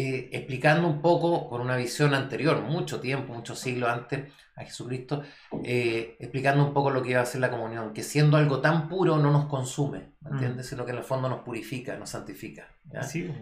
Eh, 0.00 0.28
explicando 0.30 0.86
un 0.86 1.02
poco 1.02 1.48
con 1.48 1.60
una 1.60 1.74
visión 1.74 2.14
anterior, 2.14 2.60
mucho 2.62 3.00
tiempo, 3.00 3.34
muchos 3.34 3.58
siglos 3.58 3.90
antes 3.90 4.32
a 4.54 4.62
Jesucristo, 4.62 5.24
eh, 5.64 6.16
explicando 6.20 6.64
un 6.64 6.72
poco 6.72 6.90
lo 6.90 7.02
que 7.02 7.10
iba 7.10 7.20
a 7.20 7.26
ser 7.26 7.40
la 7.40 7.50
comunión, 7.50 7.92
que 7.92 8.04
siendo 8.04 8.36
algo 8.36 8.60
tan 8.60 8.88
puro 8.88 9.16
no 9.16 9.32
nos 9.32 9.46
consume, 9.46 10.12
¿me 10.20 10.30
mm. 10.30 10.32
entiendes? 10.34 10.68
Sino 10.68 10.84
que 10.84 10.92
en 10.92 10.98
el 10.98 11.02
fondo 11.02 11.28
nos 11.28 11.40
purifica, 11.40 11.96
nos 11.96 12.10
santifica. 12.10 12.68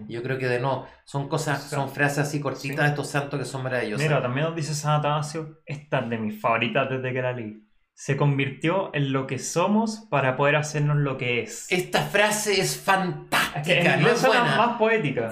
Yo 0.09 0.23
creo 0.23 0.39
que 0.39 0.49
de 0.49 0.59
no, 0.59 0.87
son 1.05 1.29
cosas, 1.29 1.63
son 1.63 1.91
frases 1.91 2.21
así 2.21 2.41
cortitas 2.41 2.87
de 2.87 2.89
estos 2.89 3.09
santos 3.09 3.39
que 3.39 3.45
son 3.45 3.63
maravillosas. 3.63 4.07
Mira, 4.07 4.23
también 4.23 4.47
nos 4.47 4.57
dice 4.57 4.75
San 4.75 5.01
Atanasio, 5.01 5.61
esta 5.67 5.99
es 5.99 6.09
de 6.09 6.17
mis 6.17 6.41
favoritas 6.41 6.89
desde 6.89 7.13
que 7.13 7.21
la 7.21 7.33
leí 7.35 7.66
se 7.97 8.19
convirtió 8.19 8.91
en 8.93 9.11
lo 9.11 9.27
que 9.27 9.39
somos 9.39 10.07
para 10.11 10.37
poder 10.37 10.57
hacernos 10.57 10.99
lo 10.99 11.17
que 11.17 11.41
es. 11.41 11.67
Esta 11.73 12.03
frase 12.03 12.61
es 12.61 12.77
fantástica, 12.77 13.95
es 13.95 14.01
no 14.03 14.09
es 14.11 14.27
buena. 14.27 14.57
más 14.57 14.77
poética. 14.77 15.31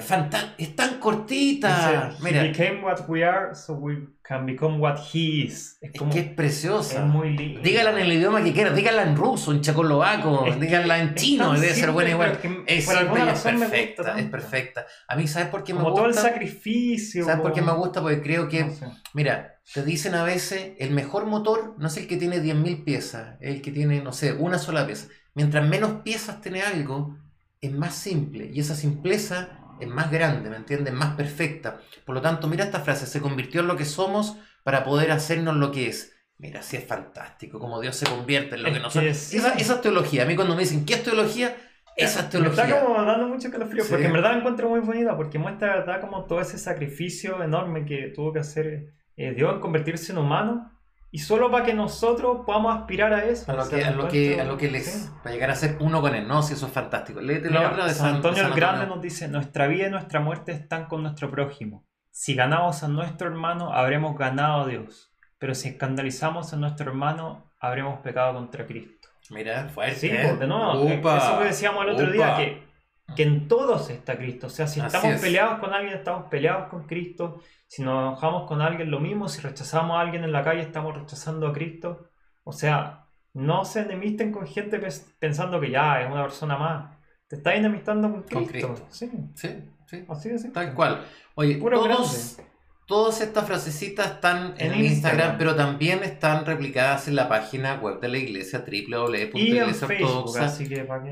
es 0.57 0.75
tan 0.75 0.99
cortita. 0.99 2.17
Mira. 2.23 2.43
He 2.43 2.49
became 2.49 2.83
what 2.83 3.07
we 3.07 3.23
are, 3.23 3.55
so 3.55 3.75
we 3.75 4.07
can 4.27 4.47
become 4.47 4.81
what 4.81 4.97
he 5.13 5.45
is. 5.45 5.77
Es, 5.83 5.93
que 5.93 6.19
es 6.19 6.29
preciosa. 6.31 7.01
Es 7.01 7.07
muy 7.07 7.37
linda. 7.37 7.61
Dígala 7.61 7.91
en 7.91 7.99
el 7.99 8.13
idioma 8.13 8.43
que 8.43 8.55
quieras, 8.55 8.75
dígala 8.75 9.03
en 9.03 9.17
ruso, 9.17 9.53
en 9.53 9.61
checoslovaco, 9.61 10.47
dígala 10.59 10.99
en 10.99 11.15
chino, 11.15 11.53
debe 11.53 11.75
ser 11.75 11.91
buena 11.91 12.11
igual. 12.11 12.39
Es, 12.67 12.89
es 12.89 13.43
perfecta, 13.43 14.19
es 14.19 14.31
perfecta. 14.31 14.87
A 15.09 15.17
mí, 15.17 15.29
¿sabes 15.29 15.49
por 15.49 15.63
qué 15.63 15.75
me 15.75 15.81
gusta? 15.81 15.91
Como 15.91 15.97
todo 15.97 16.09
el 16.09 16.15
sacrificio. 16.15 17.27
¿Sabes 17.27 17.43
por 17.43 17.53
qué 17.53 17.61
me 17.61 17.73
gusta? 17.73 18.01
Porque 18.01 18.23
creo 18.23 18.49
que, 18.49 18.67
mira, 19.13 19.61
te 19.73 19.85
dicen 19.85 20.15
a 20.15 20.25
veces, 20.25 20.73
el 20.79 20.93
mejor 20.93 21.27
motor 21.27 21.75
no 21.79 21.89
es 21.89 21.97
el 21.99 22.07
que 22.07 22.17
tiene 22.17 22.43
10.000 22.43 22.85
piezas, 22.85 23.37
es 23.41 23.57
el 23.57 23.63
que 23.63 23.73
tiene, 23.73 24.01
no 24.03 24.13
sé, 24.13 24.33
una 24.33 24.59
sola 24.59 24.87
pieza. 24.87 25.09
Mientras 25.35 25.69
menos 25.69 26.03
piezas 26.03 26.41
tiene 26.41 26.63
algo, 26.63 27.19
es 27.61 27.73
más 27.73 27.95
simple 27.95 28.51
y 28.53 28.61
esa 28.61 28.75
simpleza 28.75 29.64
es 29.81 29.89
más 29.89 30.11
grande, 30.11 30.51
¿me 30.51 30.57
entiendes? 30.57 30.93
Más 30.93 31.15
perfecta. 31.15 31.81
Por 32.05 32.15
lo 32.15 32.21
tanto, 32.21 32.49
mira 32.49 32.65
esta 32.65 32.81
frase, 32.81 33.07
se 33.07 33.21
convirtió 33.21 33.61
en 33.61 33.67
lo 33.67 33.77
que 33.77 33.85
somos 33.85 34.37
para 34.63 34.85
poder 34.85 35.11
hacernos 35.11 35.57
lo 35.57 35.73
que 35.73 35.89
es. 35.89 36.13
Mira, 36.39 36.63
sí 36.63 36.77
es 36.77 36.85
fantástico, 36.85 37.59
como 37.59 37.81
Dios 37.81 37.97
se 37.97 38.07
convierte 38.07 38.57
en 38.57 38.65
lo 38.65 38.73
que, 38.73 38.81
nosotros... 38.81 39.33
Esa, 39.33 39.55
esa, 39.55 39.75
es 39.75 39.81
teología. 39.81 40.25
A 40.25 40.27
mí 40.27 40.35
cuando 40.35 40.55
me 40.55 40.63
dicen, 40.63 40.85
¿qué 40.85 40.95
es 40.95 41.03
teología? 41.05 41.57
Esa 41.97 42.21
es 42.21 42.31
teología. 42.31 42.65
Me 42.65 42.71
está 42.71 42.85
como 42.85 43.03
dando 43.05 43.29
mucho 43.29 43.51
calofrío, 43.51 43.85
porque 43.89 44.07
en 44.07 44.13
verdad 44.13 44.33
la 44.33 44.39
encuentro 44.39 44.69
muy 44.69 44.81
bonita, 44.81 45.17
porque 45.17 45.39
muestra 45.39 45.77
verdad 45.77 46.01
como 46.01 46.25
todo 46.25 46.41
ese 46.41 46.59
sacrificio 46.59 47.43
enorme 47.43 47.85
que 47.85 48.13
tuvo 48.15 48.33
que 48.33 48.41
hacer 48.41 48.95
eh, 49.17 49.33
Dios 49.33 49.55
en 49.55 49.61
convertirse 49.61 50.13
en 50.13 50.19
humano 50.19 50.74
y 51.15 51.19
solo 51.21 51.49
para 51.49 51.65
que 51.65 51.75
nosotros 51.75 52.41
podamos 52.45 52.77
aspirar 52.77 53.13
a 53.13 53.25
eso. 53.25 53.53
A 53.53 53.55
lo, 53.55 53.69
que, 53.69 53.85
a 53.85 53.93
lo, 53.93 54.09
que, 54.09 54.41
a 54.41 54.45
lo 54.45 54.57
que 54.57 54.69
les. 54.69 55.13
Para 55.23 55.33
llegar 55.33 55.49
a 55.49 55.55
ser 55.55 55.77
uno 55.79 56.01
con 56.01 56.13
él, 56.13 56.27
¿no? 56.27 56.43
Si 56.43 56.55
eso 56.55 56.67
es 56.67 56.73
fantástico. 56.73 57.21
Léete 57.21 57.51
la 57.51 57.71
otra 57.71 57.87
de 57.87 57.95
San, 57.95 58.17
Antonio 58.17 58.45
el 58.45 58.53
Grande 58.53 58.89
nos 58.89 59.01
dice: 59.01 59.29
Nuestra 59.29 59.69
vida 59.69 59.87
y 59.87 59.91
nuestra 59.93 60.19
muerte 60.19 60.51
están 60.51 60.87
con 60.87 61.05
nuestro 61.05 61.31
prójimo. 61.31 61.87
Si 62.11 62.35
ganamos 62.35 62.83
a 62.83 62.89
nuestro 62.89 63.29
hermano, 63.29 63.73
habremos 63.73 64.19
ganado 64.19 64.63
a 64.63 64.67
Dios. 64.67 65.13
Pero 65.39 65.55
si 65.55 65.69
escandalizamos 65.69 66.53
a 66.53 66.57
nuestro 66.57 66.91
hermano, 66.91 67.49
habremos 67.61 68.01
pecado 68.01 68.35
contra 68.35 68.67
Cristo. 68.67 69.09
Mira, 69.31 69.69
fuerte. 69.69 69.95
Sí, 69.95 70.09
¿eh? 70.09 70.35
de 70.37 70.47
nuevo, 70.49 70.85
eh, 70.89 71.01
eso 71.01 71.39
que 71.39 71.45
decíamos 71.45 71.85
el 71.85 71.91
otro 71.93 72.11
día, 72.11 72.37
que, 72.39 72.67
que 73.15 73.23
en 73.23 73.49
todos 73.49 73.91
está 73.91 74.17
Cristo. 74.17 74.47
O 74.47 74.51
sea, 74.51 74.67
si 74.67 74.81
estamos 74.81 75.21
peleados 75.21 75.59
con 75.61 75.73
alguien, 75.73 75.95
estamos 75.95 76.27
peleados 76.31 76.69
con 76.69 76.87
Cristo. 76.87 77.41
Si 77.67 77.83
nos 77.83 77.93
enojamos 77.93 78.49
con 78.49 78.63
alguien, 78.63 78.91
lo 78.91 79.01
mismo. 79.01 79.29
Si 79.29 79.41
rechazamos 79.41 79.97
a 79.97 80.01
alguien 80.01 80.25
en 80.25 80.33
la 80.33 80.43
calle, 80.43 80.63
estamos 80.63 80.97
rechazando 80.97 81.47
a 81.47 81.53
Cristo. 81.53 82.11
O 82.45 82.53
sea, 82.53 83.07
no 83.35 83.65
se 83.65 83.81
enemisten 83.81 84.33
con 84.33 84.47
gente 84.47 84.81
pensando 85.19 85.61
que 85.61 85.71
ya 85.71 86.03
es 86.03 86.11
una 86.11 86.23
persona 86.23 86.57
más. 86.57 86.97
Te 87.29 87.37
estás 87.37 87.55
enemistando 87.55 88.11
con 88.11 88.23
Cristo. 88.23 88.75
Sí, 88.91 89.11
sí, 89.35 89.71
sí. 89.87 90.05
Así. 90.09 90.53
Tal 90.53 90.75
cual. 90.75 91.05
Oye, 91.35 91.57
todos, 91.57 92.39
todas 92.87 93.21
estas 93.21 93.47
frasecitas 93.47 94.13
están 94.13 94.55
en, 94.59 94.75
Instagram, 94.75 95.39
pero 95.39 95.55
también 95.55 96.03
están 96.03 96.45
replicadas 96.45 97.09
en 97.09 97.17
la 97.17 97.29
página 97.29 97.77
web 97.77 98.01
de 98.01 98.09
la 98.09 98.19
iglesia 98.19 98.65
www.iglesiaortodoxa. 98.67 100.53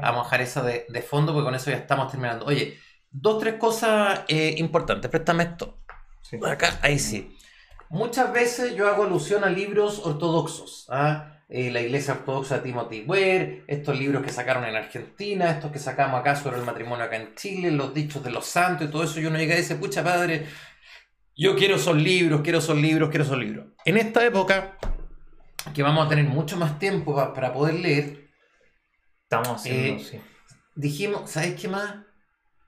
Vamos 0.03 0.21
a 0.21 0.25
dejar 0.25 0.41
esa 0.43 0.63
de, 0.63 0.87
de, 0.89 1.03
fondo 1.03 1.33
porque 1.33 1.45
con 1.45 1.55
eso 1.55 1.71
ya 1.71 1.79
estamos 1.79 2.11
terminando. 2.11 2.47
Oye, 2.47 2.79
dos, 3.11 3.39
tres 3.39 3.55
cosas 3.55 4.23
eh, 4.29 4.55
importantes. 4.59 5.11
Préstame 5.11 5.45
esto. 5.45 5.79
Acá, 6.47 6.79
ahí 6.83 6.99
sí. 6.99 7.37
Muchas 7.91 8.33
veces 8.33 8.75
yo 8.75 8.89
hago 8.89 9.05
alusión 9.05 9.45
a 9.45 9.51
libros 9.51 10.01
ortodoxos. 10.05 10.87
¿ah? 10.89 11.29
Eh, 11.49 11.71
la 11.71 11.83
iglesia 11.83 12.15
ortodoxa 12.15 12.63
Timothy 12.63 13.05
Ware, 13.07 13.65
estos 13.67 13.99
libros 13.99 14.23
que 14.23 14.31
sacaron 14.31 14.65
en 14.65 14.75
Argentina, 14.75 15.51
estos 15.51 15.71
que 15.71 15.79
sacamos 15.79 16.19
acá 16.19 16.35
sobre 16.35 16.57
el 16.57 16.65
matrimonio 16.65 17.05
acá 17.05 17.17
en 17.17 17.35
Chile, 17.35 17.71
los 17.71 17.93
dichos 17.93 18.25
de 18.25 18.31
los 18.31 18.47
santos 18.47 18.89
y 18.89 18.91
todo 18.91 19.05
eso. 19.05 19.21
Y 19.21 19.27
uno 19.27 19.37
llega 19.37 19.55
y 19.55 19.59
dice, 19.59 19.77
pucha 19.77 20.03
padre, 20.03 20.47
yo 21.43 21.57
quiero 21.57 21.75
esos 21.75 21.97
libros, 21.97 22.43
quiero 22.43 22.59
esos 22.59 22.77
libros, 22.77 23.11
quiero 23.11 23.25
esos 23.25 23.39
libros. 23.39 23.67
En 23.85 23.97
esta 23.97 24.25
época, 24.25 24.79
que 25.75 25.83
vamos 25.83 26.07
a 26.07 26.09
tener 26.09 26.25
mucho 26.25 26.57
más 26.57 26.79
tiempo 26.79 27.17
para 27.35 27.53
poder 27.53 27.75
leer, 27.75 28.31
estamos 29.25 29.49
haciendo, 29.49 30.03
eh, 30.03 30.23
dijimos, 30.77 31.29
¿sabes 31.29 31.61
qué 31.61 31.67
más? 31.67 31.97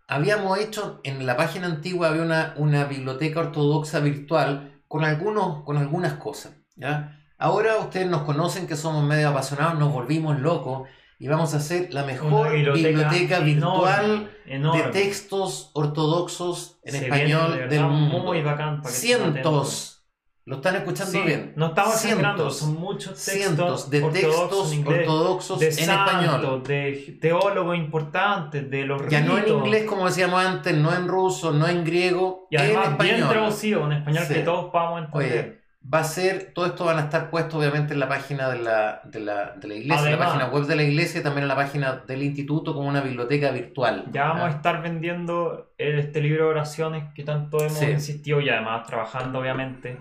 habíamos 0.09 0.59
hecho, 0.59 1.01
en 1.05 1.25
la 1.25 1.37
página 1.37 1.67
antigua 1.67 2.09
había 2.09 2.23
una, 2.23 2.55
una 2.57 2.85
biblioteca 2.85 3.41
ortodoxa 3.41 4.01
virtual 4.01 4.83
con, 4.89 5.05
algunos, 5.05 5.65
con 5.65 5.77
algunas 5.77 6.15
cosas. 6.15 6.55
¿ya? 6.77 7.21
Ahora 7.39 7.79
ustedes 7.79 8.09
nos 8.09 8.23
conocen 8.23 8.67
que 8.67 8.77
somos 8.77 9.05
medio 9.05 9.29
apasionados, 9.29 9.79
nos 9.79 9.93
volvimos 9.93 10.39
locos 10.41 10.89
y 11.19 11.29
vamos 11.29 11.55
a 11.55 11.59
hacer 11.59 11.93
la 11.93 12.05
mejor 12.05 12.53
biblioteca, 12.53 13.41
virtual 13.41 14.31
de 14.47 14.83
textos 14.93 15.71
ortodoxos 15.75 16.81
en 16.85 16.97
español 16.97 17.69
del 17.69 17.85
mundo. 17.85 18.19
Muy 18.21 18.43
bacán 18.43 18.83
Cientos 18.85 19.95
lo 20.47 20.57
están 20.57 20.77
escuchando 20.77 21.23
bien. 21.25 21.55
No 21.57 21.69
estamos 21.69 21.95
cientos, 21.95 22.59
son 22.59 22.75
muchos 22.75 23.25
textos 23.25 23.89
de 23.89 24.03
textos 24.03 24.77
ortodoxos 24.85 25.63
en 25.63 25.69
español. 25.91 26.63
De 26.63 27.19
teólogos 27.19 27.79
importantes, 27.79 28.71
de 28.71 28.85
los 28.85 29.09
Ya 29.09 29.23
no 29.23 29.39
en 29.39 29.49
inglés, 29.49 29.85
como 29.85 30.05
decíamos 30.05 30.45
antes, 30.45 30.77
no 30.77 30.95
en 30.95 31.09
ruso, 31.09 31.53
no 31.53 31.67
en 31.67 31.83
griego, 31.83 32.47
y 32.51 32.57
además 32.59 32.87
en 32.87 32.93
español. 32.93 33.17
bien 33.17 33.29
traducido, 33.29 33.87
en 33.87 33.93
español 33.93 34.25
que 34.29 34.41
todos 34.41 34.71
podamos 34.71 35.05
entender. 35.05 35.64
Va 35.93 36.01
a 36.01 36.05
ser, 36.05 36.53
todo 36.55 36.67
esto 36.67 36.85
van 36.85 36.99
a 36.99 37.03
estar 37.03 37.31
puesto 37.31 37.59
obviamente 37.59 37.93
en 37.93 38.01
la 38.01 38.09
página 38.09 38.49
de 38.49 38.59
la, 38.59 39.03
de 39.05 39.21
la, 39.21 39.53
de 39.53 39.69
la 39.69 39.75
iglesia, 39.75 40.07
en 40.07 40.13
la 40.13 40.27
página 40.27 40.47
web 40.47 40.65
de 40.65 40.77
la 40.77 40.83
iglesia 40.83 41.21
y 41.21 41.23
también 41.23 41.43
en 41.43 41.49
la 41.49 41.57
página 41.57 42.05
del 42.07 42.23
instituto 42.23 42.75
como 42.75 42.89
una 42.89 43.03
biblioteca 43.03 43.51
virtual. 43.51 44.07
Ya 44.11 44.29
vamos 44.29 44.45
a 44.45 44.51
estar 44.51 44.83
vendiendo 44.83 45.75
este 45.77 46.21
libro 46.21 46.45
de 46.45 46.51
oraciones 46.51 47.13
que 47.15 47.23
tanto 47.23 47.59
hemos 47.59 47.83
insistido 47.83 48.41
y 48.41 48.49
además 48.49 48.87
trabajando 48.87 49.39
obviamente. 49.39 49.99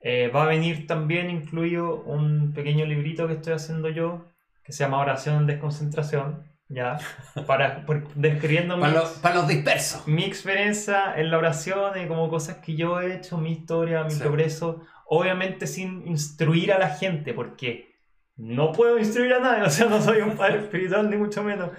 Eh, 0.00 0.28
va 0.28 0.44
a 0.44 0.46
venir 0.46 0.86
también 0.86 1.28
incluido 1.28 2.02
un 2.02 2.52
pequeño 2.52 2.86
librito 2.86 3.26
que 3.26 3.34
estoy 3.34 3.54
haciendo 3.54 3.88
yo, 3.88 4.26
que 4.62 4.72
se 4.72 4.84
llama 4.84 5.00
Oración 5.00 5.38
en 5.38 5.46
Desconcentración, 5.46 6.44
ya, 6.68 6.98
para, 7.46 7.84
describiendo 8.14 8.78
para, 8.78 8.92
los, 8.92 9.08
para 9.14 9.34
los 9.34 9.48
dispersos. 9.48 10.06
Mi 10.06 10.24
experiencia 10.24 11.14
en 11.16 11.32
la 11.32 11.38
oración 11.38 12.00
y 12.00 12.06
como 12.06 12.28
cosas 12.30 12.58
que 12.58 12.76
yo 12.76 13.00
he 13.00 13.16
hecho, 13.16 13.38
mi 13.38 13.50
historia, 13.50 14.04
mi 14.04 14.14
progreso, 14.14 14.84
obviamente 15.08 15.66
sin 15.66 16.06
instruir 16.06 16.72
a 16.72 16.78
la 16.78 16.90
gente, 16.90 17.34
porque 17.34 17.96
no 18.36 18.72
puedo 18.72 18.98
instruir 18.98 19.32
a 19.32 19.40
nadie, 19.40 19.62
o 19.66 19.70
sea, 19.70 19.86
no 19.86 20.00
soy 20.00 20.20
un 20.20 20.36
padre 20.36 20.58
espiritual 20.58 21.10
ni 21.10 21.16
mucho 21.16 21.42
menos. 21.42 21.70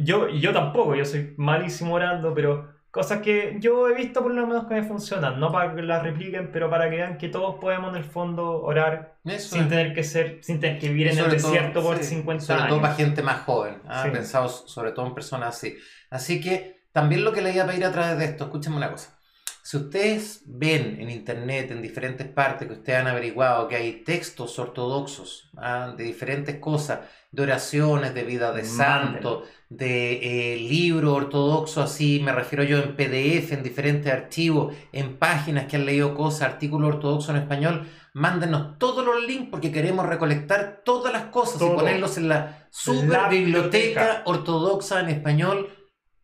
yo, 0.00 0.28
y 0.28 0.40
yo 0.40 0.52
tampoco, 0.52 0.94
yo 0.94 1.04
soy 1.04 1.34
malísimo 1.36 1.94
orando, 1.94 2.34
pero 2.34 2.74
Cosas 2.94 3.22
que 3.22 3.56
yo 3.58 3.88
he 3.88 3.94
visto 3.94 4.22
por 4.22 4.32
lo 4.32 4.46
menos 4.46 4.66
que 4.66 4.74
me 4.74 4.84
funcionan, 4.84 5.40
no 5.40 5.50
para 5.50 5.74
que 5.74 5.82
las 5.82 6.00
repliquen, 6.00 6.52
pero 6.52 6.70
para 6.70 6.88
que 6.88 6.94
vean 6.94 7.18
que 7.18 7.28
todos 7.28 7.56
podemos 7.56 7.90
en 7.90 7.96
el 7.96 8.04
fondo 8.04 8.62
orar 8.62 9.16
sin 9.36 9.68
tener 9.68 9.92
que 9.92 10.04
ser, 10.04 10.38
sin 10.44 10.60
tener 10.60 10.78
que 10.78 10.90
vivir 10.90 11.08
en 11.08 11.18
el 11.18 11.28
desierto 11.28 11.82
por 11.82 11.98
50 11.98 12.30
años. 12.30 12.44
Sobre 12.44 12.68
todo 12.68 12.80
para 12.80 12.94
gente 12.94 13.20
más 13.20 13.40
joven, 13.40 13.82
¿ah? 13.88 14.06
pensados 14.12 14.62
sobre 14.68 14.92
todo 14.92 15.08
en 15.08 15.14
personas 15.14 15.56
así. 15.56 15.76
Así 16.08 16.40
que 16.40 16.84
también 16.92 17.24
lo 17.24 17.32
que 17.32 17.42
le 17.42 17.52
iba 17.52 17.64
a 17.64 17.66
pedir 17.66 17.84
a 17.84 17.90
través 17.90 18.16
de 18.16 18.26
esto, 18.26 18.44
escúchenme 18.44 18.76
una 18.76 18.92
cosa. 18.92 19.18
Si 19.66 19.78
ustedes 19.78 20.42
ven 20.44 20.98
en 21.00 21.08
internet, 21.08 21.70
en 21.70 21.80
diferentes 21.80 22.28
partes 22.28 22.68
que 22.68 22.74
ustedes 22.74 22.98
han 22.98 23.06
averiguado 23.06 23.66
que 23.66 23.76
hay 23.76 24.04
textos 24.04 24.58
ortodoxos 24.58 25.50
¿ah? 25.56 25.94
de 25.96 26.04
diferentes 26.04 26.56
cosas, 26.56 27.00
de 27.32 27.42
oraciones, 27.44 28.12
de 28.12 28.24
vida 28.24 28.52
de 28.52 28.66
santo, 28.66 29.44
de 29.70 30.52
eh, 30.52 30.56
libro 30.58 31.14
ortodoxo, 31.14 31.80
así 31.80 32.20
me 32.22 32.32
refiero 32.32 32.62
yo 32.62 32.76
en 32.76 32.94
PDF, 32.94 33.52
en 33.52 33.62
diferentes 33.62 34.12
archivos, 34.12 34.74
en 34.92 35.16
páginas 35.16 35.64
que 35.64 35.76
han 35.76 35.86
leído 35.86 36.14
cosas, 36.14 36.42
artículos 36.42 36.96
ortodoxos 36.96 37.30
en 37.30 37.36
español, 37.36 37.88
mándenos 38.12 38.78
todos 38.78 39.02
los 39.02 39.24
links 39.24 39.48
porque 39.50 39.72
queremos 39.72 40.04
recolectar 40.04 40.82
todas 40.84 41.10
las 41.10 41.24
cosas 41.28 41.62
y 41.62 41.64
ponerlos 41.64 42.18
en 42.18 42.28
la 42.28 42.68
super 42.68 43.30
biblioteca. 43.30 44.24
Ortodoxa 44.26 45.00
en 45.00 45.08
español 45.08 45.70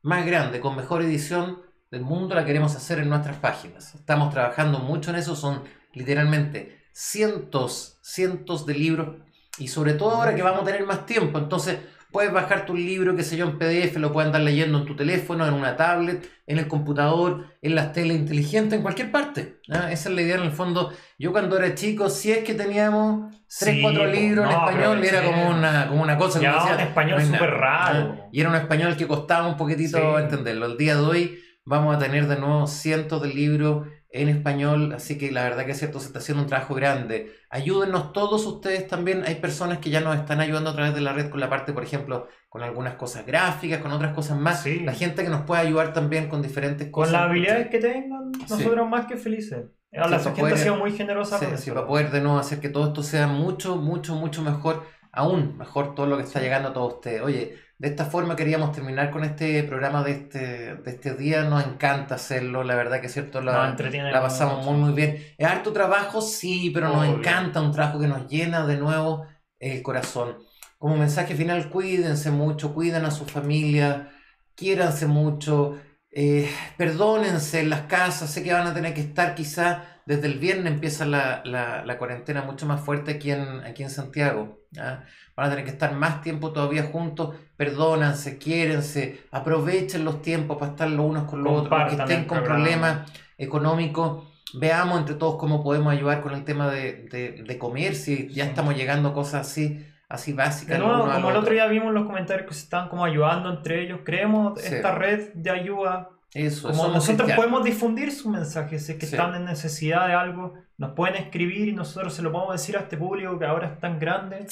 más 0.02 0.26
grande, 0.26 0.60
con 0.60 0.76
mejor 0.76 1.00
edición 1.00 1.69
del 1.90 2.02
mundo, 2.02 2.34
la 2.34 2.44
queremos 2.44 2.76
hacer 2.76 3.00
en 3.00 3.08
nuestras 3.08 3.36
páginas. 3.38 3.94
Estamos 3.94 4.32
trabajando 4.32 4.78
mucho 4.78 5.10
en 5.10 5.16
eso, 5.16 5.34
son 5.34 5.62
literalmente 5.92 6.84
cientos, 6.92 7.98
cientos 8.02 8.64
de 8.64 8.74
libros 8.74 9.16
y 9.58 9.68
sobre 9.68 9.94
todo 9.94 10.12
ahora 10.12 10.34
que 10.34 10.42
vamos 10.42 10.62
a 10.62 10.64
tener 10.64 10.86
más 10.86 11.04
tiempo, 11.04 11.38
entonces 11.38 11.78
puedes 12.12 12.32
bajar 12.32 12.66
tu 12.66 12.74
libro, 12.74 13.14
qué 13.14 13.22
sé 13.22 13.36
yo, 13.36 13.46
en 13.46 13.58
PDF, 13.58 13.96
lo 13.98 14.12
puedes 14.12 14.26
andar 14.26 14.42
leyendo 14.42 14.78
en 14.78 14.84
tu 14.84 14.96
teléfono, 14.96 15.46
en 15.46 15.54
una 15.54 15.76
tablet, 15.76 16.28
en 16.46 16.58
el 16.58 16.66
computador, 16.66 17.46
en 17.62 17.74
las 17.76 17.92
teles 17.92 18.16
inteligentes, 18.16 18.76
en 18.76 18.82
cualquier 18.82 19.12
parte. 19.12 19.60
Esa 19.68 19.90
es 19.90 20.10
la 20.10 20.22
idea 20.22 20.36
en 20.36 20.42
el 20.42 20.50
fondo. 20.50 20.92
Yo 21.18 21.30
cuando 21.30 21.56
era 21.56 21.72
chico, 21.74 22.10
si 22.10 22.32
es 22.32 22.38
que 22.38 22.54
teníamos 22.54 23.32
3, 23.58 23.78
4 23.82 24.06
libros 24.06 24.44
en 24.44 24.50
español, 24.50 25.04
era 25.04 25.24
como 25.24 25.50
una, 25.50 25.88
como 25.88 26.02
una 26.02 26.18
cosa 26.18 26.40
que 26.40 26.48
decía, 26.48 26.74
en 26.74 26.80
español 26.80 27.22
súper 27.22 27.50
raro. 27.50 28.28
Y 28.32 28.40
era 28.40 28.48
un 28.48 28.56
español 28.56 28.96
que 28.96 29.06
costaba 29.06 29.46
un 29.46 29.56
poquitito 29.56 30.18
entenderlo. 30.18 30.66
El 30.66 30.76
día 30.76 30.96
de 30.96 31.02
hoy 31.02 31.40
vamos 31.70 31.94
a 31.94 31.98
tener 32.00 32.26
de 32.26 32.36
nuevo 32.36 32.66
cientos 32.66 33.22
de 33.22 33.28
libros 33.28 33.86
en 34.12 34.28
español, 34.28 34.92
así 34.92 35.16
que 35.16 35.30
la 35.30 35.44
verdad 35.44 35.64
que 35.64 35.70
es 35.70 35.78
cierto, 35.78 36.00
se 36.00 36.08
está 36.08 36.18
haciendo 36.18 36.42
un 36.42 36.48
trabajo 36.48 36.74
grande. 36.74 37.32
Ayúdennos 37.48 38.12
todos 38.12 38.44
ustedes 38.44 38.88
también, 38.88 39.22
hay 39.24 39.36
personas 39.36 39.78
que 39.78 39.88
ya 39.88 40.00
nos 40.00 40.16
están 40.16 40.40
ayudando 40.40 40.70
a 40.70 40.74
través 40.74 40.94
de 40.94 41.00
la 41.00 41.12
red 41.12 41.30
con 41.30 41.38
la 41.38 41.48
parte, 41.48 41.72
por 41.72 41.84
ejemplo, 41.84 42.26
con 42.48 42.64
algunas 42.64 42.94
cosas 42.94 43.24
gráficas, 43.24 43.80
con 43.80 43.92
otras 43.92 44.12
cosas 44.14 44.36
más. 44.36 44.66
La 44.66 44.94
gente 44.94 45.22
que 45.22 45.30
nos 45.30 45.42
puede 45.42 45.62
ayudar 45.62 45.92
también 45.92 46.28
con 46.28 46.42
diferentes 46.42 46.88
cosas. 46.90 47.12
Con 47.12 47.20
las 47.20 47.30
habilidades 47.30 47.68
que 47.68 47.78
tengan, 47.78 48.32
nosotros 48.32 48.88
más 48.88 49.06
que 49.06 49.16
felices. 49.16 49.66
La 49.92 50.18
gente 50.18 50.42
ha 50.42 50.56
sido 50.56 50.76
muy 50.76 50.90
generosa. 50.90 51.38
Sí, 51.38 51.46
sí, 51.56 51.70
para 51.70 51.86
poder 51.86 52.10
de 52.10 52.20
nuevo 52.20 52.38
hacer 52.38 52.58
que 52.58 52.68
todo 52.68 52.88
esto 52.88 53.04
sea 53.04 53.28
mucho, 53.28 53.76
mucho, 53.76 54.16
mucho 54.16 54.42
mejor, 54.42 54.82
aún 55.12 55.56
mejor 55.56 55.94
todo 55.94 56.06
lo 56.06 56.16
que 56.16 56.24
está 56.24 56.40
llegando 56.40 56.70
a 56.70 56.72
todos 56.72 56.94
ustedes. 56.94 57.22
Oye, 57.22 57.56
de 57.78 57.88
esta 57.88 58.04
forma 58.06 58.36
queríamos 58.36 58.72
terminar 58.72 59.10
con 59.10 59.24
este 59.24 59.62
programa 59.64 60.02
de 60.02 60.10
este, 60.12 60.76
de 60.76 60.90
este 60.90 61.14
día. 61.14 61.44
Nos 61.44 61.64
encanta 61.64 62.16
hacerlo, 62.16 62.62
la 62.64 62.74
verdad 62.74 63.00
que 63.00 63.06
es 63.06 63.12
cierto, 63.12 63.40
la, 63.40 63.74
la 64.10 64.20
pasamos 64.22 64.64
muy, 64.64 64.74
muy 64.76 64.92
bien. 64.92 65.16
Es 65.38 65.46
harto 65.46 65.72
trabajo, 65.72 66.20
sí, 66.20 66.70
pero 66.74 66.88
nos 66.90 67.06
encanta, 67.06 67.62
un 67.62 67.72
trabajo 67.72 67.98
que 68.00 68.06
nos 68.08 68.28
llena 68.28 68.66
de 68.66 68.76
nuevo 68.76 69.26
el 69.58 69.82
corazón. 69.82 70.38
Como 70.78 70.96
mensaje 70.96 71.34
final, 71.34 71.68
cuídense 71.70 72.30
mucho, 72.30 72.74
cuiden 72.74 73.04
a 73.04 73.10
su 73.10 73.26
familia. 73.26 74.10
quiéranse 74.54 75.06
mucho, 75.06 75.78
eh, 76.12 76.50
perdónense 76.76 77.60
en 77.60 77.70
las 77.70 77.82
casas, 77.82 78.30
sé 78.30 78.42
que 78.42 78.52
van 78.52 78.66
a 78.66 78.74
tener 78.74 78.94
que 78.94 79.00
estar 79.00 79.34
quizás 79.34 79.78
desde 80.06 80.26
el 80.26 80.38
viernes 80.40 80.72
empieza 80.72 81.06
la, 81.06 81.40
la, 81.44 81.98
cuarentena 81.98 82.42
mucho 82.42 82.66
más 82.66 82.80
fuerte 82.80 83.12
aquí 83.12 83.30
en, 83.30 83.60
aquí 83.64 83.84
en 83.84 83.90
Santiago. 83.90 84.58
Van 84.72 85.46
a 85.46 85.50
tener 85.50 85.64
que 85.64 85.70
estar 85.70 85.94
más 85.94 86.20
tiempo 86.20 86.50
todavía 86.50 86.82
juntos, 86.82 87.36
perdónense, 87.56 88.36
quiérense, 88.36 89.20
aprovechen 89.30 90.04
los 90.04 90.20
tiempos 90.20 90.58
para 90.58 90.72
estar 90.72 90.90
los 90.90 91.06
unos 91.06 91.30
con 91.30 91.44
los 91.44 91.62
otros, 91.62 91.90
que 91.90 92.02
estén 92.02 92.24
con 92.24 92.42
problemas 92.42 93.08
económicos. 93.38 94.26
Veamos 94.54 94.98
entre 94.98 95.14
todos 95.14 95.36
cómo 95.36 95.62
podemos 95.62 95.92
ayudar 95.92 96.22
con 96.22 96.34
el 96.34 96.42
tema 96.42 96.68
de, 96.68 97.44
de, 97.46 97.58
comer, 97.58 97.94
si 97.94 98.26
ya 98.32 98.46
estamos 98.46 98.74
llegando 98.74 99.10
a 99.10 99.14
cosas 99.14 99.46
así 99.46 99.86
así 100.10 100.34
básicas. 100.34 100.78
como 100.78 101.30
el 101.30 101.36
otro 101.36 101.52
día 101.54 101.66
vimos 101.66 101.94
los 101.94 102.04
comentarios 102.04 102.46
que 102.46 102.52
se 102.52 102.64
están 102.64 102.90
como 102.90 103.04
ayudando 103.04 103.48
entre 103.48 103.82
ellos, 103.82 104.00
creemos 104.04 104.62
esta 104.62 104.94
red 104.94 105.32
de 105.32 105.50
ayuda 105.50 106.10
eso, 106.32 106.68
Como 106.68 106.88
nosotros 106.88 107.32
podemos 107.32 107.64
difundir 107.64 108.12
su 108.12 108.30
mensaje, 108.30 108.78
si 108.78 108.92
es 108.92 108.98
que 108.98 109.06
están 109.06 109.34
en 109.34 109.44
necesidad 109.44 110.06
de 110.06 110.14
algo, 110.14 110.54
nos 110.78 110.92
pueden 110.92 111.16
escribir 111.16 111.68
y 111.68 111.72
nosotros 111.72 112.14
se 112.14 112.22
lo 112.22 112.30
podemos 112.30 112.52
decir 112.52 112.76
a 112.76 112.80
este 112.80 112.96
público 112.96 113.36
que 113.36 113.46
ahora 113.46 113.66
es 113.66 113.80
tan 113.80 113.98
grande. 113.98 114.46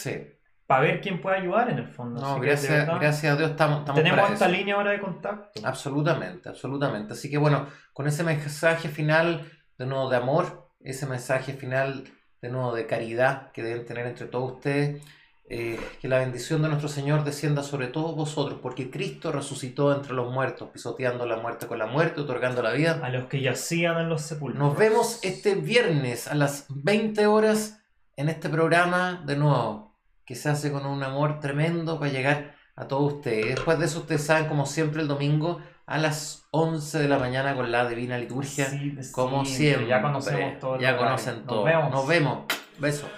Para 0.67 0.83
ver 0.83 1.01
quién 1.01 1.21
puede 1.21 1.39
ayudar 1.39 1.71
en 1.71 1.79
el 1.79 1.87
fondo. 1.87 2.21
No, 2.21 2.41
gracias, 2.41 2.87
gracias 2.87 3.33
a 3.33 3.37
Dios 3.37 3.51
estamos, 3.53 3.85
Tenemos 3.95 4.31
esta 4.31 4.49
línea 4.49 4.75
ahora 4.75 4.91
de 4.91 5.01
contacto. 5.01 5.61
Absolutamente, 5.65 6.49
absolutamente. 6.49 7.13
Así 7.13 7.31
que 7.31 7.39
bueno, 7.39 7.69
con 7.93 8.07
ese 8.07 8.25
mensaje 8.25 8.89
final 8.89 9.51
de 9.79 9.87
nuevo 9.87 10.11
de 10.11 10.17
amor, 10.17 10.69
ese 10.81 11.07
mensaje 11.07 11.53
final 11.53 12.05
de 12.43 12.49
nuevo 12.51 12.75
de 12.75 12.87
caridad 12.87 13.51
que 13.53 13.63
deben 13.63 13.87
tener 13.87 14.07
entre 14.07 14.27
todos 14.27 14.55
ustedes, 14.55 15.01
eh, 15.51 15.81
que 16.03 16.09
la 16.09 16.19
bendición 16.19 16.61
de 16.61 16.69
nuestro 16.69 16.91
Señor 16.91 17.25
descienda 17.25 17.63
sobre 17.63 17.87
todos 17.87 18.15
vosotros, 18.15 18.59
porque 18.61 18.91
Cristo 18.91 19.33
resucitó 19.33 19.95
entre 19.95 20.13
los 20.13 20.31
muertos, 20.31 20.69
pisoteando 20.71 21.25
la 21.25 21.39
muerte 21.39 21.67
con 21.67 21.79
la 21.79 21.87
muerte, 21.87 22.21
otorgando 22.21 22.63
la 22.63 22.73
vida. 22.73 23.01
A 23.03 23.09
los 23.09 23.29
que 23.29 23.41
yacían 23.41 23.99
en 23.99 24.11
los 24.11 24.21
sepulcros. 24.21 24.63
Nos 24.63 24.77
vemos 24.77 25.21
este 25.23 25.55
viernes 25.55 26.29
a 26.29 26.35
las 26.35 26.67
20 26.69 27.27
horas 27.27 27.81
en 28.17 28.29
este 28.29 28.51
programa 28.51 29.23
de 29.25 29.37
nuevo, 29.37 29.97
que 30.27 30.35
se 30.35 30.51
hace 30.51 30.71
con 30.71 30.85
un 30.85 31.03
amor 31.03 31.41
tremendo 31.41 31.99
para 31.99 32.13
llegar 32.13 32.55
a 32.77 32.87
todos 32.87 33.15
ustedes. 33.15 33.55
Después 33.55 33.79
de 33.79 33.87
eso, 33.87 34.01
ustedes 34.01 34.25
saben, 34.25 34.49
como 34.49 34.67
siempre, 34.67 35.01
el 35.01 35.09
domingo 35.09 35.61
a 35.87 35.97
las 35.97 36.47
11 36.51 36.99
de 36.99 37.09
la 37.09 37.19
mañana 37.19 37.55
con 37.55 37.73
la 37.73 37.89
Divina 37.89 38.19
Liturgia, 38.19 38.69
como 39.13 39.47
siempre. 39.47 39.87
Ya 39.87 40.03
conocemos 40.03 40.59
todo. 40.59 40.79
Ya 40.79 40.97
conocen 40.99 41.47
todo. 41.47 41.67
Nos 41.89 42.07
vemos. 42.07 42.45
Besos. 42.79 43.09